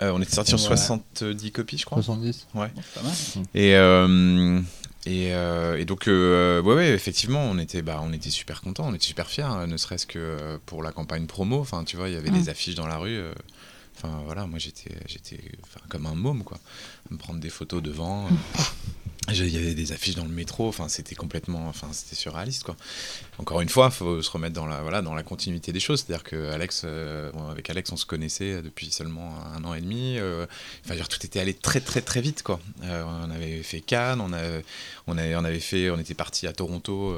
[0.00, 0.76] Euh, on était sorti sur Ouais.
[0.76, 1.98] 70 copies, je crois.
[2.02, 2.48] 70.
[2.54, 3.12] Bon, c'est pas mal.
[3.54, 4.60] Et, euh,
[5.06, 8.86] et, euh, et donc, euh, ouais, ouais, effectivement, on était, bah, on était super contents,
[8.88, 11.60] on était super fiers, euh, ne serait-ce que pour la campagne promo.
[11.60, 12.40] Enfin, tu vois, il y avait Mm.
[12.42, 13.16] des affiches dans la rue.
[13.16, 13.32] euh,
[14.02, 16.58] Enfin, voilà, moi j'étais, j'étais enfin, comme un môme, quoi.
[17.10, 18.26] Me prendre des photos devant.
[18.26, 18.62] euh.
[19.28, 20.66] Il y avait des affiches dans le métro.
[20.66, 22.74] Enfin, c'était complètement, enfin, c'était surréaliste, quoi.
[23.38, 26.00] Encore une fois, faut se remettre dans la, voilà, dans la continuité des choses.
[26.04, 29.80] C'est-à-dire que Alex, euh, bon, avec Alex, on se connaissait depuis seulement un an et
[29.80, 30.18] demi.
[30.18, 30.44] euh,
[30.84, 32.58] Enfin, dire, tout était allé très très très vite quoi.
[32.82, 34.40] Euh, on avait fait Cannes, on, a,
[35.06, 37.14] on, avait, on avait fait, on était parti à Toronto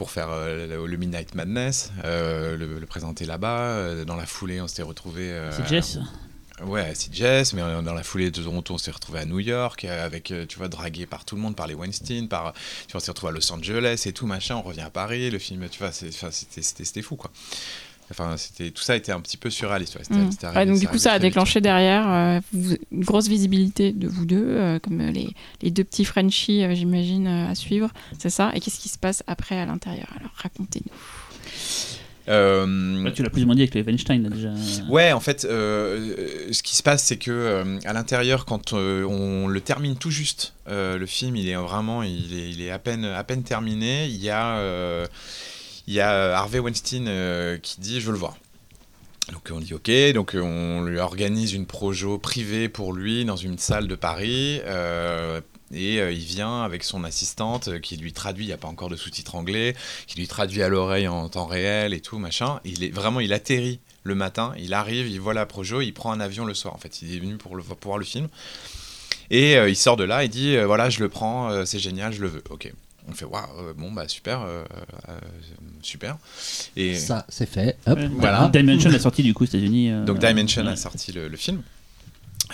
[0.00, 3.58] pour faire euh, le, Midnight Madness, euh, le, le présenter là-bas.
[3.58, 5.38] Euh, Dans la foulée, on s'était retrouvé.
[5.50, 5.98] C'est Jess.
[6.64, 9.84] Ouais, à CJS, mais dans la foulée de Toronto, on s'est retrouvé à New York,
[9.84, 12.54] avec, tu vois, dragué par tout le monde, par les Weinstein, par,
[12.86, 15.30] tu vois, on s'est retrouvé à Los Angeles et tout, machin, on revient à Paris,
[15.30, 17.30] le film, tu vois, c'était fou, quoi.
[18.10, 19.94] Enfin, c'était tout ça était un petit peu surréaliste.
[19.96, 20.32] Ouais, c'était- Mm.
[20.32, 21.22] c'était Ouais, arrivé- donc du coup, ça a vite.
[21.22, 25.28] déclenché derrière euh, vous- une grosse visibilité de vous deux, euh, comme euh, les,
[25.62, 27.88] les deux petits Frenchies, euh, j'imagine, euh, à suivre.
[28.18, 28.50] C'est ça?
[28.54, 30.08] Et qu'est-ce qui se passe après à l'intérieur?
[30.18, 30.92] Alors racontez-nous.
[32.28, 34.50] Euh, Ouais, tu l'as plus ou moins dit avec les Weinstein, déjà.
[34.88, 39.04] Ouais, en fait, euh, ce qui se passe, c'est que euh, à l'intérieur, quand euh,
[39.04, 42.70] on le termine tout juste, euh, le film, il est vraiment, il est, il est
[42.70, 44.06] à peine, à peine terminé.
[44.06, 45.06] Il y a, euh,
[45.86, 48.36] il y a Harvey Weinstein euh, qui dit, je veux le voir.
[49.32, 53.36] Donc on dit ok, donc euh, on lui organise une projo privée pour lui dans
[53.36, 54.60] une salle de Paris.
[54.64, 55.40] euh,
[55.72, 58.66] et euh, il vient avec son assistante euh, qui lui traduit, il n'y a pas
[58.66, 59.76] encore de sous-titres anglais,
[60.08, 62.60] qui lui traduit à l'oreille en temps réel et tout, machin.
[62.64, 66.10] Il est vraiment, il atterrit le matin, il arrive, il voit la projo, il prend
[66.10, 66.74] un avion le soir.
[66.74, 68.28] En fait, il est venu pour, pour voir le film.
[69.30, 71.78] Et euh, il sort de là, il dit euh, voilà, je le prends, euh, c'est
[71.78, 72.42] génial, je le veux.
[72.50, 72.72] Ok.
[73.08, 74.64] On fait waouh, euh, bon bah super, euh,
[75.08, 75.18] euh,
[75.82, 76.18] super.
[76.76, 77.76] Et Ça, c'est fait.
[77.86, 78.08] Hop, Ouais.
[78.18, 78.48] Voilà.
[78.52, 79.90] Dimension est sorti du coup aux États-Unis.
[79.90, 80.72] euh, donc Dimension ouais.
[80.72, 81.62] a sorti le, le film.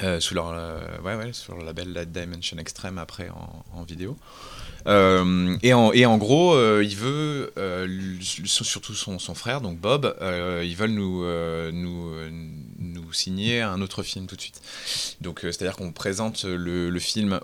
[0.02, 4.16] euh, sous leur, euh, ouais, ouais, sur le label Dimension Extreme après en, en vidéo.
[4.86, 7.88] Euh, et, en, gros, euh, il veut, euh,
[8.20, 10.16] surtout son, frère, donc Bob,
[10.62, 11.24] ils veulent nous,
[13.12, 14.60] signer un autre film tout de suite.
[15.22, 17.40] Donc, c'est-à-dire qu'on présente le, film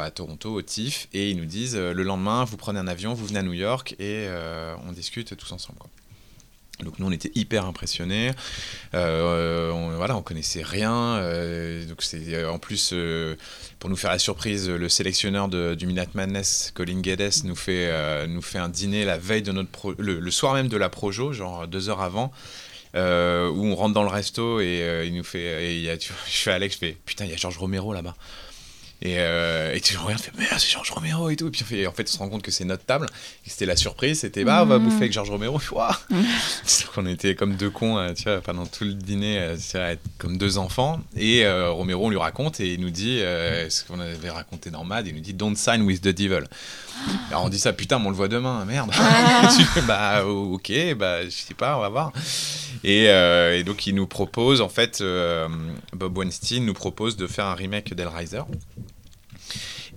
[0.00, 3.26] à Toronto, au TIFF, et ils nous disent le lendemain, vous prenez un avion, vous
[3.26, 4.26] venez à New York, et
[4.86, 5.78] on discute tous ensemble.
[6.82, 8.32] Donc nous on était hyper impressionnés,
[8.94, 12.92] Euh, on, voilà on connaissait rien, euh, donc c'est euh, en plus
[13.78, 18.42] pour nous faire la surprise, le sélectionneur du Minute Madness, Colin Guedes, nous fait nous
[18.42, 21.88] fait un dîner la veille de notre le, soir même de la projo, genre deux
[21.88, 22.32] heures avant.
[22.94, 26.96] où on rentre dans le resto et il nous fait je fais Alex je fais
[27.06, 28.16] putain il y a Georges Romero là-bas
[29.06, 31.48] Et, euh, et tu regardes, tu fais, mais c'est Georges Romero et tout.
[31.48, 33.04] Et puis fait- en fait, on se rend compte que c'est notre table.
[33.46, 34.20] Et c'était la surprise.
[34.20, 34.84] C'était, bah, on va Mhm.
[34.84, 35.60] bouffer avec Georges Romero.
[35.72, 36.00] Ouah.
[36.10, 39.76] Donc on était comme deux cons, euh, tu vois, pendant tout le dîner, euh, tu
[39.76, 41.00] vois, être comme deux enfants.
[41.16, 44.84] Et euh, Romero, on lui raconte et il nous dit ce qu'on avait raconté dans
[44.84, 45.06] Mad.
[45.06, 46.44] Il nous dit, don't sign with the devil.
[47.28, 48.90] Alors on dit ça, putain, mais on le voit demain, merde.
[49.58, 52.12] Tu fais, bah, ok, bah, je sais pas, on va voir.
[52.84, 55.02] Et, et donc il nous propose, en fait,
[55.92, 58.40] Bob Weinstein nous propose de faire un remake d'Hellraiser.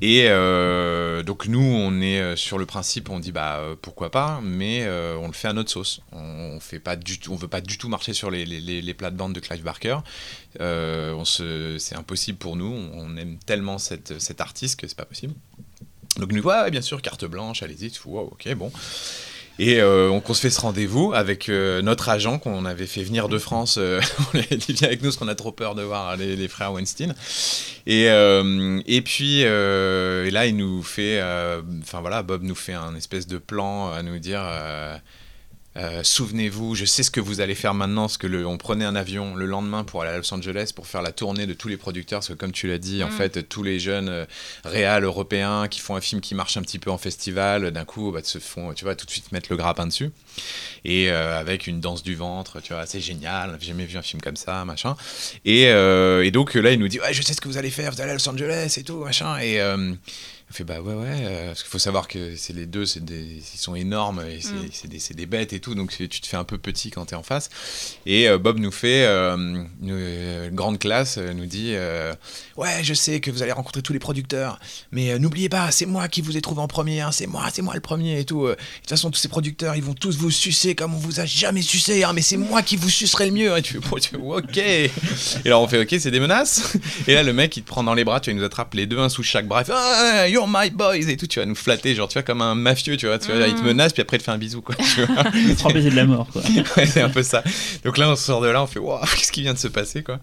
[0.01, 4.11] Et euh, donc nous, on est euh, sur le principe, on dit bah euh, pourquoi
[4.11, 6.01] pas, mais on le fait à notre sauce.
[6.11, 8.93] On, fait pas du tout, on veut pas du tout marcher sur les, les, les,
[8.93, 9.99] plates-bandes de Clive Barker.
[10.59, 12.73] On se, c'est impossible pour nous.
[12.93, 15.33] On aime tellement cette, cet artiste que c'est pas possible.
[16.17, 18.71] Donc nous, ouais, bien sûr, carte blanche, allez-y, wow, ok, bon.
[19.59, 23.27] Et euh, on, se fait ce rendez-vous avec euh, notre agent qu'on avait fait venir
[23.27, 23.77] de France.
[23.79, 23.99] euh,
[24.33, 26.47] on lui a dit viens avec nous parce qu'on a trop peur de voir les,
[26.47, 27.15] frères Weinstein.
[27.87, 31.21] Et, et puis là, il nous fait,
[31.81, 34.41] enfin voilà, Bob nous fait un espèce de plan à nous dire.
[35.77, 38.85] Euh, Souvenez-vous, je sais ce que vous allez faire maintenant, parce que le, on prenait
[38.85, 41.67] un avion le lendemain pour aller à Los Angeles pour faire la tournée de tous
[41.67, 43.11] les producteurs, parce que comme tu l'as dit, en Mm.
[43.11, 44.25] fait, tous les jeunes euh,
[44.65, 48.11] réals européens qui font un film qui marche un petit peu en festival, d'un coup,
[48.11, 50.09] bah, se font, tu vois, tout de suite mettre le grappin dessus.
[50.83, 54.01] Et euh, avec une danse du ventre, tu vois, c'est génial, j'ai jamais vu un
[54.01, 54.95] film comme ça, machin.
[55.45, 57.71] Et, euh, et donc là, il nous dit, ouais, je sais ce que vous allez
[57.71, 59.37] faire, vous allez à Los Angeles et tout, machin.
[59.39, 59.59] Et
[60.49, 63.03] on fait, bah ouais, ouais, euh, parce qu'il faut savoir que c'est les deux, c'est
[63.03, 64.69] des, ils sont énormes, et c'est Mm.
[64.71, 67.05] c'est des, c'est des bêtes et tout, donc tu te fais un peu petit quand
[67.05, 67.49] t'es en face.
[68.05, 72.13] Et euh, Bob nous fait, euh, une euh, grande classe, nous dit, euh,
[72.55, 74.57] ouais, je sais que vous allez rencontrer tous les producteurs,
[74.91, 77.61] mais n'oubliez pas, c'est moi qui vous ai trouvé en premier, hein, c'est moi, c'est
[77.61, 78.47] moi le premier et tout.
[78.47, 81.25] de toute façon, tous ces producteurs, ils vont tous vous sucer comme on vous a
[81.25, 83.57] jamais sucé, hein, mais c'est moi qui vous sucerai le mieux.
[83.57, 84.57] Et tu fais, bon, tu fais, ok.
[84.57, 84.91] Et
[85.45, 86.77] alors on fait, ok, c'est des menaces.
[87.07, 88.73] Et là, le mec, il te prend dans les bras, tu vois, il nous attrape
[88.75, 91.39] les deux, un sous chaque bras, il fait, ah, you're my boys et tout, tu
[91.39, 93.61] vas nous flatter, genre, tu vois, comme un mafieux, tu vois, tu vois, il te
[93.61, 93.65] Mm.
[93.65, 94.75] menace, puis après, il te fait un bisou, quoi.
[94.75, 95.23] Tu vois.
[95.57, 96.41] Trois baisers de la mort, quoi.
[96.77, 97.43] Ouais, c'est un peu ça.
[97.83, 100.03] Donc là, on sort de là, on fait waouh, qu'est-ce qui vient de se passer,
[100.03, 100.19] quoi.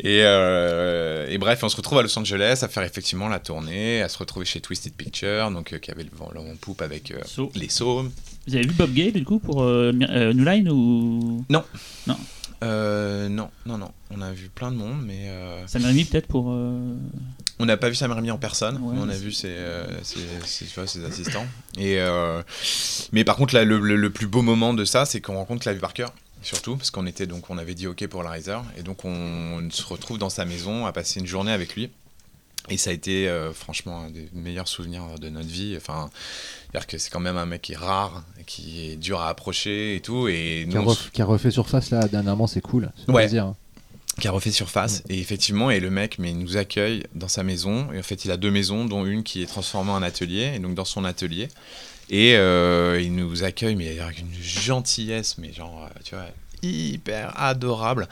[0.00, 4.02] Et, euh, et bref, on se retrouve à Los Angeles à faire effectivement la tournée,
[4.02, 6.56] à se retrouver chez Twisted Picture, donc euh, qui avait le vent, le vent en
[6.56, 7.50] poupe avec euh, So.
[7.54, 8.04] les sauts.
[8.46, 11.44] Vous avez vu Bob Gale, du coup, pour euh, New Line ou?
[12.62, 16.26] Euh, non, non, non, on a vu plein de monde, mais euh, Sam Raimi, peut-être,
[16.26, 16.50] pour.
[16.50, 16.94] euh,
[17.58, 18.76] on n'a pas vu Sam Raimi en personne.
[18.82, 21.46] Ouais, on a vu ses, euh, ses- ses- tu vois, ses assistants.
[21.76, 22.42] Et euh,
[23.12, 25.62] mais par contre, là, le, le- le plus beau moment de ça, c'est qu'on rencontre
[25.62, 26.06] Clive Barker.
[26.40, 29.68] Surtout parce qu'on était donc on avait dit ok pour le Riser et donc on,
[29.70, 31.90] se retrouve dans sa maison à passer une journée avec lui
[32.68, 36.10] et ça a été euh, franchement un des meilleurs souvenirs de notre vie enfin
[36.70, 39.96] c'est-à-dire que c'est quand même un mec qui est rare qui est dur à approcher
[39.96, 42.60] et tout et Qui a, nous, on ref- qui a refait surface là dernièrement, c'est
[42.60, 42.92] cool.
[43.08, 43.14] Ouais.
[43.24, 43.56] plaisir, hein.
[44.20, 45.02] Qui a refait surface.
[45.08, 47.88] Et effectivement, et le mec mais il nous accueille dans sa maison.
[47.92, 50.52] Et en fait, il a deux maisons, dont une qui est transformée en atelier.
[50.54, 51.48] Et donc, dans son atelier.
[52.10, 56.26] Et euh, il nous accueille, mais avec une gentillesse, mais genre, euh, tu vois,
[56.62, 58.08] hyper adorable.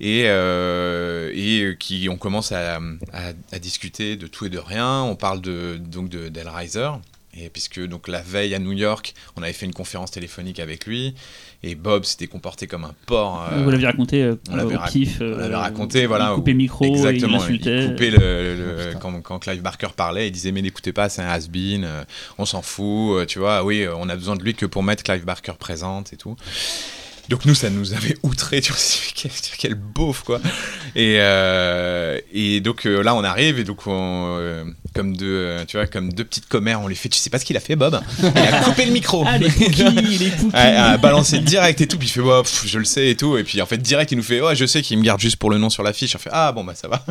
[0.00, 2.76] Et, euh, et qui, on commence à,
[3.12, 5.02] à- à discuter de tout et de rien.
[5.02, 6.90] On parle de, donc de d'Hellraiser.
[7.36, 10.86] Et puisque donc la veille à New York, on avait fait une conférence téléphonique avec
[10.86, 11.14] lui,
[11.62, 13.44] et Bob s'était comporté comme un porc.
[13.52, 17.38] euh, Vous l'avez raconté euh, on l'avait rac- l'avait raconté, voilà, Il coupait micro, Exactement,
[17.48, 18.98] il il coupait le, le- Oh, putain.
[19.00, 22.04] quand, quand Clive Barker parlait, il disait mais n'écoutez pas, c'est un has-been, euh,
[22.38, 24.82] on s'en fout, euh, tu vois, oui, euh, on a besoin de lui que pour
[24.82, 26.36] mettre Clive Barker présente et tout.
[27.28, 28.72] Donc nous, ça nous avait outré, tu
[29.14, 30.40] quel, quel beauf, quoi.
[30.96, 34.64] Et, euh, et donc euh, là, on arrive, et donc, on, euh,
[34.94, 37.44] comme, deux, tu vois, comme deux petites commères, on lui fait, tu sais pas ce
[37.44, 38.00] qu'il a fait, Bob?
[38.18, 39.24] Il a coupé le micro.
[39.26, 39.48] Ah, les
[40.18, 43.36] les à balancer direct et tout, puis il fait pff, je le sais et tout,
[43.36, 45.36] et puis en fait direct il nous fait ouais je sais qu'il me garde juste
[45.36, 47.04] pour le nom sur l'affiche, on fait ah bon bah ça va.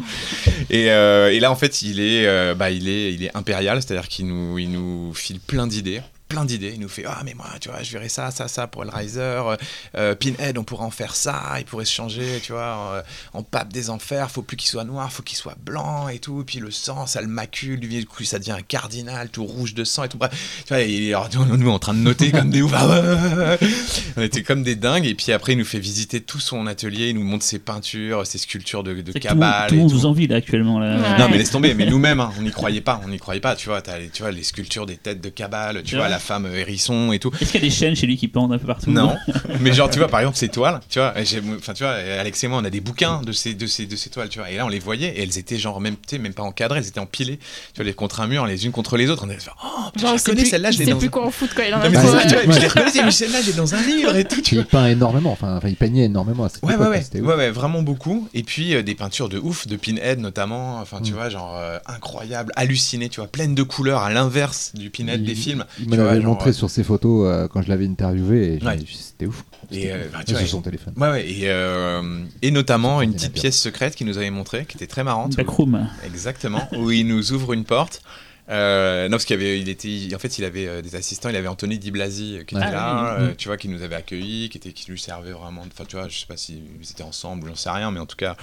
[0.70, 4.28] et, et là en fait il est bah il est il est impérial, c'est-à-dire qu'il
[4.28, 7.70] nous il nous file plein d'idées plein d'idées, il nous fait ah mais moi tu
[7.70, 9.56] vois je verrais ça ça ça pour le Riser, euh,
[9.96, 13.02] euh, Pinhead on pourrait en faire ça, il pourrait se changer tu vois euh,
[13.34, 16.44] en pape des enfers, faut plus qu'il soit noir, faut qu'il soit blanc et tout,
[16.46, 19.74] puis le sang ça le macule, lui du coup ça devient un cardinal tout rouge
[19.74, 20.32] de sang et tout bref,
[20.66, 22.74] tu vois et alors, nous, nous en train de noter comme des ouf,
[24.18, 27.10] on était comme des dingues et puis après il nous fait visiter tout son atelier,
[27.10, 29.70] il nous montre ses peintures, ses sculptures de, de C'est que tout le monde- cabale
[29.70, 29.90] tout et tout.
[29.90, 30.80] vous envie là actuellement.
[30.80, 30.98] Là.
[30.98, 31.20] Ouais.
[31.20, 33.56] Non mais laisse tomber, mais nous-mêmes, hein, on n'y croyait pas, on n'y croyait pas.
[33.56, 36.20] Tu vois, tu vois les sculptures des têtes de cabale, tu C'est vois vrai la
[36.20, 37.32] femme hérisson et tout.
[37.40, 38.90] Est-ce qu'il y a des chaînes chez lui qui pendent un peu partout?
[38.92, 39.16] Non,
[39.62, 42.44] mais genre tu vois par exemple ces toiles, tu vois, j'ai- enfin tu vois, Alex
[42.44, 44.50] et moi on a des bouquins de ces de ces de ces toiles, tu vois,
[44.50, 47.00] et là on les voyait et elles étaient genre même même pas encadrées, elles étaient
[47.00, 49.24] empilées, tu vois, les contre un mur, les unes contre les autres.
[49.28, 50.98] On était genre, oh, putain, je il sait connais plus- celle-là, je il l'ai dans
[50.98, 53.54] plus un- quoi en foutre quand il en a je les reconnaissais, mais celle-là j'ai
[53.54, 54.70] dans un livre et tout, tu Il vois.
[54.70, 57.38] peint énormément, enfin, il peignait énormément à cette Ouais, ouais, époque, ouais, ouais, ouf.
[57.38, 58.28] ouais, vraiment beaucoup.
[58.34, 61.16] Et puis euh, des peintures de ouf, de Pinhead notamment, enfin tu Mm.
[61.16, 65.36] vois, genre euh, incroyable, halluciné, tu vois, pleine de couleurs, à l'inverse du Pinhead des
[65.36, 65.66] films.
[65.80, 68.60] Il genre, montré sur ses photos euh, quand je l'avais interviewé et
[68.92, 69.44] c'était ouf.
[69.72, 70.94] Et, euh, bah, Sur son téléphone.
[70.98, 74.78] Ouais, ouais, et, euh, et notamment une petite pièce secrète qu'il nous avait montrée, qui
[74.78, 75.36] était très marrante.
[75.36, 75.90] Backroom.
[76.06, 78.02] Exactement, où il nous ouvre une porte.
[78.50, 81.28] Euh, non, parce qu'il avait, il était, en fait, il avait euh, des assistants.
[81.28, 82.62] Il avait Anthony Di Blasi euh, qui Ouais.
[82.62, 84.98] était là, Ah oui, euh, tu vois, qui nous avait accueillis, qui était, qui lui
[84.98, 85.64] servait vraiment.
[85.70, 88.06] Enfin, tu vois, je sais pas si ils étaient ensemble, j'en sais rien, mais en
[88.06, 88.38] tout cas,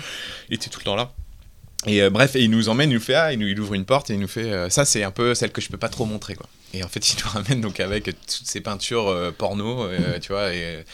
[0.51, 1.13] il était tout le temps là.
[1.87, 3.75] Et euh, bref, et il nous emmène, il nous fait ah, il, nous, il ouvre
[3.75, 5.77] une porte et il nous fait euh, ça, c'est un peu celle que je peux
[5.77, 6.47] pas trop montrer quoi.
[6.73, 10.33] Et en fait, il nous ramène donc avec toutes ces peintures euh, porno, euh, tu
[10.33, 10.85] vois, et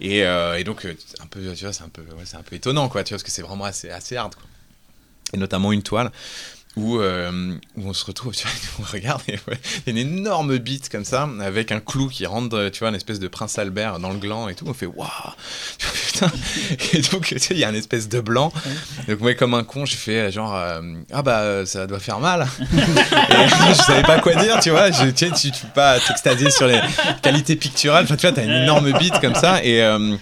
[0.00, 2.88] et, et donc un peu, tu vois, c'est un peu, ouais, c'est un peu étonnant
[2.88, 4.44] quoi, tu vois, parce que c'est vraiment assez assez hard quoi.
[5.32, 6.12] Et notamment une toile
[6.76, 10.88] où, euh, où on se retrouve, tu vois, on regarde et ouais, une énorme bite
[10.90, 14.10] comme ça, avec un clou qui rentre, tu vois, une espèce de prince Albert dans
[14.10, 14.66] le gland et tout.
[14.68, 15.08] On fait waouh.
[16.92, 18.52] Et donc, tu sais, il y a une espèce de blanc.
[19.08, 20.80] Donc, moi, comme un con, je fais genre, euh,
[21.12, 22.46] ah bah, ça doit faire mal.
[22.60, 24.90] et je savais pas quoi dire, tu vois.
[24.90, 26.80] Je, tu tu, tu peux pas t'extasier sur les
[27.22, 28.04] qualités picturales.
[28.04, 29.62] Enfin, tu vois, t'as une énorme bite comme ça.
[29.64, 30.16] Et, euh,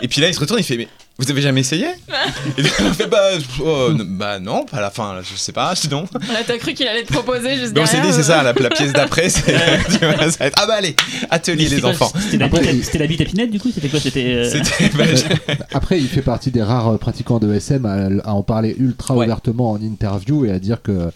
[0.00, 1.86] et puis là, il se retourne, il fait, mais vous avez jamais essayé
[2.58, 3.18] Et donc, on fait, bah,
[3.64, 6.04] oh, bah non, pas à la fin, je sais pas, non.
[6.14, 8.12] Là, t'as cru qu'il allait te proposer juste Donc on s'est derrière.
[8.12, 9.54] dit, c'est ça, la, la pièce d'après, c'est,
[10.56, 10.96] ah bah allez,
[11.30, 12.12] atelier les quoi, enfants.
[12.18, 12.62] C'était la, Après,
[13.06, 14.24] bite à- Pinette du coup C'était quoi C'était.
[14.34, 14.60] euh,
[14.96, 18.74] bah, je- Après, il fait partie des rares pratiquants de SM à, à en parler
[18.78, 19.26] ultra Ouais.
[19.26, 21.10] ouvertement en interview et à dire que.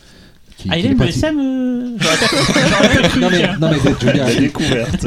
[0.70, 1.96] Ah, il aime le pratique- SM euh,
[3.20, 5.06] Non mais, non mais je veux dire, La il, découverte.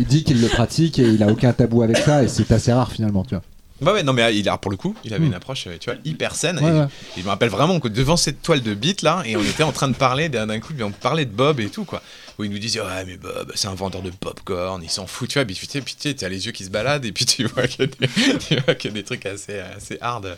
[0.00, 2.72] il dit qu'il le pratique et il a aucun tabou avec ça et c'est assez
[2.72, 3.42] rare finalement, tu vois.
[3.80, 5.28] Bah ouais, non mais il a, pour le coup, il avait Hmm.
[5.28, 6.58] une approche, euh, tu vois, hyper saine.
[6.58, 6.86] Ouais, et ouais.
[7.16, 9.72] Je me rappelle vraiment que devant cette toile de bite là, et on était en
[9.72, 12.02] train de parler d'un d'un coup, on parlait de Bob et tout quoi.
[12.38, 15.28] Où il nous disait, ouais, mais Bob, c'est un vendeur de popcorn, il s'en fout,
[15.28, 15.44] tu vois.
[15.44, 17.44] Puis tu sais, puis tu sais, t'as les yeux qui se baladent, et puis tu
[17.46, 17.88] vois qu'il y
[18.38, 20.36] qu'il y a des trucs assez, assez hard.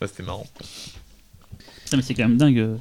[0.00, 0.46] Ouais, C'était marrant.
[1.92, 2.58] Non, mais c'est quand même dingue.
[2.58, 2.76] euh,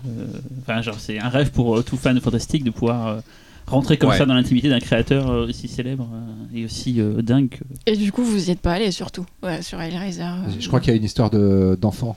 [0.64, 3.19] Enfin, genre, c'est un rêve pour euh, tout fan fantastique de pouvoir euh,
[3.68, 4.18] rentrer comme Ouais.
[4.18, 7.50] ça dans l'intimité d'un créateur euh, aussi célèbre euh, et aussi euh, dingue.
[7.50, 9.26] que- Et du coup, vous y êtes pas allé surtout.
[9.44, 10.22] Ouais, sur Hellraiser.
[10.24, 12.16] euh, Je crois qu'il y a une histoire de- d'enfant.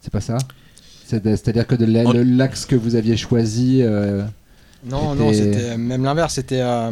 [0.00, 0.38] C'est pas ça?
[1.04, 3.80] C'est- C'est-à-dire que de la- En- le- l'axe que vous aviez choisi.
[3.82, 4.24] euh,
[4.84, 6.34] Non, C'était- non, c'était même l'inverse.
[6.34, 6.90] C'était euh,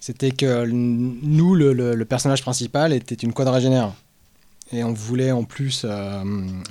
[0.00, 3.92] c'était que nous, le, le- le personnage principal était une quadragénaire.
[4.74, 6.22] Et on voulait en plus euh,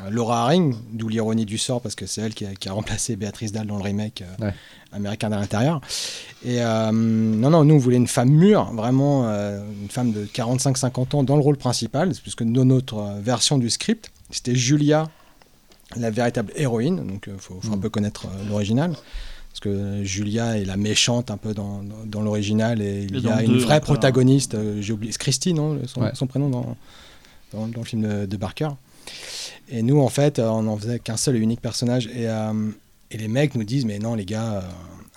[0.10, 3.16] Laura Haring, d'où l'ironie du sort, parce que c'est elle qui a, qui a remplacé
[3.16, 4.54] Béatrice Dalle dans le remake euh, Ouais.
[4.92, 5.82] américain de l'intérieur.
[6.44, 10.26] Et euh, non, non, nous, on voulait une femme mûre, vraiment euh, une femme de
[10.26, 15.08] 45-50 ans dans le rôle principal, puisque dans notre version du script, c'était Julia,
[15.96, 17.06] la véritable héroïne.
[17.06, 17.82] Donc, il faut, faut un Mm.
[17.82, 18.94] peu connaître euh, l'original.
[19.50, 23.28] Parce que Julia est la méchante un peu dans, dans, dans l'original et il y
[23.28, 26.12] a une deux, vraie protagoniste, euh, j'ai oublié, c'est Christine, non, son, Ouais.
[26.14, 26.78] son prénom dans,
[27.54, 28.70] dans, le film de, Barker.
[29.70, 32.08] Et nous, en fait, on n'en faisait qu'un seul et unique personnage.
[32.08, 32.54] Et, euh,
[33.12, 34.64] les mecs nous disent, mais non, les gars,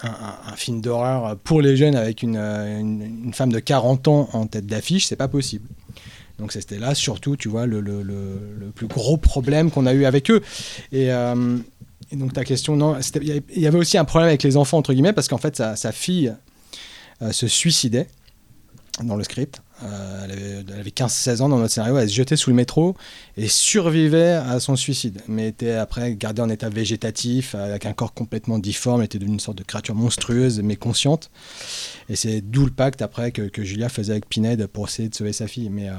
[0.04, 0.08] euh,
[0.48, 4.66] un, film d'horreur pour les jeunes avec une, euh, femme de 40 ans en tête
[4.66, 5.68] d'affiche, c'est pas possible.
[6.38, 7.80] Donc c'était là surtout, tu vois, le,
[8.74, 10.42] plus gros problème qu'on a eu avec eux.
[10.90, 11.10] Et,
[12.12, 15.12] donc ta question, non, il y avait- aussi un problème avec les enfants, entre guillemets,
[15.12, 16.34] parce qu'en fait, sa, fille
[17.30, 18.08] se suicidait
[19.04, 19.62] dans le script.
[19.84, 22.56] Euh, elle avait, elle avait 15-16 ans dans notre scénario, elle se jetait sous le
[22.56, 22.96] métro
[23.36, 28.14] et survivait à son suicide, mais était après gardée en état végétatif, avec un corps
[28.14, 31.30] complètement difforme, était devenue une sorte de créature monstrueuse mais consciente.
[32.08, 35.14] Et c'est d'où le pacte après que, que Julia faisait avec Pinhead pour essayer de
[35.14, 35.70] sauver sa fille.
[35.70, 35.94] Mais, euh,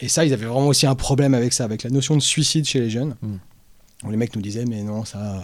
[0.00, 2.66] et ça, ils avaient vraiment aussi un problème avec ça, avec la notion de suicide
[2.66, 3.16] chez les jeunes.
[3.22, 3.36] Mm.
[4.04, 5.40] Où les mecs nous disaient, mais non, ça, euh,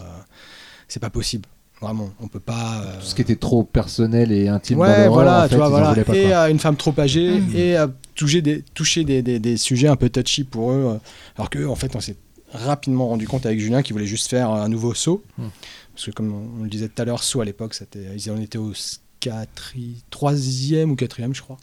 [0.88, 1.48] c'est pas possible.
[1.80, 2.82] Vraiment, on peut pas.
[2.84, 5.48] euh, Tout ce qui était trop personnel et intime dans Ouais, l'horreur, voilà, en fait,
[5.50, 5.88] tu vois, ils en voilà.
[5.90, 7.56] voulaient pas, et euh, une femme trop âgée Mhm.
[7.56, 10.84] et euh, toucher des, toucher des, des- des sujets un peu touchy pour eux.
[10.94, 10.98] euh,
[11.36, 12.16] alors que en fait, on s'est
[12.52, 15.22] rapidement rendu compte avec Julien qu'ils voulaient juste faire un nouveau saut.
[15.38, 15.48] Mhm.
[15.94, 18.30] Parce que comme on, on le disait tout à l'heure, saut à l'époque, c'était, ils
[18.30, 18.72] en étaient au
[19.20, 21.56] quatri- troisième ou quatrième, je crois.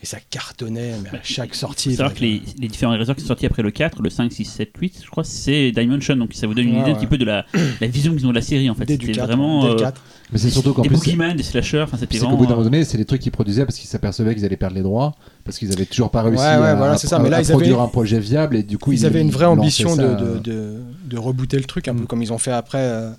[0.00, 1.90] Et ça cartonnait, mais à chaque Il faut sortie.
[1.90, 4.30] savoir donc, que les, les différents réseaux qui sont sortis après le 4, le 5,
[4.32, 6.14] 6, 7, 8, je crois, c'est Dimension.
[6.14, 7.44] Donc ça vous donne une idée un petit peu de la,
[7.80, 8.84] la vision qu'ils ont de la série en fait.
[8.88, 9.62] C'était 4, vraiment.
[9.62, 10.00] dès le euh, 4.
[10.30, 10.98] Mais c'est surtout qu'en des plus.
[10.98, 13.22] boogeyman, des slashers, enfin c'était C'est qu'au bout d'un euh, moment donné, c'est des trucs
[13.22, 16.22] qu'ils produisaient parce qu'ils s'apercevaient qu'ils allaient perdre les droits, parce qu'ils avaient toujours pas
[16.22, 17.16] réussi Ouais, ouais, à, voilà, c'est ça.
[17.16, 19.20] à- Mais là, à ils produire avaient- un projet viable et du coup ils avaient
[19.22, 20.74] une vraie ambition de, euh, de, de,
[21.06, 22.00] de rebooter le truc, un Mm.
[22.02, 23.10] peu comme ils ont fait après, euh,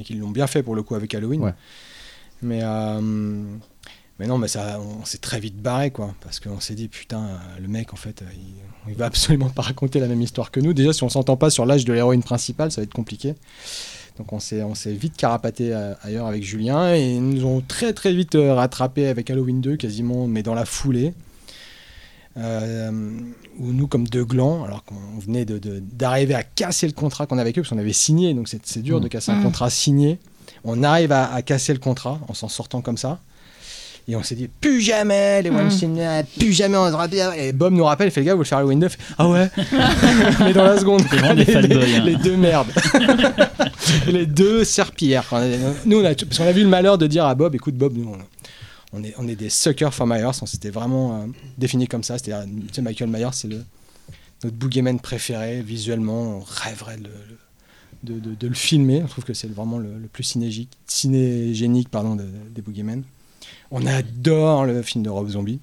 [0.00, 1.42] et qu'ils l'ont bien fait pour le coup avec Halloween.
[1.42, 1.54] Ouais.
[2.42, 3.40] Mais, euh,
[4.18, 6.14] mais non, mais ça, on s'est très vite barré, quoi.
[6.20, 10.00] Parce qu'on s'est dit, putain, le mec, en fait, il, il va absolument pas raconter
[10.00, 10.72] la même histoire que nous.
[10.74, 13.34] Déjà, si on s'entend pas sur l'âge de l'héroïne principale, ça va être compliqué.
[14.18, 17.60] Donc on s'est, on s'est vite carapaté euh, ailleurs avec Julien et ils nous ont
[17.60, 21.14] très très vite euh, rattrapé avec Halloween 2 quasiment, mais dans la foulée.
[22.36, 22.90] Euh,
[23.58, 27.26] où nous, comme deux glands, alors qu'on venait de, de- d'arriver à casser le contrat
[27.26, 29.02] qu'on avait avec eux, parce qu'on avait signé, donc c'est, c'est dur Mmh.
[29.02, 29.42] de casser un Mmh.
[29.44, 30.18] contrat signé.
[30.62, 33.20] On arrive à, à casser le contrat en s'en sortant comme ça.
[34.10, 35.56] Et on s'est dit, plus jamais les Mmh.
[35.56, 37.30] Weinstein, euh, plus jamais on sera bien.
[37.32, 39.28] Et Bob nous rappelle, il fait, les gars, vous voulez faire Halloween 2 Fait, Ah
[39.28, 39.50] ouais
[40.40, 41.02] Mais dans la seconde.
[41.36, 42.04] les, les- hein.
[42.04, 42.68] les deux merdes.
[44.06, 45.26] les deux serpillères.
[45.84, 47.92] Nous, on a, parce qu'on a vu le malheur de dire à Bob, écoute Bob,
[47.96, 50.30] nous, on, on est, on est des suckers for Myers.
[50.42, 51.26] On s'était vraiment euh,
[51.58, 52.16] défini comme ça.
[52.18, 53.62] C'est-à-dire, tu sais, Michael Myers, c'est le,
[54.42, 55.60] notre boogeyman préféré.
[55.60, 57.10] Visuellement, on rêverait de,
[58.04, 59.02] le- de, de- de le filmer.
[59.04, 62.24] On trouve que c'est vraiment le, le plus cinégique, cinégénique pardon, de-
[62.54, 63.02] des boogeymen.
[63.70, 65.60] On adore le film de Rob Zombie.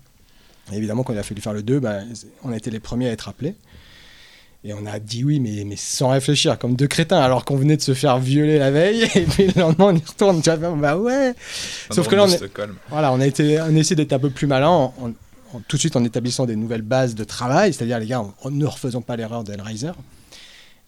[0.71, 1.99] Et évidemment, quand il a fallu faire le 2, bah,
[2.43, 3.55] on a été les premiers à être appelés.
[4.63, 7.77] Et on a dit oui, mais, mais sans réfléchir, comme deux crétins, alors qu'on venait
[7.77, 10.41] de se faire violer la veille, et puis le lendemain on y retourne.
[10.41, 11.35] Tu vois, bah ouais
[11.91, 12.75] Sauf que là, on est- Stockholm.
[12.89, 14.91] voilà, on a, été, on a essayé d'être un peu plus malin
[15.67, 19.01] tout de suite en établissant des nouvelles bases de travail, c'est-à-dire les gars, ne refaisons
[19.01, 19.91] pas l'erreur d'Hellraiser.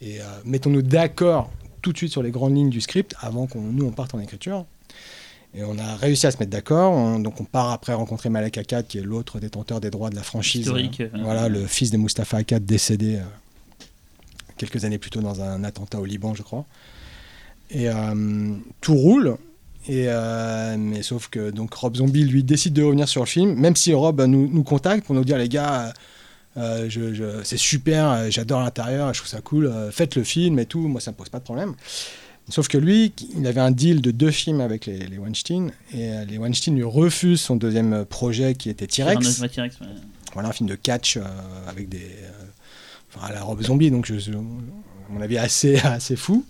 [0.01, 3.61] Et euh, mettons-nous d'accord tout de suite sur les grandes lignes du script avant qu'on
[3.61, 4.65] nous on parte en écriture.
[5.55, 6.91] Et on a réussi à se mettre d'accord.
[6.93, 10.15] On- donc on part après rencontrer Malek Akkad, qui est l'autre détenteur des droits de
[10.15, 10.61] la franchise.
[10.61, 13.21] Historique, Euh, euh, voilà, le fils de Mustafa Akkad décédé euh,
[14.57, 16.65] quelques années plus tôt dans un attentat au Liban, je crois.
[17.71, 19.37] Et euh, tout roule.
[19.89, 20.07] Et
[20.77, 23.93] mais sauf que donc Rob Zombie lui décide de revenir sur le film, même si
[23.93, 25.93] Rob nous, nous contacte pour nous dire les gars,
[26.57, 30.81] je, je- c'est super, j'adore l'intérieur, je trouve ça cool, faites le film et tout,
[30.89, 31.73] moi ça me pose pas de problème.
[32.49, 36.11] Sauf que lui, il avait un deal de deux films avec les, les Weinstein et
[36.11, 39.39] euh, les Weinstein lui refusent son deuxième projet qui était T-Rex.
[39.81, 39.87] Ouais.
[40.33, 41.21] Voilà un film de catch euh,
[41.67, 42.31] avec des, euh,
[43.13, 44.37] enfin, à la Rob Zombie, donc je, à
[45.11, 46.45] mon avis assez assez fou.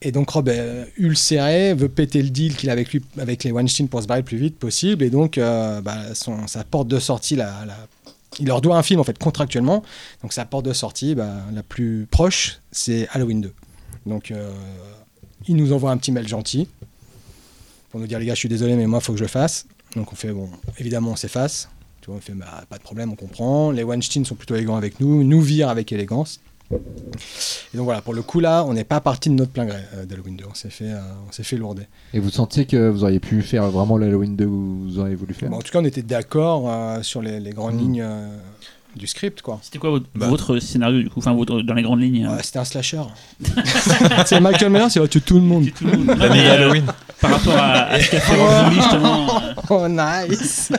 [0.00, 3.50] Et donc Rob est ulcéré, veut péter le deal qu'il a avec lui, avec les
[3.50, 5.02] Weinstein pour se barrer le plus vite possible.
[5.02, 7.86] Et donc euh, bah, son, sa porte de sortie, la, la-
[8.38, 9.82] il leur doit un film en fait contractuellement.
[10.22, 13.52] Donc sa porte de sortie, bah, la plus proche, c'est Halloween 2.
[14.08, 14.50] Donc euh,
[15.46, 16.68] il nous envoie un petit mail gentil
[17.90, 19.28] pour nous dire les gars, je suis désolé, mais moi, il faut que je le
[19.28, 19.66] fasse.
[19.96, 20.48] Donc on fait bon,
[20.78, 21.68] évidemment, on s'efface.
[22.02, 23.70] Tu vois, on fait bah, pas de problème, on comprend.
[23.70, 26.40] Les Weinstein sont plutôt élégants avec nous, nous virent avec élégance.
[26.70, 29.78] Et donc voilà, pour le coup là, on n'est pas parti de notre plein gré
[29.94, 30.44] euh, d'Halloween 2.
[30.50, 31.84] On s'est fait, euh, on s'est fait lourder.
[32.12, 35.32] Et vous sentiez que vous auriez pu faire vraiment l'Halloween 2 que vous auriez voulu
[35.32, 35.48] faire?
[35.48, 37.78] Bon, en tout cas, on était d'accord euh, sur les, les grandes Mm.
[37.78, 38.06] lignes
[38.98, 39.58] du script, quoi.
[39.62, 40.26] C'était quoi votre, Bah.
[40.28, 41.20] votre scénario du coup?
[41.20, 43.00] Enfin, votre- dans les grandes lignes hein Ouais, c'était un slasher.
[44.26, 45.66] c'est Michael Myers, il va tuer tout le monde.
[45.76, 46.06] Tout le monde.
[46.06, 46.84] Non, mais, euh, Halloween.
[47.20, 49.42] Par rapport à, à ce qu'a fait Rob Zombie, justement.
[49.42, 50.72] euh, Oh nice.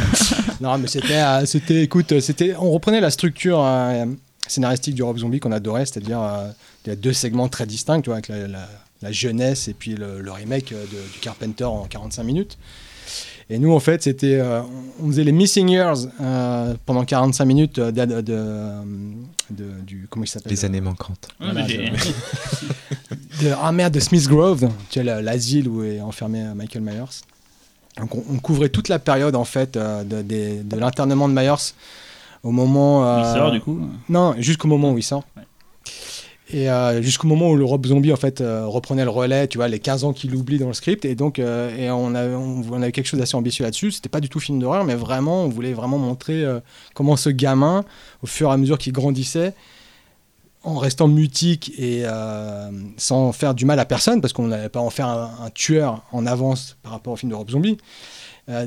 [0.60, 4.04] non mais c'était, euh, c'était, écoute, c'était, on reprenait la structure euh,
[4.46, 6.48] scénaristique du Rob Zombie qu'on adorait, c'est-à-dire euh,
[6.84, 8.68] il y a deux segments très distincts, tu vois, avec la, la-
[9.02, 12.56] la jeunesse et puis le, le remake de- du Carpenter en 45 minutes.
[13.48, 14.60] Et nous en fait c'était, euh,
[15.02, 18.72] on faisait les missing years euh, pendant 45 minutes euh, de, de-
[19.50, 21.28] de- du comment il s'appelle Les années manquantes.
[21.40, 21.66] ouais, Voilà,
[23.42, 27.22] de, ah merde, de Smith Grove, tu sais, la- l'asile où est enfermé Michael Myers.
[27.98, 31.72] Donc on, on couvrait toute la période en fait euh, de, l'internement de Myers
[32.42, 33.18] au moment.
[33.20, 33.78] il sort du coup?
[34.08, 35.24] Non, jusqu'au moment où il sort.
[35.36, 35.42] Ouais.
[36.48, 39.58] Et euh, jusqu'au moment où le Rob Zombie en fait euh, reprenait le relais, tu
[39.58, 41.04] vois, les 15 ans qu'il oublie dans le script.
[41.04, 43.90] Et donc, euh, on, avait, quelque chose d'assez ambitieux là-dessus.
[43.90, 46.44] C'était pas du tout film d'horreur, mais vraiment, on voulait vraiment montrer
[46.94, 47.84] comment ce gamin,
[48.22, 49.54] au fur et à mesure qu'il grandissait,
[50.62, 52.04] en restant mutique et
[52.96, 56.04] sans faire du mal à personne, parce qu'on n'allait pas en faire un, un tueur
[56.12, 57.78] en avance par rapport au film de Rob Zombie,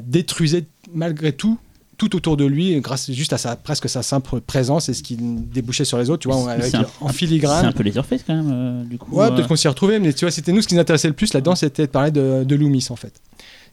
[0.02, 1.58] détruisait malgré tout
[2.00, 5.16] tout autour de lui, grâce juste à sa presque sa simple présence et ce qui
[5.20, 7.66] débouchait sur les autres, tu vois, C'est avec, un- en C'est filigrane.
[7.66, 9.14] un peu Leatherface quand même, euh, du coup.
[9.16, 11.10] Ouais, euh, peut-être qu'on s'y retrouvait, mais tu vois, c'était nous ce qui nous intéressait
[11.10, 13.14] le plus là-dedans, c'était de parler de, de Loomis en fait.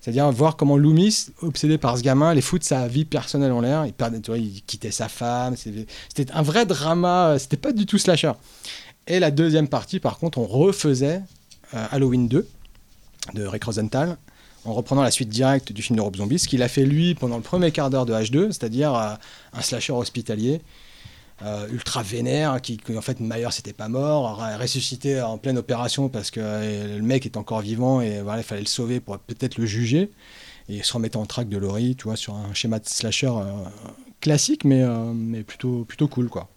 [0.01, 3.86] C'est-à-dire voir comment Loomis, obsédé par ce gamin, les fout sa vie personnelle en l'air.
[3.86, 5.55] Il, perdait, tu vois, il quittait sa femme.
[5.57, 7.36] C'était un vrai drama.
[7.39, 8.32] C'était pas du tout slasher.
[9.09, 11.23] Et la deuxième partie, par contre, on refaisait
[11.74, 12.47] euh, Halloween 2
[13.35, 14.16] de Rick Rosenthal
[14.66, 17.14] en reprenant la suite directe du film de Rob Zombie, ce qu'il a fait lui
[17.14, 19.14] pendant le premier quart d'heure de H2, c'est-à-dire euh,
[19.52, 20.60] un slasher hospitalier
[21.43, 26.30] euh, ultra vénère, qui, en fait Myers n'était pas mort, ressuscité en pleine opération parce
[26.30, 29.66] que euh, le mec est encore vivant et il fallait le sauver pour peut-être le
[29.66, 30.10] juger.
[30.68, 33.30] Et se remettait en traque de Laurie, tu vois, sur un schéma de slasher
[34.20, 34.84] classique, mais,
[35.14, 36.48] mais plutôt, plutôt cool, quoi.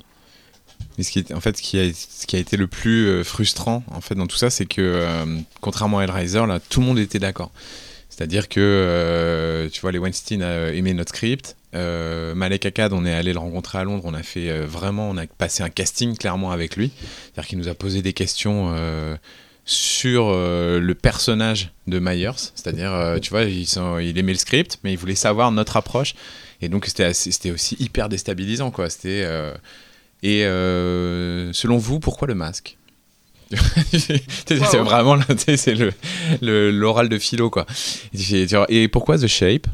[0.97, 4.15] Mais ce qui est, en fait, ce qui a, été le plus frustrant en fait
[4.15, 5.27] dans tout ça, c'est que
[5.61, 7.51] contrairement à Hellraiser, là, tout le monde était d'accord.
[8.19, 11.55] C'est-à-dire que, euh, tu vois, les Weinstein a aimé notre script.
[11.73, 14.03] Euh, Malek Akkad, on est allé le rencontrer à Londres.
[14.05, 16.91] On a fait euh, vraiment, on a passé un casting clairement avec lui.
[16.99, 19.15] C'est-à-dire qu'il nous a posé des questions euh,
[19.63, 22.51] sur euh, le personnage de Myers.
[22.55, 23.61] C'est-à-dire, euh, tu vois, il,
[24.01, 26.13] il aimait le script, mais il voulait savoir notre approche.
[26.61, 28.89] Et donc, c'était aussi hyper déstabilisant, quoi.
[28.89, 29.23] C'était.
[29.23, 29.53] euh,
[30.23, 32.75] et euh, selon vous, pourquoi le masque?
[33.91, 34.83] C'est Wow.
[34.83, 35.17] vraiment
[35.57, 37.65] c'est le l'oral de philo quoi.
[38.69, 39.67] Et pourquoi The Shape?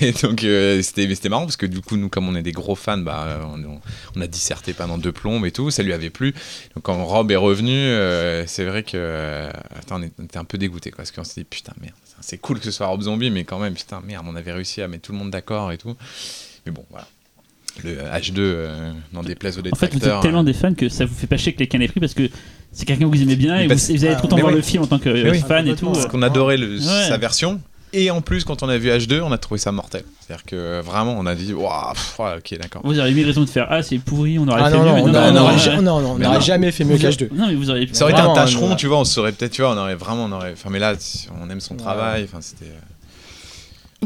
[0.00, 2.52] Et donc euh, c'était c'était marrant parce que du coup nous comme on est des
[2.52, 3.80] gros fans bah on,
[4.16, 6.32] on a disserté pendant deux plombes et tout ça lui avait plu
[6.76, 10.56] donc quand Rob est revenu euh, c'est vrai que euh, attends, on était un peu
[10.56, 13.30] dégoûté quoi parce qu'on s'est dit putain merde c'est cool que ce soit Rob Zombie
[13.30, 15.78] mais quand même putain merde on avait réussi à mettre tout le monde d'accord et
[15.78, 15.96] tout
[16.64, 17.08] mais bon voilà
[17.82, 20.88] le H2 euh, n'en déplaise aux En fait, vous détracteurs êtes tellement des fans que
[20.88, 22.28] ça vous fait pas chier que quelqu'un l'ait pris parce que
[22.72, 24.50] c'est quelqu'un que vous aimez bien et vous, vous allez ah, tout le temps voir
[24.52, 24.56] oui.
[24.56, 25.38] le film en tant que oui.
[25.40, 25.88] fan et tout.
[25.88, 25.92] Euh.
[25.92, 27.08] Parce qu'on adorait le- Ouais.
[27.08, 27.60] sa version.
[27.96, 30.02] Et en plus, quand on a vu H2, on a trouvé ça mortel.
[30.20, 32.82] C'est-à-dire que euh, vraiment, on a dit, waouh, ok, d'accord.
[32.84, 34.88] Vous auriez mille raisons de faire Ah, c'est pourri, on aurait Ah fait non, mieux.
[34.88, 35.22] non, mais non, on non,
[36.00, 36.40] non, n'aurait non.
[36.40, 37.28] jamais fait mieux Vous- qu'H2.
[37.32, 39.52] Non, mais vous auriez Ça aurait été un tâcheron, euh, tu vois, on serait peut-être,
[39.52, 40.52] tu vois, on aurait vraiment, on aurait.
[40.54, 40.94] Enfin, mais là,
[41.40, 41.80] on aime son Ouais.
[41.80, 42.24] travail.
[42.24, 42.64] Enfin, c'était.
[42.64, 42.78] euh,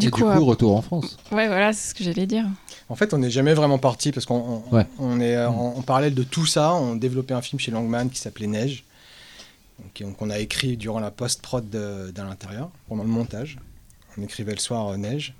[0.01, 1.17] Du coup, du coup, euh, retour en France.
[1.33, 2.45] Ouais, voilà, c'est ce que j'allais dire.
[2.89, 4.87] En fait, on n'est jamais vraiment parti parce qu'on on, Ouais.
[4.99, 6.75] on est euh, en, en parallèle de tout ça.
[6.75, 8.85] On développait un film chez Langman qui s'appelait Neige,
[10.01, 13.59] donc, qu'on a écrit durant la post-prod d'à l'intérieur, pendant le montage.
[14.17, 15.35] On écrivait le soir euh, Neige,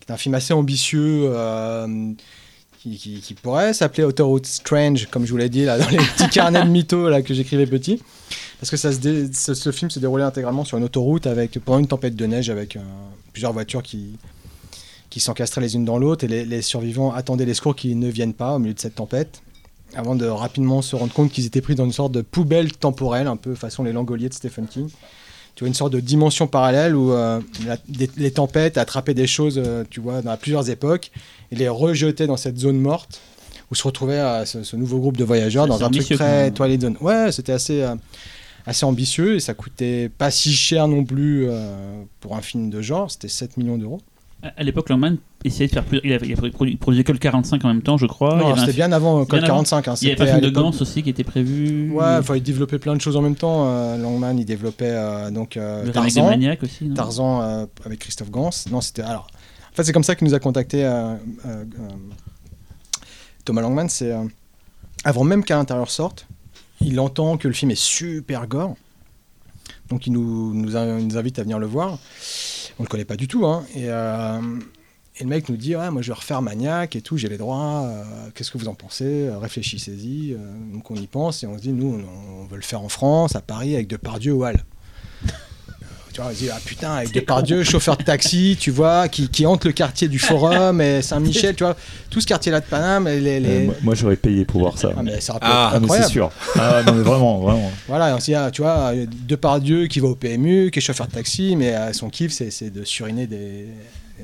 [0.00, 1.24] qui est un film assez ambitieux.
[1.32, 2.12] euh,
[2.78, 5.96] qui, qui- qui pourrait s'appeler Autoroute Strange, comme je vous l'ai dit là, dans les
[6.16, 8.00] petits carnets de mythos là, que j'écrivais petit.
[8.60, 11.58] Parce que ça se dé- ce, ce film se déroulait intégralement sur une autoroute avec,
[11.64, 12.80] pendant une tempête de neige avec euh,
[13.32, 14.16] plusieurs voitures qui,
[15.16, 18.06] qui s'encastraient les unes dans l'autre et les, les survivants attendaient les secours qui ne
[18.10, 19.40] viennent pas au milieu de cette tempête
[19.94, 23.26] avant de rapidement se rendre compte qu'ils étaient pris dans une sorte de poubelle temporelle,
[23.26, 24.90] un peu façon les Langoliers de Stephen King.
[25.54, 29.26] Tu vois, une sorte de dimension parallèle où euh, la- des- les tempêtes attrapaient des
[29.26, 31.10] choses, euh, tu vois, dans plusieurs époques
[31.50, 33.18] et les rejetaient dans cette zone morte
[33.70, 36.50] où se retrouvait euh, ce, ce nouveau groupe de voyageurs dans un truc très.
[36.50, 36.96] Twilight Zone.
[37.00, 37.86] Ouais, c'était assez,
[38.66, 42.82] assez ambitieux et ça coûtait pas si cher non plus euh, pour un film de
[42.82, 44.02] genre, c'était 7 millions d'euros.
[44.42, 46.00] À l'époque, Langman essayait de faire plus.
[46.04, 48.36] Il, avait, il produisait que le 45 en même temps, je crois.
[48.36, 49.64] non, c'était bien avant euh, Code bien avant.
[49.64, 49.88] 45.
[49.88, 51.90] Hein, Il y avait pas film de Gans aussi qui était prévu.
[51.90, 53.66] Ouais, enfin, il développait plein de choses en même temps.
[53.66, 56.84] euh, Langman, il développait euh, donc euh, le Tarzan, Maniac aussi.
[56.84, 56.94] non?
[56.94, 58.50] Tarzan avec Christophe Gans.
[58.70, 59.26] Non, c'était alors.
[59.72, 60.84] En fait, c'est comme ça qu'il nous a contacté
[63.44, 63.88] Thomas Langman.
[63.88, 64.12] C'est
[65.04, 66.26] avant même qu'à l'intérieur sorte,
[66.80, 68.76] il entend que le film est super gore.
[69.88, 71.98] Donc il nous, nous, a- nous invite à venir le voir.
[72.78, 73.46] On le connaît pas du tout.
[73.46, 74.40] Hein, et, euh,
[75.18, 77.38] et le mec nous dit ouais, moi je vais refaire Maniac et tout, j'ai les
[77.38, 77.84] droits.
[77.86, 78.04] euh,
[78.34, 80.36] Qu'est-ce que vous en pensez Euh, Réfléchissez-y.
[80.72, 82.02] Donc on y pense et on se dit nous
[82.40, 84.62] on, veut le faire en France, à Paris, avec Depardieu au Hall.
[86.16, 89.28] Tu vois, on se dit, ah putain, avec Depardieu, chauffeur de taxi, tu vois, qui,
[89.28, 91.76] qui hante le quartier du Forum et Saint-Michel, tu vois,
[92.08, 94.92] tout ce quartier-là de Paname, et les, les- Euh, moi, j'aurais payé pour voir ça.
[94.96, 96.30] Ah, mais ça Ah, c'est sûr.
[96.58, 97.70] Ah, non, mais vraiment, vraiment.
[97.86, 98.92] Voilà, et on se dit, ah, tu vois,
[99.28, 102.50] Depardieu qui va au PMU, qui est chauffeur de taxi, mais euh, son kiff, c'est
[102.50, 103.66] c'est de suriner des,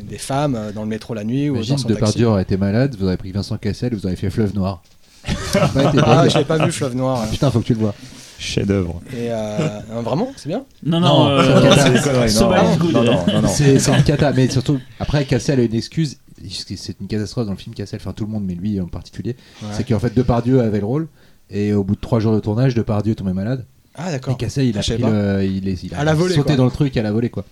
[0.01, 1.95] des femmes euh, dans le métro la nuit ou Imagine, dans son taxi.
[2.01, 4.83] Depardieu aurait été malade, vous aurez pris Vincent Cassel, vous aurez fait Fleuve Noir.
[5.55, 7.29] Ah, je l'ai pas vu, Fleuve Noir.
[7.31, 7.95] Putain, faut que tu le vois.
[8.43, 9.01] Chef-d'œuvre.
[9.13, 10.65] Et euh, non, vraiment, c'est bien.
[10.85, 11.73] Non, Non, euh,
[13.49, 16.19] c'est une cata, mais surtout, après, Cassel a une excuse.
[16.49, 19.37] C'est une catastrophe dans le film Cassel, enfin tout le monde, mais lui en particulier.
[19.73, 21.09] C'est qu'en fait, Depardieu avait le rôle,
[21.51, 23.65] et au bout de trois jours de tournage, Depardieu tombait malade.
[23.95, 24.37] Ah, Et d'accord.
[24.37, 26.49] Cassel, il a, Je savais pris le- il, est- il a À la volée, sauté
[26.49, 26.57] quoi.
[26.57, 27.45] dans le truc à la volée, quoi.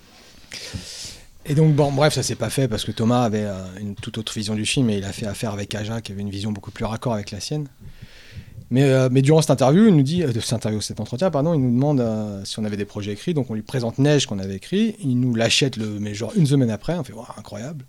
[1.47, 4.19] Et donc, bon, bref, ça s'est pas fait parce que Thomas avait euh, une toute
[4.19, 6.53] autre vision du film et il a fait affaire avec Aja qui avait une vision
[6.53, 7.67] beaucoup plus raccord avec la sienne.
[8.71, 11.55] Mais, euh, mais durant cette interview, il nous dit, euh, cette interview, cet entretien, pardon,
[11.55, 13.35] il nous demande euh, si on avait des projets écrits.
[13.35, 14.97] Donc on lui présente Neige qu'on avait écrit.
[15.01, 16.95] Il nous l'achète, mais genre une semaine après.
[16.95, 17.85] On fait, Waouh, incroyable.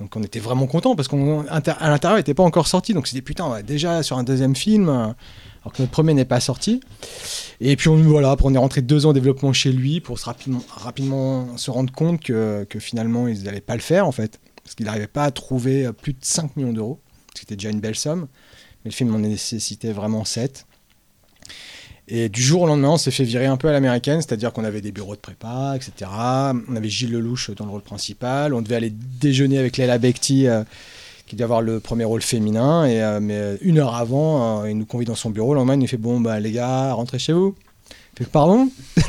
[0.00, 2.94] Donc on était vraiment contents parce qu'à l'intérieur, il n'était pas encore sorti.
[2.94, 6.24] Donc c'était putain, on va déjà sur un deuxième film, alors que notre premier n'est
[6.24, 6.80] pas sorti.
[7.60, 10.24] Et puis on, voilà, on est rentré deux ans en développement chez lui pour se
[10.24, 14.40] rapidement, rapidement se rendre compte que, que finalement ils n'allaient pas le faire en fait.
[14.64, 17.00] Parce qu'il n'arrivait pas à trouver plus de 5 millions d'euros,
[17.34, 18.26] ce qui était déjà une belle somme.
[18.84, 20.66] Mais le film en nécessitait vraiment 7.
[22.06, 24.64] Et du jour au lendemain, on s'est fait virer un peu à l'américaine, c'est-à-dire qu'on
[24.64, 26.10] avait des bureaux de prépa, etc.
[26.68, 28.52] On avait Gilles Lelouch dans le rôle principal.
[28.52, 30.64] On devait aller déjeuner avec Léla Becti, euh,
[31.26, 32.84] qui devait avoir le premier rôle féminin.
[32.84, 35.54] Et, euh, mais euh, une heure avant, il nous convie dans son bureau.
[35.54, 37.54] Le lendemain, il nous fait Bon, bah, les gars, rentrez chez vous.
[38.18, 38.68] Fait, Pardon?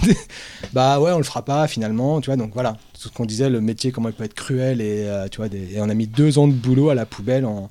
[0.73, 2.19] Bah ouais, on le fera pas finalement.
[2.21, 4.81] Tu vois, donc voilà, tout ce qu'on disait, le métier, comment il peut être cruel.
[4.81, 7.69] Et, tu vois, et on a mis deux ans de boulot à la poubelle en,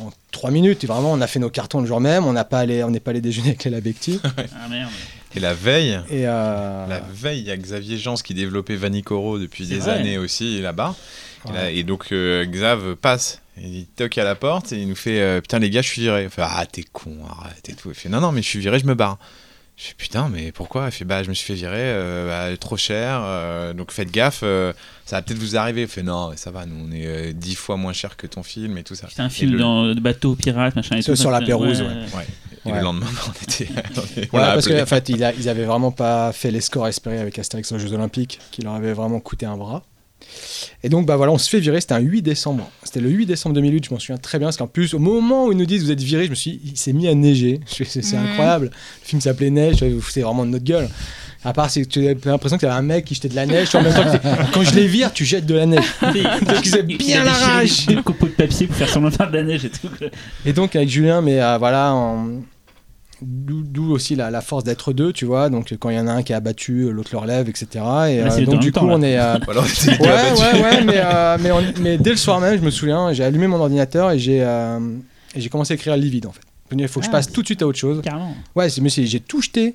[0.00, 0.84] en trois minutes.
[0.84, 2.24] Et vraiment, on a fait nos cartons le jour même.
[2.24, 4.20] On n'a pas allé, on n'est pas allé déjeuner avec les Labecti.
[4.26, 4.90] Ah merde.
[5.34, 9.38] Et la veille, Et euh, la veille, il y a Xavier Jans qui développait Vanicoro
[9.38, 9.92] depuis des vrai.
[9.92, 10.94] années aussi là-bas.
[11.46, 11.54] Et, ouais.
[11.54, 15.20] là- et donc euh, Xav passe, il toque à la porte et il nous fait
[15.20, 16.24] euh, Putain, les gars, je suis viré.
[16.24, 17.88] Il fait Ah, t'es con, arrête et tout.
[17.88, 19.18] Il fait Non, non, mais je suis viré, je me barre.
[19.76, 20.86] Je fais Putain, mais pourquoi?
[20.86, 24.10] Il fait Bah, je me suis fait virer, euh, bah, trop cher, euh, donc faites
[24.10, 24.72] gaffe, euh,
[25.06, 25.82] ça va peut-être vous arriver.
[25.82, 28.42] Il fait Non, ça va, nous on est euh, dix fois moins cher que ton
[28.42, 29.08] film et tout ça.
[29.10, 31.20] C'est un Et film le- dans de bateau pirate machin et Sur- tout.
[31.20, 31.86] sur ça, la Pérouse, ouais.
[31.88, 32.26] Ouais.
[32.64, 32.78] Et Ouais.
[32.78, 33.68] le lendemain, on était.
[34.32, 36.86] on Ouais, l'a parce qu'en fait, il a- ils avaient vraiment pas fait les scores
[36.86, 39.82] espérés avec Astérix aux Jeux Olympiques, qui leur avait vraiment coûté un bras.
[40.84, 41.80] Et donc, bah voilà, on se fait virer.
[41.80, 42.68] C'était un 8 décembre.
[42.82, 43.86] C'était le 8 décembre 2008.
[43.86, 45.90] Je m'en souviens très bien, parce qu'en plus, au moment où ils nous disent vous
[45.90, 47.60] êtes viré, je me suis, dit, il s'est mis à neiger.
[47.66, 48.66] C'est incroyable.
[48.66, 49.82] Le film s'appelait Neige.
[49.82, 50.88] Vous vous foutez vraiment de notre gueule.
[51.44, 53.34] À part, c'est que tu as l'impression qu'il y avait un mec qui jetait de
[53.34, 53.74] la neige.
[53.74, 54.04] En même temps,
[54.54, 55.84] quand je les vire, tu jettes de la neige.
[56.00, 56.14] Donc
[56.64, 57.86] ils bien la rage.
[57.88, 59.88] Un copeau de papier pour faire semblant de faire de la neige et tout.
[60.46, 62.42] Et donc avec Julien, mais euh, voilà, en-
[63.24, 65.48] d'où aussi la, la force d'être deux, tu vois.
[65.48, 67.66] Donc quand il y en a un qui est abattu, l'autre le relève, etc.
[67.74, 69.18] Et Là, euh, donc du coup, temps, on est.
[69.18, 69.88] euh, ouais, gars battus.
[70.00, 73.24] ouais, ouais, mais, euh, mais, on- mais dès le soir même, je me souviens, j'ai
[73.24, 74.78] allumé mon ordinateur et j'ai euh,
[75.34, 76.40] et j'ai commencé à écrire Livide en fait.
[76.76, 77.12] Il faut que je Ah.
[77.12, 78.00] passe tout de suite à autre chose.
[78.02, 78.34] Carrément.
[78.56, 79.74] Ouais, c'est- mais j'ai tout jeté.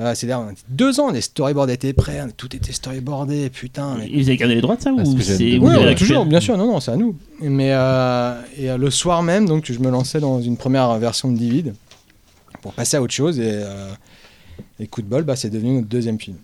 [0.00, 3.94] Euh, C'est-à-dire, on était deux ans, les storyboards étaient prêts, tout était storyboardé, putain.
[3.96, 6.40] mais- Et vous avez gardé les droits de ça Ah, ou c'est ouais, toujours, bien
[6.40, 7.14] sûr, non, non, c'est à nous.
[7.40, 11.30] Mais euh, et euh, le soir même, donc, je me lançais dans une première version
[11.30, 11.74] de Divid
[12.64, 13.38] pour passer à autre chose.
[13.38, 13.92] Et, euh,
[14.80, 16.38] et coup de bol, bah, c'est devenu notre deuxième film.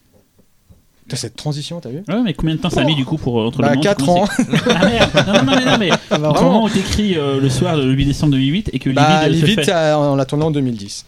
[1.04, 2.02] Putain, Cette transition, t'as vu?
[2.08, 3.76] Ouais, mais combien de temps ça a mis du coup pour euh, entre Bah, le
[3.76, 4.14] moment où quatre tu ans.
[4.26, 6.52] commences à- Ah merde Non, non, non, mais, non, mais Ah, bah, entre le vraiment.
[6.52, 9.46] moment où t'écris euh, le soir le 8 décembre 2008 et que Bah, Livid se
[9.46, 9.94] Livid, fait.
[9.94, 11.06] on l'a tourné en 2010.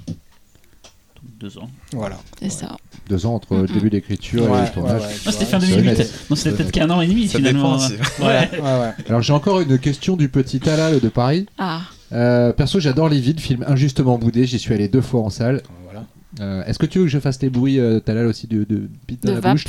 [1.39, 1.69] Deux ans.
[1.93, 2.19] Voilà.
[2.41, 2.77] C'est ça.
[3.09, 3.67] Deux ans entre le Mhm.
[3.67, 5.03] début d'écriture Ouais, et ouais, le tournage.
[5.03, 5.89] ouais, c'était fin c'est 2008.
[5.91, 6.13] honnête.
[6.31, 7.77] Non, c'était peut-être qu'un an et demi Ça finalement.
[7.77, 8.25] dépend.
[8.27, 8.93] Ouais, ouais, ouais.
[9.09, 11.47] Alors j'ai encore une question du petit Talal de Paris.
[11.59, 11.81] Ah,
[12.13, 14.47] Euh, perso, j'adore les vides, film injustement boudé.
[14.47, 15.63] J'y suis allé deux fois en salle.
[15.85, 16.07] Voilà.
[16.41, 18.89] Euh, Est-ce que tu veux que je fasse les bruits, euh, Talal, aussi de, de
[19.23, 19.53] dans De la vape.
[19.53, 19.67] bouche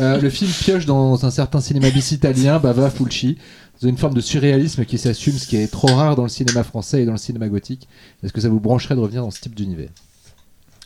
[0.00, 3.38] Euh, Le film pioche dans un certain cinéma bis italien, Bava Fulci,
[3.82, 6.62] dans une forme de surréalisme qui s'assume, ce qui est trop rare dans le cinéma
[6.62, 7.88] français et dans le cinéma gothique.
[8.22, 9.90] Est-ce que ça vous brancherait de revenir dans ce type d'univers?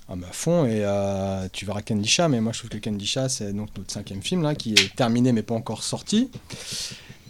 [0.08, 3.28] Ah, mais à fond, et euh, tu verras Candisha, mais moi je trouve que Candisha,
[3.28, 6.28] c'est donc notre cinquième film là, qui est terminé mais pas encore sorti.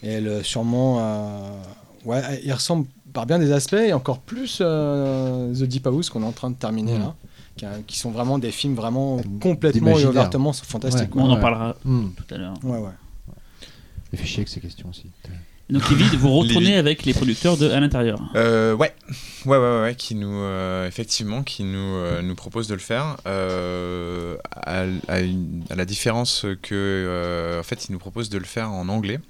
[0.02, 1.50] Et le, sûrement, euh,
[2.04, 6.22] ouais, il ressemble par bien des aspects, et encore plus euh, The Deep House qu'on
[6.22, 7.00] est en train de terminer Mhm.
[7.02, 7.14] là,
[7.86, 11.14] qui, sont vraiment des films vraiment complètement et ouvertement fantastiques.
[11.14, 11.22] Ouais.
[11.22, 12.08] On en parlera Hmm.
[12.16, 12.54] tout à l'heure.
[12.64, 12.90] Ouais, ouais.
[14.12, 15.04] Et fait chier avec ces questions aussi.
[15.70, 18.20] Donc Livid, vous retournez avec les producteurs de à l'intérieur.
[18.36, 18.92] Euh, ouais.
[19.46, 22.80] ouais, ouais, ouais, ouais, qui nous, euh, effectivement, qui nous, euh, nous propose de le
[22.80, 23.16] faire.
[23.26, 28.38] euh, à, à une- à la différence que, euh, en fait, il nous propose de
[28.38, 29.20] le faire en anglais.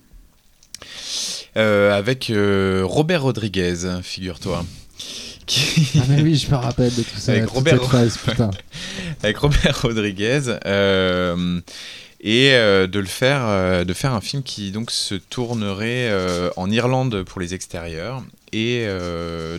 [1.56, 4.64] Euh, avec euh, Robert Rodriguez, figure-toi.
[5.46, 7.32] Qui- Ah mais oui, je me rappelle de tout ça.
[7.32, 8.50] Avec Robert- cette phase, putain.
[9.22, 11.60] avec Robert Rodriguez euh,
[12.20, 16.10] et euh, de le faire euh, de faire un film qui donc se tournerait
[16.56, 18.86] en Irlande pour les extérieurs et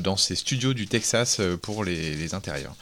[0.02, 2.76] dans ses studios du Texas pour les, les intérieurs.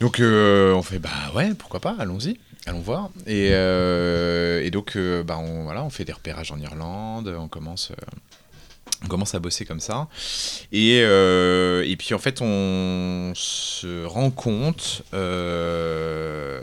[0.00, 2.36] Donc on fait bah ouais pourquoi pas allons-y
[2.66, 6.58] allons voir et, euh, et donc euh, bah on voilà on fait des repérages en
[6.58, 8.16] Irlande on commence euh,
[9.04, 10.08] on commence à bosser comme ça
[10.70, 16.60] et, euh, et puis en fait on se rend compte euh,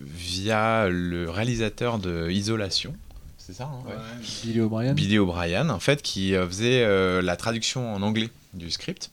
[0.00, 2.94] via le réalisateur de Isolation
[3.38, 3.94] c'est ça hein, ouais.
[4.44, 4.94] Billy O'Brien.
[4.94, 9.10] Billy O'Brien, en fait, qui faisait euh, la traduction en anglais du script.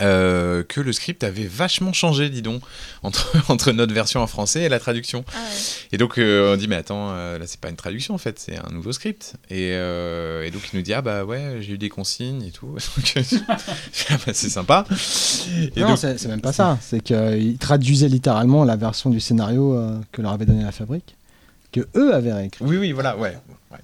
[0.00, 2.62] Euh, que le script avait vachement changé, dis donc,
[3.02, 5.24] entre, entre notre version en français et la traduction.
[5.92, 8.38] Et donc euh, on dit mais attends, euh, là c'est pas une traduction en fait,
[8.38, 9.34] c'est un nouveau script.
[9.50, 12.50] Et, euh, et donc il nous dit ah bah ouais j'ai eu des consignes et
[12.50, 12.76] tout.
[13.48, 13.56] Ah
[14.32, 14.84] c'est sympa.
[15.76, 16.78] Et non, c'est même pas ça.
[16.80, 19.78] C'est qu'ils traduisaient littéralement la version du scénario
[20.12, 21.16] que leur avait donné la fabrique,
[21.72, 22.64] que eux avaient réécrit.
[22.64, 23.36] oui oui voilà ouais.
[23.70, 23.78] ouais.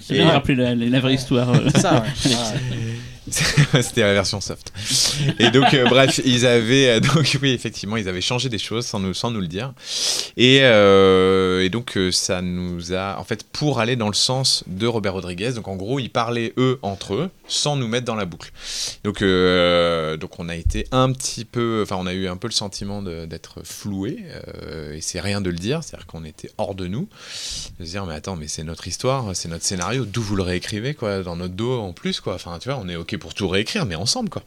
[0.00, 0.32] C'est bien Ouais.
[0.32, 1.50] rappeler la, la vraie histoire.
[1.50, 1.68] euh.
[1.74, 2.30] C'est ça, ouais.
[3.30, 4.72] C'était la version soft.
[5.38, 6.88] Et donc, euh, bref, ils avaient.
[6.88, 9.72] euh, donc, oui, effectivement, ils avaient changé des choses sans nous, sans nous le dire.
[10.36, 13.18] Et, euh, et donc, ça nous a.
[13.18, 16.52] En fait, pour aller dans le sens de Robert Rodriguez, donc en gros, ils parlaient
[16.58, 18.52] eux entre eux sans nous mettre dans la boucle.
[19.04, 21.80] Donc, donc on a été un petit peu.
[21.82, 24.18] Enfin, on a eu un peu le sentiment d'être floué.
[24.92, 25.82] et c'est rien de le dire.
[25.82, 27.08] C'est-à-dire qu'on était hors de nous.
[27.78, 30.04] De se dire, mais attends, mais c'est notre histoire, c'est notre scénario.
[30.04, 32.34] D'où vous le réécrivez, quoi, dans notre dos en plus, quoi.
[32.34, 34.42] Enfin, tu vois, on est OK pour tout réécrire, mais ensemble, quoi.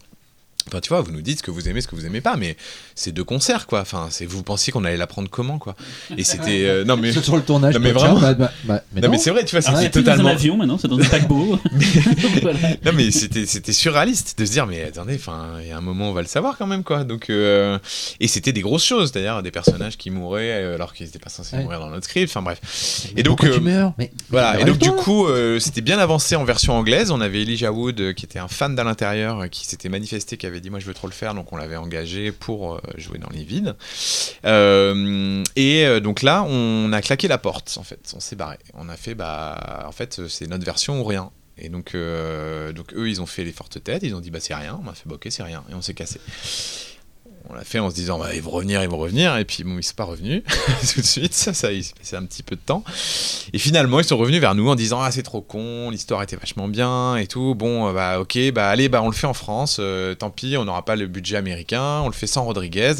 [0.68, 2.36] Enfin, tu vois, vous nous dites ce que vous aimez, ce que vous aimez pas,
[2.36, 2.56] mais
[2.94, 3.80] c'est deux concerts, quoi.
[3.80, 5.74] Enfin, c'est vous pensiez qu'on allait l'apprendre comment, quoi.
[6.16, 7.74] Et c'était euh, non mais C'est sur le tournage.
[7.74, 8.18] Non, mais vraiment.
[8.18, 9.12] tiens, bah, bah, bah, mais non, non.
[9.12, 10.88] mais c'est vrai, tu vois, Alors, c'était c'est plus dans un totalement avion maintenant, c'est
[10.88, 11.58] dans un paquebot.
[12.42, 12.58] Voilà.
[12.84, 15.80] non mais c'était c'était surréaliste de se dire mais attendez enfin il y a un
[15.80, 17.78] moment on va le savoir quand même quoi donc euh,
[18.20, 21.30] et c'était des grosses choses c'est-à-dire des personnages qui mouraient euh, alors qu'ils n'étaient pas
[21.30, 21.62] censés Ouais.
[21.62, 22.60] mourir dans notre script enfin bref
[23.14, 25.98] Mais et donc, euh, tu meurs Mais voilà et donc du coup euh, c'était bien
[25.98, 29.66] avancé en version anglaise on avait Elijah Wood qui était un fan d'à l'intérieur qui
[29.66, 32.32] s'était manifesté qui avait dit moi je veux trop le faire donc on l'avait engagé
[32.32, 33.76] pour euh, jouer dans les vides.
[34.44, 38.12] Euh, et euh, donc là on a claqué la porte en fait.
[38.16, 38.58] On s'est barré.
[38.74, 41.30] On a fait bah en fait c'est notre version ou rien.
[41.60, 44.54] Et donc, donc eux, ils ont fait les fortes têtes, ils ont dit bah c'est
[44.54, 46.20] rien, on a fait ok c'est rien, et on s'est cassé.
[47.50, 49.64] On l'a fait en se disant bah, ils vont revenir, ils vont revenir, et puis
[49.64, 50.42] bon ils sont pas revenus
[50.94, 52.84] tout de suite, ça, ça il s'est passé un petit peu de temps.
[53.54, 56.36] Et finalement ils sont revenus vers nous en disant ah c'est trop con, l'histoire était
[56.36, 59.32] vachement bien et tout, bon euh, bah ok bah allez bah on le fait en
[59.32, 62.96] France, euh, tant pis on n'aura pas le budget américain, on le fait sans Rodriguez,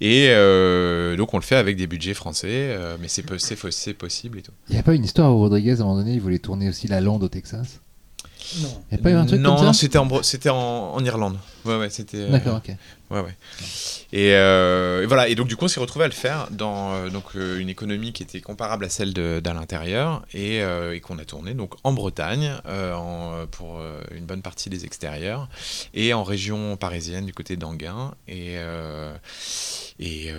[0.00, 4.42] et euh, donc on le fait avec des budgets français, euh, mais c'est possible et
[4.42, 4.52] tout.
[4.68, 6.68] Il n'y a pas une histoire où Rodriguez, à un moment donné, il voulait tourner
[6.68, 7.80] aussi La Lande au Texas?
[8.62, 8.68] Non.
[8.90, 9.72] Il n'y a pas eu un truc non, comme ça?
[9.72, 10.56] c'était en, Bre- c'était en,
[10.94, 11.36] en Irlande.
[11.64, 12.16] Ouais, ouais, c'était.
[12.18, 12.74] euh, D'accord, ok.
[13.10, 13.36] Ouais, ouais.
[14.12, 15.28] Et, euh, et voilà.
[15.28, 17.68] Et donc, du coup, on s'est retrouvé à le faire dans euh, donc, euh, une
[17.68, 21.92] économie qui était comparable à celle d'à l'intérieur et, et qu'on a tourné donc en
[21.92, 22.52] Bretagne
[23.50, 23.80] pour
[24.12, 25.48] une bonne partie des extérieurs
[25.94, 28.14] et en région parisienne du côté d'Anguin.
[28.28, 28.56] Et,
[29.98, 30.30] et,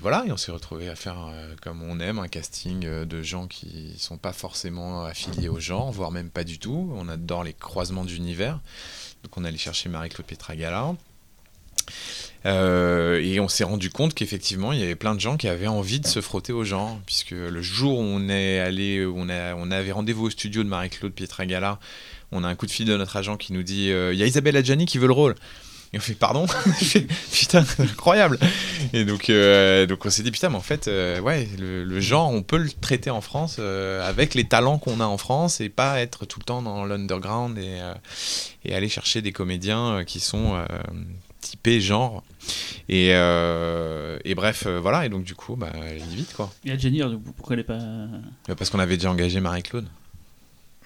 [0.00, 0.24] voilà.
[0.26, 4.16] Et on s'est retrouvé à faire comme on aime un casting de gens qui sont
[4.16, 6.90] pas forcément affiliés au genre, voire même pas du tout.
[6.94, 8.60] On adore les croisements d'univers.
[9.22, 10.94] Donc on allait chercher Marie-Claude Petragala.
[12.46, 15.66] Euh, et on s'est rendu compte qu'effectivement, il y avait plein de gens qui avaient
[15.66, 19.54] envie de se frotter au genre, puisque le jour où on est allé, on, a,
[19.54, 21.78] on avait rendez-vous au studio de Marie-Claude Pietragala,
[22.32, 24.22] on a un coup de fil de notre agent qui nous dit euh, il y
[24.22, 25.34] a Isabelle Adjani qui veut le rôle.
[25.92, 26.46] Et on fait pardon?
[27.32, 28.38] Putain, incroyable
[28.92, 32.44] Et donc, euh, donc on s'est dit putain, mais en fait, ouais, le, genre, on
[32.44, 36.26] peut le traiter en France avec les talents qu'on a en France et pas être
[36.26, 37.80] tout le temps dans l'underground et,
[38.64, 40.62] et aller chercher des comédiens qui sont
[41.40, 42.22] typés genre.
[42.88, 46.52] Et, euh, et bref, euh, voilà, et donc du coup, bah, allez vite quoi.
[46.64, 47.02] Et Jenny,
[47.36, 47.74] pourquoi elle est pas.
[47.74, 49.86] Euh, Parce qu'on avait déjà engagé Marie-Claude.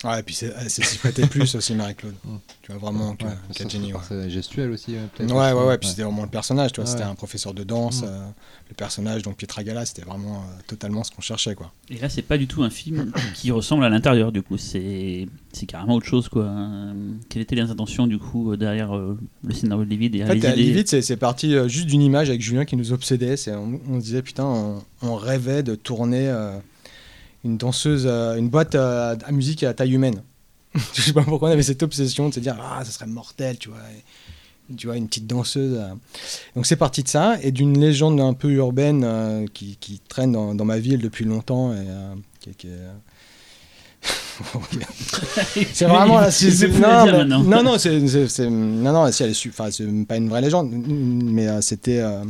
[0.05, 2.15] Ouais, et puis c'est s'est s'y prêter plus aussi, Marie-Claude.
[2.25, 2.37] Mm.
[2.63, 3.65] Tu vois vraiment que Ouais, c'est
[4.11, 4.31] ouais.
[4.31, 5.31] gestuelle aussi, euh, peut-être.
[5.33, 7.11] Ouais, ouais, ouais, puis c'était vraiment le personnage, tu vois, c'était ouais.
[7.11, 8.07] un professeur de danse, Mm.
[8.07, 8.27] euh,
[8.71, 11.71] le personnage, donc Pietragala, c'était vraiment euh, totalement ce qu'on cherchait, quoi.
[11.91, 14.57] Et là, c'est pas du tout un film qui ressemble à l'intérieur, du coup.
[14.57, 16.45] C'est c'est carrément autre chose, quoi.
[16.45, 16.93] Euh,
[17.29, 20.27] Quelles étaient les intentions, du coup, euh, derrière euh, le scénario de Livid et En
[20.29, 23.37] fait, Livid, c'est c'est parti euh, juste d'une image avec Julien qui nous obsédait.
[23.37, 26.57] C'est- On, on se disait, putain, on, on rêvait de tourner euh,
[27.45, 30.23] une danseuse, euh, une boîte euh, à musique à taille humaine.
[30.95, 33.59] Je sais pas pourquoi on avait cette obsession de se dire, ah, ça serait mortel,
[33.59, 33.79] tu vois.
[33.97, 34.03] Et-
[34.79, 35.77] tu vois, une petite danseuse.
[35.79, 35.89] euh.
[36.57, 40.33] Donc c'est parti de ça et d'une légende un peu urbaine euh, qui, qui traîne
[40.33, 42.71] dans, dans ma ville depuis longtemps et euh, qui, qui est,
[45.75, 46.31] C'est vraiment là.
[46.31, 49.51] c'est- C'est non, à mais- non, non, c'est, c'est- non, non, si elle est su-
[49.51, 52.25] enfin, c'est pas une vraie légende, mais euh, c'était euh,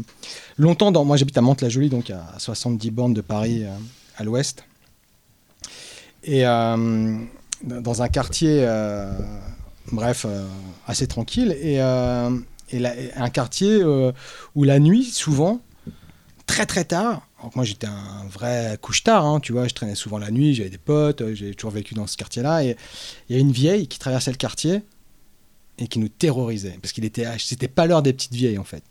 [0.58, 1.04] longtemps dans.
[1.04, 3.68] Moi, j'habite à Mantes-la-Jolie, donc à 70 bornes de Paris, euh,
[4.16, 4.64] à l'ouest,
[6.24, 7.16] et euh,
[7.62, 9.12] dans un quartier, euh,
[9.92, 10.46] bref, euh,
[10.86, 13.84] assez tranquille, et, un quartier
[14.54, 15.60] où la nuit, souvent,
[16.46, 17.28] très très tard.
[17.54, 20.78] Moi j'étais un vrai couche-tard, hein, tu vois, je traînais souvent la nuit, j'avais des
[20.78, 22.76] potes, j'ai toujours vécu dans ce quartier-là, et
[23.28, 24.82] il y a une vieille qui traversait le quartier
[25.78, 28.82] et qui nous terrorisait, parce qu'il était, c'était pas l'heure des petites vieilles en fait.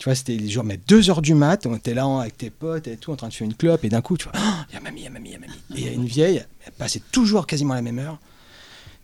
[0.00, 2.48] Tu vois, c'était les jours, mais 2 heures du mat, on était là avec tes
[2.48, 4.32] potes et tout, en train de faire une clope, et d'un coup, tu vois,
[4.70, 5.52] il y a mamie, il y a mamie, il y a mamie.
[5.74, 8.18] Et il y a une vieille, elle passait toujours quasiment à la même heure,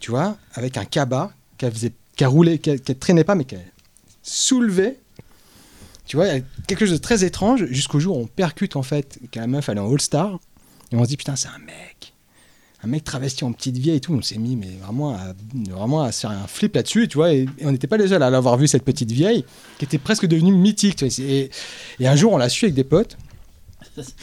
[0.00, 3.70] tu vois, avec un cabas qu'elle faisait, qu'elle roulait, qu'elle, traînait pas, mais qu'elle
[4.23, 4.99] soulevait.
[6.07, 6.28] Tu vois,
[6.66, 9.68] quelque chose de très étrange jusqu'au jour où on percute en fait que la meuf
[9.68, 10.41] elle est en All-Star
[10.92, 12.15] et on se dit putain c'est un mec,
[12.86, 14.15] un mec travesti en petite vieille et tout.
[14.15, 15.34] On s'est mis mais vraiment à,
[15.70, 17.32] vraiment à se faire un flip là-dessus, tu vois.
[17.32, 19.44] Et, et on n'était pas les seuls à l'avoir vu cette petite vieille
[19.78, 20.97] qui était presque devenue mythique.
[20.97, 21.50] Tu vois, et,
[22.00, 23.16] et un jour on l'a su avec des potes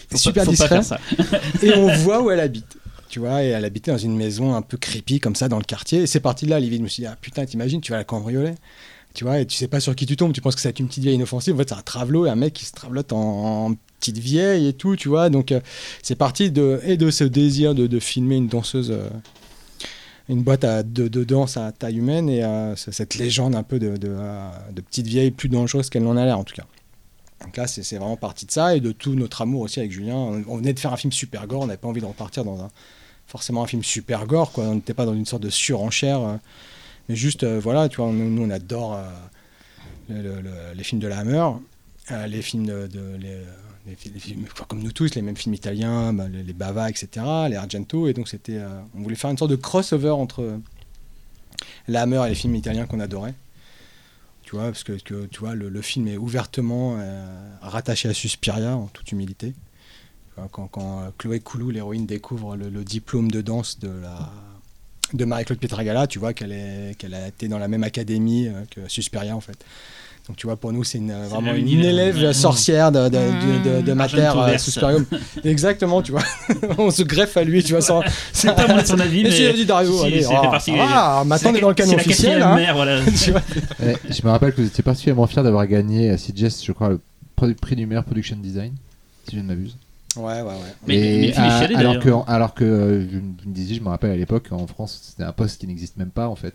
[0.09, 0.81] pas- super discret.
[1.63, 2.77] et on voit où elle habite.
[3.09, 5.63] Tu vois, et elle habitait dans une maison un peu creepy comme ça dans le
[5.63, 6.01] quartier.
[6.01, 6.77] Et c'est parti de là, Livy.
[6.77, 8.55] Je me suis dit, ah putain, t'imagines, tu vas la cambrioler.
[9.13, 10.33] Tu vois, et tu sais pas sur qui tu tombes.
[10.33, 11.53] Tu penses que c'est une petite vieille inoffensive.
[11.53, 14.67] En fait, c'est un travelot et un mec qui se travelote en, en petite vieille
[14.67, 15.29] et tout, tu vois.
[15.29, 15.61] Donc, euh,
[16.01, 19.07] c'est parti de, et de ce désir de, filmer une danseuse, euh,
[20.27, 23.79] une boîte à, de, de danse à taille humaine et euh, cette légende un peu
[23.79, 26.65] de, euh, de petite vieille plus dangereuse qu'elle n'en a l'air, en tout cas.
[27.45, 30.15] Donc là, c'est vraiment parti de ça et de tout notre amour aussi avec Julien.
[30.15, 32.61] On, venait de faire un film super gore, on n'avait pas envie de repartir dans
[32.61, 32.69] un,
[33.27, 34.65] forcément un film super gore, quoi.
[34.65, 36.39] On n'était pas dans une sorte de surenchère,
[37.07, 38.97] mais juste, voilà, tu vois, nous, on adore
[40.09, 41.49] le- le- le- les films de la Hammer,
[42.27, 43.39] les films de- les,
[44.67, 48.27] comme nous tous, les mêmes films italiens, bah, les, Bava, etc., les Argento, et donc
[48.27, 50.59] c'était, euh, on voulait faire une sorte de crossover entre
[51.87, 53.35] la Hammer et les films italiens qu'on adorait.
[54.43, 58.75] Tu vois, parce que, que, tu vois, le, film est ouvertement euh, rattaché à Suspiria,
[58.75, 59.53] en toute humilité.
[60.51, 63.91] Quand, euh, Chloé Koulou, l'héroïne, découvre le, diplôme de danse de
[65.13, 68.87] de Marie-Claude Pietragala, tu vois qu'elle qu'elle a été dans la même académie euh, que
[68.87, 69.63] Suspiria en fait.
[70.27, 72.33] Donc tu vois pour nous c'est une, vraiment une, élève Ouais.
[72.33, 74.57] sorcière de, de, de, de, de Mater euh.
[74.57, 75.05] Suspirium.
[75.43, 76.23] Exactement, tu vois.
[76.77, 77.81] On se greffe à lui, tu vois.
[77.81, 78.01] Sans...
[78.31, 79.31] C'est pas moi son avis, mais.
[79.31, 80.25] si, vas-y, Dario, si, allez.
[80.31, 82.41] ah, partie- ah, maintenant on est dans le canon officiel.
[82.41, 82.55] hein.
[82.55, 83.01] mère, voilà.
[83.21, 83.41] Tu vois.
[83.85, 86.89] Eh, je me rappelle que vous étiez particulièrement fier d'avoir gagné à CGS, je crois,
[87.41, 88.71] le prix du meilleur production design,
[89.27, 89.75] si je ne m'abuse.
[90.15, 90.53] Ouais, ouais, ouais.
[90.87, 94.11] Mais- mais à- chialé, alors que, alors que euh, je me disais, je me rappelle
[94.11, 96.53] à l'époque, en France, c'était un poste qui n'existe même pas en fait,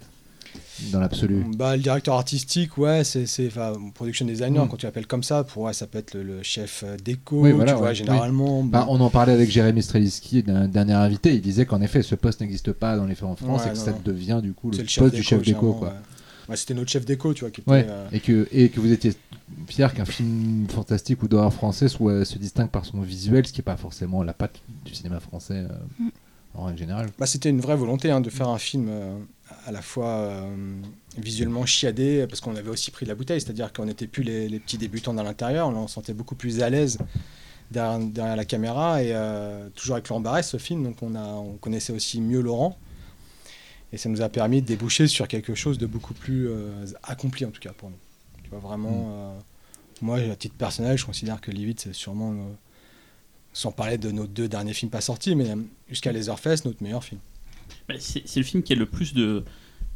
[0.92, 1.44] dans l'absolu.
[1.56, 4.68] Bah, le directeur artistique, ouais, c'est c'est- enfin, production designer, Mm.
[4.68, 7.52] quand tu l'appelles comme ça, pour ouais, ça peut être le, le chef déco, Oui,
[7.52, 7.94] voilà, tu vois, ouais.
[7.94, 8.62] généralement.
[8.62, 11.34] Bah, on en parlait avec Jérémy Streliski, d'un dernier invité.
[11.34, 13.72] Il disait qu'en effet, ce poste n'existe pas dans les faits en France Ouais, et
[13.72, 13.98] que non, ça non.
[14.04, 15.92] devient du coup le, poste du chef déco, Quoi.
[16.54, 17.70] C'était notre chef déco, tu vois, qui était.
[17.70, 17.86] Ouais.
[17.86, 19.12] euh, Et, que, et que vous étiez
[19.68, 23.60] fier qu'un film fantastique ou d'horreur français soit, se distingue par son visuel, ce qui
[23.60, 26.08] n'est pas forcément la patte du cinéma français euh, Mm.
[26.54, 27.08] en règle générale.
[27.18, 29.18] Bah, c'était une vraie volonté hein, de faire un film euh,
[29.66, 30.80] à la fois euh,
[31.16, 34.48] visuellement chiadé, parce qu'on avait aussi pris de la bouteille, c'est-à-dire qu'on n'était plus les,
[34.48, 36.98] les petits débutants dans l'intérieur, on se sentait beaucoup plus à l'aise
[37.70, 41.24] derrière, derrière la caméra, et euh, toujours avec Laurent Barès, ce film, donc on, a,
[41.24, 42.78] on connaissait aussi mieux Laurent,
[43.92, 47.44] et ça nous a permis de déboucher sur quelque chose de beaucoup plus euh, accompli
[47.44, 47.98] en tout cas pour nous.
[48.42, 49.38] Tu vois, vraiment, euh,
[50.02, 52.34] moi à titre personnel, je considère que Livid c'est sûrement,
[53.52, 55.54] sans parler de nos deux derniers films pas sortis, mais
[55.88, 57.20] jusqu'à Laserfest, notre meilleur film.
[57.88, 59.44] Bah, c'est le film qui a le plus de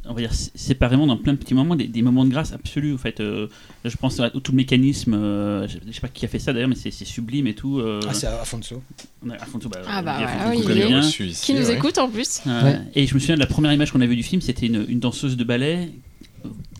[0.04, 2.52] on va dire sé- séparément dans plein de petits moments des, des moments de grâce
[2.52, 3.46] absolus en fait euh,
[3.84, 6.52] je pense à tout le mécanisme euh, je, je sais pas qui a fait ça
[6.52, 8.82] d'ailleurs mais c'est c'est sublime et tout euh, Ah, c'est Afonso.
[9.24, 11.02] on a- Alfonso, bah, Ah bah ouais, oui, qu'on il connaît est- bien.
[11.02, 11.76] reçu ici, Qui nous ouais.
[11.76, 12.80] écoute en plus Euh, Ouais.
[12.96, 14.84] Et je me souviens de la première image qu'on a vue du film, c'était une,
[14.88, 15.90] une danseuse de ballet,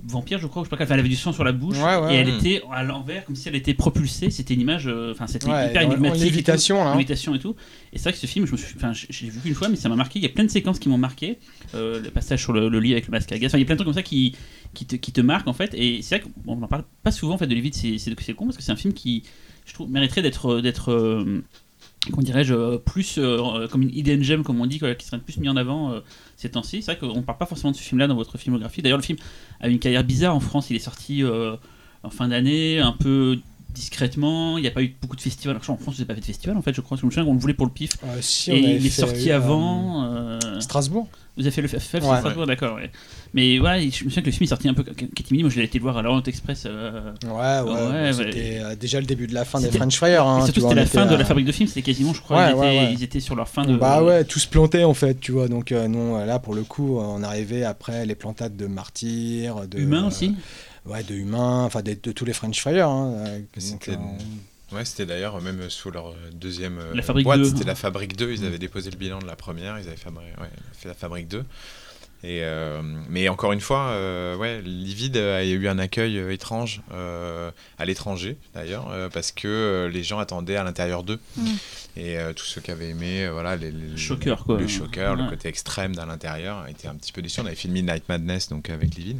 [0.04, 1.76] vampire je crois, je sais pas quoi, enfin, elle avait du sang sur la bouche,
[1.78, 2.36] Ouais, ouais, et elle ouais.
[2.36, 5.68] était à l'envers, comme si elle était propulsée, c'était une image, euh, enfin c'était Ouais,
[5.68, 6.16] hyper énigmatique.
[6.16, 6.92] et tout, lévitation, là, hein.
[6.94, 7.54] lévitation et tout.
[7.92, 9.68] Et c'est vrai que ce film, je me suis, enfin, j'ai j'ai vu qu'une fois,
[9.68, 11.38] mais ça m'a marqué, il y a plein de séquences qui m'ont marqué,
[11.74, 13.64] Euh, le passage sur le, le lit avec le masque à gaz, enfin il y
[13.64, 14.34] a plein de trucs comme ça qui,
[14.74, 17.34] qui, te, qui te marquent en fait, et c'est vrai qu'on n'en parle pas souvent
[17.34, 19.22] en fait de Lévite, c'est c'est c'est con, parce que c'est un film qui,
[19.66, 20.60] je trouve, mériterait d'être...
[20.60, 20.90] d'être
[22.10, 25.38] comment dirais-je, plus euh, comme une hidden gem, comme on dit, quoi, qui serait plus
[25.38, 26.00] mis en avant euh,
[26.36, 26.82] ces temps-ci.
[26.82, 28.82] C'est vrai qu'on ne parle pas forcément de ce film-là dans votre filmographie.
[28.82, 29.18] D'ailleurs, le film
[29.60, 30.70] a une carrière bizarre en France.
[30.70, 31.56] Il est sorti euh,
[32.02, 33.38] en fin d'année, un peu
[33.74, 34.58] discrètement.
[34.58, 35.56] Il n'y a pas eu beaucoup de festivals.
[35.56, 36.96] Alors, en France, vous n'avez pas fait de festival, en fait, je crois.
[36.96, 37.92] Je me souviens qu'on le voulait pour le pif.
[38.04, 40.04] Euh, si, et on il est sorti euh, avant.
[40.04, 42.00] euh, Strasbourg vous avez fait le FF, Ouais.
[42.02, 42.74] c'est Strasbourg, d'accord.
[42.76, 42.90] ouais.
[43.32, 45.42] Mais voilà, je me souviens que le film est sorti un peu catimini.
[45.44, 46.64] Moi, je l'ai été le voir à l'Orient Express.
[46.66, 47.72] euh, Ouais, ouais.
[47.86, 48.12] Ouais, ouais.
[48.12, 50.16] C'était déjà le début de la fin des French Fryers.
[50.16, 51.68] Hein, surtout, c'était on la fin de la fabrique de films.
[51.68, 52.92] C'était quasiment, je crois, Ouais, ils, ouais, étaient, ouais.
[52.92, 53.74] ils étaient sur leur fin de.
[53.78, 55.48] Bah ouais, tout se plantait en fait, tu vois.
[55.48, 59.78] Donc, euh, non, là, pour le coup, on arrivait après les plantades de Martyrs, de.
[59.78, 60.34] Humain euh, aussi.
[60.86, 62.80] Ouais, de Humain, enfin, de, tous les French Fryers.
[62.80, 63.96] Hein, euh, C'était- euh,
[64.74, 67.44] Ouais, c'était d'ailleurs même sous leur euh, deuxième euh, La Fabrique boîte, 2.
[67.44, 68.32] c'était la Fabrique 2.
[68.32, 71.28] Ils avaient déposé le bilan de la première, ils avaient fabri- ouais, fait la Fabrique
[71.28, 71.44] 2.
[72.24, 76.80] Et, euh, mais encore une fois, euh, ouais, Livide a eu un accueil euh, étrange
[76.92, 81.18] euh, à l'étranger d'ailleurs, euh, parce que les gens attendaient à l'intérieur d'eux.
[81.36, 81.46] Mm.
[81.96, 83.96] Et euh, tous ceux qui avaient aimé, euh, voilà, les, les-
[84.44, 84.56] quoi.
[84.58, 87.40] le choqueur, le côté extrême d'à l'intérieur, étaient un petit peu déçus.
[87.40, 89.18] On avait filmé Night Madness donc avec Livide,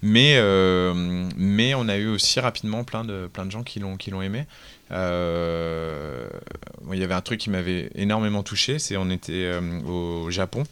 [0.00, 3.96] mais euh, mais on a eu aussi rapidement plein de plein de gens qui l'ont
[3.96, 4.46] qui l'ont aimé.
[4.92, 6.28] Euh,
[6.92, 10.62] il y avait un truc qui m'avait énormément touché, c'est on était euh, au Japon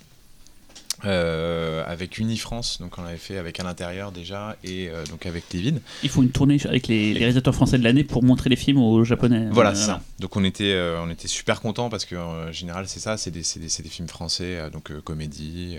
[1.06, 5.44] euh, avec Unifrance, donc on avait fait avec à l'intérieur déjà et euh, donc avec
[5.52, 5.80] Livide.
[6.02, 8.78] Il faut une tournée avec les, les réalisateurs français de l'année pour montrer les films
[8.78, 9.48] aux japonais.
[9.50, 10.00] Voilà, Euh, c'est ça.
[10.20, 13.30] Donc on était, euh, on était super contents parce que en général c'est ça, c'est
[13.30, 15.78] des, des, des films français, donc comédie,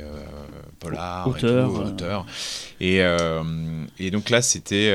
[0.80, 2.26] polar, Auteur, et, tout, auteur.
[2.80, 3.02] Et,
[4.00, 4.90] et donc là c'était,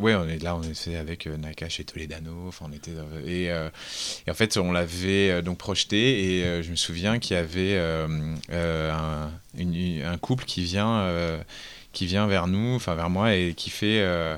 [0.00, 2.92] ouais, on est là, on était avec Nakash et Toledano, enfin on était
[3.26, 7.78] et, et en fait on l'avait donc projeté et je me souviens qu'il y avait
[8.50, 11.38] un, un couple qui vient, euh,
[11.92, 14.00] qui vient vers nous, enfin vers moi et qui fait.
[14.00, 14.36] euh,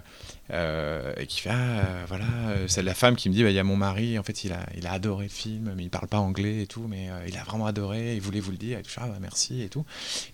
[0.53, 2.25] euh, qui fait ah voilà
[2.67, 4.53] c'est la femme qui me dit bah, il y a mon mari en fait il
[4.53, 7.37] a il a adoré le film mais il parle pas anglais et tout mais il
[7.39, 9.85] a vraiment adoré il voulait vous le dire et tout ah merci et tout.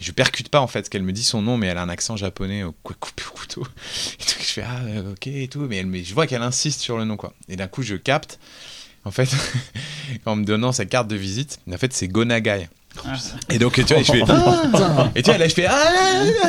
[0.00, 2.16] Je percute pas en fait qu'elle me dit son nom mais elle a un accent
[2.16, 3.66] japonais coupé au couteau.
[4.20, 4.80] Et tout, je fais ah
[5.10, 7.34] ok et tout mais mais je vois qu'elle insiste sur le nom quoi.
[7.50, 8.38] Et d'un coup je capte
[9.04, 9.28] en fait
[10.24, 12.70] en me donnant sa carte de visite en fait c'est Gonagai
[13.50, 14.22] Et donc, tu vois, je fais.
[14.28, 15.66] Ah et tu vois, là, je fais.
[15.66, 15.74] Ah,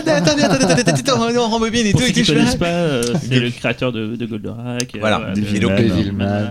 [0.05, 2.07] attendez, attendez, attendez, attendez, on rembobine et Pour tout.
[2.07, 4.95] ceux Et qui je ne fais, connaissent pas, euh, c'est le créateur de, de Goldorak.
[4.95, 5.33] euh, Voilà.
[5.35, 5.71] de- Et donc.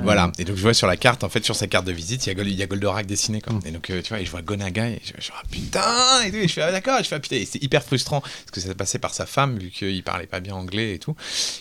[0.02, 2.26] Voilà, et donc je vois sur la carte, en fait, sur sa carte de visite,
[2.26, 3.54] il y a, Goldorak dessiné, quoi.
[3.66, 6.22] Et donc, euh, tu vois, et je vois Gonaga, et je, je fais, ah, putain,
[6.26, 8.20] et, tout, et je fais, ah, d'accord, je fais, ah, putain, et c'est hyper frustrant,
[8.20, 11.14] parce que ça passait par sa femme, vu qu'il parlait pas bien anglais et tout.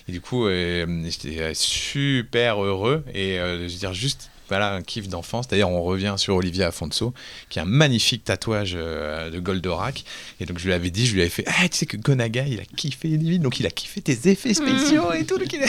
[0.08, 4.74] Et du coup, euh, j'étais euh, super heureux, et euh, je veux dire, juste, voilà,
[4.74, 5.48] un kiff d'enfance.
[5.48, 7.14] D'ailleurs, on revient sur Olivier Afonso,
[7.50, 10.04] qui a un magnifique tatouage euh, de Goldorak.
[10.40, 12.46] Et donc, je lui avais dit, je lui avais fait, ah, tu sais que Gonaga,
[12.48, 15.38] il a kiffé David, donc il a kiffé tes effets spéciaux et tout.
[15.38, 15.68] Donc, il a-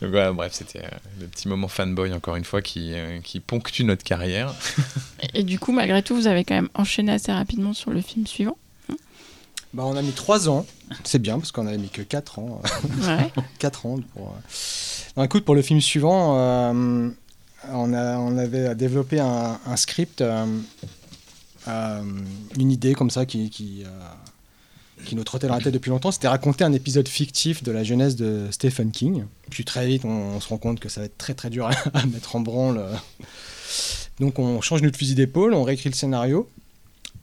[0.00, 0.88] donc voilà, bref, c'était euh,
[1.20, 4.54] le petit moment fanboy, encore une fois, qui, euh, qui ponctue notre carrière.
[5.34, 8.26] Et du coup, malgré tout, vous avez quand même enchaîné assez rapidement sur le film
[8.26, 8.56] suivant.
[9.74, 10.64] Bah, on a mis 3 ans.
[11.04, 12.62] C'est bien parce qu'on avait mis que 4 ans.
[13.02, 13.30] Ouais.
[13.58, 14.28] 4 ans pour.
[14.28, 14.54] euh.
[15.16, 17.08] Non, écoute, pour le film suivant, euh,
[17.72, 20.46] on, avait développé un, un script, euh,
[21.68, 22.02] euh,
[22.58, 23.84] une idée comme ça euh, qui
[25.12, 26.10] nous trottait dans la tête depuis longtemps.
[26.10, 29.24] C'était raconter un épisode fictif de la jeunesse de Stephen King.
[29.50, 32.06] Puis très vite, on, se rend compte que ça va être très très dur à,
[32.06, 32.82] mettre en branle.
[34.20, 36.48] Donc on change notre fusil d'épaule, on réécrit le scénario.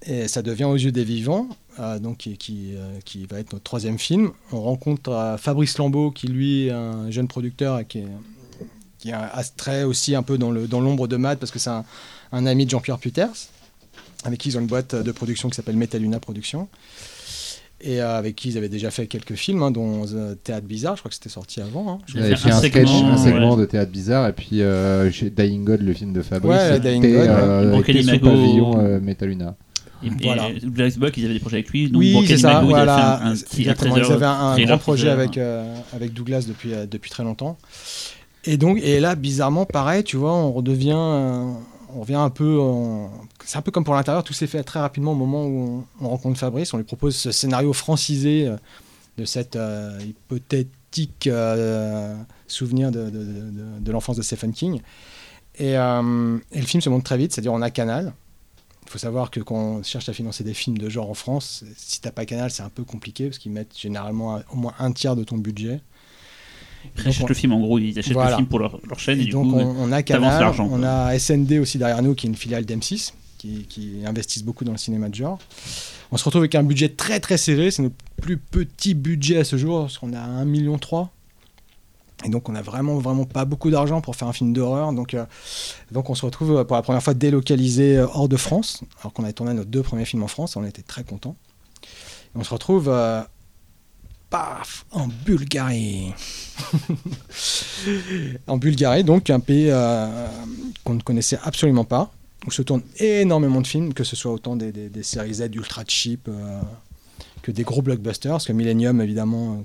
[0.06, 1.48] Et ça devient Aux yeux des vivants,
[2.02, 2.76] donc qui,
[3.30, 4.32] va être notre troisième film.
[4.52, 8.08] On rencontre Fabrice Lambeau, qui lui est un jeune producteur et qui est,
[9.04, 10.50] qui est un- astrait aussi un peu dans
[10.80, 11.84] l'ombre de Mad, parce que c'est un,
[12.32, 13.28] un ami de Jean-Pierre Puters,
[14.24, 16.70] avec qui ils ont une boîte de production qui s'appelle Metaluna Productions.
[17.82, 20.96] Et euh, avec qui ils avaient déjà fait quelques films, hein, dont euh, Théâtre Bizarre,
[20.96, 21.96] je crois que c'était sorti avant.
[21.96, 21.98] hein.
[22.16, 25.66] Il avait fait un, sketch, un segment de théâtre bizarre, et puis euh, chez Dying
[25.66, 27.28] God, le film de Fabrice, Ouais, Dying était, God, ouais.
[27.30, 29.58] euh, était sous pavillon euh, Metaluna.
[30.02, 30.48] Et, Voilà.
[30.50, 31.90] et Black Box, ils avaient des projets avec lui.
[31.90, 32.52] Donc oui, c'est ça.
[32.52, 33.70] Ils avaient Voilà, fait un, un Ils
[34.14, 37.58] avaient un, un grand projet avec, euh, avec Douglas depuis, euh, depuis très longtemps.
[38.46, 42.60] Et donc, et là, bizarrement, pareil, tu vois, on redevient, on revient un peu.
[43.46, 46.06] C'est un peu comme pour l'intérieur, tout s'est fait très rapidement au moment où on,
[46.06, 46.74] on rencontre Fabrice.
[46.74, 48.58] On lui propose ce scénario francisé euh,
[49.18, 52.16] de cette euh, hypothétique euh,
[52.48, 54.82] souvenir de, l'enfance de Stephen King.
[55.56, 58.14] Et, et le film se monte très vite, c'est-à-dire on a Canal.
[58.86, 61.64] Il faut savoir que quand on cherche à financer des films de genre en France,
[61.78, 64.92] si t'as pas Canal, c'est un peu compliqué parce qu'ils mettent généralement au moins un
[64.92, 65.80] tiers de ton budget.
[66.98, 68.32] Ils achètent le film en gros, ils achètent Voilà.
[68.32, 70.40] le film pour leur, leur chaîne et, Et du donc coup, on, on a Canal,
[70.42, 70.88] l'argent, on quoi.
[70.90, 74.72] a SND aussi derrière nous qui est une filiale d'M6 qui, qui investissent beaucoup dans
[74.72, 75.40] le cinéma de genre.
[76.12, 79.44] On se retrouve avec un budget très très serré, c'est notre plus petit budget à
[79.44, 80.80] ce jour, parce qu'on a 1,3 million.
[82.26, 84.94] Et donc on a vraiment vraiment pas beaucoup d'argent pour faire un film d'horreur.
[84.94, 85.26] Donc, euh,
[85.92, 89.12] donc on se retrouve euh, pour la première fois délocalisé euh, hors de France, alors
[89.12, 91.36] qu'on avait tourné nos deux premiers films en France, on était très contents.
[91.84, 93.22] Et on se retrouve euh,
[94.34, 96.12] paf, en Bulgarie.
[98.48, 100.28] en Bulgarie, donc un pays euh,
[100.84, 102.12] qu'on ne connaissait absolument pas,
[102.48, 105.50] où se tournent énormément de films, que ce soit autant des, des- des séries Z
[105.54, 106.60] ultra cheap euh,
[107.44, 109.58] que des gros blockbusters, parce que Millennium, évidemment, euh,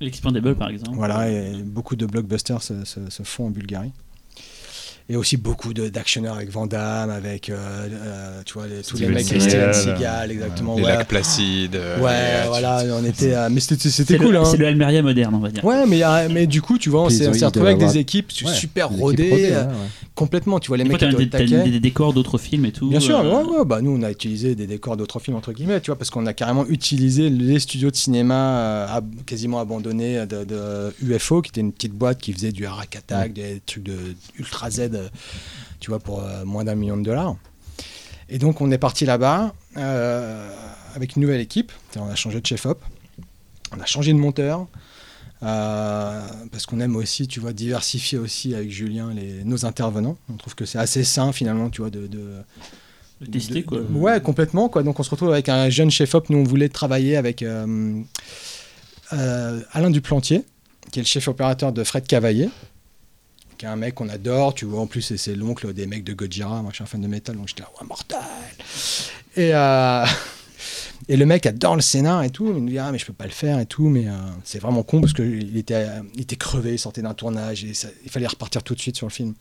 [0.00, 0.96] L'Expandable par exemple.
[0.96, 3.92] voilà, et beaucoup de blockbusters se, se- se font en Bulgarie.
[5.08, 8.96] Et aussi beaucoup de- d'actionneurs avec Van Damme, avec euh, euh, tu vois, les- tous
[8.96, 9.24] les mecs.
[9.24, 10.76] Steven Seagal, exactement.
[10.76, 11.76] Les ouais, lacs placides.
[11.76, 13.32] euh, Ouais, voilà, on était.
[13.32, 14.44] euh, mais c'était cool, hein.
[14.44, 15.64] c'est le Almeria moderne, on va dire.
[15.64, 17.98] Ouais, mais, il y a- mais du coup, tu vois, on s'est retrouvé avec des
[17.98, 19.64] équipes Ouais, super des équipes rodées, euh,
[20.16, 20.58] complètement.
[20.58, 22.88] Tu vois, les mecs qui des, décors d'autres films et tout.
[22.88, 25.52] Bien sûr, euh, ouais, ouais, bah nous on a utilisé des décors d'autres films entre
[25.52, 29.60] guillemets, tu vois, parce qu'on a carrément utilisé les studios de cinéma euh, ab- quasiment
[29.60, 33.60] abandonnés de, de UFO, qui était une petite boîte qui faisait du Harak Attack, des
[33.64, 33.96] trucs de
[34.38, 34.90] Ultra Z,
[35.80, 37.36] tu vois, pour euh, moins d'un million de dollars.
[38.28, 40.50] Et donc on est parti là-bas euh,
[40.94, 41.70] avec une nouvelle équipe.
[41.96, 42.82] On a changé de chef-op,
[43.76, 44.66] on a changé de monteur.
[45.42, 50.16] euh, parce qu'on aime aussi, tu vois, diversifier aussi avec Julien les, nos intervenants.
[50.32, 52.30] On trouve que c'est assez sain finalement, tu vois, de, de,
[53.20, 53.78] de tester quoi.
[53.78, 54.68] de- ouais, complètement.
[54.70, 54.82] Quoi.
[54.82, 56.30] Donc on se retrouve avec un jeune chef-op.
[56.30, 58.00] Nous, on voulait travailler avec euh,
[59.12, 60.42] euh, Alain Duplantier,
[60.90, 62.48] qui est le chef opérateur de Fred Cavaillé,
[63.56, 64.54] qui un mec qu'on adore.
[64.54, 66.62] Tu vois, en plus, c'est- l'oncle des mecs de Gojira.
[66.62, 68.18] Moi, je suis un fan de métal, donc j'étais là, ouais, mortel.
[69.36, 70.04] Et, euh,
[71.08, 72.52] le mec adore le scénar et tout.
[72.54, 73.88] Il me dit, ah, mais je peux pas le faire et tout.
[73.88, 74.12] Mais euh,
[74.44, 77.72] c'est vraiment con parce qu'il était, il était crevé, il sortait d'un tournage et
[78.04, 79.34] il fallait repartir tout de suite sur le film.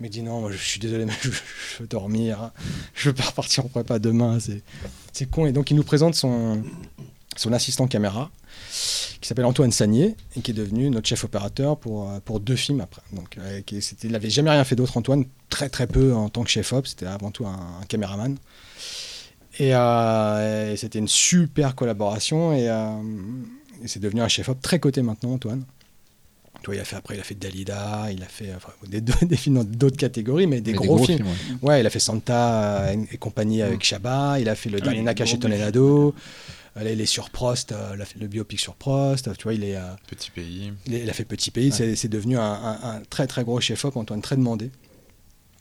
[0.00, 1.30] Il m'a dit non, je suis désolé, mais je,
[1.80, 2.50] veux dormir.
[2.94, 4.38] Je veux pas repartir en prépa demain.
[5.12, 5.46] C'est, con.
[5.46, 6.62] Et donc, il nous présente son
[7.52, 8.30] assistant caméra,
[9.20, 12.56] qui s'appelle Antoine Sagnier, et qui est devenu notre chef opérateur pour, euh, pour deux
[12.56, 13.02] films après.
[13.12, 16.44] Donc, euh, qui- il n'avait jamais rien fait d'autre, Antoine, très très peu en tant
[16.44, 16.86] que chef op.
[16.86, 18.36] C'était avant tout un, un caméraman.
[19.58, 22.52] Et, euh, et c'était une super collaboration.
[22.52, 22.90] Et, euh,
[23.82, 25.64] et c'est devenu un chef op très coté maintenant, Antoine.
[26.60, 29.00] Tu vois, il a fait après, il a fait Dalida, il a fait enfin, des,
[29.26, 31.24] des films dans d'autres catégories, mais des Mais gros, films.
[31.62, 31.68] ouais.
[31.70, 35.02] Ouais, il a fait Santa et compagnie avec Chabat, il a fait le Ah dernier
[35.02, 36.14] Nakash et Tornado.
[36.78, 39.30] Euh, Là, il est sur Prost, euh, il a fait le biopic sur Prost.
[39.36, 40.72] Tu vois, il, est, euh, Petit pays.
[40.86, 41.72] il, est- il a fait Petit Pays.
[41.72, 44.70] C'est- C'est devenu un, un- un très très gros chef-op, Antoine, très demandé.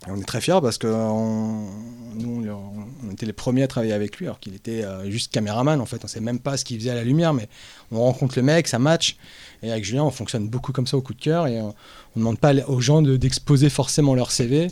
[0.08, 1.70] Et on est très fiers parce que on-
[2.14, 5.32] nous, on, on était les premiers à travailler avec lui, alors qu'il était euh, juste
[5.34, 6.04] caméraman en fait.
[6.04, 7.50] On sait même pas ce qu'il faisait à la lumière, mais
[7.92, 9.18] on rencontre le mec, ça match.
[9.64, 11.72] Et avec Julien, on fonctionne beaucoup comme ça au coup de cœur et euh, on
[12.16, 14.68] ne demande pas aux gens de- d'exposer forcément leur CV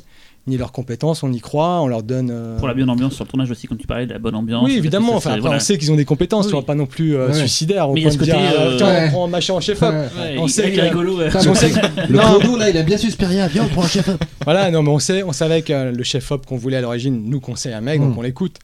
[0.47, 1.23] ni leurs compétences.
[1.23, 2.29] On y croit, on leur donne.
[2.31, 4.35] euh, Pour la bonne ambiance sur le tournage aussi, quand tu parlais de la bonne
[4.35, 4.63] ambiance.
[4.65, 5.15] oui, évidemment.
[5.15, 5.57] Enfin, après, voilà.
[5.57, 6.51] on sait qu'ils ont des compétences, Oui.
[6.51, 7.33] tu vois, pas non plus euh, Ouais.
[7.33, 7.89] suicidaires.
[7.89, 9.05] Au Mais il y a ce de dire, côté, euh, euh, tiens, ouais.
[9.07, 9.89] on prend machin en chef-op.
[9.91, 10.07] Ouais.
[10.21, 11.17] Ouais, On sait que- rigolo.
[11.19, 13.47] Le là, il aime bien Suspiria.
[13.47, 14.09] Viens, on prend un chef.
[14.43, 17.39] Voilà, non, mais on sait, on savait que le chef-op qu'on voulait à l'origine nous
[17.39, 18.03] conseille un mec, Mm.
[18.09, 18.57] donc on l'écoute.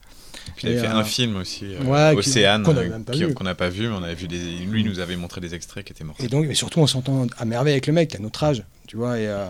[0.55, 3.55] Puis il Et, a fait euh, un film aussi, euh, Océane, qu'on avait euh, n'a
[3.55, 4.37] pas vu, mais on avait vu des.
[4.69, 6.15] Lui nous avait montré des extraits qui étaient morts.
[6.19, 8.97] Et donc, mais surtout, on s'entend à merveille avec le mec, à notre âge, tu
[8.97, 9.45] vois, et, euh,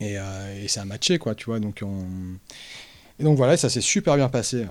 [0.00, 1.60] et, euh, et c'est un matché, quoi, tu vois.
[1.60, 2.04] Donc, on...
[3.18, 4.66] Et donc voilà, ça s'est super bien passé euh,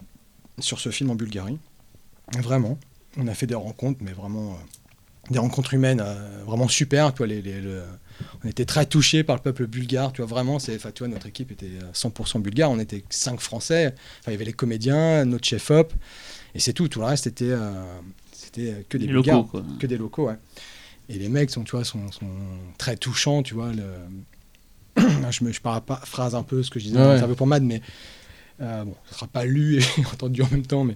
[0.59, 1.57] sur ce film en Bulgarie.
[2.39, 2.77] Vraiment.
[3.17, 7.11] On a fait des rencontres, mais vraiment euh, des rencontres humaines euh, vraiment super.
[7.13, 7.83] Tu vois, les, les- le-
[8.43, 10.11] On était très touchés par le peuple bulgare.
[10.13, 12.69] Tu vois, vraiment, c'est, tu vois, notre équipe était euh, 100% bulgare.
[12.71, 13.87] On était cinq Français.
[14.19, 15.93] Enfin, il y avait les comédiens, notre chef-op,
[16.53, 16.87] et c'est tout.
[16.87, 17.71] Tout le reste, c'était, euh,
[18.31, 19.63] c'était que des Les Bulgares locaux, quoi.
[19.79, 20.37] que des locaux, ouais.
[21.09, 22.29] Et les mecs sont, tu vois, sont, sont
[22.77, 23.71] très touchants, tu vois.
[23.73, 23.83] Le...
[24.97, 27.13] je me je paraphrase un peu ce que je disais Ouais, ouais.
[27.13, 27.81] l'interview pour Mad, mais
[28.61, 29.83] euh, bon, ce sera pas lu et
[30.13, 30.95] entendu en même temps, mais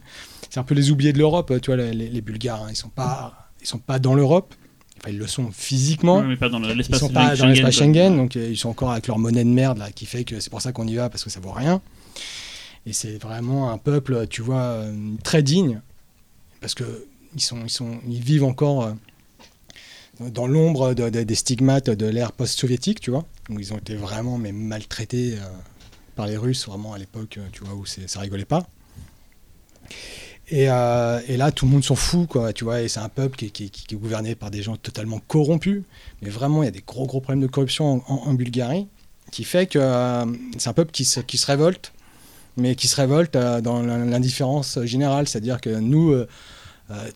[0.49, 2.75] c'est un peu les oubliés de l'Europe, tu vois, les, les- les Bulgares, hein, ils
[2.75, 4.53] sont pas, ils sont pas dans l'Europe.
[5.01, 6.17] Enfin, ils le sont physiquement.
[6.17, 7.75] Ouais, mais pas dans le- Ils l'espace sont pas dans Schengen, l'espace.
[7.75, 10.39] Schengen, donc euh, ils sont encore avec leur monnaie de merde là, qui fait que
[10.41, 11.81] c'est pour ça qu'on y va parce que ça vaut rien.
[12.85, 15.81] Et c'est vraiment un peuple, tu vois, euh, très digne
[16.61, 17.05] parce que
[17.35, 18.91] ils sont, ils sont, ils vivent encore euh,
[20.19, 23.95] dans l'ombre de- de- des stigmates de l'ère post-soviétique, tu vois, où ils ont été
[23.95, 25.45] vraiment mais maltraités euh,
[26.15, 28.67] par les Russes vraiment à l'époque, euh, tu vois, où ça rigolait pas.
[30.51, 33.09] Et, euh, et là, tout le monde s'en fout, quoi, tu vois, et c'est un
[33.09, 35.83] peuple qui, est- gouverné par des gens totalement corrompus.
[36.21, 38.87] Mais vraiment, il y a des gros, gros problèmes de corruption en, Bulgarie,
[39.31, 39.79] qui fait que
[40.57, 41.93] c'est un peuple qui se, qui se révolte,
[42.57, 45.27] mais qui se révolte dans l'in- l'indifférence générale.
[45.27, 46.15] C'est-à-dire que nous,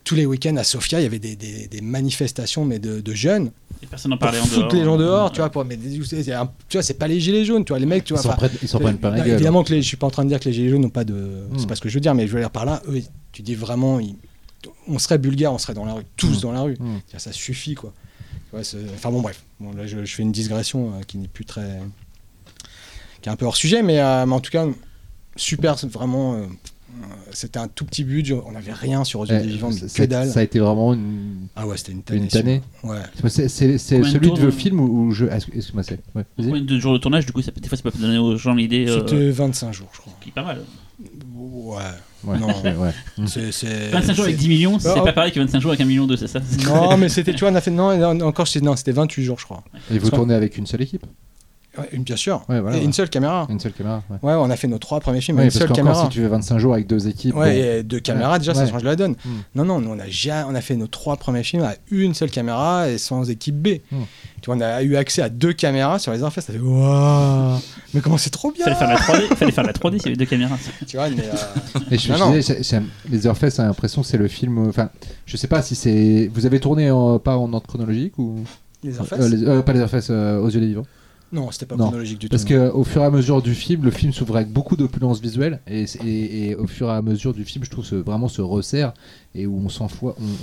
[0.04, 3.12] tous les week-ends à Sofia, il y avait des, des- des manifestations, mais de, de
[3.14, 3.50] jeunes,
[3.82, 4.72] Et personne n'en parlait en dehors.
[4.72, 6.00] les gens dehors, tu vois, pour, mais tu
[6.72, 8.22] vois, c'est pas les gilets jaunes, tu vois, les mecs, tu Ils vois.
[8.22, 9.34] s'en enfin, prennent, ils s'en prennent pas bah, la gueule.
[9.34, 10.90] Évidemment que les, je suis pas en train de dire que les gilets jaunes n'ont
[10.90, 11.44] pas de.
[11.56, 11.66] C'est Mm.
[11.66, 13.54] pas ce que je veux dire, mais je veux dire par là, eux, tu dis
[13.56, 14.16] vraiment, ils-
[14.86, 16.40] on serait bulgare, on serait dans la rue, tous Mm.
[16.42, 16.74] dans la rue.
[16.78, 16.98] Mm.
[17.06, 17.92] C'est-à-dire, Ça suffit, quoi.
[18.52, 19.42] Enfin bon, bref.
[19.58, 21.80] Bon, là, je, je fais une digression euh, qui n'est plus très.
[23.20, 24.66] qui est un peu hors sujet, mais, euh, mais en tout cas,
[25.36, 26.34] super, vraiment.
[26.34, 26.46] euh, euh,
[27.32, 29.86] c'était un tout petit budget, on n'avait rien sur Aux yeux des vivants, mais ça-
[29.86, 30.28] que ça, dalle.
[30.30, 32.20] ça a été vraiment une, Ah ouais, c'était une tannée.
[32.22, 32.62] une tannée.
[32.82, 32.98] Ouais.
[33.28, 35.26] C'est, c'est, c'est Combien de celui de euh, films où, je.
[35.26, 36.24] Est-ce est-ce que moi c'est ouais.
[36.36, 38.36] Combien de jours de tournage, du coup, ça, peut- des fois, ça peut donner aux
[38.36, 38.86] gens l'idée.
[38.88, 40.12] euh, C'était 25 jours, je crois.
[40.20, 40.60] qui est pas mal.
[41.34, 41.76] Ouais.
[42.24, 42.46] Ouais, Non.
[42.46, 42.90] ouais, ouais.
[43.18, 43.26] Mm.
[43.26, 45.72] C'est, c'est- 25 jours avec c'est- 10 millions, c'est Ah, pas pareil que 25 jours
[45.72, 46.40] avec 1 million 2, c'est ça?
[46.66, 47.70] Non, mais c'était, tu vois, on a fait.
[47.70, 49.62] Non, non, encore, c'était- non, c'était 28 jours, je crois.
[49.92, 51.04] Et vous tournez avec une seule équipe?
[51.92, 52.42] Une, bien sûr.
[52.48, 52.76] Ouais, voilà.
[52.76, 52.84] Et ouais.
[52.84, 53.46] une seule caméra.
[53.50, 54.02] Une seule caméra.
[54.10, 56.02] Ouais, Ouais, on a fait nos trois premiers films Ouais, avec une parce seule caméra.
[56.04, 57.34] si tu fais 25 jours avec deux équipes.
[57.36, 59.12] Ouais, et deux caméras, déjà, ça change la donne.
[59.24, 59.28] Mm.
[59.56, 62.14] Non, non, nous, on a, ja- on a fait nos trois premiers films à une
[62.14, 63.68] seule caméra et sans équipe B.
[63.90, 63.96] Mm.
[64.40, 66.42] Tu vois, on a eu accès à deux caméras sur les affaires.
[66.42, 67.58] Ça fait waouh,
[67.94, 70.08] mais comment c'est trop bien Fallait faire la 3D, fallait faire la 3D s'il y
[70.08, 70.56] avait deux caméras.
[70.86, 72.58] Tu vois, mais euh, Et je, Non, disais,
[73.10, 74.68] les Heurfest, j'ai l'impression que c'est le film.
[74.68, 74.90] Enfin,
[75.26, 76.30] je sais pas si c'est.
[76.34, 78.40] Vous avez tourné en- pas en ordre chronologique ou?
[78.82, 80.84] Les Heurfest Euh, euh, Pas les Heurfest, euh, aux yeux des vivants.
[81.34, 81.86] Non, c'était pas Non.
[81.86, 82.50] chronologique du Parce tout.
[82.50, 85.60] que au fur et à mesure du film, le film s'ouvre avec beaucoup d'opulence visuelle
[85.66, 88.40] et, et- et au fur et à mesure du film, je trouve ce, vraiment se
[88.40, 88.94] resserre
[89.34, 89.88] et où on s'en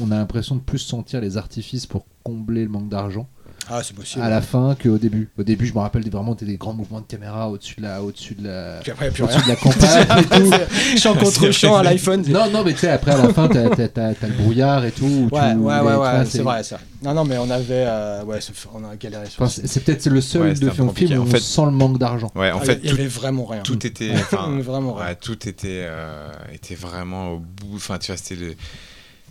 [0.02, 3.28] on a l'impression de plus sentir les artifices pour combler le manque d'argent
[3.72, 4.22] Ah, c'est possible.
[4.24, 5.30] à la fin qu'au début.
[5.38, 8.02] Au début, je me rappelle vraiment des, des grands mouvements de caméra au-dessus de la,
[8.04, 9.56] au-dessus de la, après, au-dessus rien.
[9.56, 10.98] de campagne et tout.
[11.00, 12.24] Champ contre champ à l'iPhone.
[12.28, 14.84] Non, non, mais tu sais, après à la fin, t'as, t'as- t'as- t'as le brouillard
[14.86, 15.28] et tout.
[15.30, 16.80] tu- Ouais, ouais, ouais, ouais, vois, c'est vrai ça.
[17.04, 18.40] Non, non, mais on avait, euh, ouais,
[18.76, 21.18] on a galéré sur Enfin, c'est, c'est peut-être le seul Ouais, de film compliqué.
[21.18, 22.32] où En on fait- sent le manque d'argent.
[22.36, 23.62] Ouais, en Ah, fait, il y tout, avait vraiment rien.
[23.64, 24.14] tout était.
[24.62, 25.06] vraiment rien.
[25.08, 27.76] Ouais, tout était, euh, était vraiment au bout.
[27.76, 28.56] Enfin, tu vois, c'était le-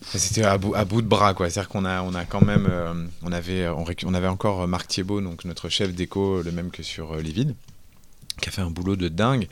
[0.03, 1.51] C'était à bout, de bras, quoi.
[1.51, 6.43] C'est-à-dire qu'on a, on quand même, euh, on avait, encore Marc Thiebaud, notre chef déco,
[6.43, 9.47] le même que sur euh, Les qui a fait un boulot de dingue.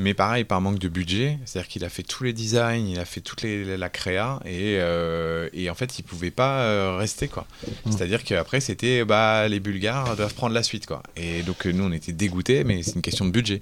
[0.00, 3.04] Mais pareil, par manque de budget, c'est-à-dire qu'il a fait tous les designs, il a
[3.04, 7.28] fait toute les, la créa, et, euh, et en fait, il pouvait pas euh, rester,
[7.28, 7.46] quoi.
[7.84, 7.92] Mm.
[7.92, 11.02] C'est-à-dire qu'après, c'était, bah, les Bulgares doivent prendre la suite, quoi.
[11.16, 13.60] Et donc, euh, nous, on était dégoûtés, mais c'est une question de budget.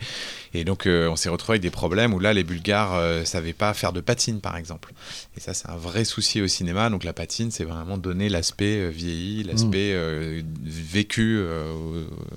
[0.55, 3.75] Et donc, euh, on s'est retrouvé avec des problèmes où là, les Bulgares savaient pas
[3.75, 4.93] faire de patine, par exemple.
[5.37, 6.89] Et ça, c'est un vrai souci au cinéma.
[6.89, 11.43] Donc, la patine, c'est vraiment donner l'aspect vieilli, l'aspect euh, vécu,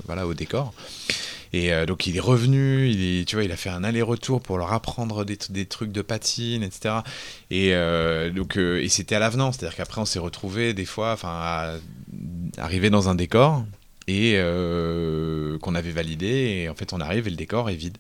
[0.08, 0.74] voilà, au décor.
[1.54, 4.42] Et euh, donc il est revenu, il est, tu vois, il a fait un aller-retour
[4.42, 6.96] pour leur apprendre des, des trucs de patine, etc.
[7.50, 11.12] Et euh, donc euh, et c'était à l'avenant, c'est-à-dire qu'après on s'est retrouvé des fois,
[11.14, 11.76] enfin, à
[12.58, 13.66] arriver dans un décor
[14.08, 14.36] et
[15.62, 16.28] qu'on avait validé
[16.64, 17.98] et en fait on arrive et le décor est vide.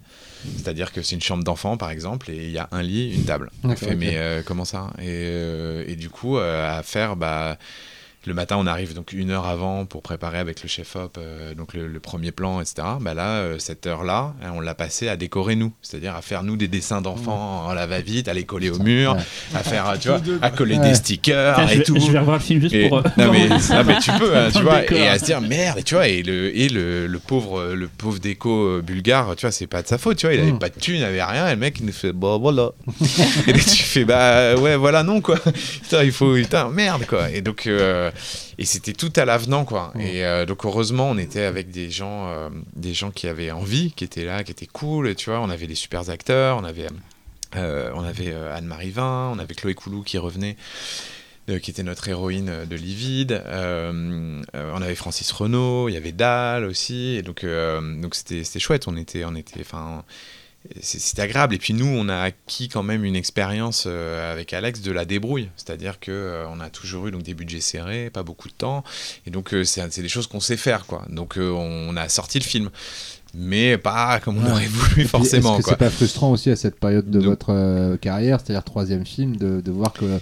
[0.57, 3.25] C'est-à-dire que c'est une chambre d'enfant par exemple et il y a un lit, une
[3.25, 3.51] table.
[3.63, 4.91] On fait mais euh, comment ça?
[4.99, 7.57] Et, euh, et du coup euh, à faire bah
[8.27, 11.73] le matin, on arrive donc une heure avant pour préparer avec le chef-op euh, donc
[11.73, 12.75] le, le premier plan, etc.
[13.01, 16.43] Bah là, euh, cette heure-là, hein, on l'a passé à décorer nous, c'est-à-dire à faire
[16.43, 19.19] nous des dessins d'enfants en la va-vite, à les coller au mur, Ouais.
[19.55, 20.89] à faire, tu vois, à coller Ouais.
[20.89, 21.95] des stickers Putain, je, et vais, tout.
[21.99, 22.99] je vais revoir le film juste Et- pour.
[22.99, 23.57] euh, non, mais, non,
[23.99, 24.97] tu peux, hein, tu vois, décor.
[24.97, 27.87] et à se dire merde, et tu vois, et le, et le, le pauvre, le
[27.87, 30.59] pauvre déco bulgare, tu vois, c'est pas de sa faute, tu vois, il avait Mm.
[30.59, 32.69] pas de thune, il avait rien, et le mec il nous fait bah voilà.
[33.47, 35.37] et là, tu fais bah ouais, voilà, non quoi.
[35.81, 37.29] Putain, il faut, putain, merde quoi.
[37.31, 37.67] Et donc,
[38.57, 39.91] et c'était tout à l'avenant quoi.
[39.95, 40.01] Mm.
[40.01, 43.91] Et euh, donc, heureusement, on était avec des gens, euh, des gens qui avaient envie,
[43.91, 46.87] qui étaient là, qui étaient cool, tu vois, on avait des super acteurs, on avait.
[47.55, 50.55] euh, on avait euh, Anne-Marie Vin, on avait Chloé Coulou qui revenait
[51.49, 53.41] euh, qui était notre héroïne euh, de Livide.
[53.45, 57.15] Euh, euh, on avait Francis Renault, il y avait Dahl aussi.
[57.17, 58.87] Et donc, euh, donc c'était, c'était chouette.
[58.87, 60.03] On était, on était, enfin,
[60.81, 61.55] c'est- agréable.
[61.55, 65.05] Et puis nous, on a acquis quand même une expérience euh, avec Alex de la
[65.05, 65.49] débrouille.
[65.55, 68.83] C'est-à-dire que euh, on a toujours eu donc des budgets serrés, pas beaucoup de temps.
[69.25, 71.03] Et donc euh, c'est, des choses qu'on sait faire, quoi.
[71.09, 72.69] Donc euh, on a sorti le film.
[73.33, 74.51] Mais pas comme on Ouais.
[74.51, 75.55] aurait voulu forcément.
[75.57, 79.05] Est-ce que c'est pas frustrant aussi à cette période de Donc- votre carrière, c'est-à-dire troisième
[79.05, 80.19] film, de, de voir que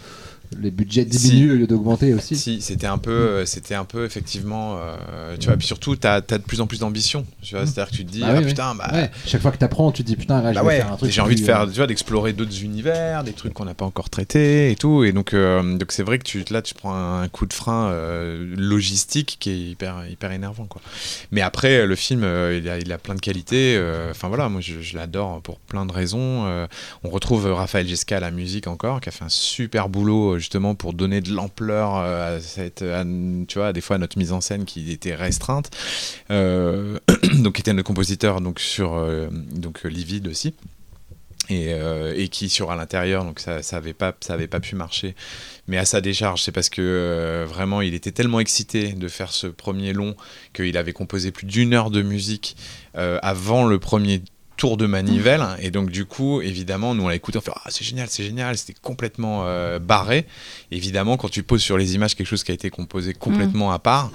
[0.59, 1.29] les budgets Si.
[1.29, 5.35] diminuent au lieu d'augmenter aussi Si, c'était un peu, euh, c'était un peu effectivement, euh,
[5.39, 5.57] tu vois.
[5.57, 7.25] Puis surtout, t'as as de plus en plus d'ambition.
[7.41, 7.67] Tu vois, Mm.
[7.67, 9.91] c'est-à-dire que tu te dis, Bah ah oui, putain, bah, Ouais, Chaque fois que t'apprends,
[9.91, 11.11] tu te dis putain, bah ouais, faire un truc.
[11.11, 13.85] j'ai envie de faire, euh, tu vois, d'explorer d'autres univers, des trucs qu'on n'a pas
[13.85, 15.03] encore traités et tout.
[15.03, 17.89] Et donc, euh, donc c'est vrai que tu, là, tu prends un coup de frein
[17.91, 20.81] euh, logistique qui est hyper, hyper énervant, quoi.
[21.31, 23.79] Mais après, le film, il, a, il a plein de qualités.
[24.09, 26.45] Enfin voilà, moi, je, je l'adore pour plein de raisons.
[27.03, 30.75] On retrouve Raphaël Jesca à la musique encore, qui a fait un super boulot justement
[30.75, 32.83] pour donner de l'ampleur euh, à cette,
[33.47, 35.69] tu vois, des fois notre mise en scène qui était restreinte.
[36.31, 36.99] Euh,
[37.35, 40.53] donc, était le compositeur donc sur euh, donc Livide aussi.
[41.51, 41.71] Et,
[42.15, 45.15] et qui sur à l'intérieur donc ça ça avait pas ça avait pas pu marcher
[45.67, 49.47] mais à sa décharge c'est parce que vraiment il était tellement excité de faire ce
[49.47, 50.15] premier long
[50.53, 52.55] qu'il avait composé plus d'une heure de musique
[52.93, 54.21] avant le premier
[54.59, 55.41] tour de manivelle.
[55.61, 58.23] Et donc du coup évidemment nous on l'a écouté on fait ah c'est génial c'est
[58.23, 58.57] génial.
[58.57, 60.25] C'était complètement euh, barré.
[60.69, 63.79] Évidemment quand tu poses sur les images quelque chose qui a été composé complètement à
[63.79, 64.11] part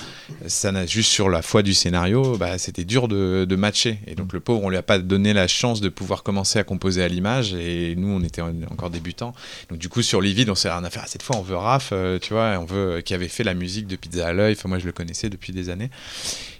[0.46, 3.98] ça n'a juste sur la foi du scénario bah, c'était dur de, matcher.
[4.06, 6.64] Et donc le pauvre on lui a pas donné la chance de pouvoir commencer à
[6.64, 7.54] composer à l'image.
[7.54, 9.32] Et nous on était en- encore débutants.
[9.70, 11.56] Donc du coup sur Livid on s'est rien à faire Ah, cette fois on veut
[11.56, 14.54] Raph euh, tu vois on veut qui avait fait la musique de Pizza à l'œil
[14.58, 15.90] enfin moi je le connaissais depuis des années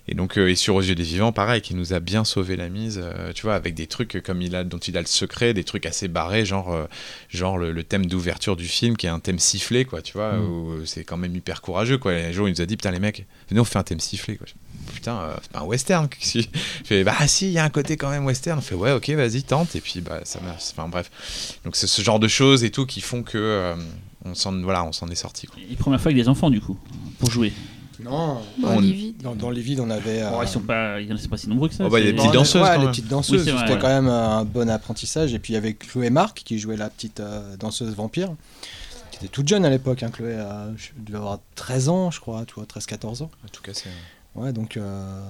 [0.07, 2.57] et donc euh, et sur aux yeux des vivants pareil qui nous a bien sauvé
[2.57, 5.07] la mise euh, tu vois avec des trucs comme il a dont il a le
[5.07, 6.85] secret des trucs assez barrés genre euh,
[7.31, 10.35] genre le, le thème d'ouverture du film qui est un thème sifflé quoi tu vois
[10.35, 10.45] Mm.
[10.45, 12.13] où c'est quand même hyper courageux quoi.
[12.13, 14.37] Un jour il nous a dit putain les mecs venez on fait un thème sifflé
[14.37, 14.47] quoi.
[14.93, 16.43] Putain euh, c'est pas un western je
[16.85, 18.59] fais bah si il y a un côté quand même western.
[18.59, 19.75] On fait ouais ok vas-y tente.
[19.77, 20.65] Et puis bah ça marche.
[20.73, 21.11] Enfin bref.
[21.65, 23.75] Donc c'est ce genre de choses et tout qui font que euh,
[24.25, 25.57] on s'en voilà on s'en est sorti quoi.
[25.71, 26.79] Et première fois avec des enfants, du coup,
[27.19, 27.53] pour jouer.
[28.05, 28.81] Non, On-
[29.23, 30.23] dans, dans les vides, on avait.
[30.23, 31.85] Bon, euh, ils sont pas, ils sont pas si nombreux que ça.
[31.87, 33.47] Oh, bah, il y a des c'est- petites on- danseuses, ouais, quand les petites danseuses,
[33.49, 33.79] Oui, c'était ouais.
[33.79, 35.33] quand même un bon apprentissage.
[35.35, 38.29] Et puis il y avait Chloé Marc qui jouait la petite euh, danseuse vampire,
[39.11, 40.03] qui était toute jeune à l'époque.
[40.03, 43.31] Hein, Chloé euh, je devait avoir 13 ans, je crois, tu vois, 13-14 ans.
[43.45, 43.89] en tout cas c'est
[44.35, 44.77] Ouais, donc.
[44.77, 45.21] euh,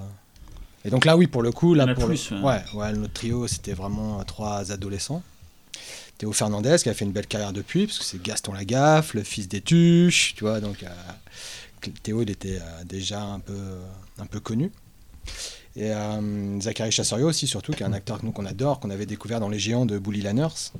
[0.83, 2.37] Et donc là, oui, pour le coup, là, a pour plus, le...
[2.37, 2.43] ouais.
[2.73, 5.23] ouais, ouais, notre trio, c'était vraiment euh, trois adolescents.
[6.17, 9.23] Théo Fernandez, qui a fait une belle carrière depuis, parce que c'est Gaston Lagaffe, le
[9.23, 10.87] fils des Tuches, tu vois, donc euh,
[12.03, 13.81] Théo, il était euh, déjà un peu, euh,
[14.19, 14.71] un peu connu.
[15.75, 18.89] Et euh, Zachary Chasserio aussi, surtout, qui est un acteur que nous, qu'on adore, qu'on
[18.89, 20.71] avait découvert dans Les Géants de Bully Lanners,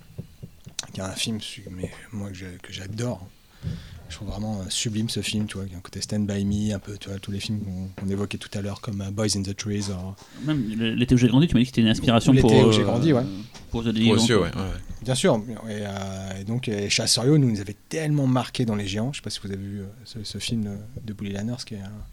[0.94, 3.28] qui est un film su- mais, moi, que je- que j'adore.
[4.08, 6.46] Je trouve vraiment euh, sublime ce film, tu vois, qui a un côté Stand By
[6.46, 9.04] Me, un peu, tu vois, tous les films qu'on qu'on évoquait tout à l'heure, comme
[9.12, 9.86] Boys in the Trees.
[9.90, 10.16] or-
[10.46, 10.64] Même
[10.96, 12.68] l'été où j'ai grandi, tu m'as dit que c'était une inspiration L'été pour.
[12.68, 13.24] où j'ai grandi, ouais.
[13.72, 14.52] Pour The ouais, ouais.
[15.06, 15.42] Bien sûr.
[15.70, 19.14] Et, euh, et donc, et Chasserio nous, nous avait tellement marqué dans Les Géants.
[19.14, 21.76] Je sais pas si vous avez vu euh, ce, ce film de, Bully Lanners, qui
[21.76, 22.04] est, un-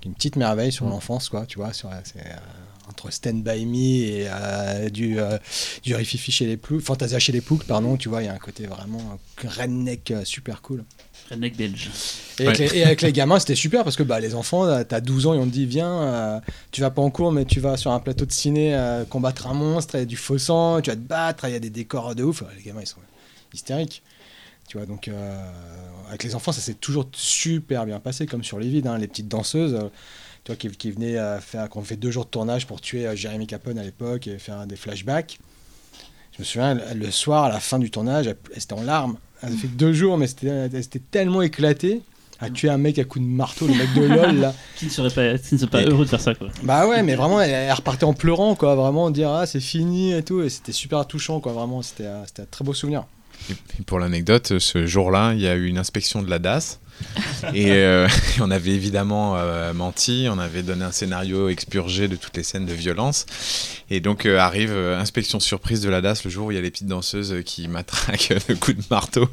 [0.00, 0.90] qui est une petite merveille sur Mm.
[0.90, 1.72] l'enfance, quoi, tu vois.
[1.72, 2.36] Sur, la- c'est, euh,
[2.88, 5.36] entre Stand By Me et euh, du, euh,
[5.82, 8.34] du Rififi chez les Ploucs, Fantasia chez les Ploucs, pardon, tu vois, il y a
[8.34, 10.84] un côté vraiment redneck euh, super cool.
[11.32, 11.90] Redneck belge.
[12.38, 15.00] Et, avec, les, et avec les gamins, c'était super parce que bah, les enfants, t'as
[15.00, 17.58] 12 ans et on te dit Viens, euh, tu vas pas en cours, mais tu
[17.60, 20.38] vas sur un plateau de ciné euh, combattre un monstre, il y a du faux
[20.38, 22.42] sang, tu vas te battre, il y a des décors de ouf.
[22.56, 23.00] Les gamins, ils sont
[23.52, 24.02] hystériques.
[24.68, 25.50] Tu vois, donc euh,
[26.08, 29.08] avec les enfants, ça s'est toujours super bien passé, comme sur les vides, hein, les
[29.08, 29.74] petites danseuses.
[29.74, 29.88] euh,
[30.44, 33.06] tu vois, qui, qui venaient euh, faire, qu'on fait deux jours de tournage pour tuer
[33.06, 35.38] euh, Jérémy Capone à l'époque et faire des flashbacks.
[36.36, 38.82] Je me souviens, le- le soir, à la fin du tournage, elle, elle était en
[38.82, 39.18] larmes.
[39.42, 42.00] Elle a fait que deux jours, mais c'était, elle s'était tellement éclatée
[42.40, 44.52] à tuer un mec à coups de marteau, le mec de LOL, là.
[44.76, 46.48] Qui ne serait pas, qui ne serait pas Et- heureux de faire ça, quoi.
[46.64, 48.74] Bah ouais, mais vraiment, elle, elle repartait en pleurant, quoi.
[48.74, 50.42] Vraiment, dire, ah, c'est fini et tout.
[50.42, 51.52] Et c'était super touchant, quoi.
[51.52, 53.04] Vraiment, c'était, euh, c'était un très beau souvenir.
[53.50, 53.54] Et
[53.86, 56.80] pour l'anecdote, ce jour-là, il y a eu une inspection de la DAS.
[57.54, 58.08] et euh,
[58.40, 62.66] on avait évidemment euh, menti, on avait donné un scénario expurgé de toutes les scènes
[62.66, 63.26] de violence.
[63.90, 66.60] Et donc euh, arrive inspection surprise de la DAS le jour où il y a
[66.60, 69.28] les petites danseuses qui matraquent de coups de marteau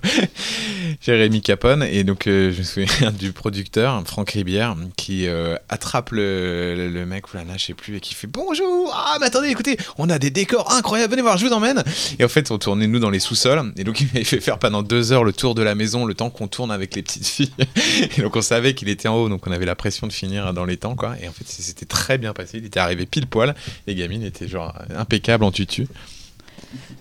[1.02, 1.84] Jérémy Capone.
[1.84, 5.28] Et donc je me souviens du producteur, Franck Ribière, qui
[5.70, 8.92] attrape le, le- mec ou la je sais plus, et qui fait bonjour.
[8.94, 11.84] Ah, mais attendez, écoutez, on a des décors incroyables, venez voir, je vous emmène.
[12.20, 13.74] Et en fait, on tournait nous dans les sous-sols.
[13.78, 16.14] Et donc, il m'avait fait faire pendant deux heures le tour de la maison, le
[16.14, 17.52] temps qu'on tourne avec les petites filles.
[18.18, 20.54] Et donc, on savait qu'il était en haut, donc on avait la pression de finir
[20.54, 21.16] dans les temps, quoi.
[21.22, 22.58] Et en fait, c'était très bien passé.
[22.58, 23.56] Il était arrivé pile poil.
[23.88, 25.88] Les gamines étaient genre impeccables en tutu.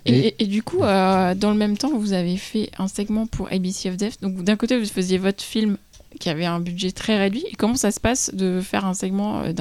[0.05, 3.51] Et, Et- du coup, euh, dans le même temps, vous avez fait un segment pour
[3.51, 4.21] ABC of Death.
[4.21, 5.77] Donc d'un côté, vous faisiez votre film
[6.19, 7.45] qui avait un budget très réduit.
[7.51, 9.53] Et comment ça se passe de faire un segment euh,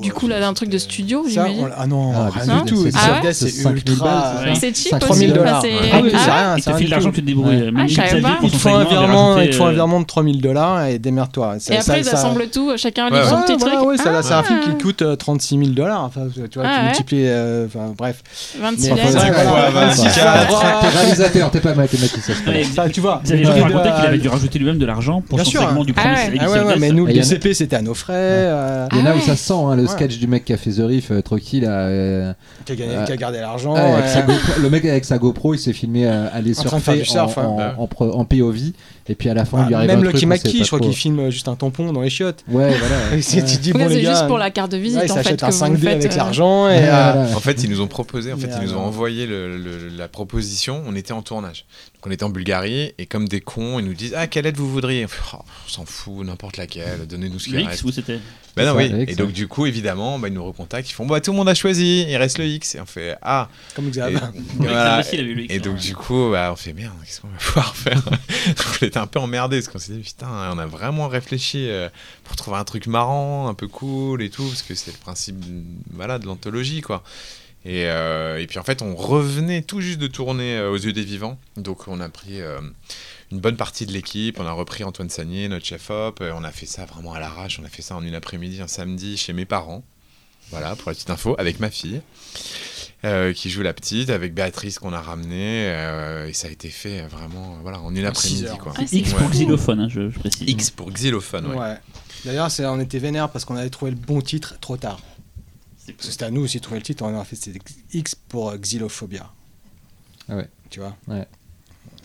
[0.00, 2.70] du coup là d'un truc de studio, Ça, j'imagine on- ah non, Ah, rien du
[2.70, 2.82] tout.
[2.84, 4.32] c'est- Sea ah of ouais Death, c'est C'est 5 000 ultra.
[4.44, 4.54] Ouais.
[4.54, 5.18] C'est cheap 3 aussi.
[5.26, 5.62] 000 enfin, dollars.
[5.62, 7.26] c'est- Ah oui, c'est Ah, rien, Il c'est te rien file du l'argent, tu te
[7.26, 7.56] débrouilles.
[7.62, 7.70] Ouais.
[7.76, 8.28] Ah, je savais pas.
[8.38, 10.06] pour Il son te faut un virement, rajouté, il te faut un euh, virement de
[10.06, 11.56] 3000 dollars et démerde-toi.
[11.68, 13.72] Et après, ça- ils assemblent tout, chacun Ouais, livre son petit truc.
[13.86, 14.42] ouais, ça- c'est un Ah.
[14.44, 16.04] film qui coûte euh, 36 000 dollars.
[16.04, 16.84] Enfin, tu vois, Ah tu ouais.
[16.84, 17.26] multiplies.
[17.26, 18.22] euh, Enfin, bref.
[18.60, 19.14] 26 Mais- lettres.
[19.24, 20.46] Ouais, fois, voilà, 26 voilà.
[20.46, 20.80] quatre.
[20.80, 22.34] T'es réalisateur, t'es pas mathématicien.
[22.92, 23.20] tu vois.
[23.24, 25.60] Jean euh, racontait qu'il avait euh, dû rajouter lui-même de l'argent pour son sûr.
[25.62, 28.12] segment du Ah premier Ah ouais, mais nous, le DCP, c'était à nos frais.
[28.16, 29.88] euh, Il y en a Ah où ça se sent, hein, le Ouais.
[29.88, 31.64] sketch du mec qui a fait The Riff, euh, tranquille.
[31.66, 32.32] euh,
[32.64, 33.04] qui, a gagné- Ouais.
[33.04, 33.74] qui a gardé l'argent.
[33.74, 37.56] ouais, euh, le mec avec sa GoPro, il s'est filmé euh, aller surfer surf, en,
[37.58, 37.64] ouais.
[37.78, 38.72] en, en pro- en POV.
[39.12, 40.80] Et puis à la fin, bah, il lui arrive même un Lucky truc, je crois
[40.80, 42.44] qu'il filme euh, juste un tampon dans les chiottes.
[42.48, 42.96] Ouais, voilà.
[43.16, 44.10] Et si tu dis, Ouais, bon, les c'est gars.
[44.14, 45.88] juste pour la carte de visite ouais, en fait que un vous 5D faites.
[46.00, 46.68] avec euh, l'argent.
[46.70, 46.80] Et, euh,
[47.12, 47.36] voilà.
[47.36, 50.08] En fait, ils nous ont proposé, en fait, ils nous ont envoyé le- le- la
[50.08, 50.82] proposition.
[50.86, 51.66] On était en tournage.
[51.94, 54.56] Donc, on était en Bulgarie et comme des cons, ils nous disent Ah, quelle aide
[54.56, 55.04] vous voudriez?
[55.04, 57.80] On fait, Oh, On s'en fout, n'importe laquelle, donnez-nous ce qui Le reste.
[57.80, 58.18] X, où c'était?
[58.56, 58.92] Bah non, oui.
[58.92, 60.90] avec Et donc, du coup, évidemment, bah, ils nous recontactent.
[60.90, 62.74] Ils font Bah, tout le monde a choisi, il reste le X.
[62.74, 63.48] Et on fait Ah.
[63.74, 64.20] Comme Et, Xav.
[64.56, 65.00] voilà.
[65.00, 67.20] Aussi, il avait eu le X, Et donc, du coup, bah, on fait Merde, qu'est-ce
[67.20, 68.02] qu'on va pouvoir faire?
[69.02, 71.88] Un peu emmerdés parce qu'on s'est dit Putain, on a vraiment réfléchi euh,
[72.24, 75.36] pour trouver un truc marrant, un peu cool et tout, parce que c'est le principe
[75.90, 77.02] voilà, de l'anthologie, quoi.
[77.64, 80.92] Et, euh, et puis en fait, on revenait tout juste de tourner euh, aux yeux
[80.92, 81.38] des vivants.
[81.56, 82.40] Donc on a pris
[83.30, 84.40] une bonne partie de l'équipe.
[84.40, 86.20] On a repris Antoine Sagnier, notre chef-op.
[86.20, 87.60] on a fait ça vraiment à l'arrache.
[87.60, 89.84] On a fait ça en une après-midi, un samedi, chez mes parents.
[90.50, 92.02] Voilà, pour la petite info, avec ma fille.
[93.04, 95.66] Euh, qui joue la petite, avec Béatrice qu'on a ramenée.
[95.68, 98.46] euh, et ça a été fait euh, vraiment voilà, en une après-midi.
[98.60, 98.72] quoi.
[98.76, 99.18] Ah, X Ouais.
[99.18, 100.48] pour xylophone, hein, je, je précise.
[100.48, 101.56] X pour xylophone, ouais.
[101.58, 101.76] Ouais.
[102.24, 105.00] D'ailleurs, c'est- on était vénère parce qu'on avait trouvé le bon titre trop tard.
[105.84, 107.02] C'est Parce que c'était à nous aussi de trouver le titre.
[107.04, 107.58] On a fait c'était
[107.92, 109.28] X pour xylophobia.
[110.28, 110.48] Ah ouais.
[110.70, 110.96] Tu vois?
[111.08, 111.26] Ouais.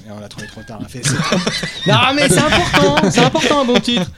[0.06, 0.80] Et on l'a trouvé trop tard.
[0.82, 1.02] On a fait,
[1.88, 3.10] non, mais c'est important.
[3.12, 4.10] C'est important un bon titre.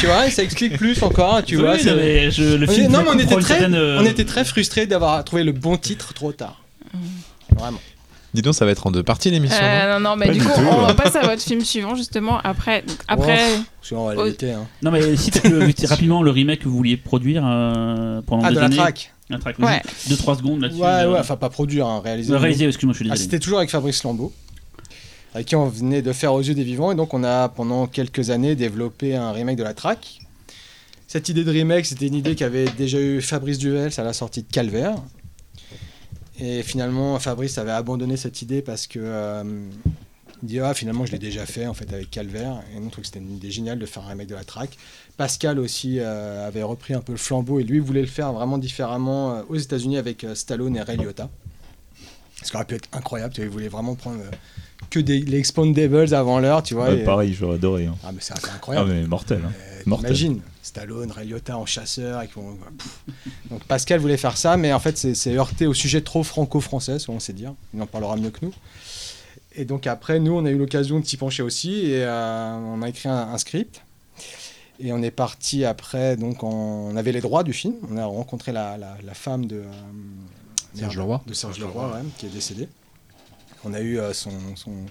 [0.00, 1.42] Tu vois, et ça explique plus encore.
[1.42, 4.04] Tu Oui, vois, je- le On film non, mais on était très, certaine, euh, on
[4.04, 6.60] était très frustrés d'avoir trouvé le bon titre trop tard.
[7.56, 7.78] Vraiment.
[8.34, 9.56] Dis donc, ça va être en deux parties l'émission.
[9.58, 10.94] non Euh, non, non, mais Pas du du coup, tout, on ouais.
[10.94, 12.38] passe à votre film suivant, justement.
[12.44, 13.40] Après, donc, après
[13.80, 14.24] Sinon, on va Oh.
[14.24, 14.52] l'éviter.
[14.52, 14.66] Hein.
[14.82, 18.56] Non, mais cite le- rapidement le remake que vous vouliez produire euh, pendant Ah, des
[18.56, 18.76] de la années.
[18.76, 19.14] track.
[19.30, 19.80] La track, Ouais.
[20.08, 20.78] 2-3 secondes là-dessus.
[20.80, 22.32] Ouais, euh, ouais, enfin pas produire, hein, réaliser.
[22.34, 23.24] euh, réaliser, excuse-moi, je suis Ah, désolé.
[23.24, 24.32] C'était toujours avec Fabrice Lambeau,
[25.44, 28.30] qui on venait de faire Aux yeux des vivants, et donc on a pendant quelques
[28.30, 30.20] années développé un remake de la track.
[31.06, 34.42] Cette idée de remake, c'était une idée qu'avait déjà eu Fabrice Duvel à la sortie
[34.42, 34.96] de Calvaire.
[36.38, 39.42] Et finalement, Fabrice avait abandonné cette idée parce que euh,
[40.42, 42.90] il dit ah finalement je l'ai déjà fait en fait avec Calvaire et nous on
[42.90, 44.76] trouve que c'était une idée géniale de faire un remake de la track.
[45.16, 48.58] Pascal aussi euh, avait repris un peu le flambeau et lui voulait le faire vraiment
[48.58, 51.28] différemment euh, aux États-Unis avec Stallone et Ray Liotta.
[52.42, 54.20] Ce qui aurait pu être incroyable, il voulait vraiment prendre
[54.90, 56.88] que des, les Expandables avant l'heure, tu vois.
[56.88, 57.86] Ouais, et- pareil, j'aurais adoré.
[57.86, 57.96] hein.
[58.04, 58.90] Ah mais c'est c'est Ah, incroyable.
[58.92, 59.42] mais mortel.
[59.44, 59.52] hein.
[59.58, 60.06] Euh, mortel.
[60.14, 62.22] T'imagines, Stallone, Ray Liotta en chasseur.
[62.22, 62.28] Et.
[63.50, 67.20] Donc Pascal voulait faire ça, mais en fait c'est heurté au sujet trop franco-français, selon
[67.20, 67.54] sait dire.
[67.74, 68.54] Il en parlera mieux que nous.
[69.56, 72.80] Et donc après, nous, on a eu l'occasion de s'y pencher aussi, et euh, on
[72.82, 73.82] a écrit un, un script.
[74.80, 77.74] Et on est parti après, donc on avait les droits du film.
[77.90, 79.62] On a rencontré la, la- la femme de, euh,
[80.74, 81.20] Serge Leroy.
[81.26, 82.68] de Serge Leroy, ouais, qui est décédé.
[83.64, 84.32] On a eu euh, son,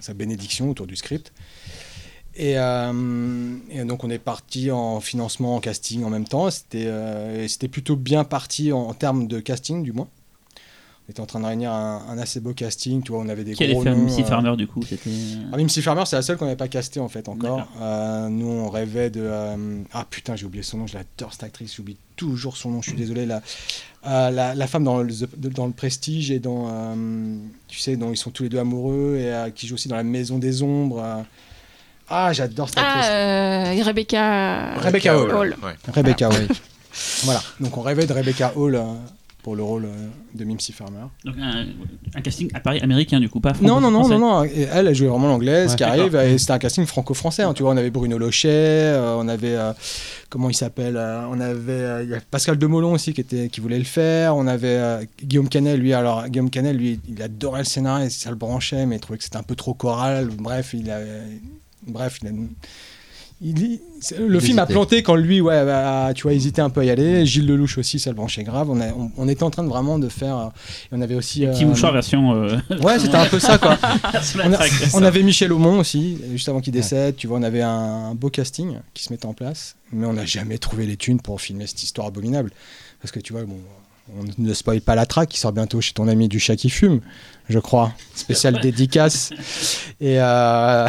[0.00, 1.32] sa bénédiction autour du script.
[2.34, 6.50] Et, euh, et donc on est parti en financement, en casting en même temps.
[6.50, 10.08] C'était euh, plutôt bien parti en termes de casting, du moins.
[11.10, 13.02] Était en train de réunir un, un assez beau casting.
[13.02, 14.82] Tu vois, on avait des Qui allait gros faire noms, Missy euh, Farmer du coup
[14.86, 15.08] C'était.
[15.50, 17.66] ah, Mimsy Farmer, c'est la seule qu'on n'avait pas castée en fait encore.
[17.80, 19.22] Euh, nous, on rêvait de.
[19.22, 22.82] euh, Ah putain, j'ai oublié son nom, je l'adore cette actrice, j'oublie toujours son nom,
[22.82, 23.24] je suis désolé.
[23.24, 23.40] La,
[24.06, 26.66] euh, la, la femme dans le, dans le Prestige et dans.
[26.70, 27.36] euh,
[27.68, 29.96] tu sais, dont ils sont tous les deux amoureux et euh, qui joue aussi dans
[29.96, 31.02] La Maison des Ombres.
[31.02, 31.22] euh.
[32.10, 33.06] Ah, j'adore cette actrice.
[33.08, 34.74] Ah, euh, Rebecca.
[34.74, 35.30] Rebecca Hall.
[35.34, 35.56] Hall.
[35.62, 35.72] Ouais.
[35.94, 36.48] Rebecca Hall.
[37.24, 38.82] voilà, donc on rêvait de Rebecca Hall euh,
[39.42, 41.04] pour le rôle euh, de Mimsy Farmer.
[41.24, 41.64] Donc un,
[42.14, 44.44] un casting à Paris américain du coup, pas Non, non, non, non, non.
[44.44, 46.16] Et elle, elle jouait vraiment l'anglaise Ouais, qui arrive.
[46.16, 47.44] Et c'était un casting franco-français.
[47.44, 49.54] hein, tu vois, on avait Bruno Lochet, euh, on avait.
[49.56, 49.72] euh,
[50.28, 52.04] comment il s'appelle euh, On avait.
[52.04, 54.36] il y a Pascal Demolon aussi qui, était, qui voulait le faire.
[54.36, 55.94] On avait Guillaume Canet, lui.
[55.94, 59.18] Alors, Guillaume Canet, lui, il adorait le scénario et ça le branchait, mais il trouvait
[59.18, 60.28] que c'était un peu trop choral.
[60.36, 60.98] Bref, il a.
[61.86, 62.32] Bref, il a.
[63.40, 63.78] il-
[64.18, 66.84] le Il film a planté quand lui, ouais, a, tu vois, hésitait un peu à
[66.84, 67.24] y aller.
[67.26, 68.68] Gilles Lelouch aussi, ça le branchait grave.
[68.70, 70.36] On, a- on, on était en train de vraiment de faire.
[70.38, 71.46] euh, et on avait aussi.
[71.46, 72.34] Petit euh, mouchoir version.
[72.34, 73.78] euh, Ouais, c'était un peu ça, quoi.
[74.44, 74.72] On, a- traque.
[74.94, 77.16] on avait Michel Aumont aussi, juste avant qu'il décède.
[77.16, 77.70] Tu vois, on avait un,
[78.10, 81.20] un beau casting qui se mettait en place, mais on n'a jamais trouvé les thunes
[81.20, 82.50] pour filmer cette histoire abominable.
[83.00, 83.58] Parce que tu vois, bon,
[84.18, 86.70] on ne spoil pas la traque qui sort bientôt chez ton ami du chat qui
[86.70, 87.00] fume,
[87.48, 87.92] je crois.
[88.14, 89.30] Spécial dédicace.
[90.00, 90.88] Et, euh,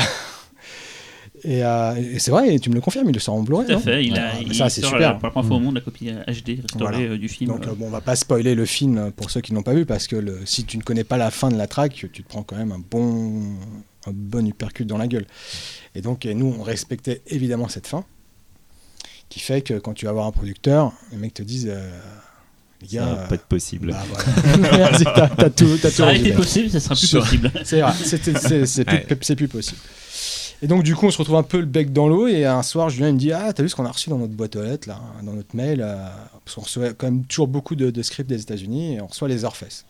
[1.43, 3.65] et, euh, et c'est vrai, et tu me le confirmes, il le sort en Blu-ray.
[3.65, 5.09] Tout à non fait, il, a, Ouais, il ça, c'est sort super.
[5.09, 6.97] la- pour la première fois au monde la copie HD restaurée Voilà.
[6.99, 7.51] euh, du film.
[7.51, 9.85] Donc euh, bon, on va pas spoiler le film pour ceux qui l'ont pas vu
[9.85, 12.27] parce que le- si tu ne connais pas la fin de la track, tu te
[12.27, 13.41] prends quand même un bon,
[14.07, 15.25] un bon uppercut dans la gueule.
[15.95, 18.03] Et donc et nous, on respectait évidemment cette fin,
[19.29, 21.89] qui fait que quand tu vas voir un producteur, les mecs te disent, euh,
[22.81, 23.91] les Ça gars, va pas être possible.
[23.91, 24.67] bah, voilà.
[24.77, 27.51] Merci, t'as t'as tout, t'as tout ça aurait été possible, ça sera plus possible.
[27.63, 28.23] C'est vrai, c'est
[28.65, 29.17] c'est plus, Ouais.
[29.21, 29.79] c'est plus possible.
[30.61, 32.27] Et donc, du coup, on se retrouve un peu le bec dans l'eau.
[32.27, 34.17] Et un soir, Julien il me dit Ah, t'as vu ce qu'on a reçu dans
[34.17, 35.95] notre boîte aux lettres, là, dans notre mail euh,
[36.43, 39.27] Parce qu'on reçoit quand même toujours beaucoup de, de scripts des États-Unis et on reçoit
[39.29, 39.85] les Orfes.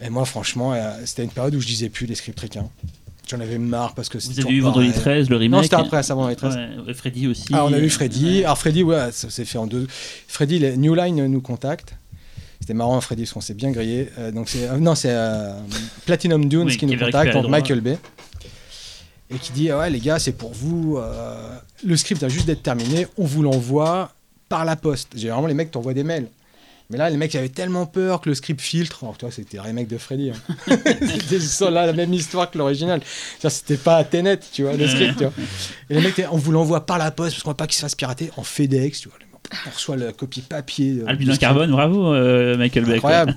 [0.00, 2.68] Et moi, franchement, euh, c'était une période où je disais plus les scripts ricains.
[3.28, 4.42] J'en avais marre parce que Vous c'était.
[4.44, 5.02] avez eu Vendredi pareil.
[5.02, 5.56] 13, le remake.
[5.58, 6.56] Non, c'était après, ça, Vendredi 13.
[6.86, 7.44] Ouais, Freddy aussi.
[7.52, 8.38] Ah, on a eu Freddy.
[8.38, 8.44] ouais.
[8.44, 9.86] Alors, Freddy, ouais, ça s'est fait en deux.
[10.28, 11.94] Freddy, les- New Line nous contacte.
[12.60, 14.08] C'était marrant, Freddy, parce qu'on s'est bien grillé.
[14.18, 15.52] Euh, donc c'est, euh, non, c'est euh,
[16.06, 17.48] Platinum Dunes Oui, qui qui nous contacte, donc.
[17.48, 17.98] Michael Bay.
[19.30, 20.96] Et qui dit Ah Ouais, les gars, c'est pour vous.
[20.98, 23.06] euh, le script a juste d'être terminé.
[23.18, 24.12] On vous l'envoie
[24.48, 25.10] par la poste.
[25.16, 26.28] Généralement, les mecs t'envoient des mails.
[26.90, 29.00] Mais là, les mecs avaient tellement peur que le script filtre.
[29.02, 30.30] Alors, toi, c'était le remake de Freddy.
[30.30, 30.34] hein.
[31.28, 33.02] c'était la même histoire que l'original.
[33.38, 35.18] C'était pas Tenet, tu vois, le script.
[35.18, 35.32] tu vois.
[35.90, 37.82] Et les mecs, on vous l'envoie par la poste parce qu'on veut pas qu'il se
[37.82, 39.00] fasse pirater en FedEx.
[39.00, 39.18] Tu vois.
[39.66, 41.00] On reçoit la copie papier.
[41.02, 41.40] euh, script.
[41.40, 42.94] carbone, bravo euh, Michael quoi.
[42.94, 43.36] Incroyable.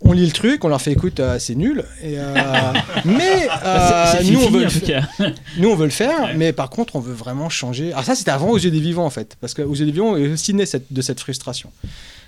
[0.00, 1.84] On lit le truc, on leur fait écoute, euh, c'est nul.
[2.02, 2.34] Et, euh,
[3.04, 5.08] mais euh, C'est- c'est nous, on veut en le tout faire.
[5.18, 5.24] cas.
[5.58, 7.92] nous, on veut le faire, mais par contre, on veut vraiment changer.
[7.92, 9.36] Alors, ça, c'était avant aux yeux des vivants, en fait.
[9.40, 11.70] Parce qu'aux yeux des vivants, on est aussi né cette- de cette frustration.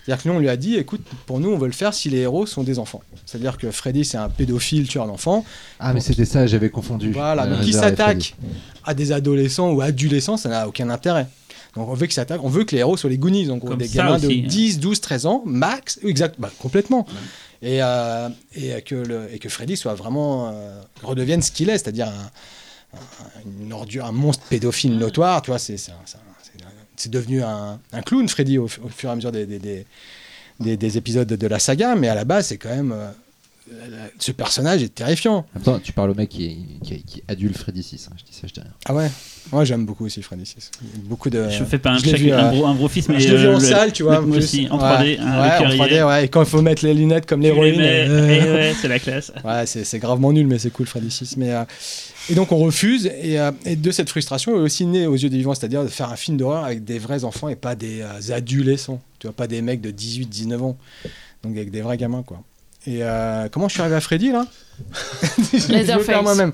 [0.05, 2.09] C'est-à-dire que nous, on lui a dit écoute, pour nous, on veut le faire si
[2.09, 3.03] les héros sont des enfants.
[3.27, 5.45] C'est-à-dire que Freddy, c'est un pédophile tueur d'enfants.
[5.81, 7.11] Ah, mais c'était ça, j'avais confondu.
[7.11, 8.37] Voilà, Euh, donc qui s'attaque
[8.85, 11.27] à des adolescents ou adolescents, ça n'a aucun intérêt.
[11.75, 13.77] Donc on veut qu'ils s'attaquent, on veut que les héros soient les Goonies, donc Comme
[13.79, 14.49] des gamins aussi, de hein.
[14.49, 17.05] 10, 12, 13 ans, max, exact, bah, complètement.
[17.63, 24.05] Et, euh, et, que Freddy soit vraiment euh, redevienne ce qu'il est, c'est-à-dire un, ordure,
[24.05, 25.77] un monstre pédophile notoire, tu vois, c'est
[27.11, 29.87] devenu un, clown, Freddy, au, fur et à mesure des, des, des-
[30.61, 32.95] des- des épisodes de la saga, mais à la base, c'est quand même...
[34.19, 35.39] ce personnage est terrifiant.
[35.39, 38.09] En même temps, tu parles au mec qui, qui, qui adule Freddy 6.
[38.11, 38.71] hein, Je dis ça, je dis rien.
[38.87, 39.11] Ah ouais?
[39.53, 40.71] Moi j'aime beaucoup aussi Freddy 6.
[41.05, 41.49] Beaucoup de...
[41.51, 43.21] Je fais pas un, check, vu, un, euh, gros, un gros fils, mais.
[43.21, 44.19] je l'ai vu euh, en le- salle, tu vois.
[44.21, 44.83] en Moi aussi, en Ouais.
[45.17, 45.21] 3D.
[45.21, 45.79] hein, ouais, en currier.
[46.01, 46.25] 3D, ouais.
[46.25, 47.81] Et quand il faut mettre les lunettes comme l'héroïne.
[47.81, 49.33] euh, ouais, c'est la classe.
[49.45, 51.37] Ouais, c'est c'est gravement nul, mais c'est cool, Freddy 6.
[51.37, 51.65] Mais, euh,
[52.29, 55.29] et donc on refuse, et, euh, et de cette frustration est aussi né aux yeux
[55.29, 58.01] des vivants, c'est-à-dire de faire un film d'horreur avec des vrais enfants et pas des
[58.03, 59.01] euh, adolescents.
[59.21, 60.77] Tu vois, pas des mecs de 18, 19 ans.
[61.45, 62.43] Donc avec des vrais gamins, quoi.
[62.87, 64.47] Et euh, comment je suis arrivé à Freddy là?
[66.05, 66.53] Faire moi-même.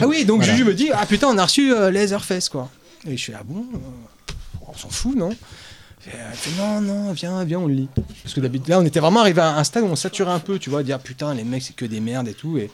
[0.00, 0.52] Ah oui, donc Voilà.
[0.52, 2.70] Juju me dit Ah putain, on a reçu euh, Leatherface, quoi.
[3.06, 3.64] Et je suis Ah bon?
[3.74, 4.32] Euh,
[4.66, 5.30] On s'en fout, non?
[5.30, 7.88] Et Elle fait Non, non, viens, viens, on le lit.
[8.22, 10.38] Parce que d'habitude, là, on était vraiment arrivé à un stade où on saturait un
[10.38, 12.56] peu, tu vois, dire Putain, les mecs, c'est que des merdes et tout.
[12.58, 12.70] Et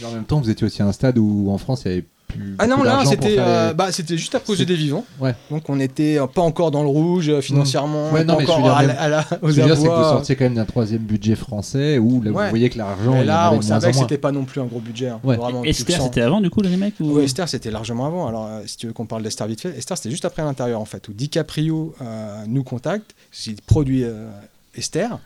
[0.00, 1.92] Mais en même temps, vous étiez aussi à un stade où en France, il y
[1.94, 2.54] avait plus.
[2.58, 5.04] Ah non, là, c'était euh, les- bah, c'était juste C'est- yeux des vivants.
[5.20, 5.34] Ouais.
[5.50, 8.50] Donc on était euh, pas encore dans le rouge euh, financièrement, Ouais, non, pas mais
[8.50, 10.44] encore à, même- à la- Ce que je veux dire, c'est que vous sortiez quand
[10.44, 12.44] même d'un troisième budget français où là, Ouais.
[12.44, 14.44] vous voyez que l'argent, Mais il y en là, on savait que c'était pas non
[14.44, 15.08] plus un gros budget.
[15.08, 15.20] hein.
[15.24, 15.36] Ouais.
[15.36, 17.16] Vraiment, tu Esther, c'était avant du coup le remake ou...
[17.18, 18.26] Oui, Esther, c'était largement avant.
[18.28, 20.80] Alors, euh, si tu veux qu'on parle d'Esther vite fait, Esther, c'était juste après l'intérieur,
[20.80, 23.14] en fait, où DiCaprio euh, nous contacte,
[23.46, 24.28] il produit euh,
[24.76, 25.18] Esther,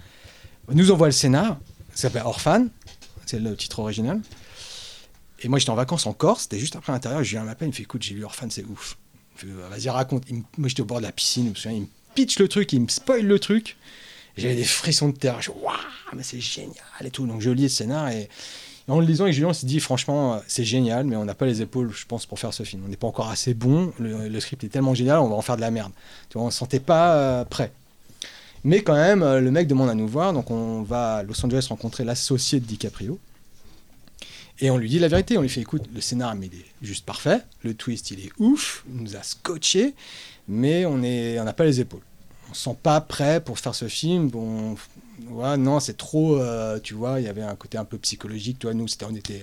[0.72, 1.58] nous envoie le scénar,
[1.94, 2.66] ça s'appelle Orphan,
[3.26, 4.20] c'est le titre original.
[5.40, 7.70] Et moi, j'étais en vacances en Corse, c'était juste après l'intérieur, je viens m'appelle, il
[7.72, 8.96] me fait écoute, j'ai lu Orphan, c'est ouf.
[9.36, 10.24] Fais, Vas-y, raconte.
[10.58, 12.72] Moi, j'étais au bord de la piscine, je me souviens, il me pitch le truc,
[12.72, 13.76] il me spoil le truc.
[14.36, 15.40] J'avais des frissons de terre.
[15.40, 15.76] Je waouh,
[16.14, 17.26] mais c'est génial et tout.
[17.26, 18.28] Donc, je lis le scénar et.
[18.86, 21.34] En le lisant avec Julien, on s'est dit franchement, euh, c'est génial, mais on n'a
[21.34, 22.82] pas les épaules, je pense, pour faire ce film.
[22.84, 23.94] On n'est pas encore assez bon.
[23.98, 25.90] Le, script est tellement génial, on va en faire de la merde.
[26.28, 27.72] Tu vois, on ne se sentait pas euh, prêt.
[28.62, 31.42] Mais quand même, euh, le mec demande à nous voir, donc on va à Los
[31.44, 33.18] Angeles rencontrer l'associé de DiCaprio.
[34.60, 37.04] Et on lui dit la vérité, on lui fait écoute, le scénar il est juste
[37.04, 39.94] parfait, le twist il est ouf, il nous a scotché,
[40.46, 42.02] mais on on n'a pas les épaules.
[42.50, 44.28] On se sent pas prêt pour faire ce film.
[44.28, 44.76] Bon,
[45.58, 48.66] non, c'est trop, euh, tu vois, il y avait un côté un peu psychologique, tu
[48.66, 49.42] vois, nous c'était, on était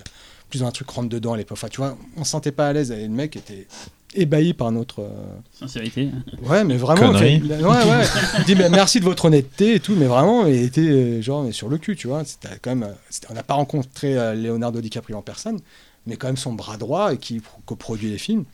[0.50, 1.58] plus dans un truc rentre dedans à l'époque.
[1.58, 3.68] Enfin, tu vois, on se sentait pas à l'aise et le mec était
[4.16, 5.02] ébahi par notre...
[5.02, 5.10] euh,
[5.52, 6.10] Sincérité.
[6.44, 7.12] Ouais, mais vraiment.
[7.20, 8.06] Fait- ouais, ouais.
[8.40, 11.44] Il dit mais merci de votre honnêteté et tout, mais vraiment, il était euh, genre
[11.44, 12.24] mais sur le cul, tu vois.
[12.26, 12.84] C'était quand même.
[12.90, 15.60] euh, c'était- On n'a pas rencontré euh, Leonardo DiCaprio en personne,
[16.08, 18.46] mais quand même son bras droit et qui pro- coproduit les films.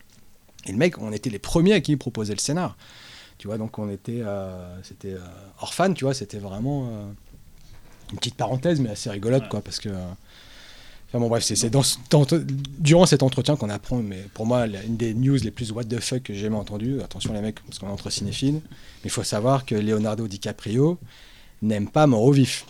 [0.65, 2.75] Et le mec, on était les premiers à qui il proposait le scénar.
[3.37, 5.19] Tu vois, donc on était, euh, c'était euh,
[5.61, 7.05] Orphan, tu vois, c'était vraiment euh,
[8.11, 9.89] une petite parenthèse, mais assez rigolote, quoi, parce que.
[11.09, 12.25] Enfin bon bref, c'est c'est dans, ce- dans-
[12.79, 15.85] durant cet entretien qu'on apprend, mais pour moi, la- une des news les plus what
[15.85, 19.05] the fuck que j'ai jamais entendues, attention les mecs, parce qu'on est entre cinéphiles, mais
[19.05, 20.97] il faut savoir que Leonardo DiCaprio
[21.61, 22.65] n'aime pas mort au vif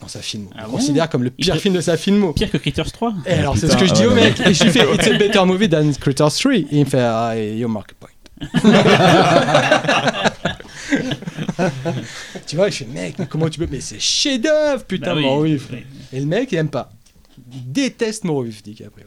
[0.00, 0.50] dans sa filmo.
[0.54, 2.32] Ah il bon considère comme le pire film de sa filmo.
[2.32, 4.30] Pire que Critters 3 Et alors c'est putain, ce que je dis ouais, au ouais.
[4.30, 6.54] mec, et je lui fais It's a better movie than Critters 3.
[6.54, 8.10] Et il me fait Ah, you mark a point.
[12.46, 15.22] tu vois, je fais mec, mais comment tu peux Mais c'est chef-d'œuvre, putain, Bah oui,
[15.22, 15.68] mort au vif.
[16.12, 16.90] Et le mec, il aime pas.
[17.46, 19.06] Déteste Morovif, DiCaprio.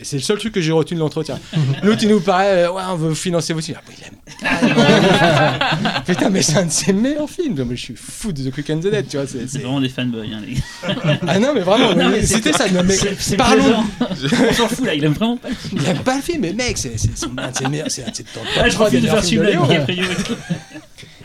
[0.00, 1.40] Et c'est le seul truc que j'ai retenu de l'entretien.
[1.82, 3.78] L'autre, il nous paraît, euh, ouais, on veut financer vos films.
[3.80, 6.00] Ah, bah, il aime pas.
[6.06, 7.66] Putain, mais c'est un de ses meilleurs films.
[7.70, 9.26] Je suis fou de The Quick and the Dead, tu vois.
[9.26, 11.18] c'est- vraiment des fanboys, hein, les gars.
[11.26, 12.68] Ah non, mais vraiment, Non, mais c'était ça.
[12.70, 13.82] non, mais C'est parlons.
[14.00, 15.80] On s'en fout là, il aime vraiment pas le film.
[15.82, 17.90] Il aime pas le film, mais mec, c'est c'est- c'est un de ses meilleurs.
[17.90, 20.26] C'est un de ses top Ah, je de faire meilleurs films de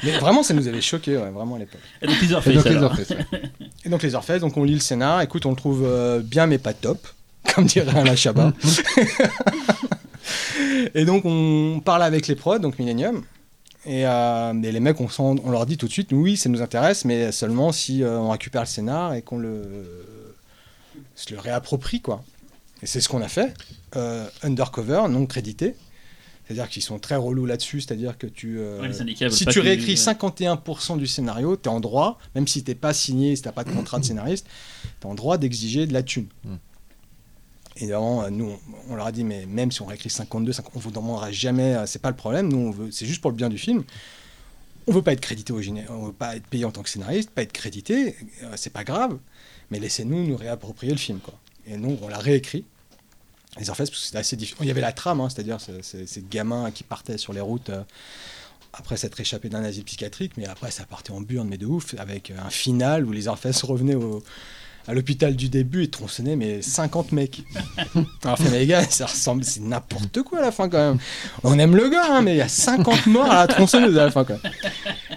[0.03, 1.80] Mais vraiment, ça nous avait choqué, ouais, vraiment à l'époque.
[2.01, 2.75] Et donc, les Et Orpheus, donc, les.
[2.77, 3.41] Orpheus, ouais.
[3.85, 5.22] Et donc les Orpheus, donc on lit le scénar.
[5.22, 7.07] Écoute, on le trouve euh, bien, mais pas top,
[7.56, 8.53] comme dirait Alain Chabat.
[10.95, 13.23] et donc on parle avec les prods, donc Millennium.
[13.85, 16.48] Et, euh, et les mecs, on, sent- on leur dit tout de suite, oui, ça
[16.49, 19.61] nous intéresse, mais seulement si euh, on récupère le scénar et qu'on le,
[21.15, 22.23] se le réapproprie, quoi.
[22.82, 23.53] Et c'est ce qu'on a fait.
[23.98, 25.75] Euh, undercover, non crédité.
[26.45, 28.59] C'est-à-dire qu'ils sont très relous là-dessus, c'est-à-dire que tu...
[28.59, 28.80] euh,
[29.30, 32.93] Ouais, si tu réécris 51% du scénario, tu es en droit, même si t'es pas
[32.93, 34.45] signé, si t'as pas de contrat de scénariste,
[34.99, 36.27] tu es en droit d'exiger de la thune.
[36.43, 36.55] Mm.
[37.77, 38.45] Évidemment, euh, nous,
[38.89, 41.31] on, on leur a dit, mais même si on réécrit 52, 50, on vous demandera
[41.31, 43.57] jamais, euh, c'est pas le problème, nous, on veut, c'est juste pour le bien du
[43.57, 43.83] film.
[44.85, 46.89] On veut pas être crédité au géné- on veut pas être payé en tant que
[46.89, 49.17] scénariste, pas être crédité, euh, c'est pas grave,
[49.72, 51.33] mais laissez-nous nous réapproprier le film, quoi.
[51.65, 52.65] Et nous, on l'a réécrit.
[53.59, 54.57] Les Orpheus, parce que c'était assez difficile.
[54.61, 57.41] Il y avait la trame, hein, c'est-à-dire ce- ce- ces gamins qui partaient sur les
[57.41, 57.83] routes euh,
[58.73, 61.93] après s'être échappés d'un asile psychiatrique, mais après ça partait en burne, mais de ouf,
[61.99, 64.23] avec un final où les Orpheus revenaient au-
[64.85, 67.43] à l'hôpital du début et tronçonnaient mais 50 mecs.
[68.51, 70.98] Mais les gars, ça ressemble, c'est n'importe quoi à la fin quand même.
[71.43, 74.06] On aime le gars, hein, mais il y a 50 morts à la tronçonneuse à
[74.06, 74.51] la fin quand même.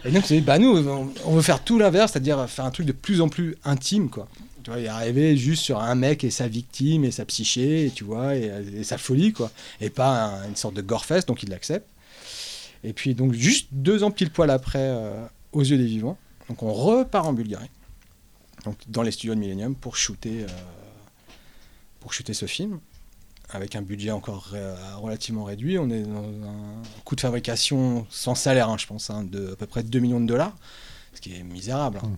[0.05, 0.77] Et donc, c'est bah nous,
[1.25, 4.29] on veut faire tout l'inverse, c'est-à-dire faire un truc de plus en plus intime, quoi.
[4.67, 7.91] Tu vois, y arriver juste sur un mec et sa victime et sa psyché, et,
[7.93, 9.53] tu vois, et, et sa folie, quoi.
[9.81, 11.87] Et pas un- une sorte de gore-fest, donc il l'accepte.
[12.83, 16.65] Et puis, donc, juste deux ans pile poil après, euh, aux yeux des vivants, donc
[16.65, 17.71] on repart en Bulgarie,
[18.65, 20.47] donc dans les studios de Millennium, pour shooter, euh,
[22.01, 22.81] pour shooter ce film,
[23.51, 24.49] avec un budget encore
[24.97, 25.79] relativement réduit.
[25.79, 29.55] On est dans un coût de fabrication sans salaire, hein, je pense, hein, de à
[29.57, 30.57] peu près 2 millions de dollars,
[31.15, 32.01] ce qui est misérable.
[32.03, 32.11] hein.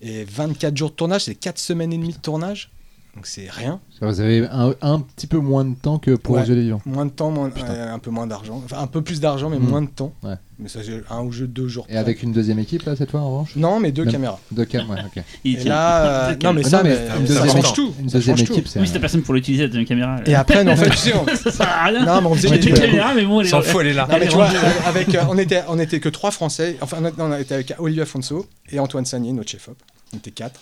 [0.00, 2.70] Et 24 jours de tournage, c'est 4 semaines et demie de tournage,
[3.16, 3.80] donc c'est rien.
[4.00, 6.42] Vous avez un, un petit peu moins de temps que pour Ouais.
[6.42, 6.80] Aux yeux des vivants.
[6.86, 8.62] Moins de temps, moins- euh, un peu moins d'argent.
[8.64, 9.68] Enfin, un peu plus d'argent, mais Mm.
[9.68, 10.12] moins de temps.
[10.22, 10.34] Ouais.
[10.58, 11.86] Mais ça, j'ai un ou deux jours.
[11.88, 13.56] Et avec une deuxième équipe, là, cette fois, en revanche?
[13.56, 14.38] Non, mais deux Même- caméras.
[14.52, 15.22] Deux cam, ouais, ok.
[15.44, 15.70] Il Et tient.
[15.70, 17.94] là, euh, C'est non, mais Ah ça, non, mais une ça deuxième change équipe- tout.
[18.00, 18.80] Une Ça deuxième change équipe, c'est.
[18.80, 20.16] Oui, t'as personne pour l'utiliser, la deuxième caméra.
[20.26, 22.04] Et après, non, en fait, tu sais, on, ça sert à rien.
[22.06, 22.86] non, mais on faisait J'ai des une trucs.
[22.90, 24.02] caméra, mais bon, elle est- S'en fout, elle est là.
[24.02, 24.58] Non, mais Elle tu est vois, rangée.
[24.86, 26.76] avec, euh, on, était, on était que trois Français.
[26.80, 29.76] Enfin, on, non, on était avec Olivier Afonso et Antoine Sagnier, notre chef-op.
[30.12, 30.60] On était quatre.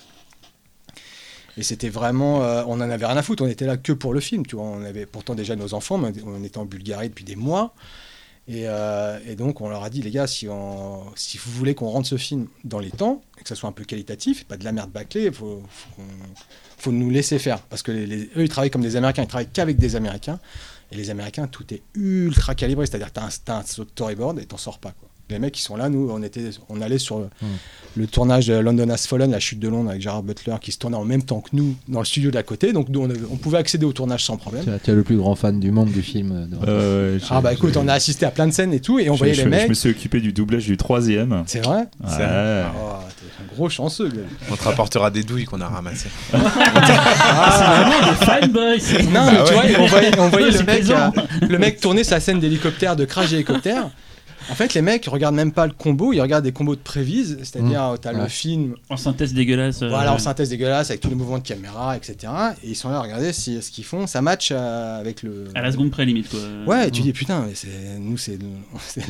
[1.59, 3.43] Et c'était vraiment, euh, on en avait rien à foutre.
[3.43, 4.63] On était là que pour le film, tu vois.
[4.63, 7.73] On avait pourtant déjà nos enfants, mais on était en Bulgarie depuis des mois.
[8.47, 11.11] Et, euh, donc on leur a dit les gars, si, vous
[11.51, 14.45] voulez qu'on rentre ce film dans les temps et que ça soit un peu qualitatif,
[14.45, 15.61] pas de la merde bâclée, il faut,
[16.91, 17.59] nous laisser faire.
[17.63, 20.39] Parce que eux, ils travaillent comme des Américains, ils travaillent qu'avec des Américains.
[20.93, 24.57] Et les Américains, tout est ultra calibré, c'est-à-dire que tu as, un storyboard et t'en
[24.57, 24.93] sors pas.
[24.93, 25.08] Quoi.
[25.29, 27.27] Les mecs qui sont là, nous, on, était, on allait sur le,
[27.95, 30.79] le tournage de London Has Fallen, la chute de Londres avec Gerard Butler, qui se
[30.79, 32.73] tournait en même temps que nous dans le studio d'à côté.
[32.73, 34.65] Donc nous, on, avait- on pouvait accéder au tournage sans problème.
[34.83, 36.31] Tu es le plus grand fan du monde du film.
[36.31, 38.97] euh, de- Euh, Ah bah écoute, on a assisté à plein de scènes et tout,
[38.97, 39.69] et on je, voyait je- les je mecs.
[39.69, 41.43] me suis occupé du doublage du troisième.
[41.45, 42.07] C'est vrai Ouais.
[42.09, 44.25] Oh, t'es un gros chanceux, Glenn.
[44.51, 46.09] On te rapportera des douilles qu'on a ramassées.
[46.31, 49.03] Vraiment des fanboys.
[49.11, 49.73] Non, mais Ah tu ouais.
[49.73, 51.09] vois, on voyait, on voyait Ouais, le, c'est mec, euh,
[51.47, 53.89] le mec tourner sa scène d'hélicoptère, de crash d'hélicoptère.
[54.51, 57.37] En fait, les mecs regardent même pas le combo, ils regardent des combos de prévise,
[57.43, 59.81] c'est-à-dire euh, t'as le film En synthèse dégueulasse.
[59.83, 62.31] euh, Voilà, en synthèse dégueulasse avec tous les mouvements de caméra, etc.
[62.63, 65.45] Et ils sont là à regarder si ce qu'ils font, ça match euh, avec le.
[65.55, 66.39] À la seconde près, limite, quoi.
[66.67, 67.67] Ouais, et tu dis putain, mais c'est
[67.99, 68.39] nous c'est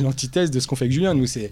[0.00, 1.14] l'antithèse de ce qu'on fait avec Julien.
[1.14, 1.50] Nous c'est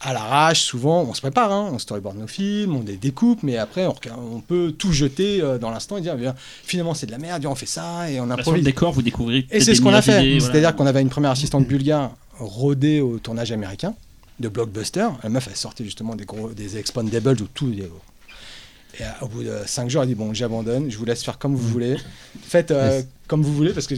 [0.00, 3.56] à l'arrache, souvent on se prépare, hein, on storyboard nos films, on les découpe, mais
[3.56, 7.18] après on, peut tout jeter euh, dans l'instant et dire viens, finalement c'est de la
[7.18, 8.64] merde, viens, on fait ça et on Bah, sur le improvise.
[8.64, 9.46] décor, vous découvrez.
[9.50, 10.20] Et c'est ce qu'on a fait.
[10.38, 10.40] voilà.
[10.40, 13.94] C'est-à-dire qu'on avait une première assistante bulgare rodée au tournage américain
[14.40, 15.08] de blockbuster.
[15.22, 17.72] La meuf, elle sortait justement des gros, des Expandables ou tout.
[17.72, 21.54] Et au bout de 5 jours, elle dit bon, j'abandonne, je vous laisse faire comme
[21.54, 21.96] vous voulez.
[22.42, 23.06] Faites euh, Yes.
[23.26, 23.94] comme vous voulez parce que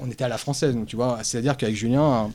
[0.00, 1.18] on était à la française, donc tu vois.
[1.22, 2.24] C'est-à-dire qu'avec Julien.
[2.26, 2.28] euh,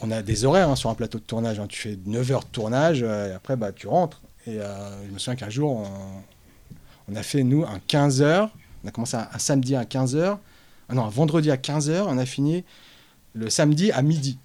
[0.00, 1.58] on a des horaires hein, sur un plateau de tournage.
[1.58, 1.66] hein.
[1.68, 4.20] Tu fais 9 heures de tournage euh, et après bah, tu rentres.
[4.46, 8.50] Et euh, je me souviens qu'un jour, on, on a fait, nous, un 15 heures.
[8.84, 10.38] On a commencé un, un samedi à 15 heures.
[10.88, 12.06] Ah non, un vendredi à 15 heures.
[12.08, 12.64] On a fini
[13.38, 14.38] le samedi à midi.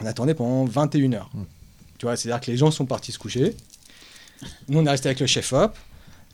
[0.00, 1.30] On a tourné pendant 21 heures.
[1.34, 1.42] Mm.
[1.98, 3.56] Tu vois, c'est-à-dire que les gens sont partis se coucher.
[4.68, 5.76] Nous, on est resté avec le chef-op,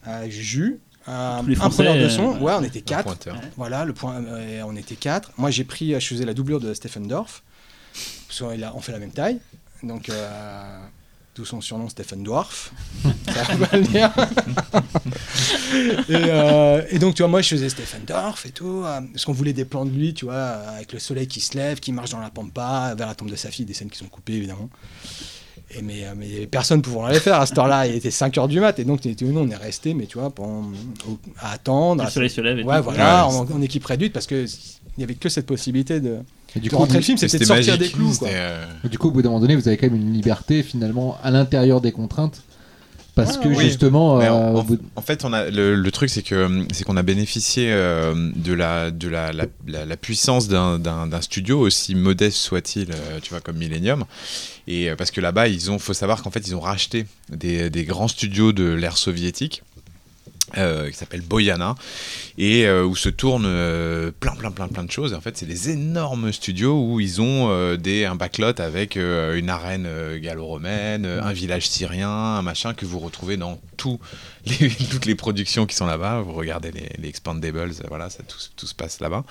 [0.02, 2.38] avec Juju, les un preneur de euh, son.
[2.40, 3.16] Ouais, on était quatre.
[3.56, 5.32] Voilà, le point, euh, on était quatre.
[5.36, 7.42] Moi, j'ai pris, je faisais la doublure de Stephen Dorff.
[8.26, 9.40] Parce qu'on a- on fait la même taille.
[9.82, 10.78] Donc, euh,
[11.34, 12.72] d'où son surnom Stephen Dwarf.
[13.26, 14.12] Ça va le dire.
[16.08, 18.82] et, euh, et donc, tu vois, moi, je faisais Stephen Dorff et tout.
[18.84, 21.56] euh, parce qu'on voulait des plans de lui, tu vois, avec le soleil qui se
[21.56, 23.98] lève, qui marche dans la pampa, vers la tombe de sa fille, des scènes qui
[23.98, 24.68] sont coupées, évidemment.
[25.76, 27.86] Et mais, euh, mais personne ne pouvant les faire à cette heure-là.
[27.86, 28.78] Il était 5 heures du mat.
[28.80, 30.64] Et donc, nous, on est resté, mais tu vois, pendant,
[31.08, 32.02] au- à attendre.
[32.02, 32.84] Le à- soleil se lève et Ouais, tout.
[32.84, 36.16] voilà, Ouais, en, en équipe réduite, parce que il y avait que cette possibilité de,
[36.56, 38.14] Et du de coup, rentrer vous- le film, c'était de sortir des clous.
[38.18, 38.28] Quoi.
[38.28, 41.16] Euh, du coup, au bout d'un moment donné, vous avez quand même une liberté finalement
[41.22, 42.42] à l'intérieur des contraintes.
[43.14, 43.56] Parce Ah, que oui.
[43.60, 44.24] justement, euh,
[44.96, 48.52] en, fait, on a le, le truc, c'est que c'est qu'on a bénéficié euh, de
[48.52, 50.78] la de la, la, la- la puissance d'un-
[51.20, 54.04] studio aussi modeste soit-il, euh, tu vois, comme Millennium.
[54.66, 57.68] Et euh, parce que là-bas, ils ont, faut savoir qu'en fait, ils ont racheté des,
[57.70, 59.62] des grands studios de l'ère soviétique.
[60.56, 61.74] Euh, qui s'appelle Boyana
[62.38, 65.14] et euh, où se tournent euh, plein plein plein plein de choses.
[65.14, 69.88] En fait c'est des énormes studios où ils ont des un backlot avec une arène
[70.18, 73.98] gallo-romaine un village syrien un machin que vous retrouvez dans tous
[74.46, 78.38] les- toutes les productions qui sont là-bas vous regardez les, les Expandables voilà ça tout,
[78.56, 79.24] tout se passe là-bas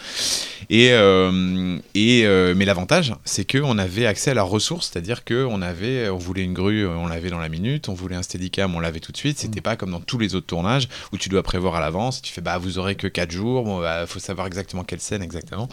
[0.70, 5.24] et, euh, et euh, mais l'avantage c'est que on avait accès à leurs ressources c'est-à-dire
[5.24, 8.24] que on avait on voulait une grue on l'avait dans la minute on voulait un
[8.24, 11.18] steadicam on l'avait tout de suite c'était pas comme dans tous les autres tournages où
[11.18, 12.22] tu dois prévoir à l'avance.
[12.22, 15.22] Tu fais, bah, vous aurez que 4 jours, bon, bah, faut savoir exactement quelle scène
[15.22, 15.68] exactement.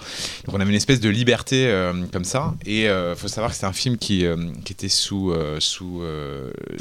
[0.45, 2.55] Donc, on avait une espèce de liberté euh, comme ça.
[2.65, 4.25] Et euh, faut savoir que c'est un film qui,
[4.65, 6.03] qui était sous, sous,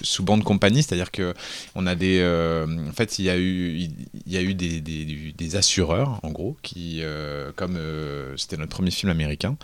[0.02, 1.34] sous bande compagnie, c'est-à-dire que
[1.76, 2.20] on a des.
[2.46, 8.36] Euh, en fait, il y a eu, des, assureurs, en gros, qui, euh, comme euh,
[8.38, 9.58] c'était notre premier film américain,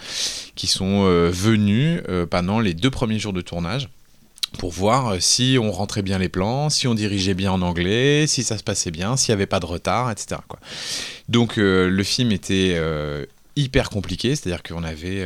[0.56, 3.90] qui sont venus pendant les deux premiers jours de tournage
[4.60, 8.44] pour voir si on rentrait bien les plans, si on dirigeait bien en anglais, si
[8.44, 10.42] ça se passait bien, s'il n'y avait pas de retard, etc.
[11.30, 12.78] Donc le film était
[13.56, 15.26] hyper compliqué, c'est-à-dire qu'on avait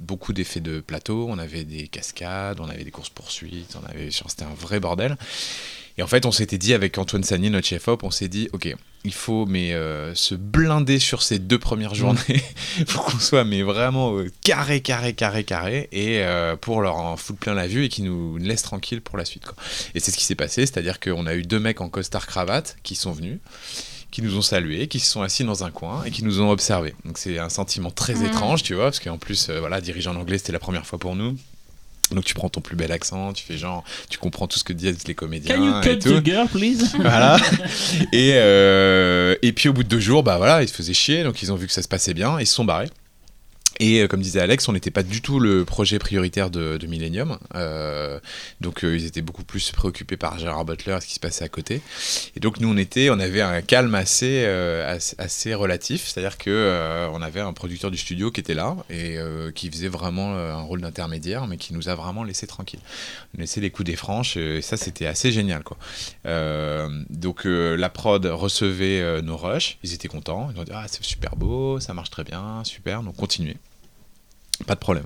[0.00, 4.44] beaucoup d'effets de plateau, on avait des cascades, on avait des courses-poursuites, on avait, c'était
[4.44, 5.16] un vrai bordel.
[5.98, 8.72] Et en fait, on s'était dit avec Antoine Sagny, notre chef-op, on s'est dit, ok,
[9.04, 12.42] il faut mais euh, se blinder sur ces deux premières journées
[12.88, 17.16] pour qu'on soit mais vraiment euh, carré, carré, carré, carré, et euh, pour leur en
[17.16, 19.44] foutre plein la vue et qu'ils nous laissent tranquilles pour la suite.
[19.44, 19.54] Quoi.
[19.94, 22.76] Et c'est ce qui s'est passé, c'est-à-dire qu'on a eu deux mecs en costard cravate
[22.84, 23.38] qui sont venus
[24.10, 26.50] qui nous ont salués, qui se sont assis dans un coin et qui nous ont
[26.50, 26.94] observés.
[27.04, 28.26] Donc c'est un sentiment très Mhm.
[28.26, 30.98] étrange, tu vois, parce qu'en plus, euh, voilà, diriger en anglais, c'était la première fois
[30.98, 31.36] pour nous.
[32.10, 34.72] Donc tu prends ton plus bel accent, tu fais genre, tu comprends tout ce que
[34.72, 36.20] disent les comédiens Can you et cut tout.
[36.20, 36.84] the girl, please?
[36.98, 37.36] Voilà.
[38.12, 41.22] et, euh, et puis au bout de deux jours, bah voilà, ils se faisaient chier,
[41.22, 42.88] donc ils ont vu que ça se passait bien, ils se sont barrés.
[43.80, 47.38] Et euh, comme disait Alex, on n'était pas du tout le projet prioritaire de, Millennium.
[47.54, 48.18] Euh,
[48.60, 51.44] donc euh, ils étaient beaucoup plus préoccupés par Gérard Butler et ce qui se passait
[51.44, 51.82] à côté.
[52.34, 54.44] Et donc nous on était, on avait un calme assez,
[55.18, 59.18] assez, relatif, c'est-à-dire que on avait un producteur du studio qui était là et
[59.54, 62.80] qui faisait vraiment un rôle d'intermédiaire, mais qui nous a vraiment laissé tranquille.
[63.36, 65.76] On laissait les coups des franches et ça c'était assez génial quoi.
[67.10, 71.36] Donc la prod recevait nos rushs, ils étaient contents, ils ont dit ah c'est super
[71.36, 73.56] beau, ça marche très bien, super, donc continuez.
[74.66, 75.04] Pas de problème.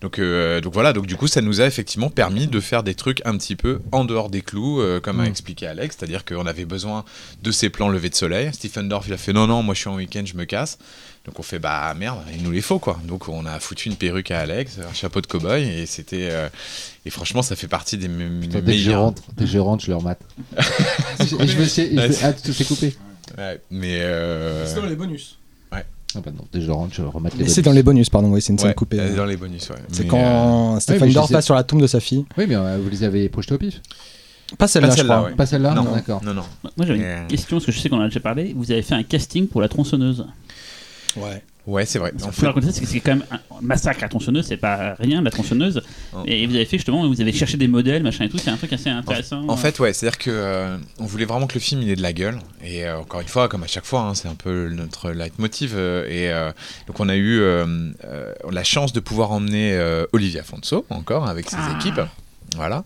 [0.00, 2.94] Donc, euh, donc voilà, donc du coup, ça nous a effectivement permis de faire des
[2.94, 5.28] trucs un petit peu en dehors des clous, euh, comme a Mm.
[5.28, 7.04] expliqué Alex, c'est-à-dire qu'on avait besoin
[7.42, 8.50] de ces plans levés de soleil.
[8.54, 10.78] Stephen Dorff, il a fait non, non, moi je suis en week-end, je me casse.
[11.26, 12.98] Donc on fait bah merde, il nous les faut quoi.
[13.04, 16.28] Donc on a foutu une perruque à Alex, un chapeau de cow-boy, et c'était.
[16.30, 16.48] euh,
[17.04, 19.02] et franchement, ça fait partie des, Putain, des dès que je meilleurs.
[19.02, 20.20] rentre, dès que je rentre, je leur mate.
[21.20, 21.96] et je me suis.
[21.96, 22.96] c'est- Ah, tout s'est coupé.
[23.36, 24.00] Ouais, mais.
[24.02, 25.38] euh, C'est dans les bonus.
[26.16, 26.44] Ah bah non,
[26.90, 28.98] je remate les c'est dans les bonus, pardon, oui, c'est une scène ouais, coupée.
[29.00, 29.76] euh, dans les bonus, ouais.
[29.92, 32.24] C'est euh, quand je Dorff sais- passe sur la tombe de sa fille.
[32.38, 33.80] Oui, mais euh, vous les avez projetés au pif
[34.58, 35.28] Pas celle-là, Pas je celle-là, crois.
[35.30, 35.36] ouais.
[35.36, 35.84] Pas celle-là Non.
[35.92, 36.22] D'accord.
[36.24, 36.42] Non, non.
[36.76, 37.20] Moi j'avais Euh.
[37.22, 38.54] une question, parce que je sais qu'on en a déjà parlé.
[38.56, 40.26] Vous avez fait un casting pour la tronçonneuse.
[41.16, 41.42] Ouais.
[41.66, 42.12] Ouais, c'est vrai.
[42.22, 45.82] En fait, raconter c'est quand même un massacre la tronçonneuse, c'est pas rien la tronçonneuse.
[46.14, 46.18] Oh.
[46.24, 48.56] Et vous avez fait justement, vous avez cherché des modèles, machin et tout, c'est un
[48.56, 49.48] truc assez intéressant.
[49.48, 52.02] En fait, ouais, c'est-à-dire que euh, on voulait vraiment que le film il ait de
[52.02, 52.38] la gueule.
[52.64, 55.72] Et euh, encore une fois, comme à chaque fois, hein, c'est un peu notre leitmotiv.
[55.74, 56.52] euh, et euh,
[56.86, 57.66] donc on a eu euh,
[58.04, 61.76] euh, la chance de pouvoir emmener euh, Olivier Afonso encore avec ses Ah.
[61.80, 62.00] équipes.
[62.56, 62.84] Voilà.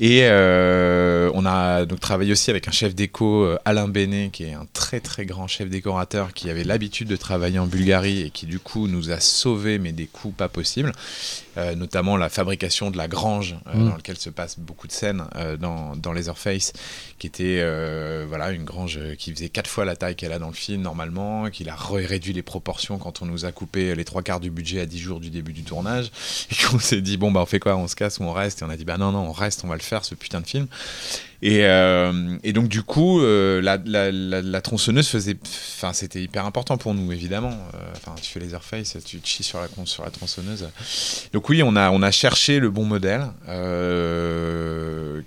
[0.00, 4.44] Et euh, on a donc travaillé aussi avec un chef déco, euh, Alain Bénet, qui
[4.44, 8.30] est un très très grand chef décorateur qui avait l'habitude de travailler en Bulgarie et
[8.30, 10.92] qui du coup nous a sauvé mais des coûts pas possibles.
[11.58, 13.88] Euh, notamment la fabrication de la grange euh, Mm.
[13.88, 15.24] dans laquelle se passent beaucoup de scènes
[15.60, 16.72] dans, dans Leatherface,
[17.22, 20.48] qui était euh, voilà une grange qui faisait quatre fois la taille qu'elle a dans
[20.48, 24.04] le film normalement, qu'il a ré- réduit les proportions quand on nous a coupé les
[24.04, 26.10] trois quarts du budget à 10 jours du début du tournage,
[26.50, 28.62] et qu'on s'est dit bon bah on fait quoi, on se casse ou on reste,
[28.62, 30.40] et on a dit bah non non on reste, on va le faire ce putain
[30.40, 30.66] de film.
[31.44, 36.94] Et, euh, et donc du coup, euh, la, tronçonneuse faisait, enfin c'était hyper important pour
[36.94, 37.50] nous évidemment.
[37.74, 40.68] Euh, Enfin tu fais les airface, tu te chies sur la tronçonneuse.
[41.32, 43.26] Donc oui, on a on a cherché le bon modèle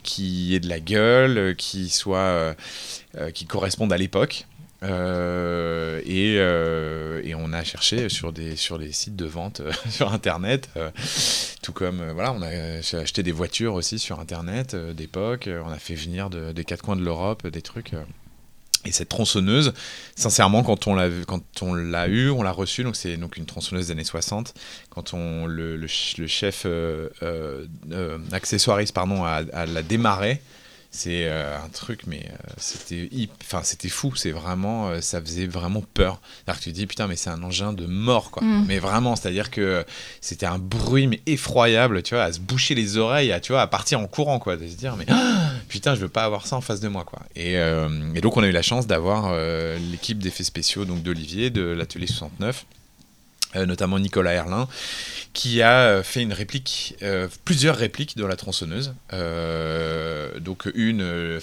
[0.03, 2.55] qui ait de la gueule, qui soit
[3.33, 4.45] qui corresponde à l'époque.
[4.83, 9.71] Euh, et, euh, et on a cherché sur des, sur des sites de vente euh,
[9.89, 10.69] sur internet,
[11.61, 15.95] tout comme voilà, on a acheté des voitures aussi sur internet d'époque, on a fait
[15.95, 17.93] venir de- des quatre coins de l'Europe des trucs.
[18.85, 19.73] et cette tronçonneuse,
[20.15, 23.45] sincèrement, quand on l'a quand on l'a eu, on l'a reçue, donc c'est donc une
[23.47, 24.53] tronçonneuse des années 60.
[24.91, 26.67] Quand on le, le ch- le chef
[28.31, 30.41] accessoiriste pardon a la démarré,
[30.95, 33.09] c'est euh, un truc, mais euh, c'était
[33.43, 34.15] enfin c'était fou.
[34.15, 36.21] C'est vraiment, euh, ça faisait vraiment peur.
[36.21, 38.41] C'est-à-dire que tu te dis putain, mais c'est un engin de mort, quoi.
[38.43, 38.65] Mm.
[38.67, 39.85] Mais vraiment, c'est-à-dire que
[40.21, 43.61] c'était un bruit mais effroyable, tu vois, à se boucher les oreilles, à tu vois,
[43.61, 46.47] à partir en courant, quoi, de se dire mais ah, putain, je veux pas avoir
[46.47, 47.19] ça en face de moi, quoi.
[47.35, 49.35] Et, et donc on a eu la chance d'avoir
[49.91, 52.65] l'équipe d'effets spéciaux donc d'Olivier de l'atelier 69.
[53.55, 54.67] Euh, notamment Nicolas Herlin,
[55.33, 58.93] qui a euh, fait une réplique, euh, plusieurs répliques de la tronçonneuse.
[59.13, 61.39] Euh, donc une euh,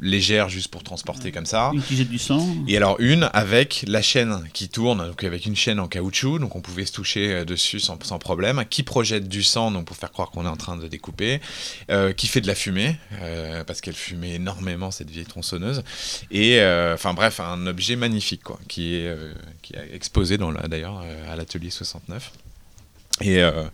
[0.00, 1.70] légère juste pour transporter comme ça.
[1.74, 2.46] Une qui jette du sang.
[2.68, 6.54] Et alors une avec la chaîne qui tourne, donc avec une chaîne en caoutchouc, donc
[6.56, 10.12] on pouvait se toucher dessus sans, sans problème, qui projette du sang, donc pour faire
[10.12, 11.40] croire qu'on est en train de découper,
[12.16, 12.96] qui fait de la fumée,
[13.66, 15.82] parce qu'elle fumait énormément cette vieille tronçonneuse,
[16.30, 16.60] et
[16.94, 19.14] enfin bref, un objet magnifique quoi, qui est,
[19.62, 22.32] qui est exposé dans la- d'ailleurs euh, à l'atelier 69.
[23.22, 23.64] Et, euh,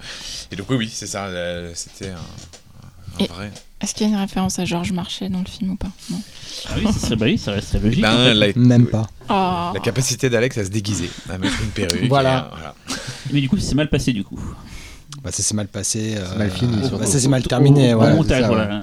[0.51, 3.53] et donc oui, oui, c'est ça, euh, c'était un, vrai...
[3.81, 5.91] Est-ce qu'il y a une référence à Georges Marchais dans le film ou pas?
[6.11, 6.21] Non.
[6.69, 8.03] Ah oui, ça serait, bah oui, ça resterait logique.
[8.03, 8.35] Ben, en fait.
[8.35, 9.07] la, Même pas.
[9.29, 9.73] Oh.
[9.75, 12.09] la capacité d'Alex à se déguiser, à mettre une perruque.
[12.09, 12.51] Voilà.
[12.51, 12.75] et, voilà.
[13.33, 14.41] Mais du coup, c'est mal passé du coup.
[15.23, 16.15] Bah, ça s'est mal passé.
[16.17, 17.95] euh, C'est mal fini, bah, ça s'est mal terminé.
[17.95, 18.15] Au, ouais.
[18.15, 18.83] montage, c'est ça, voilà.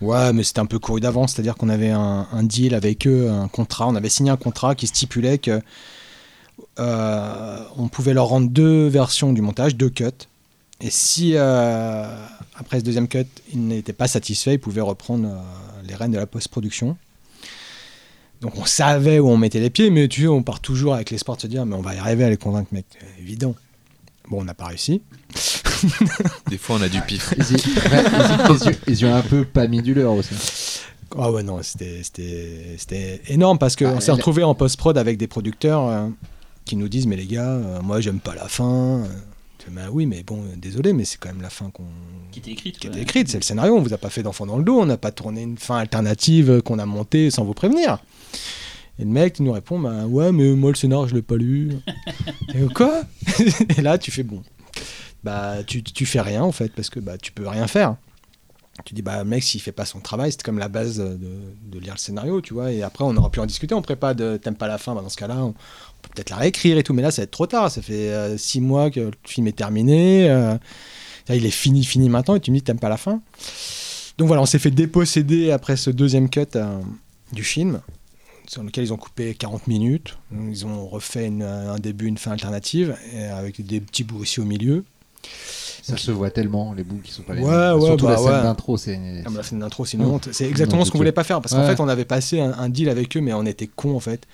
[0.00, 3.30] Ouais, mais c'était un peu couru d'avance, c'est-à-dire qu'on avait un, un deal avec eux,
[3.30, 5.60] un contrat, on avait signé un contrat qui stipulait que
[6.78, 10.04] euh, on pouvait leur rendre deux versions du montage, deux cuts,
[10.80, 12.04] et si euh,
[12.56, 16.18] après ce deuxième cut, ils n'étaient pas satisfaits, ils pouvaient reprendre euh, les rênes de
[16.18, 16.96] la post-production.
[18.40, 21.10] Donc on savait où on mettait les pieds, mais tu sais, on part toujours avec
[21.10, 22.86] l'espoir de se dire, mais on va y arriver à les convaincre, mec,
[23.18, 23.54] évident.
[24.30, 25.00] Bon, on n'a pas réussi.
[26.48, 27.32] Des fois, on a du pif.
[27.36, 28.04] Ils, y- ouais,
[28.50, 30.34] ils y- ils y- ils y ont un peu pas mis du leur aussi.
[31.16, 35.16] Ah ouais, non, c'était- c'était c'était énorme parce qu'on Ah, s'est retrouvé en post-prod avec
[35.16, 36.08] des producteurs euh,
[36.68, 39.02] qui nous disent Mais les gars, euh, moi j'aime pas la fin.
[39.70, 41.84] Bah oui, mais bon, euh, désolé, mais c'est quand même la fin qu'on
[42.32, 42.78] Qui était écrite.
[42.78, 42.90] qui quoi.
[42.96, 43.74] était écrite, c'est le scénario.
[43.76, 45.76] On vous a pas fait d'enfant dans le dos, on n'a pas tourné une fin
[45.76, 47.98] alternative qu'on a montée sans vous prévenir.
[48.98, 51.36] Et le mec il nous répond bah ouais mais moi le scénar je l'ai pas
[51.36, 51.70] lu.
[52.54, 53.02] et quoi?
[53.76, 54.42] Et là tu fais bon.
[55.22, 57.96] Bah tu, tu fais rien en fait parce que bah tu peux rien faire.
[58.84, 61.94] Tu dis bah mec s'il fait pas son travail c'est comme la base de, lire
[61.94, 64.54] le scénario tu vois et après on aurait pu en discuter on prépa de t'aimes
[64.54, 67.02] pas la fin bah, dans ce cas-là on, peut peut-être la réécrire et tout mais
[67.02, 69.56] là ça va être trop tard ça fait euh, six mois que le film est
[69.56, 70.54] terminé euh,
[71.28, 73.20] là, il est fini fini maintenant et tu me dis t'aimes pas la fin
[74.16, 76.80] donc voilà on s'est fait déposséder après ce deuxième cut euh,
[77.32, 77.80] du film
[78.46, 80.16] sur lequel ils ont coupé 40 minutes.
[80.32, 82.96] Ils ont refait un début, une fin alternative,
[83.30, 84.84] avec des petits bouts aussi au milieu.
[85.82, 87.76] Ça se voit tellement, les bouts qui sont pas les Ouais, mêmes.
[87.78, 88.42] ouais, Surtout bah la scène ouais.
[88.42, 89.00] d'intro, c'est.
[89.24, 90.28] Ah, bah, la scène d'intro, c'est une honte.
[90.32, 91.74] C'est Non, exactement non, ce qu'on voulait pas faire, parce qu'en Ouais.
[91.74, 94.26] fait, on avait passé un, un deal avec eux, mais on était cons, en fait.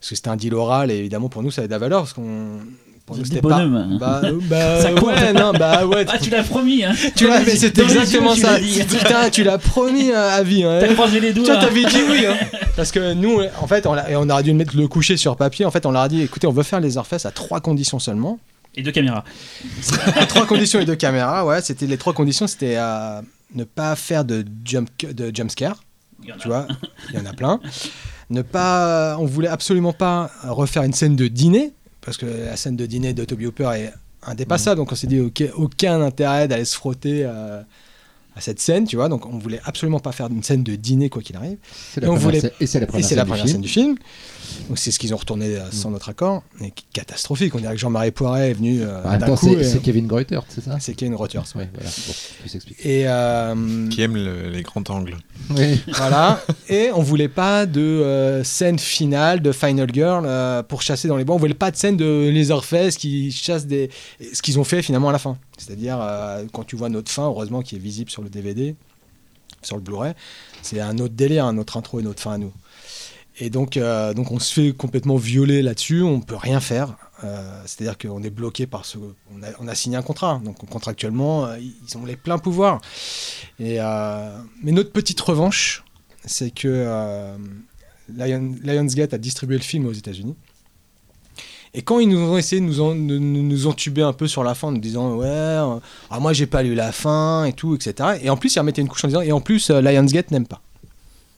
[0.00, 2.00] Parce que c'était un deal oral, et évidemment, pour nous, ça avait de la valeur,
[2.02, 2.58] parce qu'on...
[3.24, 3.58] C'était pas...
[3.58, 3.98] bonhommes.
[3.98, 4.20] Bah,
[4.50, 5.04] bah, Ça compte.
[5.08, 6.04] ouais, non, bah ouais.
[6.08, 8.58] Ah, tu l'as promis, hein Tu vois, mais c'était exactement ça.
[8.58, 8.84] l'as.
[8.86, 10.62] Putain, tu l'as promis euh, à vie.
[10.64, 10.78] hein.
[10.80, 11.56] T'as croisé les Toi, doigts.
[11.56, 12.24] t'avais dit oui.
[12.26, 12.36] hein.
[12.76, 15.36] Parce que nous, en fait, on, l'a- et on aurait dû mettre le coucher sur
[15.36, 15.64] papier.
[15.66, 17.98] En fait, on leur a dit écoutez, on veut faire les Orfest à trois conditions
[17.98, 18.38] seulement.
[18.74, 19.24] Et deux caméras.
[20.28, 21.60] Trois conditions et deux caméras, ouais.
[21.62, 23.20] C'était les trois conditions c'était euh,
[23.54, 25.82] ne pas faire de jump, de jump scare.
[26.22, 26.38] Il y en a.
[26.38, 26.68] Tu vois,
[27.10, 27.60] il y en a plein.
[28.30, 32.76] Ne pas, on voulait absolument pas refaire une scène de dîner parce que la scène
[32.76, 33.92] de dîner de Toby Hooper est
[34.22, 34.76] indépassable.
[34.76, 37.60] Donc on s'est dit ok, aucun intérêt d'aller se frotter euh,
[38.34, 39.08] à cette scène, tu vois.
[39.10, 41.58] Donc on voulait absolument pas faire une scène de dîner quoi qu'il arrive.
[41.92, 43.48] C'est Et la on voulait- Et c'est la Et première la scène du première film.
[43.52, 43.96] scène du film.
[44.68, 46.42] Donc c'est ce qu'ils ont retourné euh, sans notre accord.
[46.60, 47.54] Et catastrophique.
[47.54, 49.48] On dirait que Jean-Marie Poiret est venu euh, même d'un coup.
[49.48, 50.78] c'est et- c'est Kevin Greuter, c'est ça?
[50.80, 51.40] C'est Kevin Rogers.
[51.56, 51.62] ouais.
[51.62, 51.90] Ouais, voilà.
[52.06, 52.58] Bon.
[52.84, 55.16] Et euh, Qui aime le- les grands angles.
[55.50, 55.80] Oui.
[55.96, 56.40] voilà.
[56.68, 61.16] Et on voulait pas de euh, scène finale de Final Girl euh, pour chasser dans
[61.16, 61.34] les bois.
[61.34, 63.90] On voulait pas de scène de Leatherface qui chasse des.
[64.32, 65.36] Ce qu'ils ont fait finalement à la fin.
[65.58, 68.74] C'est-à-dire euh, quand tu vois notre fin, heureusement qui est visible sur le DVD,
[69.62, 70.12] sur le Blu-ray,
[70.62, 72.52] c'est un autre délire, un autre intro et notre fin à nous.
[73.38, 76.96] Et donc, euh, donc on se fait complètement violer là-dessus, on peut rien faire.
[77.24, 78.98] Euh, C'est-à-dire qu'on est bloqué par ce.
[79.60, 82.80] On a, signé un contrat, donc contractuellement, euh, ils ont les pleins pouvoirs.
[83.58, 83.78] Mais
[84.64, 85.82] notre petite revanche,
[86.24, 87.34] c'est que
[88.14, 90.36] Lion- Lionsgate a distribué le film aux États-Unis.
[91.74, 94.44] Et quand ils nous ont essayé de nous, en- de nous entuber un peu sur
[94.44, 95.80] la fin, en nous disant ouais,
[96.10, 98.18] ah, moi j'ai pas lu la fin et tout, etc.
[98.22, 100.60] Et en plus ils remettaient une couche en disant et en plus Lionsgate n'aime pas.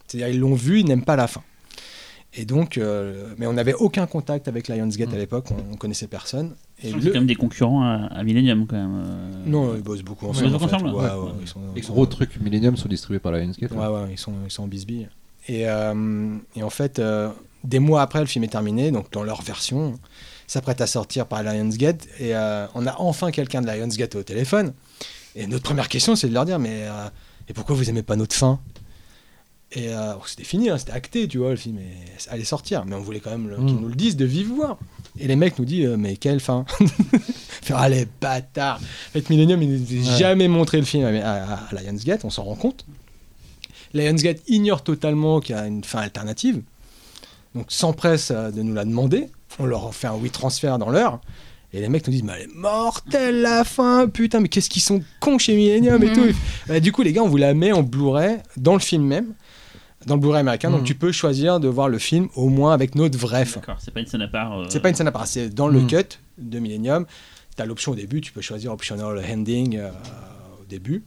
[0.08, 1.42] C'est-à-dire ils l'ont vu, ils n'aiment pas la fin.
[2.36, 6.08] Et donc, euh, mais on n'avait aucun contact avec Lionsgate à l'époque, on, on connaissait
[6.08, 6.54] personne.
[6.82, 9.02] Et C'est le- quand même des concurrents à, à Millennium, quand même.
[9.06, 9.32] euh.
[9.46, 10.50] non, ils bossent beaucoup Ils ensemble.
[10.52, 10.74] bossent en fait.
[10.74, 11.10] ensemble, Ouais, ouais.
[11.26, 13.70] ouais, ils sont- ils gros trucs Millennium sont distribués par Lionsgate.
[13.70, 15.08] Ouais, ouais, ils sont, ils sont en bisbille.
[15.48, 17.30] Et, euh, et en fait, euh,
[17.62, 19.98] des mois après, le film est terminé, donc dans leur version,
[20.48, 22.08] s'apprête à sortir par Lionsgate.
[22.18, 24.72] Et euh, on a enfin quelqu'un de Lionsgate au téléphone.
[25.36, 27.08] Et notre première question, c'est de leur dire Mais euh,
[27.48, 28.58] et pourquoi vous aimez pas notre fin?
[29.72, 32.84] Et euh, bon, c'était fini, hein, c'était acté, tu vois, le film est- allait sortir.
[32.86, 34.78] Mais on voulait quand même le- qu'ils nous le disent de vive voix.
[35.18, 36.64] Et les mecs nous disent euh, Mais quelle fin
[37.62, 38.80] Faire ah, les bâtards
[39.12, 40.18] fait, Millennium, ils nous avaient Ouais.
[40.18, 42.84] jamais montré le film à, Lionsgate, on s'en rend compte.
[43.94, 46.62] Lionsgate ignore totalement qu'il y a une fin alternative.
[47.54, 49.28] Donc s'empresse euh, de nous la demander.
[49.58, 51.20] On leur fait un oui transfert dans l'heure.
[51.72, 54.82] Et les mecs nous disent, mais elle est mortelle la fin, putain, mais qu'est-ce qu'ils
[54.82, 56.14] sont cons chez Millennium et Mhm.
[56.14, 56.36] tout.
[56.68, 59.34] Bah, du coup, les gars, on vous la met en Blu-ray dans le film même,
[60.06, 60.70] dans le Blu-ray américain.
[60.70, 60.86] Donc Mhm.
[60.86, 63.60] tu peux choisir de voir le film au moins avec notre vraie fin.
[63.60, 64.58] D'accord, c'est pas une scène à part.
[64.60, 65.86] euh, C'est pas une scène à part, c'est dans le Mhm.
[65.88, 67.06] cut de Millennium.
[67.56, 69.90] Tu as l'option au début, tu peux choisir optional ending euh,
[70.60, 71.04] au début.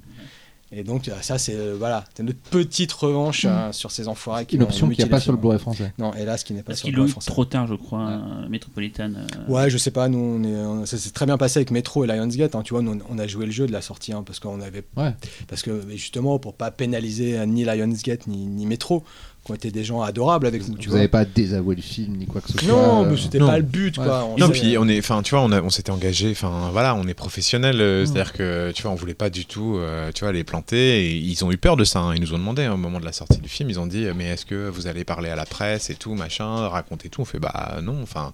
[0.72, 4.46] Et donc, euh, ça, c'est euh, voilà, c'est notre petite revanche euh, sur ces enfoirés
[4.46, 5.38] qui Une ont option qu'il n'y a mutilé pas sur le.
[5.38, 5.94] Blu-ray français.
[5.98, 7.32] Non, hélas, qui n'est pas Parce sur le Blu-ray français.
[7.32, 9.14] trop tard, je crois, euh, Metropolitan.
[9.16, 9.52] euh.
[9.52, 12.04] Ouais, je sais pas, nous, on est, on- ça s'est très bien passé avec Metro
[12.04, 12.54] et Lionsgate.
[12.56, 14.60] hein, tu vois, nous, on a joué le jeu de la sortie, hein, parce qu'on
[14.60, 15.14] avait, Ouais.
[15.48, 19.06] parce que justement, pour pas pénaliser euh, ni Lionsgate ni, ni Metro,
[19.48, 20.77] qui ont été des gens adorables avec nous.
[20.77, 22.67] Tu Vous n'avez pas désavoué le film ni quoi que ce soit.
[22.67, 23.48] Non, euh, mais c'était non.
[23.48, 24.03] pas le but, Ouais.
[24.06, 24.26] quoi.
[24.26, 26.93] On Non, puis on est, enfin, tu vois, on, a- on s'était engagé, enfin, voilà,
[26.95, 28.06] on est professionnel, euh, Mm.
[28.06, 31.06] c'est-à-dire que, tu vois, on voulait pas du tout, euh, tu vois, les planter.
[31.06, 32.00] Et ils ont eu peur de ça.
[32.00, 32.14] hein.
[32.16, 34.06] Ils nous ont demandé hein, au moment de la sortie du film, ils ont dit,
[34.16, 37.26] mais est-ce que vous allez parler à la presse et tout, machin, raconter tout On
[37.26, 38.34] fait, bah non, enfin.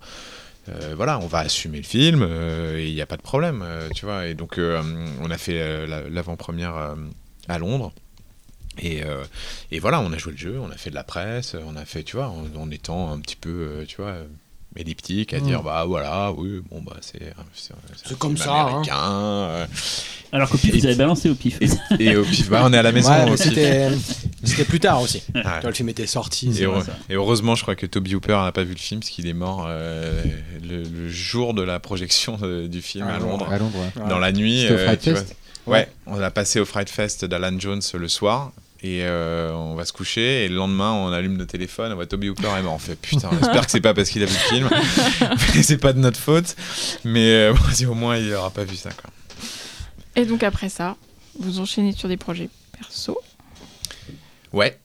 [0.69, 3.61] euh, voilà, on va assumer le film euh, et il n'y a pas de problème,
[3.63, 4.27] euh, tu vois.
[4.27, 4.81] Et donc, euh,
[5.21, 6.95] on a fait euh, la- l'avant-première euh,
[7.49, 7.91] à Londres.
[8.79, 9.23] Et, euh,
[9.71, 11.85] et voilà, on a joué le jeu, on a fait de la presse, on a
[11.85, 14.23] fait, tu vois, en, en étant un petit peu, euh, tu vois, euh,
[14.75, 15.43] elliptique, à Mm.
[15.45, 17.33] dire, bah voilà, oui, bon, bah c'est.
[17.53, 18.83] C'est C'est comme film ça, hein.
[18.89, 19.65] euh,
[20.31, 21.59] Alors qu'au pif, vous avez balancé au pif.
[21.61, 25.21] et, et au pif, bah, on est à la maison Ouais, c'était plus tard aussi.
[25.35, 25.41] Ouais.
[25.61, 26.49] Quand le film était sorti.
[26.59, 29.11] Et, heureux- et heureusement, je crois que Toby Hooper n'a pas vu le film parce
[29.11, 30.23] qu'il est mort euh,
[30.67, 33.19] le, le jour de la projection euh, du film Ah, à.
[33.19, 33.47] Londres.
[33.51, 34.01] À Londres, ouais.
[34.01, 34.09] Ouais.
[34.09, 35.21] Dans la nuit, au euh, tu vois.
[35.65, 38.51] Ouais, on l'a passé au Fright Fest d'Alan Jones le soir.
[38.83, 42.05] Et euh, on va se coucher et le lendemain on allume nos téléphones, on voit
[42.05, 42.73] Toby Hooper et mort.
[42.73, 44.69] On fait putain, on espère que c'est pas parce qu'il a vu le film,
[45.63, 46.55] c'est pas de notre faute,
[47.05, 49.09] mais euh, bon, au moins il aura pas vu ça quoi.
[50.15, 50.97] Et donc après ça,
[51.39, 53.19] vous enchaînez sur des projets perso?
[54.51, 54.77] Ouais.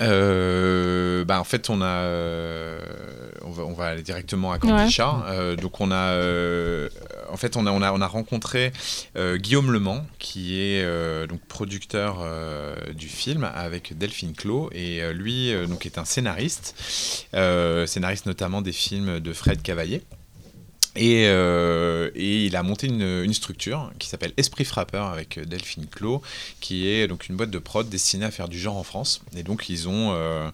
[0.00, 2.80] Euh, bah en fait on a euh,
[3.42, 6.88] on, va, on va aller directement à Cambisha euh, donc on a euh,
[7.30, 8.72] en fait on a on a on a rencontré
[9.16, 15.02] euh, Guillaume Lemans qui est euh, donc producteur euh, du film avec Delphine Clos et
[15.02, 16.76] euh, lui euh, donc est un scénariste
[17.34, 20.02] euh, scénariste notamment des films de Fred Cavaillé
[20.96, 26.22] et, euh, et il a monté une, structure qui s'appelle Esprit Frappeur avec Delphine Clos,
[26.60, 29.20] qui est donc une boîte de prod destinée à faire du genre en France.
[29.36, 30.50] Et donc ils ont, euh,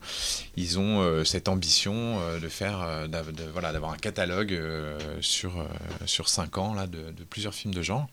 [0.57, 3.07] ils ont euh, cette ambition euh, de faire, euh,
[3.53, 5.65] voilà, d'avoir un catalogue euh, sur euh,
[6.07, 6.99] sur cinq ans là de,
[7.31, 8.09] plusieurs films de genre.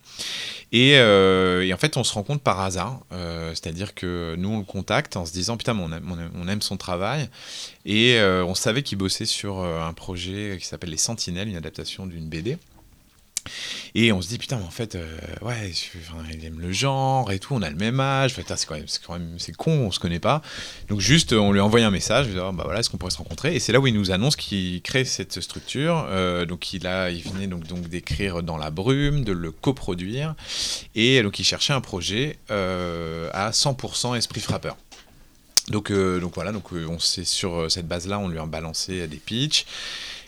[0.72, 4.60] Et, euh, en fait on se rend compte par hasard, euh, c'est-à-dire que nous on
[4.60, 7.30] le contacte en se disant putain mais on aime, on aime- on aime son travail
[7.86, 11.56] et euh, on savait qu'il bossait sur euh, un projet qui s'appelle Les Sentinelles, une
[11.56, 12.58] adaptation d'une BD.
[13.94, 15.72] Et on se dit, putain, mais en fait, euh, ouais,
[16.32, 18.88] il aime le genre et tout, on a le même âge, Enfin, c'est quand même,
[18.88, 20.42] c'est quand même, c'est con, on se connaît pas.
[20.88, 23.12] Donc juste, on lui a envoyé un message, lui disant, bah voilà, est-ce qu'on pourrait
[23.12, 23.56] se rencontrer?
[23.56, 26.06] Et c'est là où il nous annonce qu'il crée cette structure.
[26.10, 30.36] Euh, donc il a, il venait donc, donc d'écrire dans la brume, de le coproduire,
[30.96, 34.78] et donc il cherchait un projet euh, à 100% esprit frappeur.
[35.68, 39.66] Donc, donc voilà, donc on s'est sur cette base-là, on lui a balancé des pitchs,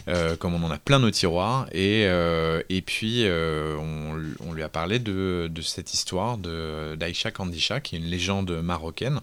[0.07, 4.69] euh, comme on en a plein nos tiroirs, et, euh, puis euh, on, lui a
[4.69, 9.21] parlé de, de cette histoire d'Aïcha Kandisha, qui est une légende marocaine.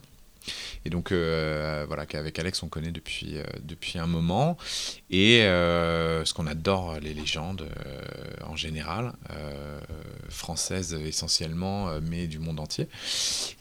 [0.85, 4.57] Et donc euh, voilà, qu'avec Alex on connaît depuis, euh, depuis un moment.
[5.11, 8.01] Et euh, ce qu'on adore les légendes euh,
[8.47, 9.12] en général,
[10.29, 12.89] françaises essentiellement, mais du monde entier.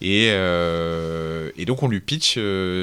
[0.00, 2.38] Et, et donc on lui pitch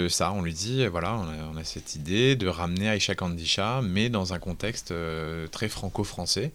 [0.10, 1.20] ça, on lui dit voilà,
[1.54, 4.94] on a, cette idée de ramener Aïcha Kandisha, mais dans un contexte
[5.52, 6.52] très franco-français.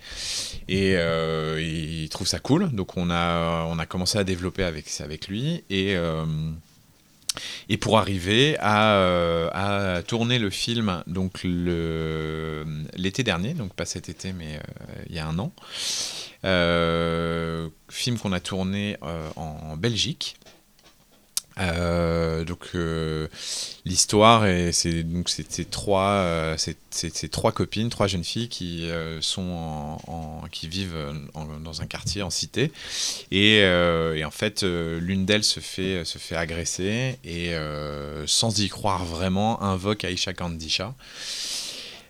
[0.68, 5.28] Et il trouve ça cool, donc on a, on a commencé à développer avec, avec
[5.28, 5.64] lui.
[5.70, 5.96] Et.
[7.68, 14.08] Et pour arriver à, euh, à tourner le film donc l'été dernier, donc pas cet
[14.08, 15.52] été mais euh, il y a un an,
[16.44, 18.96] Euh, film qu'on a tourné
[19.36, 20.34] en Belgique.
[21.58, 23.28] Euh, donc euh,
[23.84, 26.56] l'histoire est c'est donc c'est trois euh,
[26.90, 29.98] c'est trois copines trois jeunes filles qui euh, sont
[30.50, 30.96] qui vivent
[31.34, 32.72] en- dans un quartier en cité
[33.30, 37.52] et, et en fait l'une d'elles se fait se fait agresser et
[38.26, 40.94] sans y croire vraiment invoque Aisha Kandisha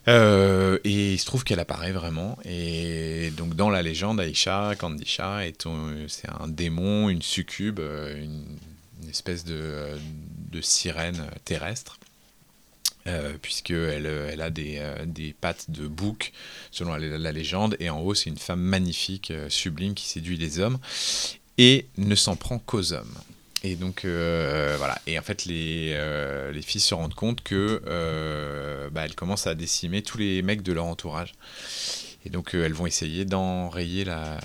[0.07, 2.39] et il se trouve qu'elle apparaît vraiment.
[2.45, 5.41] Et donc, dans la légende, Aisha, Kandisha,
[6.09, 8.45] c'est un démon, une succube, une
[9.13, 9.99] espèce de, euh,
[10.51, 11.99] de sirène terrestre.
[13.09, 16.33] Euh, puisqu'elle elle a des, euh, des pattes de bouc,
[16.71, 20.61] selon la, légende, et en haut, c'est une femme magnifique, euh, sublime, qui séduit les
[20.61, 20.79] hommes,
[21.59, 23.19] et ne s'en prend qu'aux hommes.
[23.65, 25.01] Et donc euh, voilà.
[25.07, 29.47] Et en fait, les, euh, les filles se rendent compte que euh, bah, elles commencent
[29.47, 31.35] à décimer tous les mecs de leur entourage.
[32.25, 34.39] Et donc euh, elles vont essayer d'enrayer la,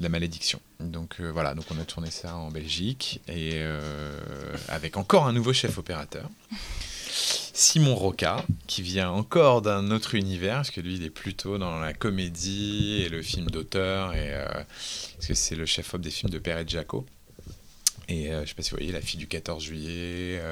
[0.00, 0.60] la malédiction.
[0.80, 1.54] Donc euh, voilà.
[1.54, 4.12] Donc on a tourné ça en Belgique et euh,
[4.68, 6.28] avec encore un nouveau chef opérateur.
[7.56, 11.78] Simon Roca, qui vient encore d'un autre univers, parce que lui, il est plutôt dans
[11.78, 14.32] la comédie et le film d'auteur, et
[15.14, 17.06] parce que c'est le chef-op des films de Père et Jaco.
[18.08, 20.42] Et je sais pas si vous voyez La fille du 14 juillet,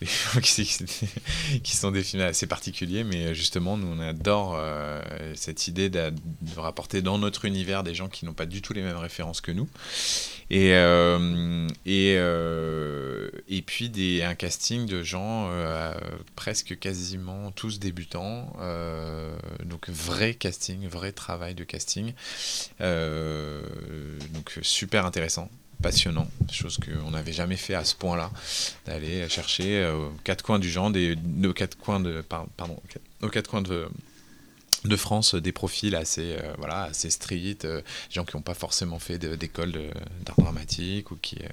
[0.42, 5.00] qui, sont des films assez particuliers, mais justement, nous, on adore euh,
[5.34, 8.74] cette idée de, de rapporter dans notre univers des gens qui n'ont pas du tout
[8.74, 9.68] les mêmes références que nous.
[10.50, 15.50] Et, euh, et, euh, et puis des, un casting de gens
[16.36, 18.52] presque quasiment tous débutants.
[19.64, 22.12] donc vrai casting, vrai travail de casting.
[22.80, 25.50] Donc super intéressant
[25.82, 28.30] passionnant, chose qu'on n'avait jamais fait à ce point-là,
[28.86, 32.76] d'aller chercher euh, aux quatre coins du genre, des, aux quatre coins de, par- pardon,
[33.22, 33.88] aux quatre coins de,
[34.88, 38.98] de France, des profils assez, euh, voilà, assez street, euh, gens qui n'ont pas forcément
[38.98, 39.72] fait d'école
[40.24, 41.48] d'art dramatique ou qui, euh,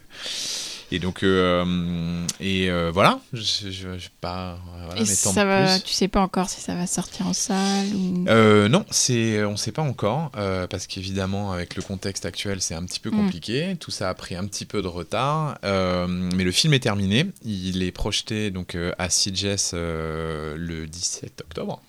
[0.92, 5.74] et donc euh, et euh, voilà, je, je, je pas voilà, Et m'étendre ça va,
[5.76, 5.84] plus.
[5.84, 8.26] tu sais pas encore si ça va sortir en salle ou.
[8.28, 12.62] Euh, non, c'est, on ne sait pas encore, euh, parce qu'évidemment, avec le contexte actuel,
[12.62, 13.16] c'est un petit peu Mm.
[13.18, 13.76] compliqué.
[13.80, 17.26] Tout ça a pris un petit peu de retard, euh, mais le film est terminé.
[17.44, 21.82] Il est projeté donc euh, à Sitges euh, le 17 octobre.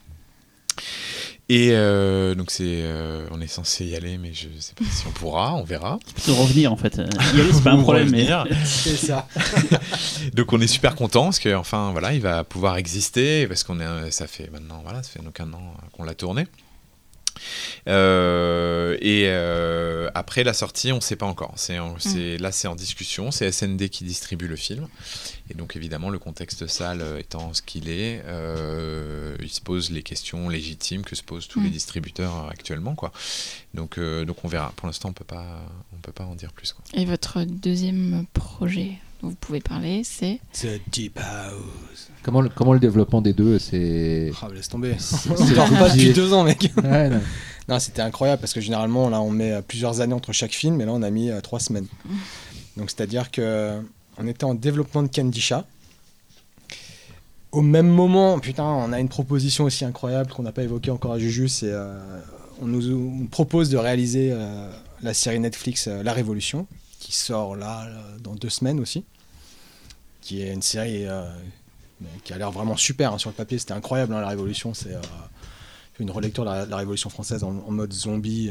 [1.50, 5.06] Et euh, donc c'est, euh, on est censé y aller, mais je sais pas si
[5.06, 5.98] on pourra, on verra.
[6.26, 6.98] De revenir en fait.
[6.98, 7.06] Euh,
[7.36, 8.26] Y aller, c'est pas un problème, mais.
[8.64, 9.28] C'est ça.
[10.32, 13.78] Donc on est super content parce que enfin voilà, il va pouvoir exister parce qu'on
[13.80, 16.46] est, ça fait maintenant voilà, ça fait donc un an qu'on l'a tourné.
[17.88, 21.52] Euh, et euh, après la sortie, on ne sait pas encore.
[21.56, 23.30] C'est, c'est- Là, c'est en discussion.
[23.30, 24.86] C'est SND qui distribue le film.
[25.50, 29.90] Et donc, évidemment, le contexte salle euh, étant ce qu'il est, euh, il se pose
[29.90, 31.64] les questions légitimes que se posent tous Mm.
[31.64, 32.94] les distributeurs euh, actuellement.
[32.94, 33.12] Quoi.
[33.74, 34.72] Donc, euh, donc, on verra.
[34.76, 35.60] Pour l'instant, on peut pas,
[35.92, 36.72] on peut pas en dire plus.
[36.72, 36.82] Quoi.
[36.98, 38.92] Et votre deuxième projet
[39.22, 42.08] dont vous pouvez parler, c'est The Deep House.
[42.22, 44.32] Comment, le- comment le développement des deux c'est.
[44.40, 44.96] Ah, laisse tomber.
[44.98, 46.70] c'est- On parle pas depuis deux ans, mec.
[46.82, 47.20] Ouais, non.
[47.66, 50.84] Non, c'était incroyable parce que généralement, là, on met plusieurs années entre chaque film, et
[50.84, 51.86] là, on a mis euh, trois semaines.
[52.76, 53.80] Donc, c'est-à-dire que
[54.18, 55.64] on était en développement de Candy Chat.
[57.52, 61.12] Au même moment, putain, on a une proposition aussi incroyable qu'on n'a pas évoquée encore
[61.12, 62.20] à Juju, euh,
[62.60, 64.68] on nous propose de réaliser euh,
[65.02, 66.66] la série Netflix euh, La Révolution,
[66.98, 67.86] qui sort là
[68.20, 69.04] dans deux semaines aussi,
[70.20, 71.06] qui est une série
[72.24, 73.58] qui a l'air vraiment super hein, sur le papier.
[73.58, 74.96] C'était incroyable, hein, La Révolution, c'est
[76.00, 78.50] une relecture de la, Révolution française en mode zombie.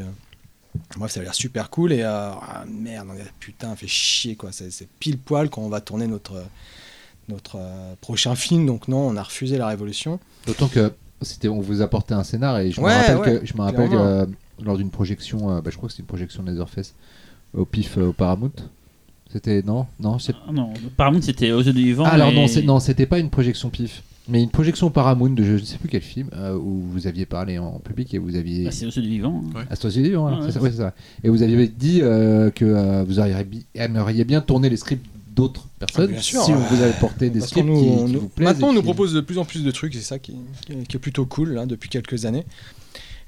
[0.98, 3.08] Bref, ça a l'air super cool et euh, ah, merde,
[3.40, 4.50] putain, fait chier quoi.
[4.52, 6.42] C'est pile poil quand on va tourner notre
[7.28, 8.66] notre euh, prochain film.
[8.66, 10.18] Donc non, on a refusé la Révolution.
[10.46, 13.54] D'autant que c'était, on vous apportait un scénar et je me rappelle ouais, que je
[13.54, 14.04] me rappelle que, clairement.
[14.06, 14.26] euh,
[14.62, 16.94] lors d'une projection, euh, bah, je crois que c'était une projection de Leatherface
[17.56, 18.50] au PIF euh, au Paramount.
[19.32, 22.04] C'était non, non, c'est Ah non, Paramount c'était aux yeux du vivant.
[22.06, 25.30] Ah, alors et- non, c'est- non, c'était pas une projection PIF, mais une projection Paramount
[25.30, 28.18] de je ne sais plus quel film euh, où vous aviez parlé en public et
[28.18, 29.42] vous aviez Bah, c'est du vivant.
[29.54, 29.58] hein.
[29.58, 29.64] Ouais.
[29.70, 30.90] Ah, c'est du vivant, Ouais, c'est ça, ouais.
[31.22, 33.18] Et vous aviez dit euh, que euh, vous
[33.74, 35.04] aimeriez bien tourner les scripts
[35.34, 38.12] d'autres personnes Ah, bien sûr, si vous avez porté des scripts nous- qui, on qui
[38.12, 38.48] nous- vous plaisent.
[38.48, 40.36] Maintenant, on nous qui- propose de plus en plus de trucs, c'est ça qui,
[40.68, 42.44] est plutôt cool hein, depuis quelques années.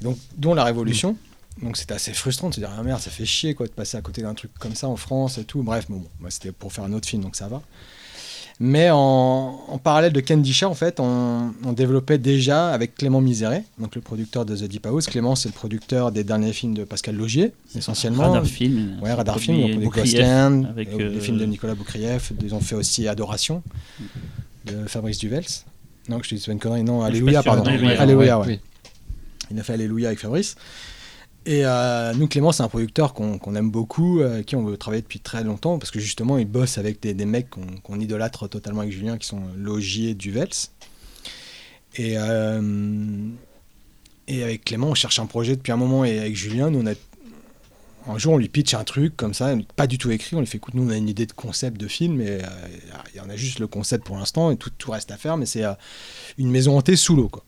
[0.02, 1.16] Donc, dont la Révolution.
[1.62, 3.96] Donc c'était assez frustrant de se dire ah merde ça fait chier quoi de passer
[3.96, 6.52] à côté d'un truc comme ça en France et tout bref bon, bon, moi c'était
[6.52, 7.62] pour faire un autre film donc ça va
[8.58, 13.20] mais en, en parallèle de Candy Chat en fait on, on développait déjà avec Clément
[13.20, 16.74] Miséré donc le producteur de The Deep House Clément c'est le producteur des derniers films
[16.74, 18.98] de Pascal Logier essentiellement Radar Film.
[19.02, 21.74] Ouais, Radar Film, ont produit Boukrieff, Ghost Land, avec, euh, euh, les films de Nicolas
[21.74, 23.62] Boukrieff, ils ont fait aussi Adoration
[24.64, 25.44] de Fabrice Duvels.
[26.08, 27.64] Non, je te dis c'est une connerie, non, Alléluia, pardon.
[27.64, 28.52] Alléluia, ouais, ouais.
[28.54, 28.60] oui.
[29.50, 30.56] Il a fait Alléluia avec Fabrice.
[31.46, 35.02] Et euh, nous, Clément, c'est un producteur qu'on aime beaucoup, euh, qui on veut travailler
[35.02, 38.92] depuis très longtemps, parce que justement, il bosse avec des, mecs qu'on idolâtre totalement avec
[38.92, 40.48] Julien, qui sont Logier, Duvels.
[41.94, 43.28] Et, euh,
[44.26, 46.86] et avec Clément, on cherche un projet depuis un moment, et avec Julien, nous, on
[46.88, 46.94] a
[48.08, 50.34] un jour, on lui pitch un truc comme ça, pas du tout écrit.
[50.34, 52.46] On lui fait écoute, nous, on a une idée de concept de film, et euh,
[53.14, 55.36] il y en a juste le concept pour l'instant, et tout, tout reste à faire,
[55.36, 55.62] mais c'est
[56.38, 57.44] une maison hantée sous l'eau, quoi.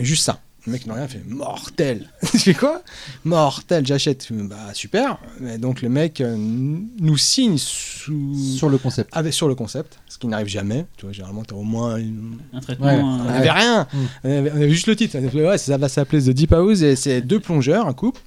[0.00, 0.42] Juste ça.
[0.66, 1.20] Le mec n'a rien fait.
[1.28, 2.82] Mortel Je fais quoi?
[3.24, 4.28] Mortel, j'achète.
[4.30, 5.18] Bah, super.
[5.46, 8.34] Et donc, le mec euh, nous signe sous...
[8.56, 9.10] Sur le concept.
[9.12, 10.86] avec, sur le concept, ce qui n'arrive jamais.
[10.96, 12.86] Tu vois, généralement, tu as au moins une, Un traitement.
[12.86, 12.98] Ouais.
[12.98, 13.32] on Ouais.
[13.32, 13.86] n'avait rien.
[13.92, 13.98] Mm.
[14.24, 15.16] On, avait, on avait juste le titre.
[15.16, 18.20] Avait Ouais, ça va s'appeler The Deep House et c'est deux plongeurs, un couple.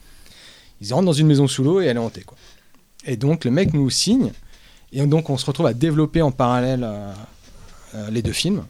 [0.79, 2.21] Ils rentrent dans une maison sous l'eau et elle est hantée.
[2.21, 2.37] Quoi.
[3.07, 4.31] Et donc le mec nous signe
[4.93, 7.11] et donc on se retrouve à développer en parallèle euh,
[7.95, 8.63] euh, les deux films.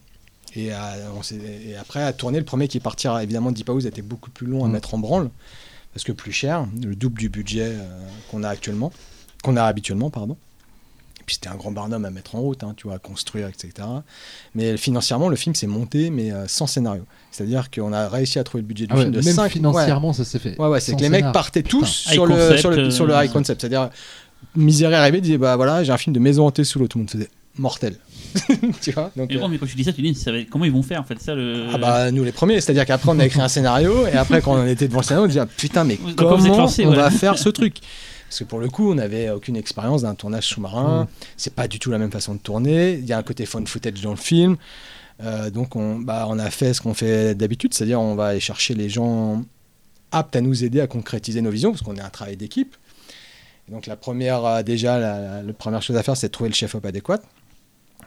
[0.55, 1.35] Et, à- on s'est-
[1.67, 4.63] et après à tourner le premier qui partira évidemment Deep House était beaucoup plus long
[4.65, 4.71] à Mm.
[4.71, 5.29] mettre en branle
[5.93, 7.99] parce que plus cher, le double du budget euh,
[8.31, 8.91] qu'on a actuellement,
[9.43, 10.37] qu'on a habituellement pardon.
[11.19, 13.49] Et puis c'était un grand barnum à mettre en route, hein, tu vois, à construire,
[13.49, 13.85] etc.
[14.55, 17.03] Mais financièrement, le film s'est monté, mais euh, sans scénario.
[17.31, 19.51] C'est-à-dire qu'on a réussi à trouver le budget du Ah ouais, film de même 5
[19.51, 20.57] financièrement, ça s'est fait.
[20.57, 23.25] Ouais, ouais, c'est que les mecs partaient tous sur, le, sur, le, sur le euh,
[23.25, 23.59] high concept.
[23.61, 23.89] C'est-à-dire,
[24.55, 26.87] Miséré arrivait, disait Bah voilà, j'ai un film de maison hantée sous l'eau.
[26.87, 27.97] Tout le monde faisait mortel.
[28.81, 30.39] tu vois donc, Mais euh, bon, mais quand tu dis ça, tu dis ça va
[30.39, 31.67] être- comment ils vont faire en fait ça le.
[31.73, 34.53] Ah bah nous les premiers, c'est-à-dire qu'après on a écrit un scénario et après quand
[34.55, 36.89] on était devant le scénario on disait ah, putain mais vous êtes comment lancé, on
[36.89, 36.95] ouais.
[36.95, 37.77] va faire ce truc?
[38.29, 41.07] Parce que pour le coup on n'avait aucune expérience d'un tournage sous-marin, Mm.
[41.37, 43.63] c'est pas du tout la même façon de tourner, il y a un côté fun
[43.65, 44.57] footage dans le film,
[45.23, 48.39] Euh, donc on, bah, on a fait ce qu'on fait d'habitude, c'est-à-dire on va aller
[48.39, 49.43] chercher les gens
[50.11, 52.75] aptes à nous aider à concrétiser nos visions parce qu'on est un travail d'équipe.
[53.67, 56.49] Donc la première euh, déjà la, la- la première chose à faire c'est de trouver
[56.49, 57.19] le chef-op adéquat.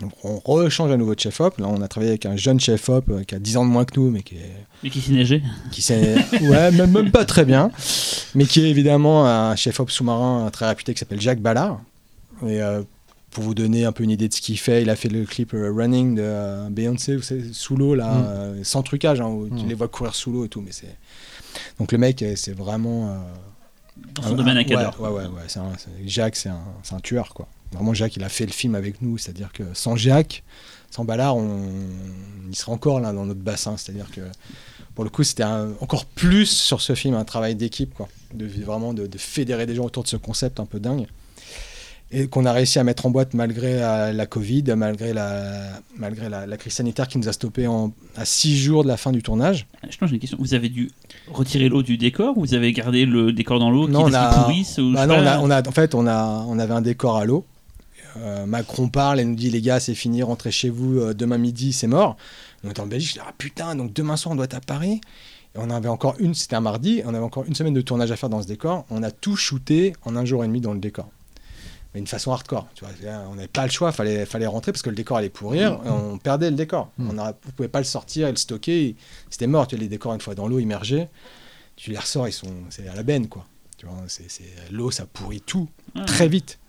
[0.01, 1.59] Donc on rechange à nouveau de chef-op.
[1.59, 3.85] Là, on a travaillé avec un jeune chef-op euh, qui a 10 ans de moins
[3.85, 5.43] que nous, mais qui est Mais qui s'est neigé.
[5.71, 7.71] qui sait, ouais, même, même pas très bien,
[8.35, 11.81] mais qui est évidemment un chef-op sous-marin très réputé qui s'appelle Jacques Ballard.
[12.47, 12.83] Et euh,
[13.31, 15.25] pour vous donner un peu une idée de ce qu'il fait, il a fait le
[15.25, 18.25] clip euh, Running de Beyoncé, vous savez, sous l'eau, là, Mm.
[18.29, 19.69] euh, sans trucage, hein, où tu Mm.
[19.69, 20.97] les vois courir sous l'eau et tout, mais c'est.
[21.79, 23.09] Donc le mec, c'est vraiment.
[23.11, 23.17] euh,
[24.15, 24.99] Dans son un- domaine un- à cadre.
[24.99, 27.47] Ouais, ouais, ouais, ouais, c'est un- c'est- Jacques, c'est un, c'est un tueur, quoi.
[27.73, 30.43] Vraiment, Jacques, il a fait le film avec nous, c'est-à-dire que sans Jacques,
[30.91, 31.61] sans Ballard, on,
[32.49, 34.23] il serait encore là dans notre bassin, c'est-à-dire que
[34.97, 38.09] pour le coup, c'était encore plus sur ce film un travail d'équipe, quoi.
[38.35, 41.07] De, vraiment de, de fédérer des gens autour de ce concept un peu dingue.
[42.13, 46.29] Et qu'on a réussi à mettre en boîte malgré euh, la Covid, malgré la, malgré
[46.29, 49.13] la, la crise sanitaire qui nous a stoppé en, à six jours de la fin
[49.13, 49.69] du tournage.
[49.87, 50.37] Justement, j'ai une question.
[50.41, 50.91] Vous avez dû
[51.33, 54.15] retirer l'eau du décor ou vous avez gardé le décor dans l'eau Non, qui on
[54.15, 56.59] a- pourrisse ou je Bah non, on a, on a- en fait, on, a, on
[56.59, 57.47] avait un décor à l'eau.
[58.19, 61.39] Euh, Macron parle et nous dit les gars, c'est fini, rentrez chez vous, euh, demain
[61.39, 62.17] midi, c'est mort.
[62.65, 64.61] On était en Belgique, je dis ah putain, donc demain soir on doit être à
[64.61, 65.01] Paris.
[65.55, 68.13] Et on avait encore une, c'était un mardi, on avait encore une semaine de tournage
[68.13, 68.85] à faire dans ce décor.
[68.91, 71.09] On a tout shooté en un jour et demi dans le décor.
[71.93, 72.95] Mais une façon hardcore, tu vois.
[73.29, 75.81] On n'avait pas le choix, fallait, fallait rentrer parce que le décor allait pourrir.
[75.85, 76.93] et on perdait le décor.
[76.99, 77.09] Mm.
[77.11, 78.95] On ne pouvait pas le sortir et le stocker.
[79.29, 79.67] C'était mort.
[79.67, 81.09] Tu vois, les décors une fois dans l'eau immergés,
[81.75, 83.45] tu les ressors, ils sont, c'est à la benne quoi.
[83.77, 84.29] Tu vois, c'est,
[84.71, 86.05] l'eau, ça pourrit tout Ah.
[86.05, 86.60] très vite.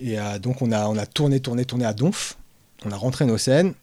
[0.00, 2.36] Et euh, donc on a, on a tourné, tourné, tourné à Donf.
[2.84, 3.74] On a rentré nos scènes.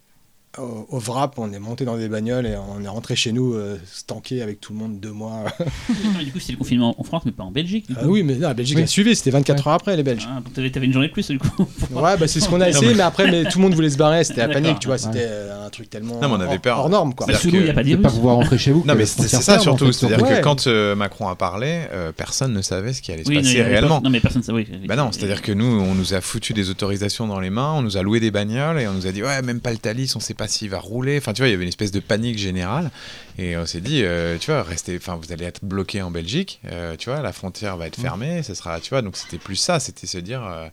[0.59, 3.55] Au, au Wrap, on est monté dans des bagnoles et on est rentré chez nous,
[3.55, 5.45] euh, stanké avec tout le monde deux mois.
[6.17, 7.87] Mais du coup, c'est le confinement en France, mais pas en Belgique.
[7.87, 8.01] Du coup.
[8.03, 8.83] ah oui, mais non, la Belgique Oui.
[8.83, 10.27] a suivi, c'était 24 heures après les Belges.
[10.29, 11.47] Ah, donc t'avais t'avais une journée de plus du coup.
[11.91, 13.97] Ouais, bah c'est ce qu'on a essayé, mais après, mais tout le monde voulait se
[13.97, 16.53] barrer, c'était la panique, tu vois, c'était euh, un truc tellement Non, mais on avait
[16.55, 16.77] hors, peur.
[16.79, 17.25] hors norme, quoi.
[17.33, 18.83] Sous l'eau, il n'y a que- pas de pas pouvoir rentrer chez vous.
[18.85, 19.87] Non, que mais c'est ça surtout.
[19.87, 23.23] fait, C'est-à-dire que quand euh, Macron a parlé, euh, personne ne savait ce qui allait
[23.23, 24.01] se passer réellement.
[24.01, 24.67] Non, mais personne ne savait.
[24.87, 27.81] Bah non, c'est-à-dire que nous, on nous a foutu des autorisations dans les mains, on
[27.81, 30.13] nous a loué des bagnoles et on nous a dit ouais, même pas le Thalys,
[30.15, 31.17] on sait pas s'il va rouler.
[31.17, 32.91] Enfin, tu vois, il y avait une espèce de panique générale
[33.37, 36.59] et on s'est dit, euh, tu vois, restez, enfin, vous allez être bloqué en Belgique,
[36.65, 39.55] euh, tu vois, la frontière va être fermée, ce sera, tu vois, donc c'était plus
[39.55, 40.67] ça, c'était se dire, euh,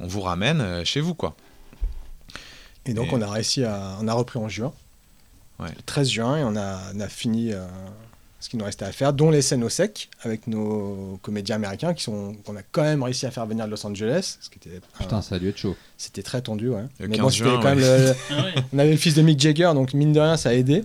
[0.00, 1.34] on vous ramène euh, chez vous, quoi.
[2.84, 4.72] Et donc Et- on a réussi à, on a repris en juin,
[5.58, 5.68] Ouais.
[5.74, 7.66] le 13 juin, et on a, on a fini euh,
[8.38, 11.94] ce qu'il nous restait à faire, dont les scènes au sec avec nos comédiens américains
[11.94, 14.58] qui sont, qu'on a quand même réussi à faire venir de Los Angeles, ce qui
[14.58, 15.74] était, euh, Putain, ça a dû être chaud.
[15.96, 16.82] c'était très tendu, ouais.
[17.00, 17.98] Le Mais 15 bon, juin, quand même ouais.
[17.98, 18.54] le- Ah ouais.
[18.72, 20.84] on avait le fils de Mick Jagger, donc mine de rien, ça a aidé.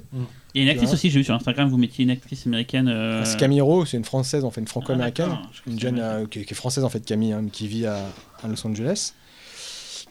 [0.54, 2.88] Il y a une actrice aussi, j'ai vu sur Instagram, vous mettiez une actrice américaine.
[2.90, 5.38] euh, C'est Camille Rowe, c'est une française, en fait, une ah, franco-américaine.
[5.66, 7.98] je une jeune euh, qui, qui est française en fait Camille hein, qui vit à,
[8.44, 9.14] à Los Angeles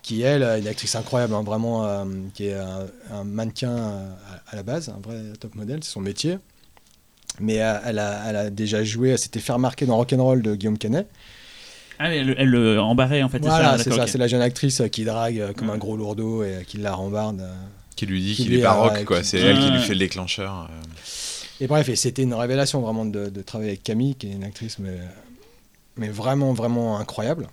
[0.02, 4.08] qui elle est une actrice incroyable hein, vraiment euh, qui est un, un mannequin euh,
[4.48, 6.38] à, à la base un vrai top modèle c'est son métier
[7.40, 10.54] mais euh, elle, a, elle a déjà joué elle s'était fait remarquer dans Rock'n'Roll de
[10.54, 11.08] Guillaume Canet
[11.98, 13.38] Ah, mais elle, elle le embarrait en fait.
[13.40, 15.74] voilà c'est ça, c'est la jeune actrice euh, qui drague euh, comme Ouais.
[15.74, 17.52] un gros lourdeau et euh, qui la rambarde euh.
[17.96, 19.20] Qui lui dit Qui qu'il est a- baroque, quoi.
[19.20, 20.68] qui- C'est elle qui lui fait le déclencheur.
[20.70, 20.74] euh.
[21.62, 24.44] Et bref, et c'était une révélation vraiment de, de travailler avec Camille, qui est une
[24.44, 24.96] actrice, mais,
[25.96, 27.48] mais vraiment, vraiment incroyable.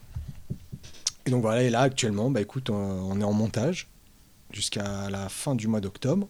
[1.25, 3.87] Et donc voilà, et là actuellement, bah écoute, on, on est en montage
[4.53, 6.29] jusqu'à la fin du mois d'octobre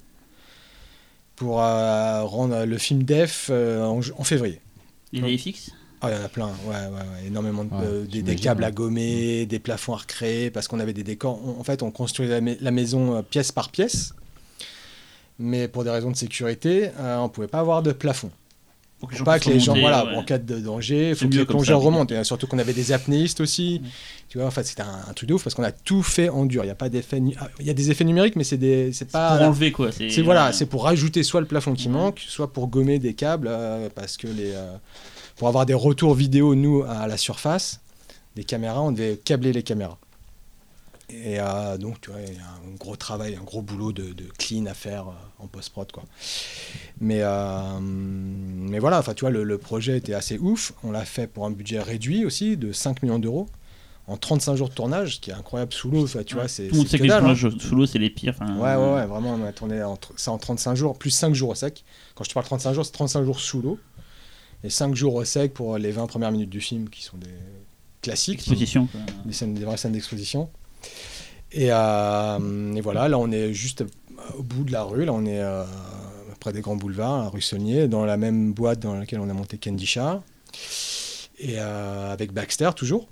[1.38, 4.60] pour euh, rendre le film Def euh, en, février.
[5.14, 5.72] Il est fixe?
[6.02, 8.64] Ah, il y en a plein, ouais, ouais, ouais, énormément de, Ouais, euh, des, câbles
[8.64, 11.40] à gommer, des plafonds à recréer, parce qu'on avait des décors.
[11.44, 14.14] On- en fait, on construisait la, mai- la maison euh, pièce par pièce,
[15.40, 18.32] mais pour des raisons de sécurité, euh, on pouvait pas avoir de plafond.
[19.00, 20.16] Pour pas que les gens, voilà, ouais.
[20.16, 22.16] en cas de danger, il faut que les plongeurs remontent.
[22.16, 23.82] Et surtout qu'on avait des apnéistes aussi.
[24.28, 26.30] Tu vois, en fait, c'était un, un truc de ouf parce qu'on a tout fait
[26.30, 26.64] en dur.
[26.64, 28.92] Il y a pas d'effet, ah, il y a des effets numériques, mais c'est des,
[28.94, 29.38] c'est pas.
[29.38, 29.92] Pour enlever quoi.
[29.92, 31.94] C'est voilà, c'est pour rajouter soit le plafond qui Ouais.
[31.94, 34.76] manque, soit pour gommer des câbles, euh, parce que les, euh,
[35.36, 37.82] pour avoir des retours vidéo nous à la surface,
[38.36, 40.00] des caméras, on devait câbler les caméras.
[41.10, 44.12] Et euh, donc, tu vois, il y a un gros travail, un gros boulot de,
[44.12, 45.14] de clean à faire euh,
[45.44, 46.04] en post-prod, quoi.
[47.00, 50.74] Mais, euh, mais voilà, enfin, tu vois, le, le projet était assez ouf.
[50.84, 53.48] On l'a fait pour un budget réduit aussi, de 5 millions d'euros,
[54.08, 56.08] en 35 jours de tournage, ce qui est incroyable sous l'eau.
[56.26, 57.34] Tu vois, c'est Tout le monde sait que que les dalle, hein.
[57.36, 58.36] tournages sous l'eau, c'est les pires.
[58.42, 61.50] Ouais, ouais, ouais, vraiment, on a tourné en ça en 35 jours, plus 5 jours
[61.52, 61.86] au sec.
[62.16, 63.80] Quand je te parle 35 jours, c'est 35 jours sous l'eau.
[64.66, 67.28] Et 5 jours au sec pour les 20 premières minutes du film, qui sont des
[68.02, 68.90] classiques, Exposition.
[69.26, 70.50] des, scènes, des vraies scènes d'exposition.
[71.52, 73.84] Et, euh, et voilà, là, on est juste
[74.38, 75.64] au bout de la rue, là, on est euh,
[76.40, 79.34] près des grands boulevards, à rue Saulnier, dans la même boîte dans laquelle on a
[79.34, 80.22] monté Candy Shah.
[81.40, 83.08] Et euh, avec Baxter, toujours.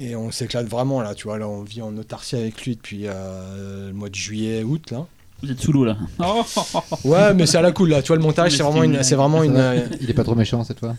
[0.00, 3.02] Et on s'éclate vraiment, là, tu vois, là, on vit en autarcie avec lui depuis
[3.06, 5.06] euh, le mois de juillet, août, là.
[5.42, 5.96] Vous êtes sous l'eau là.
[7.04, 8.00] Ouais, mais c'est à la cool là.
[8.00, 9.56] Tu vois, le montage, c'est vraiment une, c'est vraiment une.
[9.56, 10.94] euh, Il est pas trop méchant cette fois.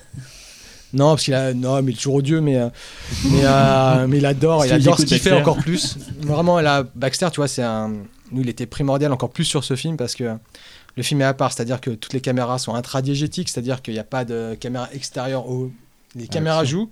[0.94, 2.70] Non, parce qu'il a, non, mais il est toujours odieux, mais, euh,
[3.32, 5.42] mais, euh, mais il adore, il adore ce qu'il fait Baxter.
[5.50, 5.98] encore plus.
[6.22, 7.90] Vraiment, là, Baxter, tu vois, c'est un,
[8.32, 10.36] nous, il était primordial encore plus sur ce film parce que
[10.96, 14.00] le film est à part, c'est-à-dire que toutes les caméras sont intradiégétiques, c'est-à-dire qu'il n'y
[14.00, 15.50] a pas de caméra extérieure.
[15.50, 15.72] Au...
[16.16, 16.82] Les caméras Action.
[16.82, 16.90] jouent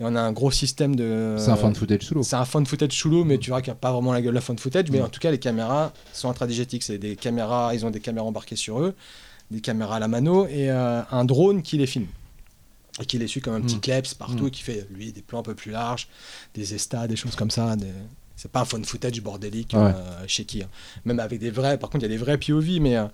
[0.00, 1.36] et on a un gros système de.
[1.38, 2.22] C'est un fan footage sous l'eau.
[2.22, 4.22] C'est un fan footage sous l'eau, mais tu vois qu'il n'y a pas vraiment la
[4.22, 4.90] gueule de la fan footage.
[4.90, 5.04] Mais Mm.
[5.04, 6.82] en tout cas, les caméras sont intradigétiques.
[6.82, 8.94] C'est des caméras, ils ont des caméras embarquées sur eux,
[9.50, 12.06] des caméras à la mano et euh, un drone qui les filme.
[13.00, 13.80] Et qui les suit comme un petit Mm.
[13.80, 14.48] kleps partout, Mm.
[14.48, 16.06] et qui fait, lui, des plans un peu plus larges,
[16.54, 17.74] des estas, des choses comme ça.
[17.76, 17.86] des-
[18.36, 19.80] C'est pas un fan footage bordélique Ouais.
[19.80, 20.62] euh, chez qui.
[20.62, 20.68] hein.
[21.04, 22.96] Même avec des vrais, par contre, il y a des vrais POV, mais.
[22.96, 23.06] euh,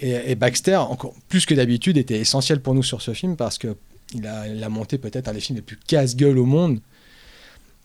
[0.00, 3.58] Et, et Baxter, encore plus que d'habitude, était essentiel pour nous sur ce film parce
[3.58, 3.76] que
[4.12, 6.80] il a, il a monté peut-être un des films les plus casse-gueule au monde,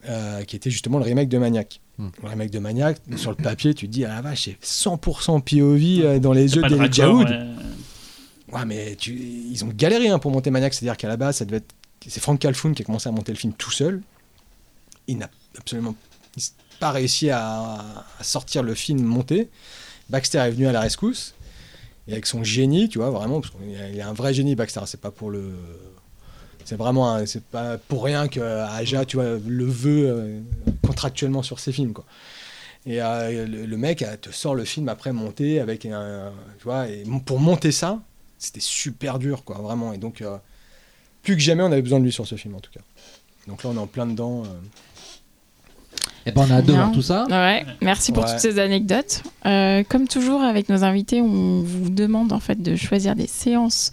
[0.08, 1.82] euh, qui était justement le remake de Maniac.
[2.00, 2.08] Hmm.
[2.24, 5.40] Le remake de Maniac, sur le papier, tu te dis, ah la vache, c'est 100%
[5.42, 7.28] POV euh, dans les yeux d'Elijah Wood.
[8.52, 8.66] Ouais.
[8.66, 11.74] Mais ils ont galéré hein, pour monter Maniac, c'est-à-dire qu'à la base, ça devait être...
[12.08, 14.02] c'est Frank Calhoun qui a commencé à monter le film tout seul.
[15.08, 15.96] Il n'a absolument
[16.80, 19.50] pas réussi à, sortir le film monté.
[20.10, 21.36] Baxter est venu à la rescousse.
[22.08, 25.00] Et avec son génie, tu vois, vraiment, parce qu'il est un vrai génie, Baxter, c'est
[25.00, 25.54] pas pour le.
[26.66, 27.24] C'est vraiment.
[27.26, 30.40] C'est pas pour rien que Aja, tu vois, le veut euh,
[30.86, 32.06] contractuellement sur ses films, quoi.
[32.86, 35.82] Et euh, le, mec euh, te sort le film après monté avec.
[35.82, 35.90] Tu
[36.64, 36.86] vois,
[37.26, 38.02] pour monter ça,
[38.40, 39.94] c'était super dur, quoi, vraiment.
[39.94, 40.38] Et donc, euh,
[41.22, 42.80] plus que jamais, on avait besoin de lui sur ce film, en tout cas.
[43.48, 44.44] Donc là, on est en plein dedans.
[44.46, 44.48] euh.
[46.26, 46.82] Et ben on a hâte de Bien.
[46.82, 47.26] voir tout ça.
[47.30, 48.30] Ouais, merci pour Ouais.
[48.32, 49.24] toutes ces anecdotes.
[49.46, 53.92] Euh, comme toujours avec nos invités, on vous demande en fait de choisir des séances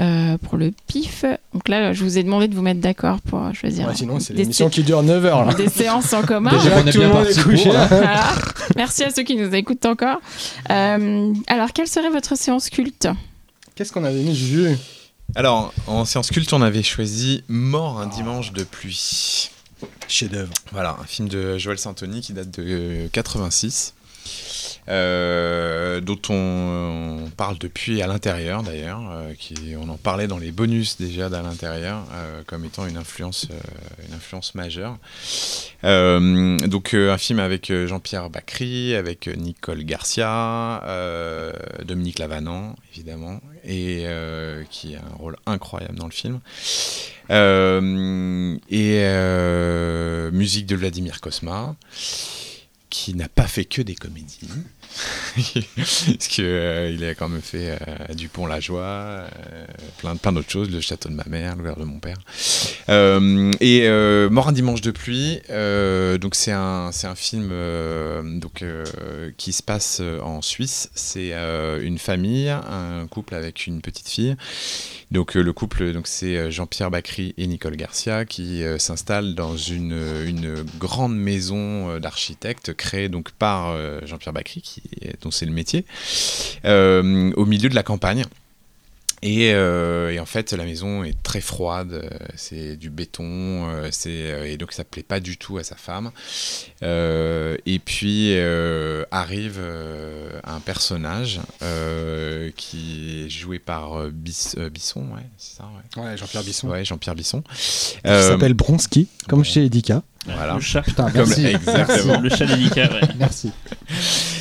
[0.00, 1.24] euh, pour le pif.
[1.52, 4.32] Donc là, je vous ai demandé de vous mettre d'accord pour choisir Ouais, sinon, c'est
[4.34, 5.54] l'émission qui dure 9 heures, là.
[5.54, 6.50] des séances en commun.
[6.52, 7.82] Déjà qu'on est tout le bien monde parti est couché, pour, là.
[7.82, 7.88] hein.
[7.90, 8.24] Voilà.
[8.76, 10.20] Merci à ceux qui nous écoutent encore.
[10.70, 13.08] Euh, alors, quelle serait votre séance culte?
[13.74, 14.76] Qu'est-ce qu'on avait mis, Juju?
[15.34, 19.50] Alors, en séance culte, on avait choisi Mort un dimanche de pluie.
[20.06, 20.52] Chef-d'œuvre.
[20.70, 23.94] Voilà, un film de Joël Santoni qui date de 86,
[24.86, 29.32] euh, dont on, parle depuis à l'intérieur d'ailleurs, euh,
[29.78, 33.48] on en parlait dans les bonus déjà d'à l'intérieur euh, comme étant une influence,
[34.54, 34.98] majeure.
[35.82, 40.82] Donc un film avec Jean-Pierre Bacry, avec Nicole Garcia,
[41.84, 44.06] Dominique Lavanant évidemment, et
[44.70, 46.40] qui a un rôle incroyable dans le film.
[48.70, 49.02] Et
[50.32, 51.74] musique de Vladimir Kosma,
[52.94, 54.38] qui n'a pas fait que des comédies.
[55.76, 59.26] Parce que euh, a quand même fait euh, Dupont la joie, euh,
[59.98, 62.18] plein, plein d'autres choses, le château de ma mère, le de mon père.
[62.88, 65.40] Euh, et euh, Mort un dimanche de pluie,
[66.20, 67.52] donc c'est un, un film
[68.40, 68.64] donc,
[69.36, 70.90] qui se passe en Suisse.
[70.94, 71.32] C'est
[71.82, 74.36] une famille, un couple avec une petite fille.
[75.10, 80.64] Donc le couple, donc c'est Jean-Pierre Bacry et Nicole Garcia qui s'installent dans une, une
[80.78, 84.82] grande maison euh, d'architecte créée donc par Jean-Pierre Bacry, qui,
[85.22, 85.84] dont c'est le métier,
[86.64, 88.24] euh, au milieu de la campagne.
[89.26, 94.50] Et, euh, et en fait, la maison est très froide, euh, c'est du béton, c'est,
[94.50, 96.10] et donc ça plaît pas du tout à sa femme.
[96.82, 99.58] Euh, et puis euh, arrive
[100.44, 106.02] un personnage euh, qui est joué par Bis- Bisson, ouais, c'est ça, ouais.
[106.04, 106.68] Ouais, Jean-Pierre Bisson.
[106.68, 107.40] Ouais, Jean-Pierre Bisson.
[107.40, 110.02] Qui Euh, s'appelle Bronski, comme chez Edika.
[110.26, 110.54] Voilà.
[110.54, 110.82] Le chat.
[110.82, 111.46] Putain, Comme- merci.
[111.46, 112.20] exactement.
[112.20, 113.00] Le chat ouais.
[113.18, 113.52] Merci.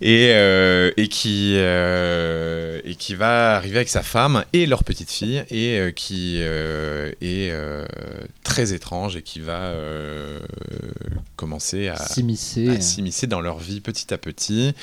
[0.00, 5.10] et, euh, et qui euh, et qui va arriver avec sa femme et leur petite
[5.10, 7.52] fille et euh, qui est
[8.42, 9.72] très étrange et qui va
[11.36, 12.68] commencer à S'immiscer.
[12.68, 14.74] à s'immiscer dans leur vie petit à petit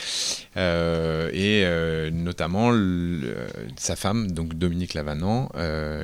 [0.56, 1.66] et
[2.12, 3.36] notamment le-
[3.78, 5.50] sa femme donc Dominique Lavanant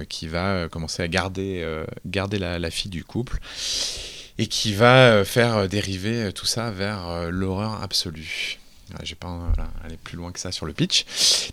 [0.09, 1.65] qui va commencer à garder
[2.05, 3.37] garder la, la fille du couple
[4.37, 8.59] et qui va faire dériver tout ça vers l'horreur absolue.
[9.03, 11.05] J'ai pas euh, voilà, aller plus loin que ça sur le pitch.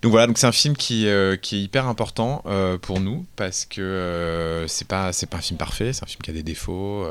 [0.03, 3.25] Donc voilà, donc c'est un film qui, euh, qui est hyper important euh, pour nous
[3.37, 6.35] parce que euh, c'est pas c'est pas un film parfait, c'est un film qui a
[6.35, 7.07] des défauts,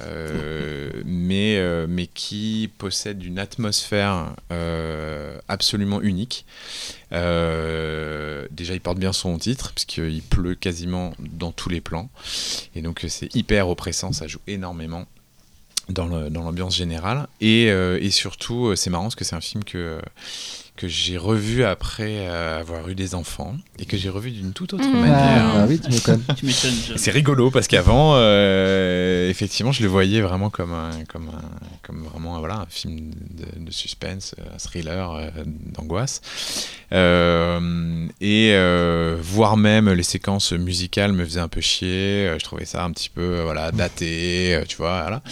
[1.04, 4.34] mais mais qui possède une atmosphère
[5.48, 6.46] absolument unique.
[7.12, 12.10] Déjà, il porte bien son titre puisqu'il pleut quasiment dans tous les plans
[12.74, 15.06] et donc c'est hyper oppressant, ça joue énormément
[15.88, 17.26] dans l'ambiance générale.
[17.40, 20.00] Et, euh, et surtout, euh, c'est marrant parce que c'est un film que,
[20.76, 24.74] que j'ai revu après euh, avoir eu des enfants et que j'ai revu d'une toute
[24.74, 25.00] autre Mmh.
[25.00, 25.44] manière.
[25.54, 25.92] Ah, oui, tu.
[26.96, 31.42] C'est rigolo parce qu'avant, euh, effectivement, je le voyais vraiment comme un, comme un,
[31.82, 36.20] comme vraiment voilà, un film de, de suspense, un thriller euh, d'angoisse.
[36.92, 42.32] Euh, et euh, voire même les séquences musicales me faisaient un peu chier.
[42.38, 45.02] Je trouvais ça un petit peu voilà daté, euh, tu vois.
[45.02, 45.22] Voilà.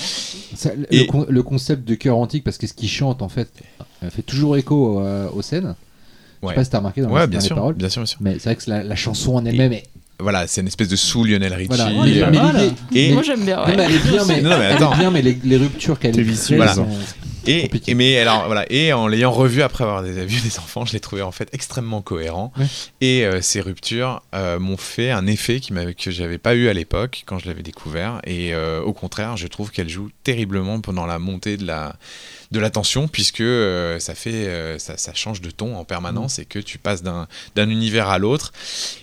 [0.54, 3.50] Ça, le, con- le concept de cœur antique, parce que ce qu'il chante, en fait,
[4.10, 5.74] fait toujours écho euh, aux scènes.
[6.42, 6.52] Je Ouais.
[6.54, 7.74] sais pas si t'as remarqué dans, Ouais, les, bien dans les sûr, paroles.
[7.74, 8.18] bien sûr, bien sûr.
[8.20, 9.84] Mais c'est vrai que la, la chanson en elle-même est.
[10.18, 11.68] Voilà, c'est une espèce de sous Lionel Richie.
[11.68, 11.86] Voilà.
[11.86, 13.56] Ouais, il est euh, Et- Moi j'aime bien.
[13.58, 14.92] Non, mais elle est bien, mais, Non, non, mais elle attends.
[14.94, 16.74] est bien, mais les, les ruptures qu'elle vicieux, Voilà.
[16.74, 16.86] sont-
[17.44, 20.84] Et, et mais alors voilà et en l'ayant revu après avoir des, vu des enfants,
[20.84, 22.52] je l'ai trouvé en fait extrêmement cohérent.
[22.56, 22.66] Ouais.
[23.00, 26.72] Et euh, ces ruptures euh, m'ont fait un effet qui que j'avais pas eu à
[26.72, 28.20] l'époque quand je l'avais découvert.
[28.24, 31.96] Et euh, au contraire, je trouve qu'elle joue terriblement pendant la montée de la
[32.52, 36.44] de l'attention puisque euh, ça fait euh, ça, ça change de ton en permanence et
[36.44, 38.52] que tu passes d'un d'un univers à l'autre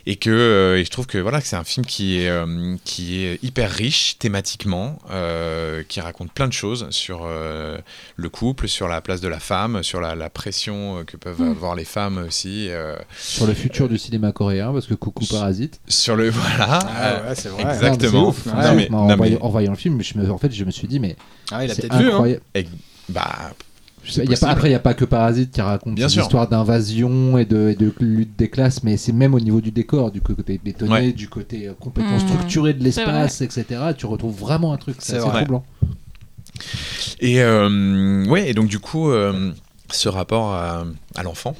[0.05, 2.75] et que euh, et je trouve que voilà que c'est un film qui est euh,
[2.85, 7.77] qui est hyper riche thématiquement euh, qui raconte plein de choses sur euh,
[8.15, 11.51] le couple sur la place de la femme sur la, la pression que peuvent Mm.
[11.51, 15.79] avoir les femmes aussi euh, Sur le futur du cinéma coréen, parce que coucou Parasite.
[15.87, 17.63] sur le voilà Ah ouais, c'est vrai.
[17.63, 18.21] Exactement.
[18.25, 18.53] Non, c'est ouf.
[18.53, 18.93] Non, C'est mais- ouf.
[18.93, 20.87] en, non, mais- voyant, en voyant le film, je me, en fait, je me suis
[20.87, 21.15] dit, mais
[21.51, 22.11] Ah, il a c'est peut-être vu.
[22.11, 22.63] Hein.
[23.09, 23.51] Bah
[24.15, 26.23] y a pas, après, il n'y a pas que Parasite qui raconte Bien des sûr.
[26.23, 29.71] histoires d'invasion et de, et de lutte des classes, mais c'est même au niveau du
[29.71, 31.11] décor, du côté bétonné, Ouais.
[31.11, 32.27] du côté euh, complètement Mmh.
[32.27, 33.65] structuré de l'espace, etc.
[33.97, 35.39] Tu retrouves vraiment un truc, c'est C'est assez vrai.
[35.43, 35.63] troublant.
[37.19, 39.51] Et euh, ouais, et donc du coup, euh,
[39.91, 41.55] ce rapport à, à l'enfant,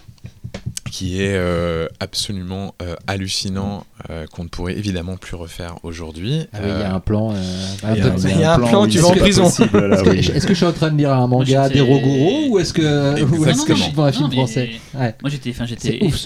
[0.91, 6.45] qui est euh, absolument euh, hallucinant, euh, qu'on ne pourrait évidemment plus refaire aujourd'hui.
[6.53, 7.33] Ah oui, Il y a un plan.
[7.33, 9.45] il y a un- il y a un plan, tu vas en prison.
[9.45, 13.23] Est-ce que, je suis en train de lire un manga j'étais- d'Erogoro ou est-ce que
[13.23, 15.15] ou est-ce que je suis devant un film Non, français Ouais.
[15.21, 15.49] Moi j'étais,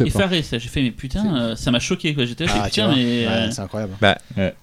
[0.06, 0.58] effaré, ça.
[0.58, 2.16] J'ai fait mais putain, euh, ça m'a choqué.
[2.26, 2.96] J'étais Ah, fait, tu putain vois.
[2.96, 3.94] mais Ouais, c'est incroyable.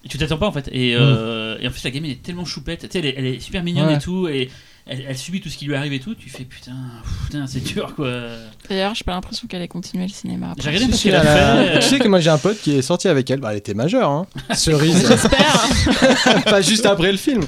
[0.09, 0.67] tu t'attends pas en fait.
[0.71, 3.89] Et, et en plus la gamine est tellement choupette, tu sais, elle, est- super mignonne
[3.91, 4.49] et tout, et
[4.91, 6.13] elle, elle subit tout ce qui lui arrive et tout.
[6.15, 6.73] Tu fais putain,
[7.25, 8.11] putain c'est dur quoi.
[8.69, 10.61] D'ailleurs, j'ai pas l'impression qu'elle ait continué le cinéma après.
[10.63, 11.79] J'ai regardé Si, parce si, qu'elle a fait.
[11.79, 13.73] Tu sais que moi j'ai un pote qui est sorti avec elle, bah, elle était
[13.73, 14.27] majeure, hein.
[14.55, 16.43] cerise, J'espère.
[16.45, 17.43] pas juste après le film.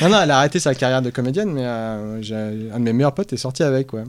[0.00, 2.34] Non, non, elle a arrêté sa carrière de comédienne, mais euh, j'ai-
[2.72, 4.04] un de mes meilleurs potes est sorti avec, ouais.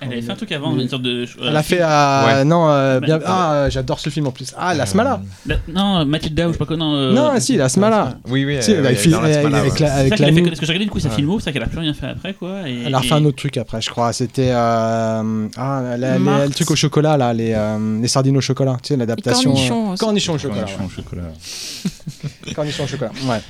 [0.00, 1.24] Elle avait fait un truc avant, une sorte de.
[1.42, 2.44] Elle a fait, euh, Ouais.
[2.44, 3.24] non, euh, bien, Ouais.
[3.26, 4.52] ah, euh, j'adore ce film en plus.
[4.58, 5.20] Ah, La Smala.
[5.46, 6.76] La- Non, Mathilda ou je sais pas quoi.
[6.76, 8.18] Non, euh, Non, si, La Smala.
[8.28, 11.08] Oui, oui, Si, euh, avec, la avec- la- parce que j'ai regardé du coup sa
[11.08, 11.14] Ouais.
[11.14, 12.68] filmo, c'est ça qu'elle a plus rien fait après quoi.
[12.68, 14.12] Et, Elle a et- refait un autre truc après, je crois.
[14.12, 18.76] C'était euh, ah, le truc au chocolat, là, les, euh, les sardines au chocolat.
[18.82, 19.52] Tu sais, l'adaptation.
[19.54, 20.62] euh, cornichons au chocolat.
[20.62, 21.22] Cornichons au chocolat.
[21.22, 22.52] ouais.
[22.54, 23.12] Cornichons au chocolat.
[23.26, 23.40] Ouais.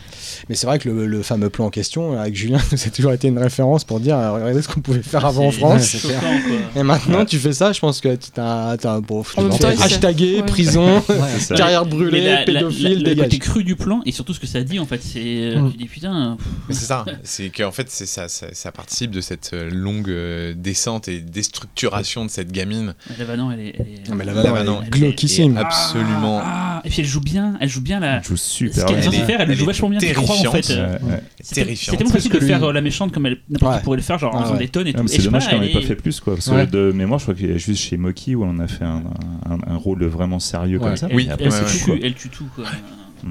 [0.49, 3.13] Mais c'est vrai que le, le fameux plan en question, avec Julien, ça a toujours
[3.13, 5.87] été une référence pour dire euh, regardez ce qu'on pouvait faire avant en France.
[5.97, 6.15] choquant.
[6.77, 9.23] Et maintenant, tu fais ça, je pense que tu t'as bon,
[9.81, 10.43] hashtagué, ouais.
[10.43, 11.03] prison,
[11.57, 13.25] carrière brûlée, la- la- pédophile, la- le dégage.
[13.25, 15.73] côté cru du plan et surtout ce que ça dit en fait, c'est euh, Mm.
[15.73, 16.37] tu dis putain.
[16.69, 20.13] Mais c'est ça, c'est qu'en fait c'est ça, ça, ça participe de cette euh, longue
[20.57, 22.95] descente et déstructuration de cette gamine.
[23.19, 23.75] La Vanon, elle est.
[23.79, 25.57] elle est- Non, mais la La Valor, elle est elle est- glauquissime.
[25.57, 28.17] est absolument Ah, et puis elle joue bien, elle joue bien la.
[28.19, 29.11] Elle joue Ce super qu'elle est bien.
[29.11, 29.99] censée faire, elle, le joue vachement bien.
[30.43, 30.71] Crois en fait.
[30.73, 31.23] euh, Ouais.
[31.41, 31.95] C'est terrifiant.
[31.99, 33.79] C'est facile de que faire lui- euh, la méchante comme elle- n'importe Ouais.
[33.79, 34.59] qui pourrait le faire, genre en Ah faisant ouais.
[34.61, 35.07] des tonnes et tout.
[35.07, 36.35] C'est dommage qu'elle n'ait pas fait plus quoi.
[36.35, 36.67] Parce Ouais.
[36.67, 38.85] que de mémoire, je crois qu'il y a juste chez Moki où on a fait
[38.85, 39.03] un,
[39.49, 40.85] un- un rôle vraiment sérieux Ouais.
[40.85, 41.09] comme ça.
[41.13, 41.29] Oui,
[42.03, 42.65] elle tue tout quoi.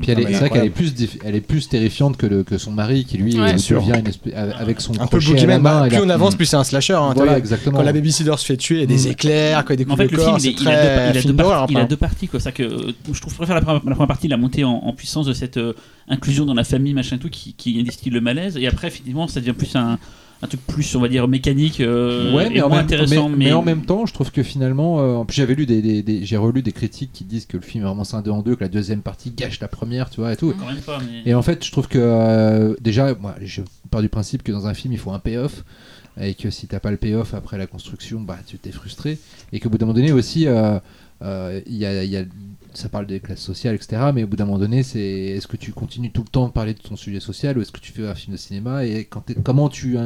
[0.01, 2.25] Puis elle est, Ah, c'est vrai qu'elle est plus, défi- elle est plus terrifiante que,
[2.25, 3.53] le, que son mari qui lui Ouais.
[3.53, 3.81] euh, sûr.
[3.81, 5.61] devient une espèce- avec son Un peu crochet à la boogeyman.
[5.61, 5.80] main.
[5.81, 6.38] Bah, et plus la- on avance, Mm.
[6.38, 6.93] plus c'est un slasher.
[6.93, 7.13] hein.
[7.15, 7.77] Voilà vu, exactement.
[7.77, 9.11] Quand la babysitter se fait tuer, il y a des Mm.
[9.11, 10.72] éclairs, quand il En découvre fait, le le corps, film, il, c'est il a
[11.11, 11.59] deux, il a deux d'horreur.
[11.59, 12.39] parties, il a deux parties, quoi.
[12.39, 14.72] Ça que euh, je trouve je préfère la première, la première partie, la montée en,
[14.72, 15.73] en puissance de cette euh,
[16.07, 18.57] inclusion dans la famille, machin tout, qui, qui distille le malaise.
[18.57, 19.97] Et après, effectivement, ça devient plus un,
[20.43, 23.30] un truc plus, on va dire, mécanique euh, Ouais, mais en, moins même, intéressant.
[23.30, 25.65] mais, Mais, mais en même temps, je trouve que finalement, euh, en plus j'avais lu
[25.65, 28.30] des, des- des- j'ai relu des critiques qui disent que le film est vraiment scindé
[28.30, 30.53] en deux, que la deuxième partie gâche la première, tu vois et tout.
[30.59, 30.99] quand même pas.
[30.99, 31.22] Mais...
[31.31, 34.67] Et en fait, je trouve que euh, déjà, moi, je pars du principe que dans
[34.67, 35.63] un film, il faut un payoff.
[36.22, 39.17] Et que si t'as pas le payoff après la construction, bah tu t'es frustré.
[39.51, 40.77] Et qu'au bout d'un moment donné aussi, euh,
[41.65, 42.25] il y a, il y a-
[42.73, 44.11] ça parle des classes sociales, etc.
[44.13, 46.53] Mais au bout d'un moment donné, c'est est-ce que tu continues tout le temps de
[46.53, 49.07] parler de ton sujet social ou est-ce que tu fais un film de cinéma Et
[49.43, 49.97] comment tu.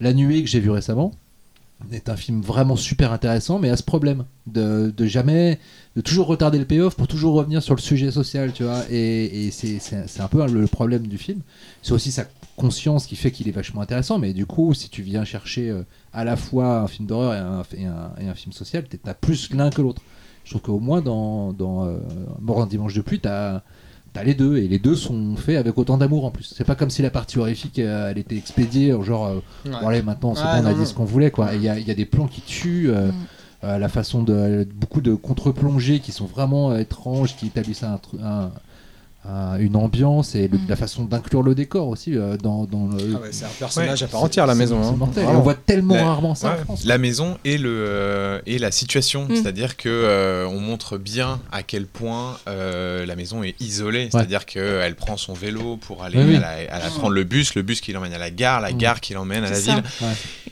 [0.00, 1.12] La nuée que j'ai vu récemment
[1.92, 5.58] est un film vraiment super intéressant, mais a ce problème de, de jamais
[5.96, 8.82] de toujours retarder le payoff pour toujours revenir sur le sujet social, tu vois.
[8.90, 11.40] Et, et c'est, un peu le problème du film.
[11.82, 12.24] C'est aussi sa
[12.56, 15.82] conscience qui fait qu'il est vachement intéressant, mais du coup, si tu viens chercher euh,
[16.12, 19.52] à la fois un film d'horreur et un, et et un film social, t'as plus
[19.52, 20.02] l'un que l'autre.
[20.48, 21.98] Je trouve qu'au moins dans, dans euh,
[22.40, 23.60] Mort un dimanche de pluie, t'as
[24.14, 26.54] T'as les deux, et les deux sont faits avec autant d'amour en plus.
[26.56, 29.34] C'est pas comme si la partie horrifique, euh, elle était expédiée, euh, genre, euh,
[29.66, 29.72] Ouais.
[29.82, 31.54] bon allez, maintenant c'est Ouais, bon, on a dit ce qu'on voulait, quoi.
[31.54, 33.14] Il y a, il y a des plans qui tuent, euh, Mm.
[33.64, 34.66] euh, la façon de.
[34.74, 38.50] beaucoup de contre-plongées qui sont vraiment euh, étranges, qui établissent un, un-
[39.24, 40.66] un- une ambiance, et le- Mm.
[40.68, 42.96] la façon d'inclure le décor aussi euh, dans, dans le.
[43.16, 44.04] Ah ouais, c'est un personnage Ouais.
[44.08, 44.80] à part entière, la maison.
[44.82, 44.96] c'est hein.
[44.96, 45.22] mortel.
[45.22, 45.40] Et Vraiment.
[45.40, 46.60] on voit tellement La- rarement ça Ouais.
[46.60, 46.84] en France.
[46.84, 49.34] La maison et, le, euh, et la situation, Mm.
[49.36, 54.46] c'est-à-dire que euh, on montre bien à quel point euh, la maison est isolée, c'est-à-dire
[54.46, 56.36] qu'elle prend son vélo pour aller Oui, oui.
[56.36, 58.72] à la- à la- prendre le bus, le bus qui l'emmène à la gare, la
[58.72, 58.78] Mm.
[58.78, 59.74] gare qui l'emmène à la ça.
[59.74, 59.82] ville.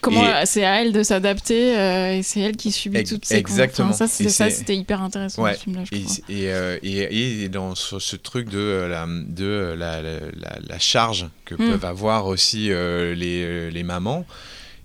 [0.01, 3.11] Comment Et- euh, c'est à elle de s'adapter euh, et c'est elle qui subit Ex-
[3.11, 3.91] toutes ces exactement.
[3.91, 5.55] Enfin, ça, c'était hyper intéressant Ouais.
[5.55, 6.15] ce film-là, je Et, crois.
[6.29, 10.21] et, euh, et- et dans ce, ce truc de, euh, la, de la, la-
[10.69, 11.71] la- charge que Mm.
[11.71, 14.25] peuvent avoir aussi euh, les, les mamans,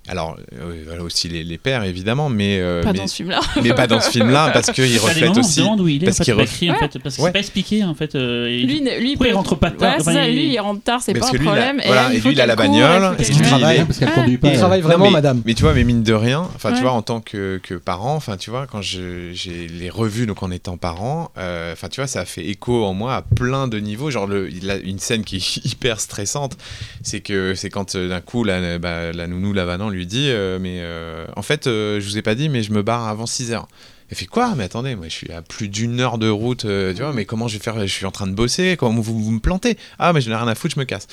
[0.08, 3.40] Alors, euh, voilà aussi les, les pères, évidemment, mais, euh, Pas mais, dans ce film-là.
[3.62, 5.60] mais pas dans ce film-là, parce qu'il reflète on aussi.
[5.60, 7.28] demande où il est, parce en fait, qu'il écrit, en fait, parce que Ouais.
[7.30, 8.16] c'est pas expliqué, en fait.
[8.16, 11.02] euh, et- Lui, lui Pourquoi il rentre pas tard Ouais, ça, lui, il rentre tard,
[11.04, 11.82] c'est Parce pas que un lui, il a- problème.
[11.86, 13.48] voilà, et lui, il a la bagnole, parce qu'il aille.
[13.50, 13.86] travaille.
[13.86, 14.48] Parce qu'elle conduit pas.
[14.50, 15.42] Il travaille vraiment, mais- madame.
[15.46, 18.16] Mais tu vois, mais mine de rien, enfin tu vois, en tant que, que parent,
[18.16, 19.34] enfin tu vois, quand j'ai
[19.70, 22.94] les revues donc en étant parent, euh, enfin tu vois, ça a fait écho en
[22.94, 24.10] moi à plein de niveaux.
[24.10, 26.58] Genre le, il a une scène qui est hyper stressante,
[27.04, 29.54] c'est que c'est quand d'un coup la, bah, la nounou
[29.92, 32.64] Lavanan lui dit, euh, mais euh, en fait, euh, je vous ai pas dit, mais
[32.64, 33.68] je me barre avant 6 heures.
[34.12, 34.54] Elle fait quoi?
[34.58, 37.24] Mais attendez, moi je suis à plus d'une heure de route, euh, tu vois, mais
[37.26, 37.80] comment je vais faire?
[37.80, 39.78] Je suis en train de bosser, comment vous, vous me plantez?
[40.00, 41.08] Ah, mais je n'ai rien à foutre, je me casse.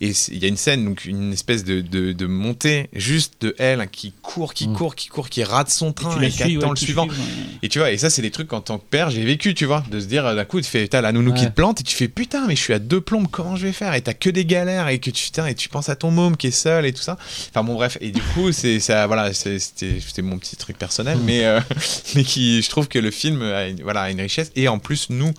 [0.00, 3.54] Et il y a une scène, donc une espèce de, de, de montée juste de
[3.58, 4.72] elle qui court, qui Mm.
[4.74, 7.02] court, qui court, qui rate son train et qui attend ouais, le suivant.
[7.02, 7.16] suis, ouais.
[7.62, 9.66] Et tu vois, et ça, c'est des trucs qu'en tant que père, j'ai vécu, tu
[9.66, 11.80] vois, de se dire euh, d'un coup, tu fais, t'as la nounou qui te plante
[11.80, 13.92] et tu fais, putain, mais je suis à deux plombes, comment je vais faire?
[13.94, 16.36] Et t'as que des galères et que tu, putain, et tu penses à ton môme
[16.38, 17.18] qui est seul et tout ça.
[17.50, 21.24] Enfin bon, bref, et du coup, c'est ça, voilà, c'était mon petit truc personnel, Mm.
[21.24, 21.60] mais, euh,
[22.14, 24.50] mais qui, je trouve que le film a une, richesse.
[24.56, 25.32] Et en plus, nous,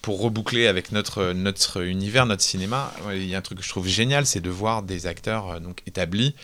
[0.00, 3.88] pour reboucler avec notre, univers, notre cinéma, il y a un truc que je trouve
[3.88, 6.34] génial, c'est de voir des acteurs euh, donc établis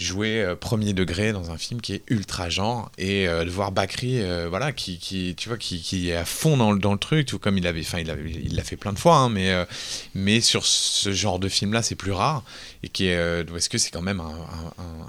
[0.00, 3.70] jouer euh, premier degré dans un film qui est ultra genre et euh, de voir
[3.72, 6.92] Bakri euh, voilà qui, qui tu vois qui, qui est à fond dans le, dans
[6.92, 9.16] le truc tout comme il avait enfin il avait il l'a fait plein de fois
[9.16, 9.64] hein, mais euh,
[10.14, 12.42] mais sur ce genre de film là c'est plus rare
[12.82, 15.02] et qui est euh, est-ce que c'est quand même un, un- un-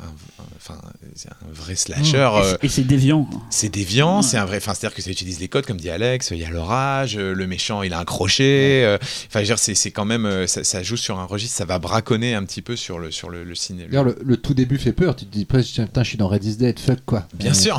[0.43, 0.79] un- enfin
[1.15, 3.29] c'est un vrai slasher Et euh, c'est- Et c'est déviant.
[3.49, 4.57] c'est déviant, c'est un vrai.
[4.57, 6.31] Enfin, c'est-à-dire que ça utilise les codes, comme dit Alex.
[6.31, 8.83] Il y a l'orage, euh, le méchant, il a un crochet.
[8.83, 8.97] euh,
[9.27, 11.79] Enfin, dire, c'est, c'est quand même, euh, ça, ça joue sur un registre, ça va
[11.79, 13.87] braconner un petit peu sur le sur le, le ciné.
[14.23, 15.15] Le tout début fait peur.
[15.15, 17.27] Tu te dis presque, tiens, putain, je suis dans Red is Dead, fuck quoi.
[17.33, 17.77] Bien Et sûr.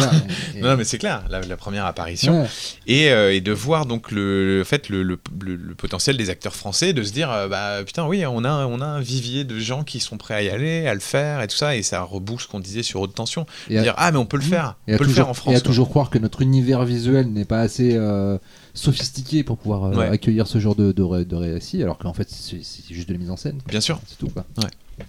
[0.55, 2.42] et- et- Non, mais c'est clair, la, la première apparition.
[2.42, 2.48] Ouais.
[2.86, 6.55] Et, euh, et de voir donc le, fait, le, le- le- le potentiel des acteurs
[6.55, 9.58] français, de se dire, euh, bah putain, oui, on a, on a un vivier de
[9.58, 11.76] gens qui sont prêts à y aller, à le faire et tout ça.
[11.76, 13.47] Et ça rebouche ce qu'on disait sur Haute Tension.
[13.68, 14.76] Et à- dire, ah, mais on peut le faire.
[14.86, 15.55] Et On à peut le toujours, faire en et France.
[15.56, 15.66] à quoi.
[15.66, 18.39] toujours croire que notre univers visuel n'est pas assez euh,
[18.74, 20.08] sophistiqué pour pouvoir euh, Ouais.
[20.08, 23.12] accueillir ce genre de, de, ré- de récit, alors qu'en fait c'est c'est juste de
[23.12, 23.58] la mise en scène.
[23.66, 24.00] Bien sûr.
[24.06, 24.44] C'est tout quoi.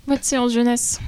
[0.08, 1.00] Votre séance jeunesse.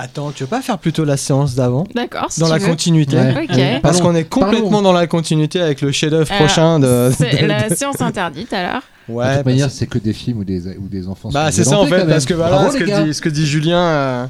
[0.00, 2.26] Attends, tu veux pas faire plutôt la séance d'avant D'accord.
[2.30, 2.66] si Dans tu la veux.
[2.68, 3.46] continuité Ouais.
[3.50, 3.56] Ok.
[3.56, 3.80] Ouais.
[3.82, 7.10] Parce qu'on est complètement dans la continuité avec le chef-d'œuvre prochain de.
[7.18, 8.82] C'est de- la de- séance interdite alors.
[9.08, 11.30] de Ouais, toute bah, manière, c'est que des films ou des, ou des enfants.
[11.32, 13.44] Bah c'est ça en fait parce que voilà Bravo, ce, que dit, ce que dit
[13.46, 14.26] Julien euh,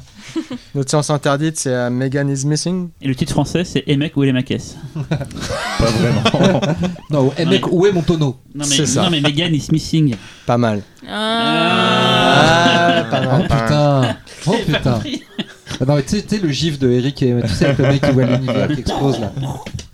[0.73, 4.23] notre séance interdite c'est euh, Megan is missing Et le titre français, c'est Emek ou
[4.23, 4.75] Elemakes.
[5.09, 6.61] Pas vraiment.
[7.11, 8.37] Non, eh, mec, où est mon tonneau?
[8.55, 9.03] Non mais, C'est ça.
[9.03, 10.15] non mais Megan is missing.
[10.47, 13.01] pas mal Ah.
[13.01, 13.47] Ah, pas Oh mal, mal.
[13.47, 14.17] putain
[14.47, 14.99] Oh putain
[15.87, 18.67] Ah tu sais- le gif de Eric et tu sais le mec qui voit l'univers
[18.67, 19.31] qui explose là.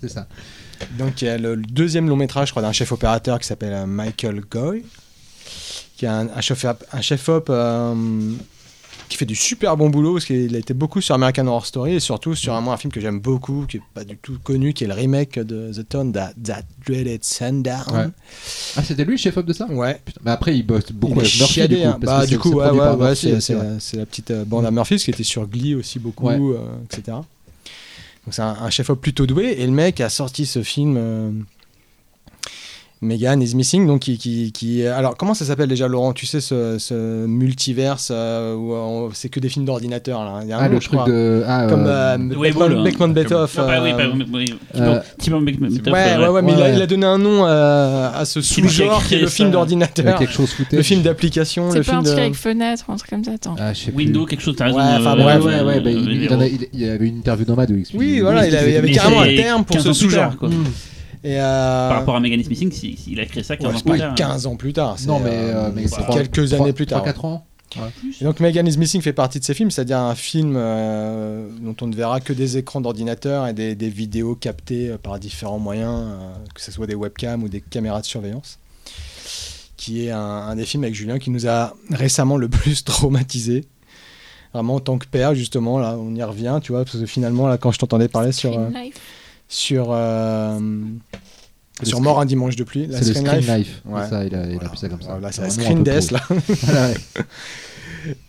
[0.00, 0.26] C'est ça.
[0.98, 3.72] donc il y a le, deuxième long métrage je crois d'un chef opérateur qui s'appelle
[3.72, 4.84] euh, Michael Goy
[5.96, 7.94] qui est un, un chef op, un chef op euh,
[9.08, 11.94] qui fait du super bon boulot parce qu'il a été beaucoup sur American Horror Story
[11.94, 14.72] et surtout sur un, un film que j'aime beaucoup qui est pas du tout connu
[14.72, 18.06] qui est le remake de The Town That, That Dreaded Sundown Ouais.
[18.76, 19.66] Ah c'était lui le chef op de ça?
[19.66, 20.20] Ouais Putain.
[20.24, 21.82] Mais après il bosse beaucoup Il avec Murphy du coup.
[21.84, 21.98] hein.
[22.00, 22.78] parce Bah, que du c'est- coup, c'est ouais, ouais,
[23.94, 27.02] ouais, la petite euh, bande à Murphy, qui était sur Glee aussi beaucoup, euh, etc.
[28.24, 31.30] Donc c'est un, un chef-op plutôt doué, et le mec a sorti ce film euh,
[33.06, 36.12] Megan is Missing, donc qui, qui, qui- Alors, comment ça s'appelle déjà, Laurent?
[36.12, 40.40] Tu sais, ce, ce multiverse euh, où on- c'est que des films d'ordinateur, là.
[40.42, 41.08] Il y a un Ah nom, le je truc crois.
[41.10, 42.82] de ah, Comme euh, euh, Beckman.
[42.82, 43.56] Beckman Betoff.
[43.56, 44.54] Bah oui, euh, bah, oui, oui.
[44.76, 46.74] euh, Thibaut Beck- Ouais, ouais, ouais, mais il, a, Ouais.
[46.76, 50.32] il a donné un nom euh, à ce sous-genre qui est le film d'ordinateur, quelque
[50.32, 50.76] chose fouté.
[50.76, 52.20] le film d'application, C'est le pas un film truc de.
[52.22, 53.32] avec fenêtre ou un truc comme ça.
[53.32, 53.56] Attends.
[53.58, 54.04] Ah, je sais plus.
[54.04, 54.78] Windows, quelque chose, t'as raison.
[54.78, 55.44] Ouais, enfin, euh, bref.
[55.44, 58.04] Ouais, ouais, bah, euh, il, y avait une interview nomade où il expliquait.
[58.04, 60.36] Oui, voilà, il avait- il avait carrément un terme pour 15 ce sous-genre.
[60.36, 60.48] quoi.
[61.24, 63.76] Et euh, Par rapport à Megan is Missing, si- il a créé ça 15 ouais,
[63.76, 64.14] ans plus oui, tard.
[64.14, 64.94] 15 ans plus tard.
[64.98, 67.00] c'est, Non mais, euh, euh, mais c'est quelques années plus tard.
[67.00, 67.46] trois, quatre ans.
[68.20, 71.74] Et donc Megan is Missing fait partie de ces films, c'est-à-dire un film euh, dont
[71.82, 75.58] on ne verra que des écrans d'ordinateur et des, des vidéos captées euh, par différents
[75.58, 78.58] moyens, euh, que ce soit des webcams ou des caméras de surveillance,
[79.76, 83.64] qui est un, un des films avec Julien qui nous a récemment le plus traumatisé.
[84.54, 87.46] Vraiment en tant que père, justement, là, on y revient, tu vois, parce que finalement,
[87.46, 88.70] là, quand je t'entendais parler sur, euh.
[89.48, 90.58] Sur, euh,
[91.82, 93.82] sur Mort un dimanche de pluie, C'est le Screen Life.
[93.84, 94.08] Ouais.
[94.08, 94.66] Ça, il a, il a Voilà.
[94.66, 95.18] appelé ça comme ça.
[95.32, 96.20] C'est la Screen Death, là.
[96.62, 96.94] Voilà, ouais.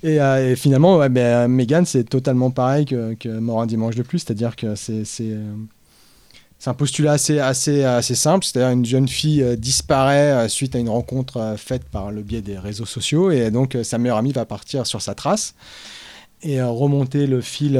[0.01, 3.93] Et, euh, et finalement, ouais, euh, Megan, c'est totalement pareil que, que Mort un dimanche
[3.93, 5.53] de plus, c'est-à-dire que c'est c'est, euh,
[6.57, 10.75] c'est un postulat assez, assez, assez simple, c'est-à-dire une jeune fille euh, disparaît euh, suite
[10.75, 14.17] à une rencontre euh, faite par le biais des réseaux sociaux, et donc sa meilleure
[14.17, 15.53] amie va partir sur sa trace
[16.41, 17.79] et remonter le fil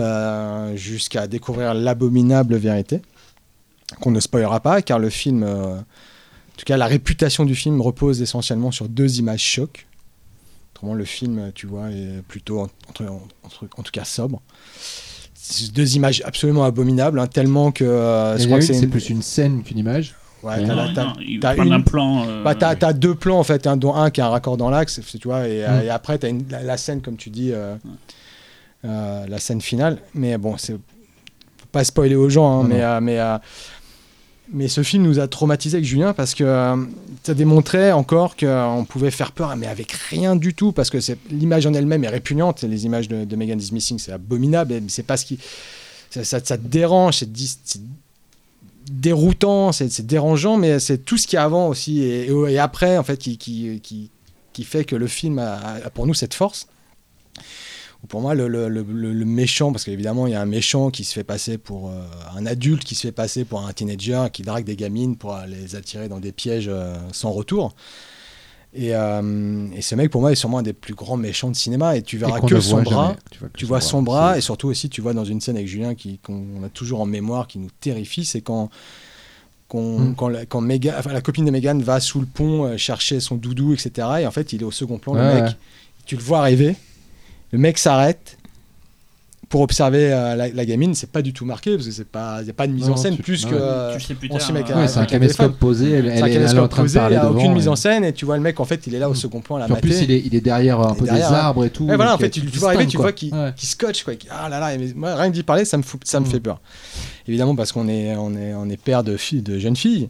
[0.75, 3.01] jusqu'à découvrir l'abominable vérité,
[4.01, 7.81] qu'on ne spoilera pas, car le film, euh, en tout cas la réputation du film
[7.81, 9.85] repose essentiellement sur deux images chocs
[10.75, 14.41] Autrement, le film, tu vois, est plutôt, en, tout cas, sobre.
[15.33, 17.83] C'est Deux images absolument abominables, hein, tellement que.
[17.83, 20.13] euh, je crois que c'est une- plus une scène qu'une image.
[20.43, 20.63] Ouais,
[21.41, 22.27] t'as une- plan.
[22.27, 24.55] euh, bah, t'as, t'as deux plans en fait, hein, dont un qui a un raccord
[24.55, 25.85] dans l'axe, tu vois, et, Mm.
[25.85, 27.75] et après t'as la, la scène comme tu dis, euh,
[28.85, 29.97] euh, la scène finale.
[30.13, 30.79] Mais bon, c'est faut
[31.71, 33.37] pas spoiler aux gens, hein, mais euh, mais euh,
[34.51, 36.75] mais ce film nous a traumatisé avec Julien parce que euh,
[37.23, 40.97] ça démontrait encore qu'on pouvait faire peur, mais avec rien du tout, parce que
[41.29, 42.63] l'image en elle-même est répugnante.
[42.63, 45.39] Les images de, Megan is Missing, c'est abominable, mais c'est pas ce qui
[46.09, 47.31] ça, te dérange, c'est
[48.89, 53.03] déroutant, c'est dérangeant, mais c'est tout ce qu'il y a avant aussi et, après en
[53.03, 54.09] fait qui, qui, qui,
[54.53, 56.67] qui fait que le film a pour nous cette force.
[58.03, 60.45] Ou Pour moi, le, le- le- le- le méchant, parce qu'évidemment, il y a un
[60.45, 62.01] méchant qui se fait passer pour euh,
[62.35, 65.75] un adulte, qui se fait passer pour un teenager, qui drague des gamines pour les
[65.75, 67.75] attirer dans des pièges euh, sans retour.
[68.73, 71.55] Et, euh, et ce mec, pour moi, est sûrement un des plus grands méchants de
[71.55, 71.95] cinéma.
[71.97, 73.15] Et tu verras Et que son bras.
[73.31, 75.55] Tu vois, que Tu vois son bras et surtout aussi tu vois dans une scène
[75.55, 78.69] avec Julien qu'on a toujours en mémoire qui nous terrifie c'est quand
[79.69, 80.15] qu'on- Mm.
[80.15, 83.19] quand, la, quand Megan- enfin, la copine de Megan va sous le pont euh, chercher
[83.19, 85.55] son doudou etc et en fait il est au second plan le Ouais, mec
[86.05, 86.75] tu le vois arriver
[87.51, 88.37] le mec s'arrête
[89.49, 92.41] pour observer euh, la, la gamine c'est pas du tout marqué parce que c'est pas
[92.43, 94.27] y a pas de mise Non, en scène tu- plus que euh, Tu sais plus
[94.29, 94.45] on tard.
[94.45, 94.77] s'y met hein.
[94.81, 96.99] Ouais, c'est un caméscope posé, elle, elle est- elle est en train de posé, il
[96.99, 98.65] parler y a aucune devant, mise et- en scène et tu vois le mec en
[98.65, 100.41] fait il est là au second plan à la en plus, il est, il est
[100.41, 101.85] derrière un peu derrière, des arbres et tout.
[101.85, 103.13] Ouais, voilà, en fait, euh, tu, tu qui vois arriver, tu vois Ouais.
[103.13, 104.13] qu'il scotche, quoi.
[104.29, 106.29] Ah là là, mais moi, rien que d'y parler, ça me, fout- ça me Mm.
[106.29, 106.59] fait peur.
[107.25, 110.09] Évidemment, parce qu'on est, on est, on est père de, filles, de jeunes filles.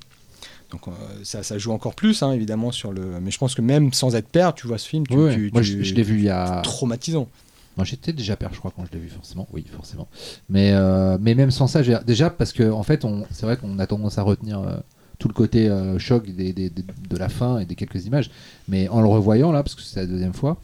[0.71, 0.91] Donc euh,
[1.23, 3.19] ça, ça joue encore plus, hein, évidemment, sur le.
[3.21, 5.61] Mais je pense que même sans être père, tu vois ce film, tu, tu- moi
[5.61, 6.61] tu- je, je l'ai vu il y a.
[6.61, 7.27] traumatisant.
[7.77, 9.47] Moi j'étais déjà père, je crois, quand je l'ai vu, forcément.
[9.53, 10.07] Oui, forcément.
[10.49, 13.77] Mais, euh, mais même sans ça, déjà parce que en fait, on, c'est vrai qu'on
[13.79, 14.77] a tendance à retenir euh,
[15.19, 18.29] tout le côté choc des, des- des- de la fin et des quelques images.
[18.67, 20.59] Mais en le revoyant là, parce que c'est la deuxième fois,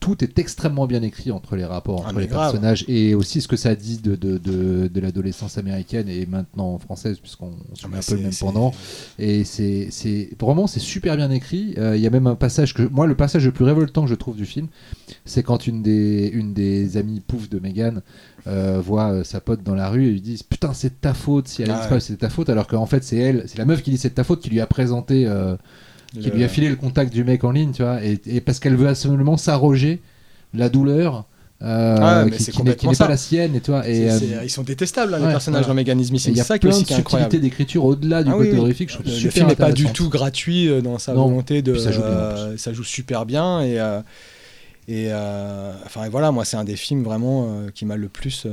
[0.00, 2.52] tout est extrêmement bien écrit entre les rapports Ah, entre mais les grave.
[2.52, 6.78] personnages et aussi ce que ça dit de, de, de, de l'adolescence américaine et maintenant
[6.78, 8.72] française, puisqu'on suit Ah bah, un peu le même pendant.
[9.18, 9.88] Et c'est
[10.40, 11.74] vraiment c'est super bien écrit.
[11.78, 14.10] Euh, Il y a même un passage que moi le passage le plus révoltant que
[14.10, 14.68] je trouve du film,
[15.24, 18.02] c'est quand une des une des amies pouf de Megan
[18.46, 21.12] euh, voit euh, sa pote dans la rue et lui dit putain c'est de ta
[21.12, 22.00] faute si elle Ah ouais.
[22.00, 24.10] c'est de ta faute alors qu'en fait c'est elle c'est la meuf qui dit c'est
[24.10, 25.26] de ta faute qui lui a présenté
[26.12, 28.60] qui lui a filé le contact du mec en ligne tu vois et, et parce
[28.60, 30.00] qu'elle veut absolument s'arroger
[30.54, 31.26] la douleur
[31.60, 35.12] euh, Ah, mais qui, n'est pas la sienne et toi et euh, ils sont détestables,
[35.12, 36.32] hein, les personnages dans et Missing.
[36.32, 38.34] il y a C'est ça qui est plein aussi de subtilités d'écriture au-delà du Ah
[38.34, 41.26] côté oui, horrifique je Le, film n'est pas du tout gratuit euh, dans sa Non.
[41.26, 41.76] volonté de.
[41.76, 43.74] Ça joue euh, ça joue super bien et.
[44.86, 45.12] et
[45.84, 48.46] enfin et voilà, moi c'est un des films vraiment qui m'a le plus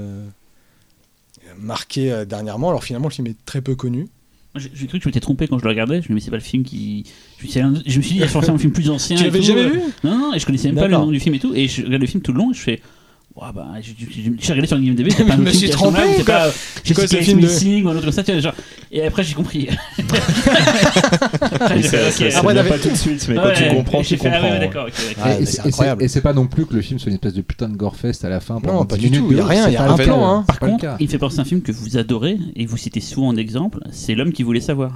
[1.60, 2.70] marqué dernièrement.
[2.70, 4.08] Alors finalement, le film est très peu connu.
[4.58, 6.02] J'ai cru que je m'étais trompé quand je le regardais.
[6.02, 7.04] Je me suis dit, c'est pas le film qui.
[7.40, 7.52] Je me
[7.82, 9.18] suis, dit, il y a forcément un film plus ancien.
[9.18, 9.82] Tu l'avais jamais vu?
[10.04, 11.54] Non, non, et je connaissais même pas le nom du film et tout.
[11.54, 12.82] Et je regarde le film tout le long et je fais.
[13.36, 16.36] Ouah, bah, j'ai regardé sur IMDb, c'est Je pas un me film trompé, c'est quoi?
[16.36, 16.52] pas
[16.86, 18.54] Jessica ce film de- Missing ou un autre comme ça, tu vois, genre.
[18.94, 19.68] Et après, j'ai compris.
[21.40, 24.18] Ça, fait, ça, vient t'avais- pas tout de suite, mais Ouais, quand tu comprends, tu
[24.18, 24.84] fait, ah comprends.
[24.84, 24.92] ouais, ouais.
[25.22, 27.76] Ah, et c'est- pas non plus que le film soit une espèce de putain de
[27.76, 28.60] gore-fest à la fin.
[28.66, 30.44] Non, pas 10 du tout, il y a rien, il y a un plan, hein.
[30.48, 33.28] Par contre, il fait penser à un film que vous adorez et vous citez souvent
[33.30, 34.92] en exemple, c'est L'homme qui voulait savoir.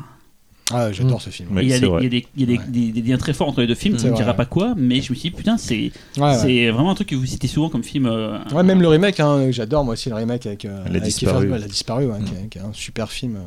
[0.71, 1.21] Ah, j'adore Mm.
[1.21, 1.55] ce film.
[1.55, 2.01] Ouais, il y a, des, vrai.
[2.01, 2.65] il y a des- il y a des- Ouais.
[2.91, 4.37] des- des liens très forts entre les deux films, on ne dira ouais.
[4.37, 6.35] pas quoi, mais je me suis dit, putain, c'est Ouais, ouais.
[6.39, 8.05] c'est vraiment un truc que vous citez souvent comme film.
[8.05, 10.65] euh, Ouais, même le remake, hein, j'adore moi aussi le remake avec.
[10.65, 11.47] euh, Elle a avec disparu.
[11.47, 13.39] Kiefer- Elle a disparu, ouais, qui, est, qui est un super film euh,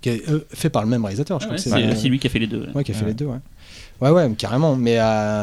[0.00, 2.02] qui est euh, fait par le même réalisateur, je ah ouais, crois c'est que c'est.
[2.02, 2.66] c'est lui qui a fait les deux.
[2.74, 3.08] Ouais, qui a fait Ouais.
[3.08, 3.38] les deux, ouais.
[4.00, 4.76] Ouais, ouais, carrément.
[4.76, 5.42] Mais, euh,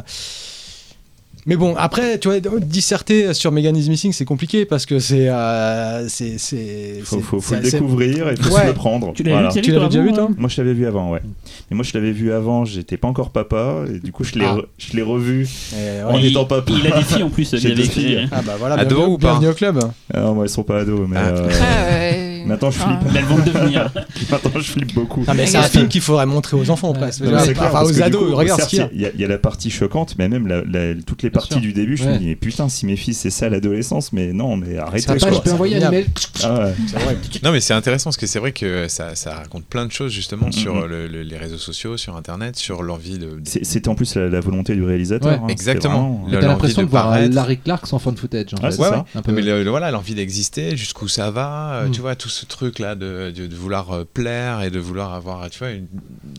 [1.48, 5.30] mais bon, après, tu vois, disserter sur Megan is Missing, c'est compliqué parce que c'est.
[5.30, 8.62] euh, c'est, c'est, Faut, c'est- faut, faut le découvrir et faut Ouais.
[8.62, 9.14] se le prendre.
[9.14, 9.50] Tu l'avais Voilà.
[9.54, 11.22] vu, déjà vu, toi Moi, je l'avais vu avant, ouais.
[11.70, 14.46] Et moi, je l'avais vu avant, j'étais pas encore papa, et du coup, je l'ai
[14.46, 14.56] Ah.
[14.56, 16.04] re- je l'ai revu Et, ouais.
[16.06, 16.72] en étant papa.
[16.74, 18.28] Il a des filles en plus, J'ai il avait filles.
[18.32, 19.80] Ah bah voilà, Ado bienvenue, ou pas bienvenue au club.
[20.14, 21.28] Ah non, moi, elles sont pas ados, mais Ah.
[21.28, 22.32] euh, Ah, ouais.
[22.46, 23.00] Maintenant, je flippe.
[23.12, 23.92] Mais elles vont devenir.
[24.32, 25.24] Maintenant, je flippe beaucoup.
[25.28, 27.24] Ah, mais c'est un film qu'il faudrait montrer aux enfants presque.
[27.44, 28.90] C'est clair, enfin, aux ados, coup, regarde ce qu'il y a.
[28.94, 31.30] Il y, a- il y a la partie choquante, mais même la- la- toutes les
[31.30, 32.14] parties du début, je Ouais.
[32.14, 35.06] me dis, mais putain, si mes fils, c'est ça l'adolescence, mais non, mais arrêtez.
[35.18, 36.06] Je peux envoyer un email.
[36.44, 36.74] Ah ouais.
[36.88, 37.18] C'est vrai.
[37.44, 40.12] Non, mais c'est intéressant parce que c'est vrai que ça, ça raconte plein de choses
[40.12, 40.52] justement Mhm.
[40.54, 43.40] sur le- le- les réseaux sociaux, sur Internet, sur l'envie de.
[43.44, 45.32] C'est- C'était en plus la, la volonté du réalisateur.
[45.32, 45.40] Ouais.
[45.44, 45.48] hein.
[45.50, 46.26] Exactement.
[46.32, 47.34] T'as l'impression de de voir paraître.
[47.36, 48.54] Larry Clark sans fun footage.
[48.54, 48.78] en Ah, fait.
[48.78, 49.06] c'est ça.
[49.16, 49.32] Un peu.
[49.32, 51.92] Mais le- voilà, l'envie d'exister, jusqu'où ça va, euh, Mm.
[51.92, 55.14] tu vois, tout, ce truc là de, de, de vouloir euh, plaire et de vouloir
[55.14, 55.88] avoir tu vois une,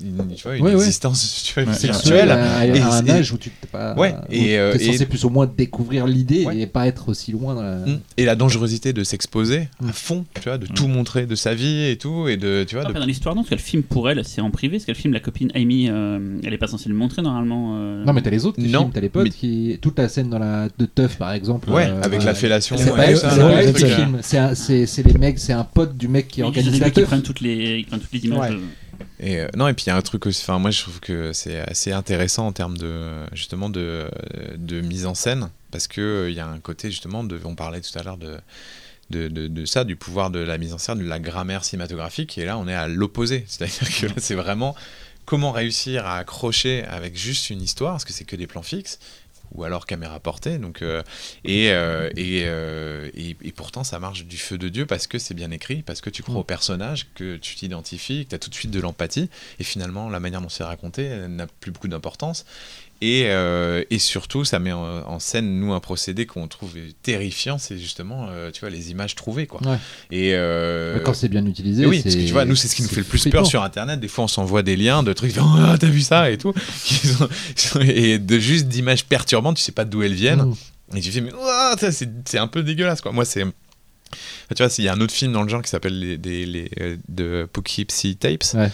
[0.05, 0.77] une- tu vois, une Ouais, ouais.
[0.77, 3.95] existence tu vois, Ouais, sexuelle à, à Et- un âge où tu t'es pas.
[3.97, 6.59] Ouais, où et, euh, t'es censé et- plus ou moins découvrir l'idée Ouais.
[6.59, 7.77] et pas être aussi loin dans la.
[7.77, 8.01] Mm.
[8.17, 9.89] et la dangerosité de s'exposer Mm.
[9.89, 12.75] à fond tu vois de tout montrer de sa vie et tout et de tu
[12.75, 14.77] vois Après, de dans l'histoire, non, parce que le film pour elle, c'est en privé,
[14.77, 17.77] parce que le film, la copine Amy, euh, elle est pas censée le montrer normalement.
[17.79, 18.05] euh.
[18.05, 19.79] Non, mais t'as les autres qui Non, t'as les potes mais- qui.
[19.81, 20.69] Toute la scène dans la...
[20.79, 21.71] de Teuf par exemple.
[21.71, 22.77] ouais euh, avec la fellation
[24.57, 27.07] c'est les mecs, c'est un pote du mec qui organise la teuf.
[27.07, 28.51] prennent toutes les, ils prennent toutes les images.
[28.53, 28.57] Ouais.
[28.57, 28.63] de-
[29.21, 31.01] Et euh, non, et puis il y a un truc aussi, enfin moi je trouve
[31.01, 34.11] que c'est assez intéressant en termes de justement de,
[34.57, 37.55] de mise en scène, parce que euh, il y a un côté justement de, on
[37.55, 38.39] parlait tout à l'heure de,
[39.11, 42.39] de, de, de ça, du pouvoir de la mise en scène, de la grammaire cinématographique,
[42.39, 44.75] et là on est à l'opposé, c'est-à-dire que là c'est vraiment
[45.27, 48.99] comment réussir à accrocher avec juste une histoire, parce que c'est que des plans fixes,
[49.55, 51.03] ou alors caméra portée, donc euh,
[51.45, 55.19] et, euh, et, euh, et, et pourtant ça marche du feu de Dieu parce que
[55.19, 56.39] c'est bien écrit, parce que tu crois Mm.
[56.39, 60.09] au personnage, que tu t'identifies, que tu as tout de suite de l'empathie, et finalement
[60.11, 62.45] la manière dont c'est raconté n'a plus beaucoup d'importance.
[63.03, 67.59] Et, euh, et surtout, ça met en, en scène, nous, un procédé qu'on trouve terrifiant,
[67.59, 69.61] c'est justement, euh, tu vois, les images trouvées, quoi.
[69.67, 69.77] Ouais.
[70.11, 71.83] Et euh, Quand c'est bien utilisé.
[71.83, 73.39] et oui, parce que tu vois, nous, c'est ce qui nous fait le plus flippant.
[73.39, 74.01] peur sur Internet.
[74.01, 76.55] Des fois, on s'envoie des liens de trucs, oh, t'as vu ça et tout.
[77.81, 80.55] et de juste d'images perturbantes, tu sais pas d'où elles viennent.
[80.93, 80.97] Mm.
[80.97, 81.33] Et tu fais, mais
[81.79, 83.13] c'est c'est un peu dégueulasse, quoi.
[83.13, 83.45] Moi, c'est.
[84.55, 86.47] Tu vois, il y a un autre film dans le genre qui s'appelle les, des-
[86.47, 88.45] les, euh, de Poughkeepsie Tapes.
[88.55, 88.71] Ouais.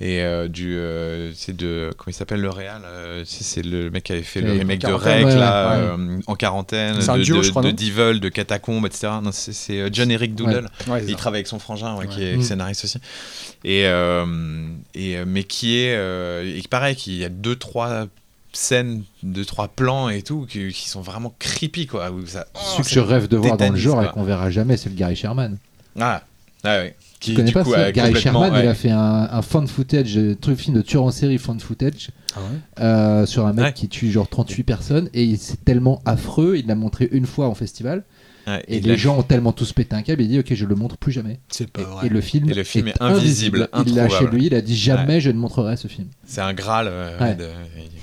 [0.00, 0.76] Et euh, du.
[0.76, 1.90] euh, c'est de.
[1.96, 4.92] Comment il s'appelle le réal euh, c'est- le mec qui avait fait le remake de
[4.92, 6.02] Rec, ouais, là, ouais.
[6.02, 9.08] euh, en quarantaine, C'est un de, duo, de, je crois, de Devil, de Catacombe, etc.
[9.22, 10.68] Non, c'est- c'est John Eric Doodle.
[11.06, 12.42] Il travaille avec son frangin, ouais, qui est Mm.
[12.42, 12.98] scénariste aussi.
[13.64, 15.94] Et, euh, et, mais qui est.
[15.96, 18.06] euh, et pareil, qu'il y a deux, trois
[18.56, 22.10] scènes, deux, trois plans et tout, qui, qui sont vraiment creepy, quoi.
[22.26, 24.76] Ça, oh, Celui que je rêve de voir dans le genre et qu'on verra jamais,
[24.76, 25.58] c'est le Gary Sherman.
[26.00, 26.22] Ah,
[26.64, 26.96] ah ouais.
[27.20, 29.42] Qui, Tu connais du pas coup, ça a Gary Sherman, il a fait un, un
[29.42, 33.46] fan footage, euh, truc film de tueur en série fan footage Ah ouais euh, sur
[33.46, 33.72] un mec Ouais.
[33.72, 37.54] qui tue genre 38 personnes et c'est tellement affreux, il l'a montré une fois en
[37.54, 38.02] festival
[38.46, 40.74] Ouais, et les gens ont tellement tous pété un câble, il dit ok je le
[40.74, 41.38] montre plus jamais.
[41.48, 42.06] C'est pas Et, vrai.
[42.06, 44.76] et le film, Et le film est invisible, Il l'a chez lui, il a dit
[44.76, 46.08] jamais je ne montrerai ce film.
[46.26, 47.34] C'est un graal euh, Ouais.
[47.34, 47.48] de-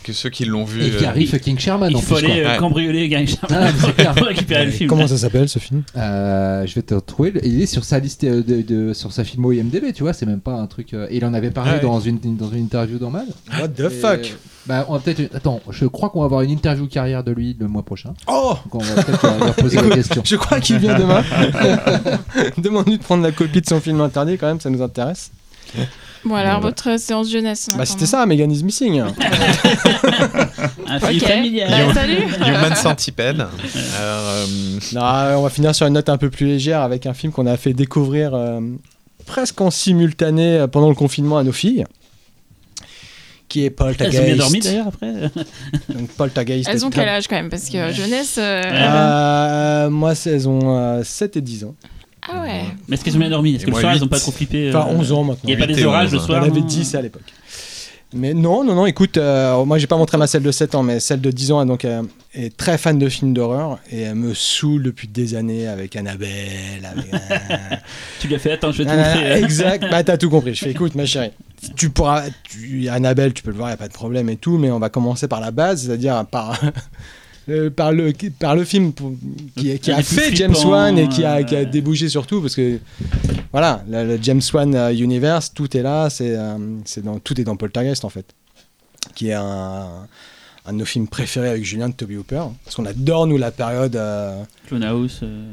[0.04, 0.82] que ceux qui l'ont vu.
[0.82, 2.26] Et euh, Gary fucking Sherman Il en faut plus.
[2.26, 2.58] aller euh, Ouais.
[2.58, 4.16] cambrioler Gary Sherman Ah, clair.
[4.16, 4.90] pour récupérer le film.
[4.90, 5.84] Comment ça s'appelle ce film?
[5.96, 7.34] Euh, je vais te retrouver.
[7.44, 10.14] Il est sur sa liste euh, de, de- sur sa filmo IMDb, tu vois.
[10.14, 10.96] C'est même pas un truc.
[10.96, 11.80] euh, et il en avait parlé Ouais.
[11.82, 13.28] dans une dans une interview normale.
[13.60, 14.36] What the Et, fuck?
[14.68, 15.36] Bah, on va peut-être.
[15.36, 18.14] Attends, je crois qu'on va avoir une interview carrière de lui le mois prochain.
[18.28, 20.22] Oh Donc on va peut-être leur poser la question.
[20.24, 21.24] Je crois qu'il vient demain.
[22.58, 25.32] Demande-lui de prendre la copie de son film interdit quand même, ça nous intéresse.
[26.24, 27.70] Bon, alors, votre séance jeunesse.
[27.76, 29.00] Bah c'était ça, Megan is Missing.
[30.88, 31.28] Un film Ok.
[31.28, 31.70] familial.
[31.88, 33.40] Bah, salut Human Centipede.
[33.40, 33.50] Alors,
[34.00, 34.46] euh,
[34.94, 37.48] Non, on va finir sur une note un peu plus légère avec un film qu'on
[37.48, 38.60] a fait découvrir euh,
[39.26, 41.86] presque en simultané euh, pendant le confinement à nos filles.
[43.52, 44.22] Qui est Elles Poltergeist.
[44.22, 45.12] ont bien dormi d'ailleurs après.
[45.94, 46.70] Donc Poltergeist.
[46.72, 47.50] Elles ont quel âge quand même?
[47.50, 48.38] Parce que jeunesse.
[48.38, 51.76] euh, Euh, Moi, elles ont euh, 7 et 10 ans.
[52.30, 52.62] Ah ouais.
[52.88, 53.56] Mais est-ce qu'elles ont bien dormi?
[53.56, 54.04] Est-ce que le soir elles huit.
[54.06, 55.40] ont pas trop flippé euh, Enfin, 11 ans maintenant.
[55.44, 56.42] Il n'y a pas des orages le soir?
[56.44, 57.24] Elle avait non 10 à l'époque.
[58.14, 60.84] Mais non, non, non, écoute, euh, moi j'ai pas montré ma celle de 7 ans,
[60.84, 64.02] mais celle de 10 ans, elle, donc, euh, est très fan de films d'horreur et
[64.02, 66.86] elle me saoule depuis des années avec Annabelle.
[66.90, 67.76] Avec, euh,
[68.20, 69.32] Tu lui as fait attends, je vais te montrer.
[69.32, 69.44] euh.
[69.44, 70.54] exact, bah t'as tout compris.
[70.54, 71.32] Je fais écoute, ma chérie,
[71.76, 74.58] tu pourras, tu, Annabelle, tu peux le voir, y a pas de problème et tout,
[74.58, 76.60] mais on va commencer par la base, c'est-à-dire par.
[77.50, 79.14] euh, par, le, par le film pour-
[79.56, 82.80] qui, a fait James Wan et qui a, qui a débouché sur tout parce que
[83.52, 87.42] voilà le, le James Wan euh, universe tout est là c'est euh, c'est dans tout
[87.42, 88.26] est dans Poltergeist en fait
[89.16, 90.08] qui est un,
[90.66, 93.50] un de nos films préférés avec Julien de Toby Hooper parce qu'on adore nous la
[93.52, 95.20] période euh, Clone House.
[95.24, 95.44] euh,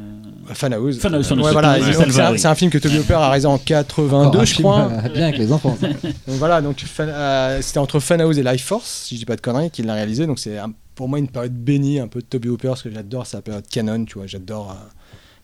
[0.52, 2.38] Fan House Fan House, Fan Ouais, House, voilà, c'est un, oui.
[2.38, 4.90] c'est un film que Toby Hooper a réalisé en 82 Encore un je film, crois
[4.92, 5.76] euh, bien avec les enfants.
[5.82, 5.92] donc
[6.26, 9.40] voilà, donc Fan- euh, c'était entre Funhouse et Life Force, si je dis pas de
[9.40, 10.26] conneries, qu'il l'a réalisé.
[10.26, 12.90] Donc c'est un- pour moi une période bénie, un peu de Toby Hooper, parce que
[12.92, 14.72] j'adore sa période canon, tu vois, j'adore.
[14.72, 14.74] euh,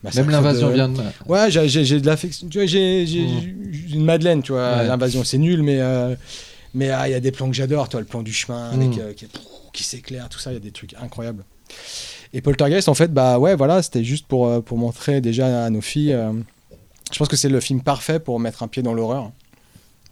[0.02, 1.00] Massacre Même l'invasion de- vient de.
[1.26, 2.46] Ouais, j'ai- j'ai j'ai de l'affection.
[2.48, 3.72] Tu vois, j'ai j'ai- Mm.
[3.88, 4.76] j'ai une Madeleine, tu vois.
[4.76, 4.86] Ouais.
[4.86, 6.14] L'invasion, c'est nul, mais euh,
[6.74, 8.88] mais ah, il y a des plans que j'adore, toi, le plan du chemin avec,
[8.96, 9.00] Mm.
[9.00, 9.26] euh, qui,
[9.74, 11.44] qui s'éclaire, tout ça, il y a des trucs incroyables.
[12.32, 15.70] Et Poltergeist, en fait, bah ouais, voilà, c'était juste pour, euh, pour montrer déjà à
[15.70, 16.12] nos filles.
[16.14, 16.32] euh,
[17.12, 19.30] je pense que c'est le film parfait pour mettre un pied dans l'horreur.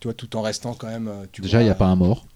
[0.00, 1.08] Tu vois, tout en restant quand même.
[1.08, 2.26] euh, Tu Déjà, il n'y a pas un mort.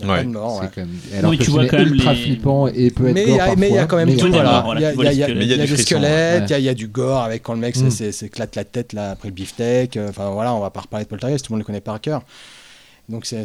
[0.00, 0.24] y a pas Ouais.
[0.24, 0.68] de mort, ouais.
[0.74, 0.96] quand même...
[1.18, 3.36] Alors Oui, tu vois quand même ultra les- flippant et peut être Mais il gore
[3.36, 4.60] y, a- mais il y a parfois, quand même tout, il y a- voilà.
[4.94, 6.46] voilà, y y y y des squelettes, ouais.
[6.46, 7.90] il y a- il y a du gore avec quand le mec Mm.
[7.90, 9.98] s'éclate la tête là, après le beefsteak.
[10.08, 12.22] Enfin voilà, on va pas reparler de Poltergeist, tout le monde le connaît par cœur.
[13.08, 13.44] Donc euh,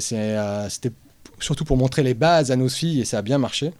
[0.69, 0.91] c'était
[1.39, 3.71] surtout pour montrer les bases à nos filles et ça a bien marché.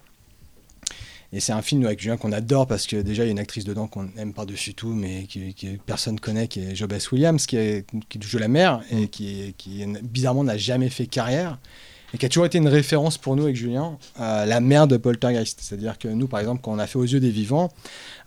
[1.32, 3.40] Et c'est un film avec Julien qu'on adore parce que déjà il y a une
[3.40, 7.44] actrice dedans qu'on aime par-dessus tout, mais que qui personne connaît, qui est Jobess Williams,
[7.46, 9.52] qui, est, qui joue la mère et qui,
[10.02, 11.58] bizarrement n'a jamais fait carrière
[12.14, 14.96] et qui a toujours été une référence pour nous avec Julien, euh, la mère de
[14.96, 15.58] Poltergeist.
[15.60, 17.72] C'est-à-dire que nous, par exemple, quand on a fait Aux yeux des vivants,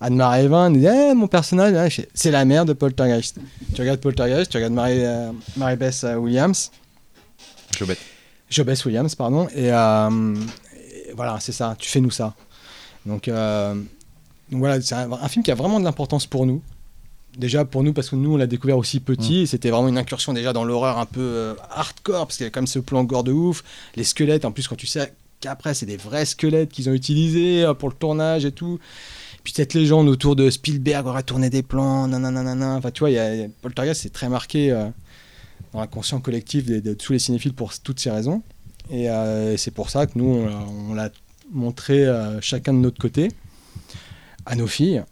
[0.02, 3.38] Anne-Marie Evin nous dit Eh, mon personnage, fais, c'est la mère de Poltergeist.
[3.74, 6.70] Tu regardes Poltergeist, tu regardes Marie, euh, Mary-Beth euh, Williams,
[7.78, 8.17] Jobette.
[8.50, 10.34] Jobess Williams, pardon, et, euh,
[10.74, 12.34] et voilà, c'est ça, tu fais nous ça.
[13.06, 13.74] Donc, euh,
[14.50, 16.62] donc voilà, c'est un, un film qui a vraiment de l'importance pour nous.
[17.36, 19.98] Déjà pour nous, parce que nous, on l'a découvert aussi petit, et c'était vraiment une
[19.98, 22.78] incursion déjà dans l'horreur un peu euh, hardcore, parce qu'il y a quand même ce
[22.80, 23.62] plan gore de ouf,
[23.96, 27.64] les squelettes, en plus quand tu sais qu'après c'est des vrais squelettes qu'ils ont utilisés
[27.64, 28.80] euh, pour le tournage et tout.
[29.44, 33.14] Puis cette légende autour de Spielberg aurait tourné des plans, nanana, enfin tu vois, il
[33.14, 34.88] y a, il y a- Poltergeist c'est très marqué euh,
[35.72, 38.42] dans l'inconscient collectif de, de tous les cinéphiles pour toutes ces raisons.
[38.90, 41.10] Et euh, c'est pour ça que nous, on l'a- on l'a
[41.52, 43.28] montré euh, chacun de notre côté
[44.46, 45.02] à nos filles,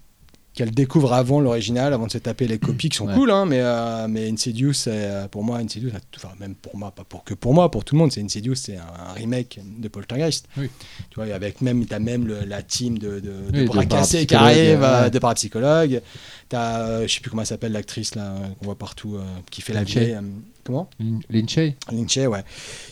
[0.57, 3.15] qu'elles découvrent avant l'original, avant de se taper les copies qui sont Ouais.
[3.15, 7.05] cool, hein, mais, euh, mais Insidious, euh, pour moi, Insidious, enfin même pour moi, pas
[7.05, 9.86] pour que pour moi, pour tout le monde, c'est Insidious, c'est un, un remake de
[9.89, 10.49] Poltergeist.
[10.57, 10.68] Oui.
[11.10, 14.25] Tu vois, avec même, t'as même le- la team de, de, Oui, de bras cassés
[14.26, 15.10] qui arrive, euh, ouais.
[15.10, 16.01] de parapsychologues.
[16.49, 19.60] T'as, euh, je sais plus comment elle s'appelle l'actrice là, qu'on voit partout, euh, qui
[19.62, 20.17] fait la vieille.
[20.65, 22.43] comment Lin- Lynchay Lynch, ouais,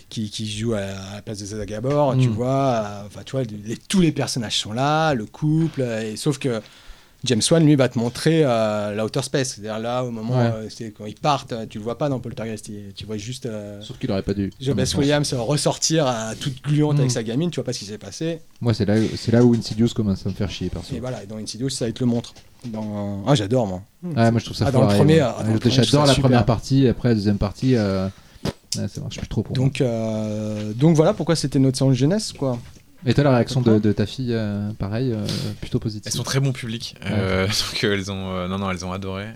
[0.08, 2.32] qui, qui joue à la, place de Zeta Gabor, tu Mm.
[2.32, 6.60] vois, enfin tu vois, les- tous les personnages sont là, le couple, et sauf que
[7.24, 10.50] James Wan lui va te montrer euh, l'outer space, c'est-à-dire là au moment Ouais.
[10.82, 13.80] euh, quand ils partent, euh, tu le vois pas dans Poltergeist, tu vois juste euh,
[13.80, 14.50] Sauf qu'il aurait pas dû.
[14.60, 14.94] Jobess.
[14.94, 17.00] Williams ressortir à toute gluante Mm.
[17.00, 19.42] avec sa gamine, tu vois pas ce qui s'est passé, Moi, c'est là, c'est là
[19.42, 20.94] où Insidious commence à me faire chier, perso.
[20.94, 22.34] et voilà, et dans Insidious ça il te le montre.
[22.66, 23.22] Dans...
[23.26, 23.82] Ah j'adore moi.
[24.02, 26.86] Ouais, moi je trouve ça Ah, dans le premier, ah, dans J'adore la première partie,
[26.88, 28.08] après la deuxième partie, ouais,
[28.88, 29.64] ça marche plus trop pour moi.
[29.64, 29.82] Donc,
[30.76, 32.58] donc voilà pourquoi c'était notre séance jeunesse quoi.
[33.06, 35.26] Et toi, la réaction de, de ta fille, euh, pareil, euh,
[35.60, 36.04] plutôt positive.
[36.06, 36.96] Elles sont très bon public.
[37.04, 39.26] Euh, donc euh, elles ont, euh, non non, elles ont adoré.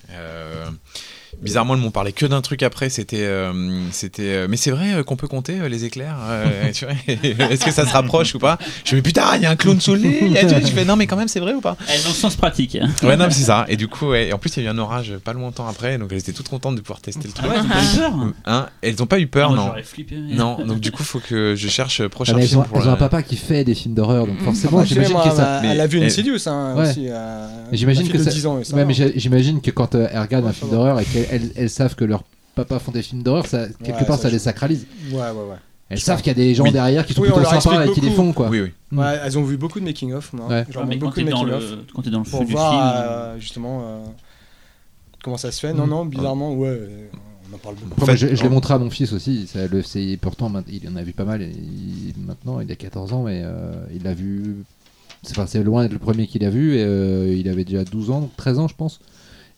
[1.42, 2.89] Bizarrement, elles m'ont parlé que d'un truc après.
[2.91, 3.52] C'était, euh,
[3.92, 4.23] c'était.
[4.23, 6.17] euh, mais c'est vrai euh, qu'on peut compter euh, les éclairs.
[6.28, 6.94] euh, tu vois
[7.50, 8.58] Est-ce que ça se rapproche ou pas?
[8.84, 10.97] Je me dis putain, il y a un clown sous le vois, Je fais non
[10.97, 11.76] mais quand même c'est vrai ou pas?
[11.89, 12.76] Elles ont le sens pratique.
[12.76, 12.89] hein.
[13.02, 13.67] Ouais non mais c'est ça.
[13.68, 15.67] Et du coup, ouais, et en plus il y a eu un orage pas longtemps
[15.68, 17.50] après, donc elles étaient toutes contentes de pouvoir tester le Ah truc.
[17.52, 18.12] ouais, t'as pas eu peur
[18.47, 18.67] Hein?
[18.83, 19.67] Elles ont pas eu peur Ah, moi, non.
[19.68, 20.17] J'aurais flippé.
[20.17, 22.78] mais- Non, donc du coup faut que je cherche Ah, prochain elles film ont, pour
[22.78, 25.28] elles ont la- un papa qui fait des films d'horreur, donc forcément, Moi, j'imagine moi,
[25.28, 25.62] que ça.
[25.65, 26.89] elle a vu Insidious hein, Ouais.
[26.91, 27.07] aussi.
[27.08, 28.31] euh, J'imagine ma que ça.
[28.31, 28.86] 10 ans, et ça Ouais, va.
[28.86, 31.70] mais j'ai- j'imagine que quand elles regardent Ouais, un film d'horreur et qu'elles elles, elles
[31.70, 32.24] savent que leurs
[32.55, 34.86] papas font des films d'horreur, ça quelque Ouais, part ça ça les sacralise.
[35.12, 35.57] Ouais, ouais, ouais.
[35.90, 36.73] Elles savent qu'il y a des gens Oui.
[36.73, 38.48] derrière qui sont Oui, plutôt sympas et qui les font quoi.
[38.50, 38.73] Oui oui.
[38.98, 40.47] Ouais, elles ont vu beaucoup de making-of, moi.
[40.48, 40.66] Ouais.
[40.74, 41.58] Leur mais quand beaucoup t'es de dans le,
[41.94, 42.82] quand t'es dans le Pour feu du voir film.
[43.10, 44.05] euh, justement euh,
[45.23, 45.73] comment ça se fait.
[45.73, 45.90] Non, Mm.
[45.90, 47.07] non, bizarrement, ouais, euh,
[47.50, 48.02] on en parle beaucoup.
[48.02, 49.47] En fait, je, je l'ai montré à mon fils aussi.
[49.47, 51.40] Ça, le, c'est pourtant il en a vu pas mal.
[51.42, 54.57] Et il- maintenant, il a 14 ans, mais euh, il l'a vu.
[55.23, 56.76] C'est enfin, loin d'être le premier qu'il a vu.
[56.76, 59.00] Et, euh, il avait déjà 12 ans, 13 ans, je pense.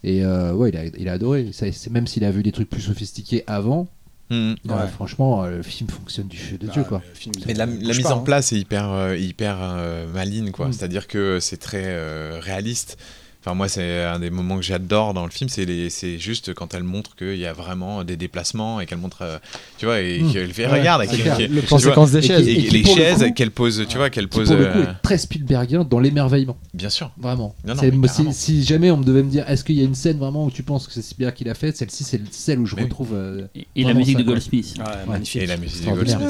[0.05, 1.51] Et euh, ouais, il a, il a adoré.
[1.53, 3.89] Ça, c'est- même s'il a vu des trucs plus sophistiqués avant,
[4.31, 4.55] Ouais.
[4.95, 7.03] franchement, euh, le film fonctionne du feu de Dieu, Ah, quoi.
[7.15, 8.23] film, Mais la, mise pas, en hein.
[8.23, 10.69] place est hyper, euh, hyper euh, maligne, quoi.
[10.69, 10.73] Mm.
[10.73, 12.97] C'est-à-dire que c'est très euh, réaliste.
[13.43, 16.53] Enfin, moi, c'est un des moments que j'adore dans le film, c'est les- c'est juste
[16.53, 19.39] quand elle montre qu'il y a vraiment des déplacements et qu'elle montre, euh,
[19.79, 20.33] tu vois, et Mm.
[20.33, 21.37] qu'elle fait Ouais, regarde, c'est et clair.
[21.39, 22.47] qu'elle- Le tu plan vois, séquence des et chaises.
[22.49, 24.49] et qui, les le chaises qu'elle pose, tu vois, qu'elle Qui, pose.
[24.49, 26.59] pour le euh, coup, est très Spielbergien dans l'émerveillement.
[26.75, 27.11] Bien sûr.
[27.19, 27.55] Vraiment.
[27.67, 27.91] Non, non, C'est-
[28.27, 30.45] mais si, jamais on me devait me dire, est-ce qu'il y a une scène vraiment
[30.45, 32.83] où tu penses que c'est Spielberg qui l'a fait Celle-ci, c'est celle où je Mais
[32.83, 32.89] oui.
[32.89, 33.15] retrouve.
[33.15, 34.29] euh, Et, la musique ça, de.
[34.29, 34.75] Goldsmith.
[34.79, 34.91] Ouais, Ouais.
[35.09, 35.41] magnifique.
[35.43, 35.91] Et la musique de.
[35.95, 36.29] Goldsmith.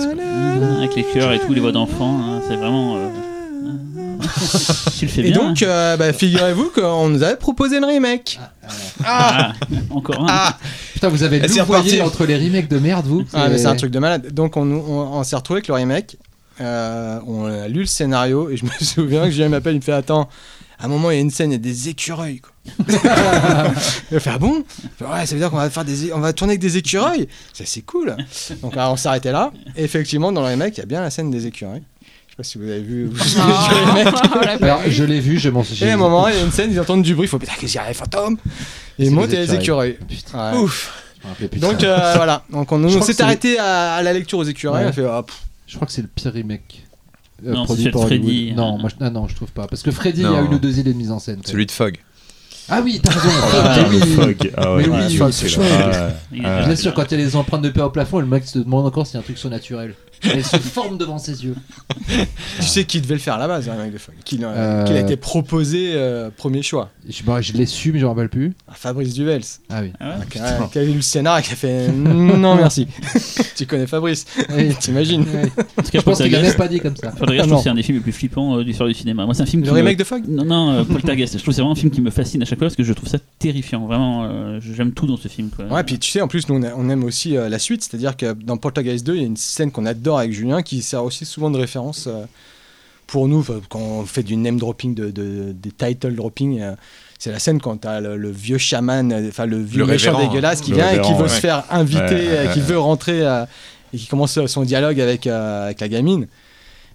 [0.78, 2.98] Avec les chœurs et tout, les voix d'enfants, hein, c'est vraiment.
[4.20, 5.42] Euh, tu le fais Et bien.
[5.48, 8.38] donc, euh, bah, figurez-vous qu'on nous avait proposé le remake.
[9.04, 9.52] Ah,
[9.90, 10.54] encore un.
[10.94, 12.00] Putain, vous avez c'est reparti.
[12.02, 14.32] entre les remakes de merde, vous Ah, mais c'est un truc de malade.
[14.32, 16.16] Donc, on, nous- on, on s'est retrouvé avec le remake.
[16.60, 19.82] Euh, on a lu le scénario et je me souviens que Julien m'appelle, il me
[19.82, 20.28] fait Attends,
[20.78, 22.40] à un moment, il y a une scène, il y a des écureuils.
[22.40, 22.52] Quoi.
[24.12, 24.62] il fait Ah bon?
[24.82, 26.76] Je fais, Ouais, ça veut dire qu'on va, faire des, on va tourner avec des
[26.76, 27.28] écureuils.
[27.54, 28.14] Ça, c'est cool.
[28.62, 29.52] Donc, alors, on s'est arrêté là.
[29.76, 31.82] Et effectivement, dans le remake, il y a bien la scène des écureuils.
[32.42, 33.04] Je sais pas si vous avez vu.
[33.06, 35.84] vous avez le Alors, je l'ai vu, je m'en suis.
[35.84, 37.38] Et à un moment, il y a une scène, ils entendent du bruit, il faut
[37.38, 38.36] putain, qu'est-ce qu'il y a, les fantômes
[38.98, 39.98] Et ils montent les et les écureuils.
[40.08, 40.58] Putain, Ouais.
[40.58, 41.06] Ouf.
[41.58, 44.86] Donc euh, voilà, donc on, s'est arrêté à, à la lecture aux écureuils, Ouais.
[44.86, 45.36] on a fait ah, pff,
[45.66, 46.86] Je crois que c'est le pire remake.
[47.42, 48.52] Non, c'est produit par Freddy.
[48.54, 49.04] Non, moi, je...
[49.04, 49.66] ah, non, je trouve pas.
[49.66, 50.38] Parce que Freddy, il y Non.
[50.38, 51.40] a une ou deux idées de mise en scène.
[51.44, 51.98] Celui de Fogg.
[52.70, 53.34] Ah oui, t'as raison.
[53.52, 54.52] Ah, le fog.
[54.56, 55.60] Ah ouais, Mais oui, c'est Je
[56.40, 58.86] l'assure, quand il y a des empreintes de paix au plafond, le mec se demande
[58.86, 59.94] encore si un truc soit naturel.
[60.34, 61.54] Elle se forme devant ses yeux.
[62.58, 63.76] Tu sais qui devait le faire à la base, hein.
[64.24, 64.84] Qu'il a, Euh.
[64.84, 66.90] qu'il a été proposé euh, premier choix.
[67.08, 68.52] Je, bon, je l'ai su, mais je me rappelle plus.
[68.68, 69.42] Ah, Fabrice Duvels.
[69.70, 69.92] Ah oui.
[70.00, 72.86] Ah ouais Qui a, qui a lu le scénar et qui a fait non merci.
[73.56, 74.74] tu connais Fabrice, Oui.
[74.78, 75.50] t'imagines Ouais.
[75.78, 77.10] En tout cas, Je pense qu'il a même pas dit comme ça.
[77.10, 77.56] Poltergeist, je Ah, trouve non.
[77.58, 79.24] que c'est un des films les plus flippants euh, du l'histoire du cinéma.
[79.24, 81.32] Moi, c'est un film Le qui me- remake de Fog Non, non, euh, Poltergeist.
[81.34, 82.82] Je trouve que c'est vraiment un film qui me fascine à chaque fois parce que
[82.84, 83.86] je trouve ça terrifiant.
[83.86, 85.50] Vraiment, euh, j'aime tout dans ce film.
[85.50, 85.66] Quoi.
[85.66, 88.32] Ouais, puis tu sais, en plus, nous, on, aime aussi euh, la suite, c'est-à-dire que
[88.32, 91.24] dans Poltergeist 2, il y a une scène qu'on adore avec Julien qui sert aussi
[91.24, 92.24] souvent de référence euh,
[93.06, 96.60] pour nous, quand on fait du name dropping, de, de- des title dropping.
[96.60, 96.74] euh,
[97.18, 100.18] c'est la scène quand t'as le, le vieux chaman, euh, enfin le vieux Le méchant
[100.18, 101.28] dégueulasse qui vient et qui veut ouais.
[101.28, 103.44] se faire inviter, Ouais, ouais, euh, qui veut rentrer euh,
[103.92, 106.28] et qui commence son dialogue avec, avec la gamine.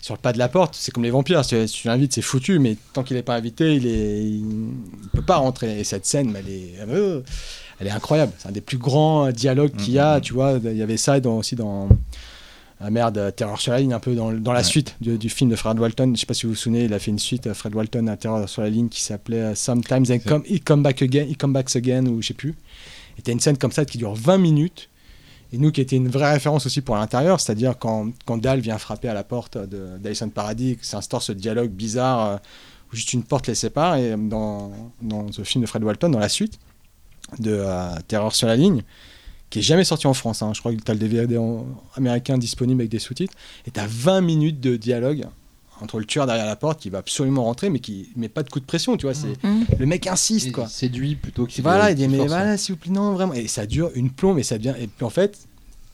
[0.02, 2.14] Sur le pas de la porte, c'est comme les vampires, si tu, si tu l'invites,
[2.14, 4.46] c'est foutu, mais tant qu'il n'est pas invité, il est, il,
[5.04, 5.80] il peut pas rentrer.
[5.80, 6.74] Et cette scène, elle est,
[7.80, 8.32] elle est incroyable.
[8.38, 10.16] C'est un des plus grands dialogues qu'il y a.
[10.16, 10.22] Mhm.
[10.22, 11.90] Tu vois, il y avait ça dans- aussi dans
[12.82, 14.64] ah merde, Terreur sur la ligne, un peu dans, dans la Ouais.
[14.66, 16.12] suite du, du film de Fred Walton.
[16.14, 18.08] Je sais pas si vous vous souvenez, il a fait une suite, euh, Fred Walton
[18.08, 21.26] à Terreur sur la ligne, qui s'appelait euh, Sometimes I come, He Come Back Again,
[21.30, 22.54] He Come Back Again, ou je sais plus.
[23.18, 24.90] Et t'as une scène comme ça qui dure 20 minutes.
[25.54, 28.78] Et nous, qui était une vraie référence aussi pour l'intérieur, c'est-à-dire quand, quand Dal vient
[28.78, 32.38] frapper à la porte de- d'Alison Paradis, que s'instaure ce dialogue bizarre euh,
[32.92, 33.96] où juste une porte les sépare.
[33.96, 34.72] Et euh, dans,
[35.02, 36.60] dans ce film de Fred Walton, dans la suite
[37.40, 38.84] de euh, Terreur sur la ligne,
[39.50, 41.66] qui est jamais sorti en France, hein, je crois que tu as le DVD en-
[41.96, 43.34] américain disponible avec des sous-titres,
[43.68, 45.26] et tu as 20 minutes de dialogue
[45.82, 48.50] entre le tueur derrière la porte qui va absolument rentrer, mais qui met pas de
[48.50, 49.14] coup de pression, tu vois.
[49.14, 49.66] C'est Mm.
[49.78, 50.68] le mec insiste, Il quoi.
[50.68, 53.34] séduit plutôt qu'il Voilà, il dit mais voilà, s'il vous plaît, non, vraiment.
[53.34, 54.74] Et ça dure une plombe et ça devient.
[54.80, 55.38] Et puis en fait,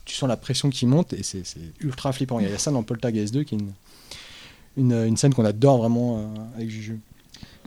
[0.04, 2.38] tu sens la pression qui monte et c'est c'est ultra flippant.
[2.40, 3.72] Il y a ça dans Poltergeist 2 qui est une,
[4.76, 7.00] une, une scène qu'on adore vraiment euh, avec Juju.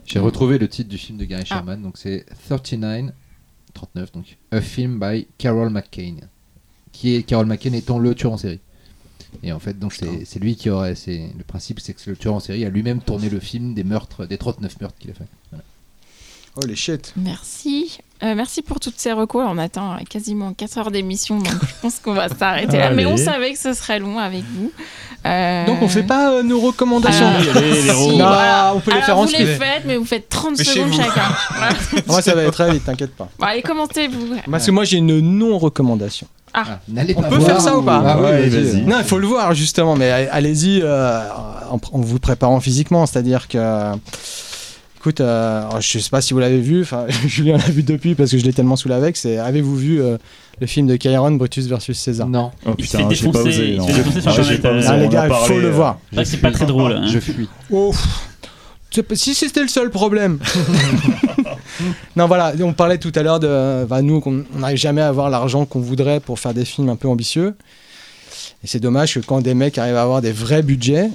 [0.06, 1.56] J'ai retrouvé le titre du film de Gary Ah.
[1.56, 3.12] Sherman, donc c'est 39,
[3.76, 6.16] 39 donc, A Film by Carol McCain,
[6.92, 8.60] qui est Carol McCain étant le tueur en série.
[9.42, 12.34] Et en fait, donc c'est lui qui aurait, c'est le principe, c'est que le tueur
[12.34, 15.26] en série a lui-même tourné le film des meurtres, des 39 meurtres qu'il a fait.
[15.50, 15.64] Voilà.
[16.56, 17.12] Oh les shit.
[17.16, 17.98] Merci.
[18.22, 19.42] Euh, merci pour toutes ces recours.
[19.46, 22.90] On attend quasiment 4 heures d'émission, donc je pense qu'on va s'arrêter là.
[22.90, 24.72] Mais on savait que ce serait long avec vous.
[25.26, 27.26] Euh, Donc on fait pas euh, nos recommandations.
[27.26, 28.10] Ah, Allez, allez, les si, ronds.
[28.12, 28.72] Non, voilà.
[28.74, 29.62] on peut les Alors, faire en vous les script.
[29.62, 31.22] faites, mais vous faites 30 Mais chez secondes chacun.
[31.56, 31.72] Voilà.
[32.06, 33.28] Moi ça va être très vite, t'inquiète pas.
[33.38, 34.36] Bon, allez, commentez-vous.
[34.50, 36.26] Parce que moi j'ai une non-recommandation.
[36.54, 38.48] Ah, n'allez On pas peut voir faire ça ou pas Ah Ouais.
[38.86, 41.20] Non, il faut le voir justement, mais allez-y euh,
[41.70, 43.92] en, en vous préparant physiquement, c'est-à-dire que.
[45.06, 48.16] Écoute, euh, alors, je sais pas si vous l'avez vu, enfin Julien l'a vu depuis
[48.16, 49.16] parce que je l'ai tellement saoulé avec.
[49.16, 50.18] C'est avez-vous vu euh,
[50.60, 52.26] le film de Chiron, Brutus versus César?
[52.28, 53.70] Non, Oh Il se putain, fait j'ai pas défoncer, osé.
[53.70, 53.86] il non.
[53.86, 55.70] se fait défoncer sur Ah, pas osé, Ah, les gars, il faut parlé, le euh,
[55.70, 56.00] voir.
[56.24, 56.90] C'est pas très drôle.
[56.94, 57.06] hein.
[57.06, 57.48] je fuis.
[57.70, 57.94] Oh,
[59.12, 60.40] si c'était le seul problème.
[62.16, 63.84] non, voilà, on parlait tout à l'heure de.
[63.84, 66.88] bah, nous, qu'on- on n'arrive jamais à avoir l'argent qu'on voudrait pour faire des films
[66.88, 67.54] un peu ambitieux.
[68.64, 71.10] Et c'est dommage que quand des mecs arrivent à avoir des vrais budgets,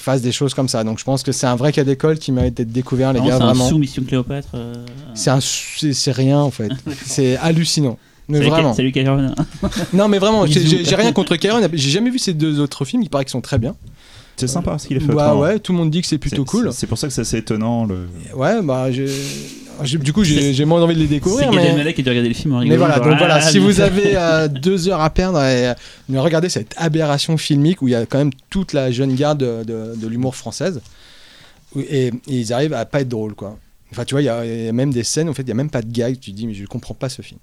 [0.00, 0.82] fassent des choses comme ça.
[0.84, 3.30] Donc je pense que c'est un vrai cas d'école qui mérite d'être découvert, les Vraiment,
[3.32, 3.68] gars, C'est un vraiment.
[3.68, 4.48] sous-mission Cléopâtre.
[4.54, 4.74] euh,
[5.14, 6.70] C'est un c'est rien en fait.
[7.04, 7.98] c'est hallucinant.
[8.28, 8.74] Mais vraiment.
[8.74, 9.34] Salut Cameron.
[9.92, 11.68] Non mais vraiment, j'ai- rien contre Karen.
[11.72, 13.02] J'ai jamais vu ces deux autres films.
[13.02, 13.74] Il paraît qu'ils sont très bien.
[14.40, 15.06] C'est sympa ce qu'il a fait.
[15.12, 16.72] Bah ouais, tout le monde dit que c'est C'est- plutôt cool.
[16.72, 17.84] C'est c'est pour ça que c'est assez étonnant.
[17.86, 18.06] Le...
[18.34, 19.06] Ouais, bah j'ai-
[19.98, 21.50] du coup j'ai moins envie de les C'est découvrir.
[21.50, 22.78] Gad Mais, Elmaleh qui dû regarder le film en mais rigolant.
[22.80, 23.66] voilà, genre, donc voilà, ah, si bien.
[23.66, 25.74] vous avez euh, deux heures à perdre, et, euh,
[26.20, 29.64] regardez cette aberration filmique où il y a quand même toute la jeune garde de,
[29.64, 30.80] de- de l'humour française.
[31.76, 33.56] Et, et ils arrivent à pas être drôles quoi.
[33.92, 35.48] Enfin tu vois, il y, a- il y a même des scènes, en fait, il
[35.48, 36.18] y a même pas de gag.
[36.20, 37.40] Tu te dis mais je comprends pas ce film.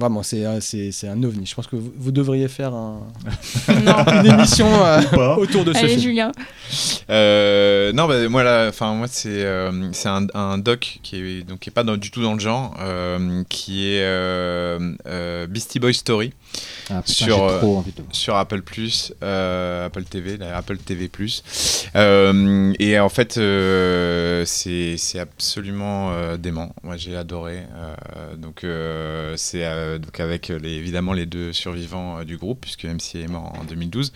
[0.00, 1.44] Vraiment, c'est euh, c'est c'est un ovni.
[1.44, 3.00] Je pense que vous, vous devriez faire un-
[3.68, 6.00] une émission euh, autour de ce Allez, film.
[6.00, 6.32] Julien.
[7.10, 11.42] Euh, non, bah, moi, là, enfin, moi, c'est euh, c'est un, un doc qui est
[11.42, 15.46] donc qui est pas dans- du tout dans le genre, euh, qui est euh, euh,
[15.46, 16.32] Beastie Boy Story
[16.90, 18.14] Ah, putain, Sur, euh, trop envie de le voir.
[18.14, 21.42] sur Apple Plus, euh, Apple TV, Apple TV Plus.
[21.94, 26.74] Euh, et en fait, euh, c'est c'est absolument euh, dément.
[26.82, 27.58] Moi, j'ai adoré.
[27.76, 32.84] Euh, donc, euh, c'est euh, donc avec les, évidemment les deux survivants du groupe, puisque
[32.84, 34.12] MC est mort en 2012.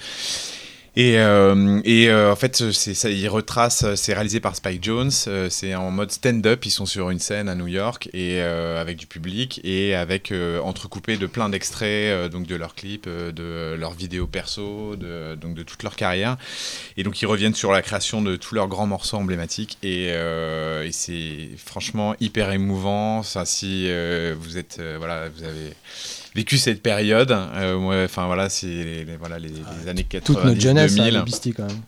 [0.99, 5.51] Et, euh, et euh, en fait, ça, il retrace, c'est réalisé par Spike Jones, euh,
[5.51, 8.97] c'est en mode stand-up, ils sont sur une scène à New York et euh, avec
[8.97, 13.77] du public et avec euh, entrecoupé de plein d'extraits euh, donc de leurs clips, de
[13.79, 16.39] leurs vidéos perso, de, donc de toute leur carrière.
[16.97, 20.93] Et donc ils reviennent sur la création de tous leurs grands morceaux emblématiques et, et
[20.93, 23.23] c'est franchement hyper émouvant.
[23.23, 23.87] Ça, si
[24.35, 25.75] vous êtes, voilà, vous avez
[26.37, 30.45] vécu cette période, euh, enfin voilà, c'est les, les- voilà les, les années 90 Toute
[30.45, 31.15] notre jeunesse, hein, 2000.
[31.15, 31.81] les Beastie quand même.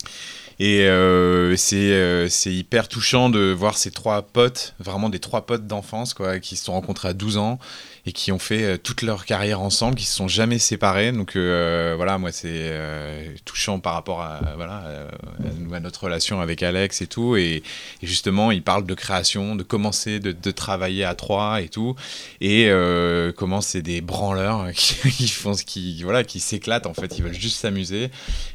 [0.60, 5.46] Et euh, c'est euh, c'est hyper touchant de voir ces trois potes, vraiment des trois
[5.46, 7.60] potes d'enfance, quoi, qui se sont rencontrés à 12 ans
[8.08, 11.12] et qui ont fait euh, toute leur carrière ensemble, qui se sont jamais séparés.
[11.12, 16.04] Donc euh, voilà, moi c'est euh, touchant par rapport à voilà à, nous- à notre
[16.04, 17.36] relation avec Alex et tout.
[17.36, 17.62] Et,
[18.02, 21.96] et justement, il parle de création, de commencer de, de travailler à trois et tout,
[22.40, 26.94] et euh, comment c'est des branleurs qui, qui font ce qui voilà qui s'éclatent en
[26.94, 27.18] fait.
[27.18, 28.08] Ils veulent juste s'amuser.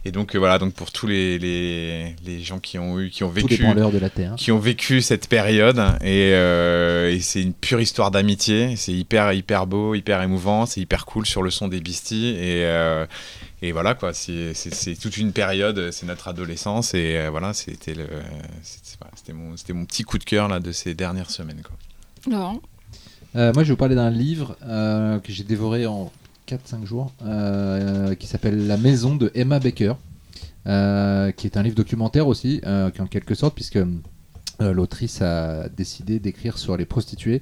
[0.06, 3.30] Et donc voilà, donc pour tous les, les, les gens qui ont eu qui ont
[3.30, 3.58] vécu
[3.92, 4.34] de la Terre.
[4.36, 8.76] qui ont vécu cette période et, et c'est une pure histoire d'amitié.
[8.78, 12.66] C'est hyper hyper beau, hyper émouvant, c'est hyper cool sur le son des Beasties et
[12.66, 13.06] euh,
[13.62, 14.14] et voilà quoi.
[14.14, 18.08] C'est c'est- c'est toute une période, c'est notre adolescence et euh, voilà, c'était le
[18.64, 21.62] c'était voilà, c'était mon c'était mon petit coup de cœur là de ces dernières semaines
[21.64, 21.76] quoi.
[22.32, 22.60] Laurent?
[23.36, 26.12] Euh, moi, je vais vous parler d'un livre euh, que j'ai dévoré en
[26.48, 29.94] 4-5 jours, euh, qui s'appelle La Maison de Emma Baker,
[30.68, 33.88] euh, qui est un livre documentaire aussi, euh, qui en quelque sorte, puisque euh,
[34.60, 37.42] l'autrice a décidé d'écrire sur les prostituées,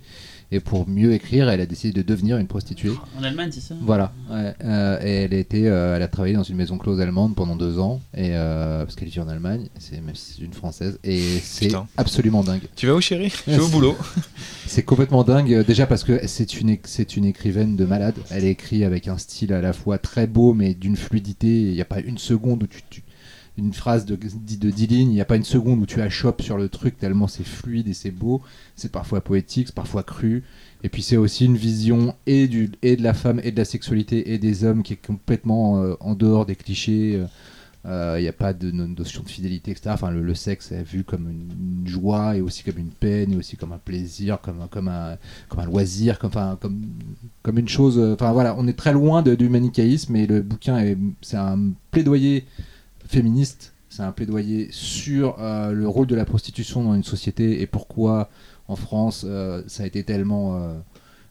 [0.51, 2.91] et pour mieux écrire, elle a décidé de devenir une prostituée.
[3.19, 3.75] En Allemagne, c'est ça?
[3.81, 6.99] Voilà, ouais, euh, et elle a, été, euh, elle a travaillé dans une maison close
[6.99, 10.41] allemande pendant deux ans, et, euh, parce qu'elle vit en Allemagne, c'est même si c'est
[10.43, 12.63] une française, et c'est absolument dingue.
[12.75, 13.31] Tu vas où chérie?
[13.47, 13.95] Je vais au boulot.
[14.67, 18.15] C'est complètement dingue, déjà parce que c'est une, c'est une écrivaine de malade.
[18.29, 21.47] Elle écrit avec un style à la fois très beau, mais d'une fluidité.
[21.47, 22.81] Il n'y a pas une seconde où tu.
[22.89, 23.03] tu-
[23.57, 26.41] une phrase de, de 10 lignes, il n'y a pas une seconde où tu achoppes
[26.41, 28.41] sur le truc tellement c'est fluide et c'est beau.
[28.75, 30.43] C'est parfois poétique, c'est parfois cru.
[30.83, 33.65] Et puis c'est aussi une vision et, du, et de la femme et de la
[33.65, 37.15] sexualité et des hommes qui est complètement euh, en dehors des clichés.
[37.17, 37.25] euh,
[37.87, 39.89] euh, Il n'y a pas de no- notion de fidélité, etc.
[39.93, 43.57] Enfin, le, sexe est vu comme une, joie et aussi comme une peine et aussi
[43.57, 45.17] comme un plaisir, comme comme un,
[45.49, 46.79] comme un loisir, comme, enfin, comme,
[47.41, 47.99] comme une chose.
[47.99, 51.59] Enfin voilà, on est très loin de- du manichéisme et le bouquin est, c'est un
[51.91, 52.45] plaidoyer
[53.11, 53.73] féministe.
[53.89, 58.29] C'est un plaidoyer sur euh, le rôle de la prostitution dans une société et pourquoi
[58.69, 60.73] en France euh, ça a été tellement euh,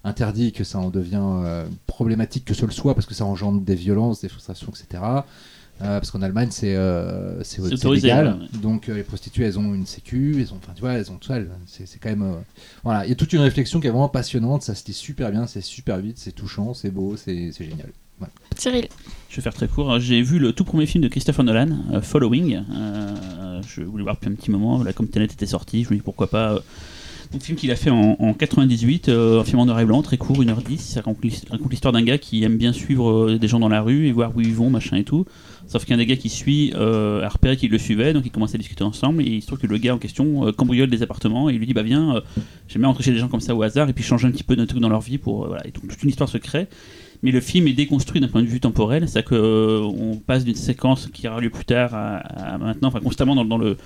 [0.04, 3.74] interdit que ça en devient problématique que ce le soit parce que ça engendre des
[3.74, 5.02] violences, des frustrations, etc.
[5.78, 6.76] Parce qu'en Allemagne, c'est
[7.94, 8.38] légal.
[8.38, 8.58] ouais.
[8.60, 11.28] Donc les prostituées, elles ont une sécu, elles ont, enfin tu vois, elles ont tout
[11.28, 11.38] ça.
[11.66, 12.34] C'est c'est quand même,
[12.84, 14.62] voilà, il y a toute une réflexion qui est vraiment passionnante.
[14.62, 17.70] Ça se lit super bien, c'est super vite, c'est touchant, c'est beau, c'est c'est
[18.56, 18.88] Cyril
[19.30, 19.98] Je vais faire très court.
[20.00, 22.62] J'ai vu le tout premier film de Christopher Nolan, euh, Following.
[22.72, 24.82] Euh, je voulais voir depuis un petit moment.
[24.82, 26.52] Là, comme était sorti, je me dis pourquoi pas.
[26.54, 26.58] euh,
[27.34, 30.02] Un film qu'il a fait en, en 98, euh, un film en noir et blanc,
[30.02, 30.78] très court, 1h10.
[30.78, 33.80] Ça raconte l'his- raconte l'histoire d'un gars qui aime bien suivre des gens dans la
[33.82, 35.24] rue et voir où ils vont, machin et tout.
[35.66, 38.58] Sauf qu'un des gars qui suit a repéré qu'il le suivait, donc ils commencent à
[38.58, 39.22] discuter ensemble.
[39.22, 41.66] Et il se trouve que le gars en question cambriole des appartements et il lui
[41.66, 42.20] dit Bah viens,
[42.68, 44.42] j'aime bien rentrer chez des gens comme ça au hasard et puis changer un petit
[44.42, 45.46] peu de trucs dans leur vie pour.
[45.46, 45.64] voilà.
[45.66, 46.66] Et donc toute une histoire se crée.
[47.22, 51.08] Mais le film est déconstruit d'un point de vue temporel, c'est-à-dire qu'on passe d'une séquence
[51.12, 53.76] qui aura lieu plus tard à, maintenant, enfin constamment dans, le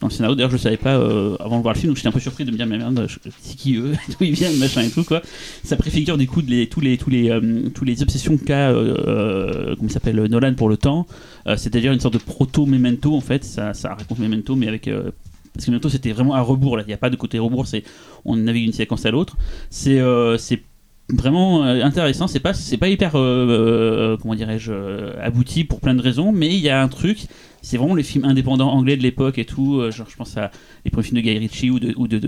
[0.00, 0.34] dans le scénario.
[0.34, 2.20] D'ailleurs, je ne savais pas euh, avant de voir le film, donc j'étais un peu
[2.20, 3.06] surpris de me dire mais merde,
[3.40, 5.22] c'est qui eux, d'où ils viennent, machin et tout quoi.
[5.62, 8.70] Ça préfigure du coup de les, tous les tous les euh, tous les obsessions qu'a
[8.70, 11.06] euh, euh, comment il s'appelle Nolan pour le temps.
[11.46, 13.44] Euh, C'est-à-dire une sorte de proto memento en fait.
[13.44, 15.10] Ça, ça raconte memento mais avec euh,
[15.52, 16.82] parce que Memento c'était vraiment à rebours là.
[16.84, 17.82] Il n'y a pas de côté rebours, c'est
[18.24, 19.36] on navigue d'une séquence à l'autre.
[19.86, 20.62] Euh, c'est
[21.12, 22.26] vraiment euh, intéressant.
[22.26, 24.72] C'est pas, c'est pas hyper, euh, euh, comment dirais-je,
[25.20, 27.26] abouti pour plein de raisons, mais il y a un truc.
[27.62, 29.82] C'est vraiment les films indépendants anglais de l'époque et tout.
[29.90, 30.50] genre, je pense à
[30.86, 32.18] les premiers films de Guy Ritchie ou de,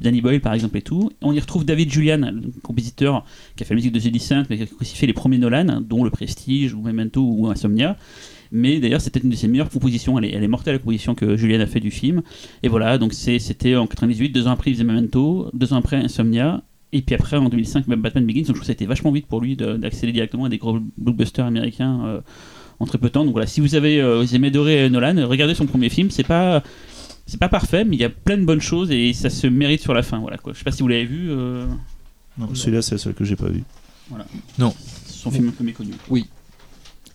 [0.00, 1.10] Danny Boyle par exemple et tout.
[1.22, 3.24] On y retrouve David Julian, le compositeur
[3.56, 5.38] qui a fait la musique de The Descent, mais qui a aussi fait les premiers
[5.38, 7.96] Nolan, dont Le Prestige ou Memento ou Insomnia.
[8.52, 10.18] Mais d'ailleurs, c'était une de ses meilleures compositions.
[10.18, 12.22] Elle est, elle est mortelle la composition que Julian a fait du film.
[12.62, 15.96] Et voilà, donc c'était en 98, deux ans après, il faisait Memento, deux ans après
[15.96, 16.62] Insomnia.
[16.92, 18.86] Et puis après, en 2005, même Batman Begins, donc je trouve que ça a été
[18.86, 22.20] vachement vite pour lui de- d'accéder directement à des gros blockbusters américains euh,
[22.80, 23.24] en très peu de temps.
[23.24, 26.10] Donc voilà, si vous avez euh, vous aimez adorer Nolan, regardez son premier film.
[26.10, 26.62] C'est pas
[27.26, 29.82] c'est pas parfait, mais il y a plein de bonnes choses et ça se mérite
[29.82, 30.18] sur la fin.
[30.18, 30.54] Voilà quoi.
[30.54, 31.30] Je sais pas si vous l'avez vu.
[31.30, 31.66] euh,
[32.38, 33.62] Non, celui-là, c'est le seul que j'ai pas vu.
[35.06, 35.92] son film un peu méconnu.
[36.08, 36.26] Oui.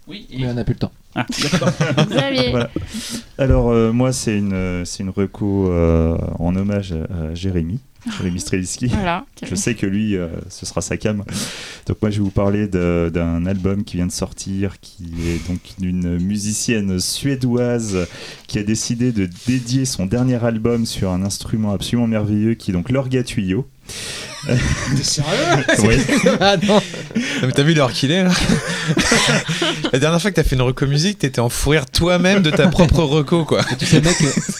[0.07, 0.27] Oui.
[0.37, 0.91] Mais on n'a plus le temps.
[1.15, 1.25] Ah,
[2.51, 2.69] Voilà.
[3.37, 7.79] Alors, euh, moi, c'est une, c'est une reco euh, en hommage à, à Jérémy,
[8.87, 9.25] Voilà.
[9.43, 11.23] Je sais que lui, euh, ce sera sa cam.
[11.87, 15.59] Donc moi, je vais vous parler d'un album qui vient de sortir, qui est donc
[15.79, 18.07] d'une musicienne suédoise
[18.47, 22.73] qui a décidé de dédier son dernier album sur un instrument absolument merveilleux, qui est
[22.73, 23.65] donc l'orga tuyau.
[24.97, 25.29] T'es sérieux?
[25.83, 25.95] Oui.
[26.41, 26.81] Ah non
[27.43, 28.31] mais t'as vu l'heure qu'il est là?
[29.93, 32.49] La dernière fois que t'as fait une reco musique, t'étais en fou rire toi-même de
[32.49, 33.61] ta propre reco quoi.
[33.79, 34.15] Tu sais, mec,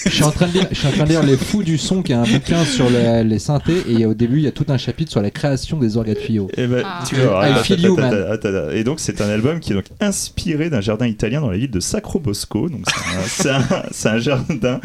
[0.06, 1.78] je suis en train de lire, je suis en train de lire Les Fous du
[1.78, 4.52] Son, qui est un bouquin sur la- les synthés, et au début, il y a
[4.52, 6.50] tout un chapitre sur la création des orgas tuyaux.
[6.56, 7.04] Eh ben, Ah.
[7.08, 8.26] tu vois, I attends, feel you, attends, man.
[8.32, 8.70] attends, attends.
[8.72, 11.72] Et donc, c'est un album qui est donc inspiré d'un jardin italien dans la ville
[11.72, 12.70] de Sacro Bosco.
[12.70, 12.84] Donc,
[13.28, 14.80] c'est un, c'est un- c'est un jardin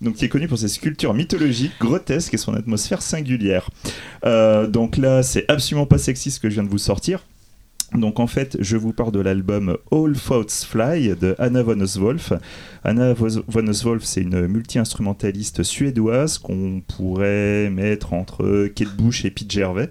[0.00, 3.68] donc, qui est connu pour ses sculptures mythologiques, grotesques et son atmosphère singulière.
[4.24, 7.24] Euh, donc là, c'est absolument pas sexy ce que je viens de vous sortir.
[7.94, 12.32] Donc en fait, je vous parle de l'album All Thoughts Fly de Anna von Oswolf.
[12.84, 19.50] Anna von Oswolf, c'est une multi-instrumentaliste suédoise qu'on pourrait mettre entre Kate Bush et Pete
[19.50, 19.90] Gervais.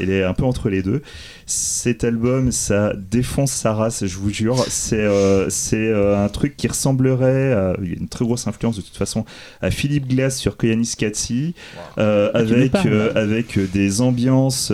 [0.00, 1.02] Elle est un peu entre les deux.
[1.46, 4.64] Cet album, ça défonce sa race, je vous jure.
[4.68, 8.46] C'est euh, c'est, euh, un truc qui ressemblerait, à, il y a une très grosse
[8.46, 9.24] influence de toute façon,
[9.60, 11.54] à Philippe Glass sur Koyanis Katsi,
[11.98, 13.20] euh, Ah, avec, euh, là.
[13.20, 14.72] avec des ambiances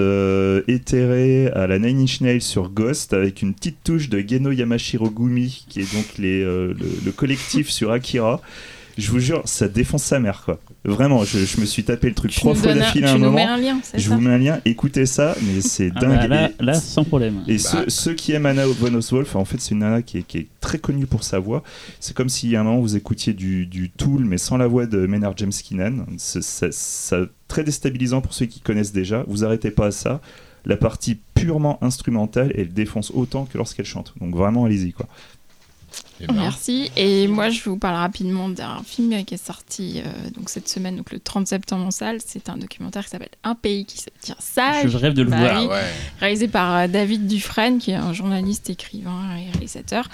[0.69, 5.11] éthérées à la Nine Inch Nails sur Ghost, avec une petite touche de Geno Yamashiro
[5.11, 8.41] Gumi, qui est donc les, le, le collectif sur Akira.
[8.97, 10.59] Je vous jure, ça défonce sa mère, quoi.
[10.85, 13.39] Vraiment, je, je me suis tapé le truc Tu trois fois d'affilée à un moment.
[13.39, 16.19] un lien, c'est Je ça vous mets un lien, écoutez ça, mais c'est Ah dingue.
[16.19, 17.45] bah là, Et- là, sans problème.
[17.47, 17.59] et Bah.
[17.63, 20.39] ceux, ceux qui aiment Anna von Oswolf, en fait, c'est une nana qui est, qui
[20.39, 21.63] est très connue pour sa voix.
[22.01, 24.87] C'est comme si à un moment vous écoutiez du, du Tool, mais sans la voix
[24.87, 26.05] de Maynard James Keenan.
[26.17, 29.23] C'est c'est- c'est très déstabilisant pour ceux qui connaissent déjà.
[29.29, 30.21] Vous arrêtez pas à ça.
[30.67, 34.13] La partie purement instrumentale, elle défonce autant que lorsqu'elle chante.
[34.21, 35.07] Donc vraiment, allez-y quoi.
[36.33, 36.91] Merci.
[36.97, 40.97] Et moi, je vous parle rapidement d'un film qui est sorti euh, donc cette semaine,
[40.97, 42.19] donc le 30 septembre en salle.
[42.25, 45.31] C'est un documentaire qui s'appelle Un pays qui se tient sage, Je rêve de le
[45.31, 45.57] Bah voir.
[45.57, 45.83] Ah ouais.
[46.21, 50.09] réalisé par euh, David Dufresne, qui est un journaliste, écrivain et réalisateur.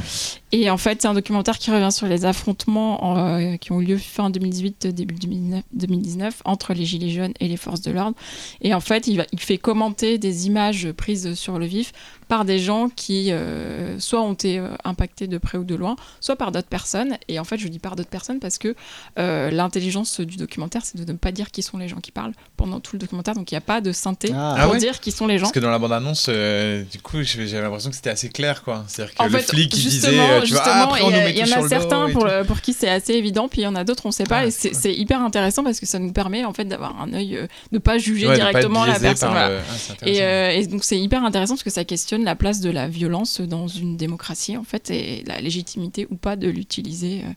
[0.52, 3.86] Et en fait, c'est un documentaire qui revient sur les affrontements euh, qui ont eu
[3.86, 8.16] lieu fin 2018, début 2019, 2019 entre les Gilets jaunes et les forces de l'ordre.
[8.60, 11.92] Et en fait, il, va, il fait commenter des images prises sur le vif
[12.28, 15.96] par des gens qui euh, soit ont été euh, impactés de près ou de loin,
[16.20, 17.16] soit par d'autres personnes.
[17.28, 18.74] Et en fait, je dis par d'autres personnes parce que
[19.18, 22.32] euh, l'intelligence du documentaire, c'est de ne pas dire qui sont les gens qui parlent
[22.56, 23.34] pendant tout le documentaire.
[23.34, 24.54] Donc il n'y a pas de synthé Ah.
[24.56, 25.44] pour Ah ouais dire qui sont les gens.
[25.44, 28.84] Parce que dans la bande-annonce, euh, du coup, j'avais l'impression que c'était assez clair, quoi.
[28.88, 31.10] C'est-à-dire que En le fait, flic qui disait, justement, tu vois, ah, justement, après on
[31.10, 32.28] il y, nous a- met il y tout en a certains pour, tout.
[32.28, 34.38] le- pour qui c'est assez évident, puis il y en a d'autres on sait pas.
[34.38, 37.36] Ah, et c'est hyper intéressant parce que ça nous permet en fait d'avoir un œil,
[37.36, 39.30] euh, de pas juger Ouais, de pas directement la personne.
[39.30, 39.48] voilà.
[39.50, 39.58] le-
[40.02, 42.86] ah, euh, et donc c'est hyper intéressant parce que ça questionne la place de la
[42.86, 47.32] violence dans une démocratie en fait et la légitimité ou pas de l'utiliser euh,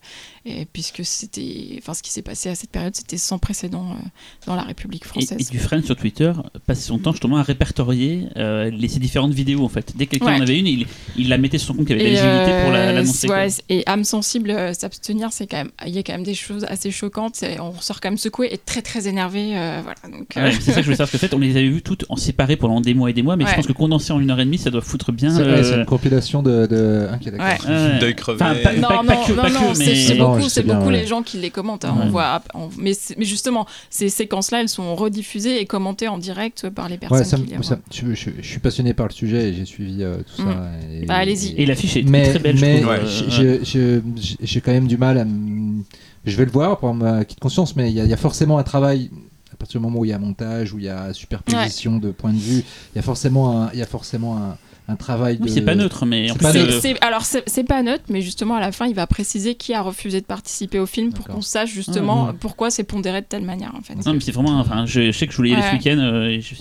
[0.48, 4.08] et puisque c'était enfin ce qui s'est passé à cette période c'était sans précédent euh,
[4.46, 5.38] dans la République Et, française.
[5.40, 6.32] et Dufresne sur Twitter
[6.66, 9.94] passait son temps justement à répertorier euh, les, ces différentes vidéos en fait.
[9.96, 10.36] Dès que quelqu'un Ouais.
[10.40, 12.64] en avait une, il, il la mettait sur son compte qui avait Et, la visibilité
[12.64, 13.28] pour la- euh, l'annoncer.
[13.28, 13.36] quoi.
[13.38, 16.34] ouais, et âme sensible, euh, s'abstenir, c'est quand même, il y a quand même des
[16.34, 17.44] choses assez choquantes.
[17.60, 19.58] On ressort quand même secoué et très très énervé.
[19.58, 21.36] euh, voilà, donc, Ah ouais, c'est ça que je voulais savoir, parce que en fait,
[21.36, 23.54] on les avait vues toutes en séparé pendant des mois et des mois, mais je
[23.56, 25.30] pense que condensé en une heure et demie, ça doit foutre bien.
[25.36, 26.66] C'est euh, une compilation de.
[26.68, 27.08] de...
[27.14, 27.46] Ok, d'accord.
[27.70, 27.74] Ouais.
[27.76, 28.00] ouais.
[28.00, 28.38] D'œil crevé.
[28.42, 29.96] Enfin, pas- non, pas- non, pas que- non, pas que, c'est mais-
[30.50, 30.92] c'est beaucoup, c'est ouais.
[31.02, 31.86] les gens qui les commentent.
[31.86, 32.06] hein, Ouais.
[32.06, 36.70] on voit, on- mais, mais justement, ces séquences-là, elles sont rediffusées et commentées en direct
[36.70, 37.84] par les personnes Ouais, ça, qui me- les ça- voient.
[37.92, 40.46] je, je- je suis passionné par le sujet et j'ai suivi euh, tout Mm.
[40.46, 40.72] ça.
[41.02, 41.54] et- Bah, allez-y.
[41.62, 42.84] Et l'affiche est mais, très belle, mais
[44.44, 45.26] j'ai- quand même du mal à.
[46.26, 48.18] Je vais le voir pour ma petite conscience, mais il y, a- il y a
[48.18, 49.10] forcément un travail.
[49.54, 52.12] À partir du moment où il y a montage, où il y a superposition de
[52.12, 54.58] points de vue, il y a forcément un, il y a forcément un,
[54.90, 55.44] un travail de.
[55.44, 57.64] Oui, c'est pas neutre, mais en C'est plus, pas C'est- euh, c'est- alors c'est c'est
[57.66, 60.80] pas neutre, mais justement à la fin, il va préciser qui a refusé de participer
[60.80, 61.36] au film pour D'accord.
[61.36, 62.32] qu'on sache justement Ouais.
[62.40, 63.96] pourquoi c'est pondéré de telle manière en fait.
[64.06, 64.60] Non, mais c'est vraiment.
[64.60, 66.58] Enfin, je, je sais que je voulais y aller ce week-end euh, et je suis.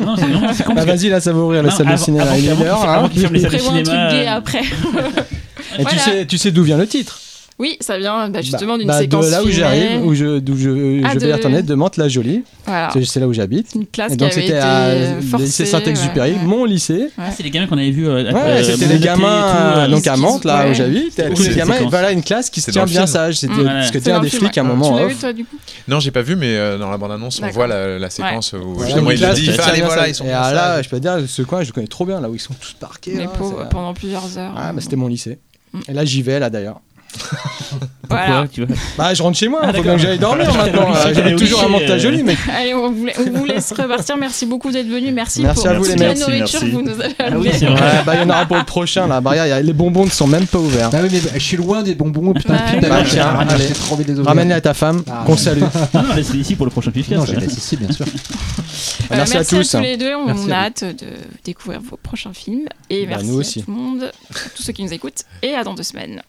[0.00, 0.74] Non, c'est vraiment- c'est con.
[0.74, 2.24] Bah vas-y, là, ça va ouvrir la salle de avant- cinéma.
[2.30, 3.08] avant l'heure, avant hein.
[3.08, 4.10] qu'il ferme les salles de Prévois un truc cinéma.
[4.12, 4.62] gay après.
[5.78, 7.18] Et tu sais, tu sais d'où vient le titre
[7.58, 10.38] Oui, ça vient bah, justement Bah- d'une bah, séquence de là où j'arrive, où je,
[10.40, 12.42] d'où je, Ah, je vais de- à Internet de Mantes-la-Jolie.
[12.66, 12.90] Voilà.
[12.92, 13.68] C'est c'est là où j'habite.
[13.70, 15.44] C'est une classe Et donc avait été c'était à euh, forcée.
[15.46, 16.44] lycée Saint-Exupéry, ouais, ouais.
[16.44, 17.10] mon lycée.
[17.16, 18.08] Ah, c'est les gamins qu'on avait vus.
[18.08, 20.70] euh, Ouais, euh, c'était les gamins tout, euh, euh, donc à Mantes, là ouais.
[20.72, 21.10] où j'habite.
[21.10, 23.36] C'était Tous les gamins, voilà une classe qui se tient bien sage.
[23.36, 23.64] C'était ouais.
[23.64, 24.90] parce que un des flics à un moment.
[24.92, 25.12] Tu l'as off.
[25.12, 25.56] vu toi du coup?
[25.86, 29.18] Non, j'ai pas vu, mais dans la bande-annonce, on voit la, séquence où justement il
[29.18, 31.68] dit allez, voilà, ils sont Et ah, là, je peux te dire, ce coin, je
[31.68, 33.14] le connais trop bien, là où ils sont tous parqués.
[33.14, 34.54] Les pauvres pendant plusieurs heures.
[34.56, 35.38] Ah, bah c'était mon lycée.
[35.88, 36.80] Et là, j'y vais, là d'ailleurs.
[38.06, 38.48] Pourquoi, Voilà.
[38.48, 40.90] tu vois Bah, je rentre chez moi, Ah, faut bien que j'aille dormir maintenant.
[40.90, 44.16] au toujours à lycée, Mantes-la-Jolie, mais Allez, on vous, la- on vous laisse repartir.
[44.18, 45.10] Merci beaucoup d'être venu.
[45.12, 47.30] Merci, Merci pour à vous, toute les la nourriture Merci, que vous nous avez Ah
[47.36, 47.48] oui,
[48.04, 49.20] bah, il y en aura pour le prochain là.
[49.20, 50.90] Bah, regarde, les bonbons ne sont même pas ouverts.
[50.92, 52.32] Ah oui, mais je suis loin des bonbons.
[52.34, 53.72] Putain, putain, Bah, j'ai- tiens, j'ai allez.
[53.72, 54.28] trop envie de les ouvrir.
[54.28, 55.60] Ramène-les à ta femme, Ah, qu'on salue.
[55.94, 57.10] Non, non, laisse-les ici pour le prochain podcast.
[57.12, 58.06] Non, je laisse ici, bien sûr.
[59.12, 59.70] Euh, Merci à tous.
[59.70, 60.14] tous les deux.
[60.14, 61.06] On a hâte de
[61.44, 62.64] découvrir vos prochains films.
[62.90, 63.60] Et Bah, merci nous aussi.
[63.60, 64.12] à tout le monde,
[64.56, 65.22] tous ceux qui nous écoutent.
[65.42, 66.22] Et à dans deux semaines.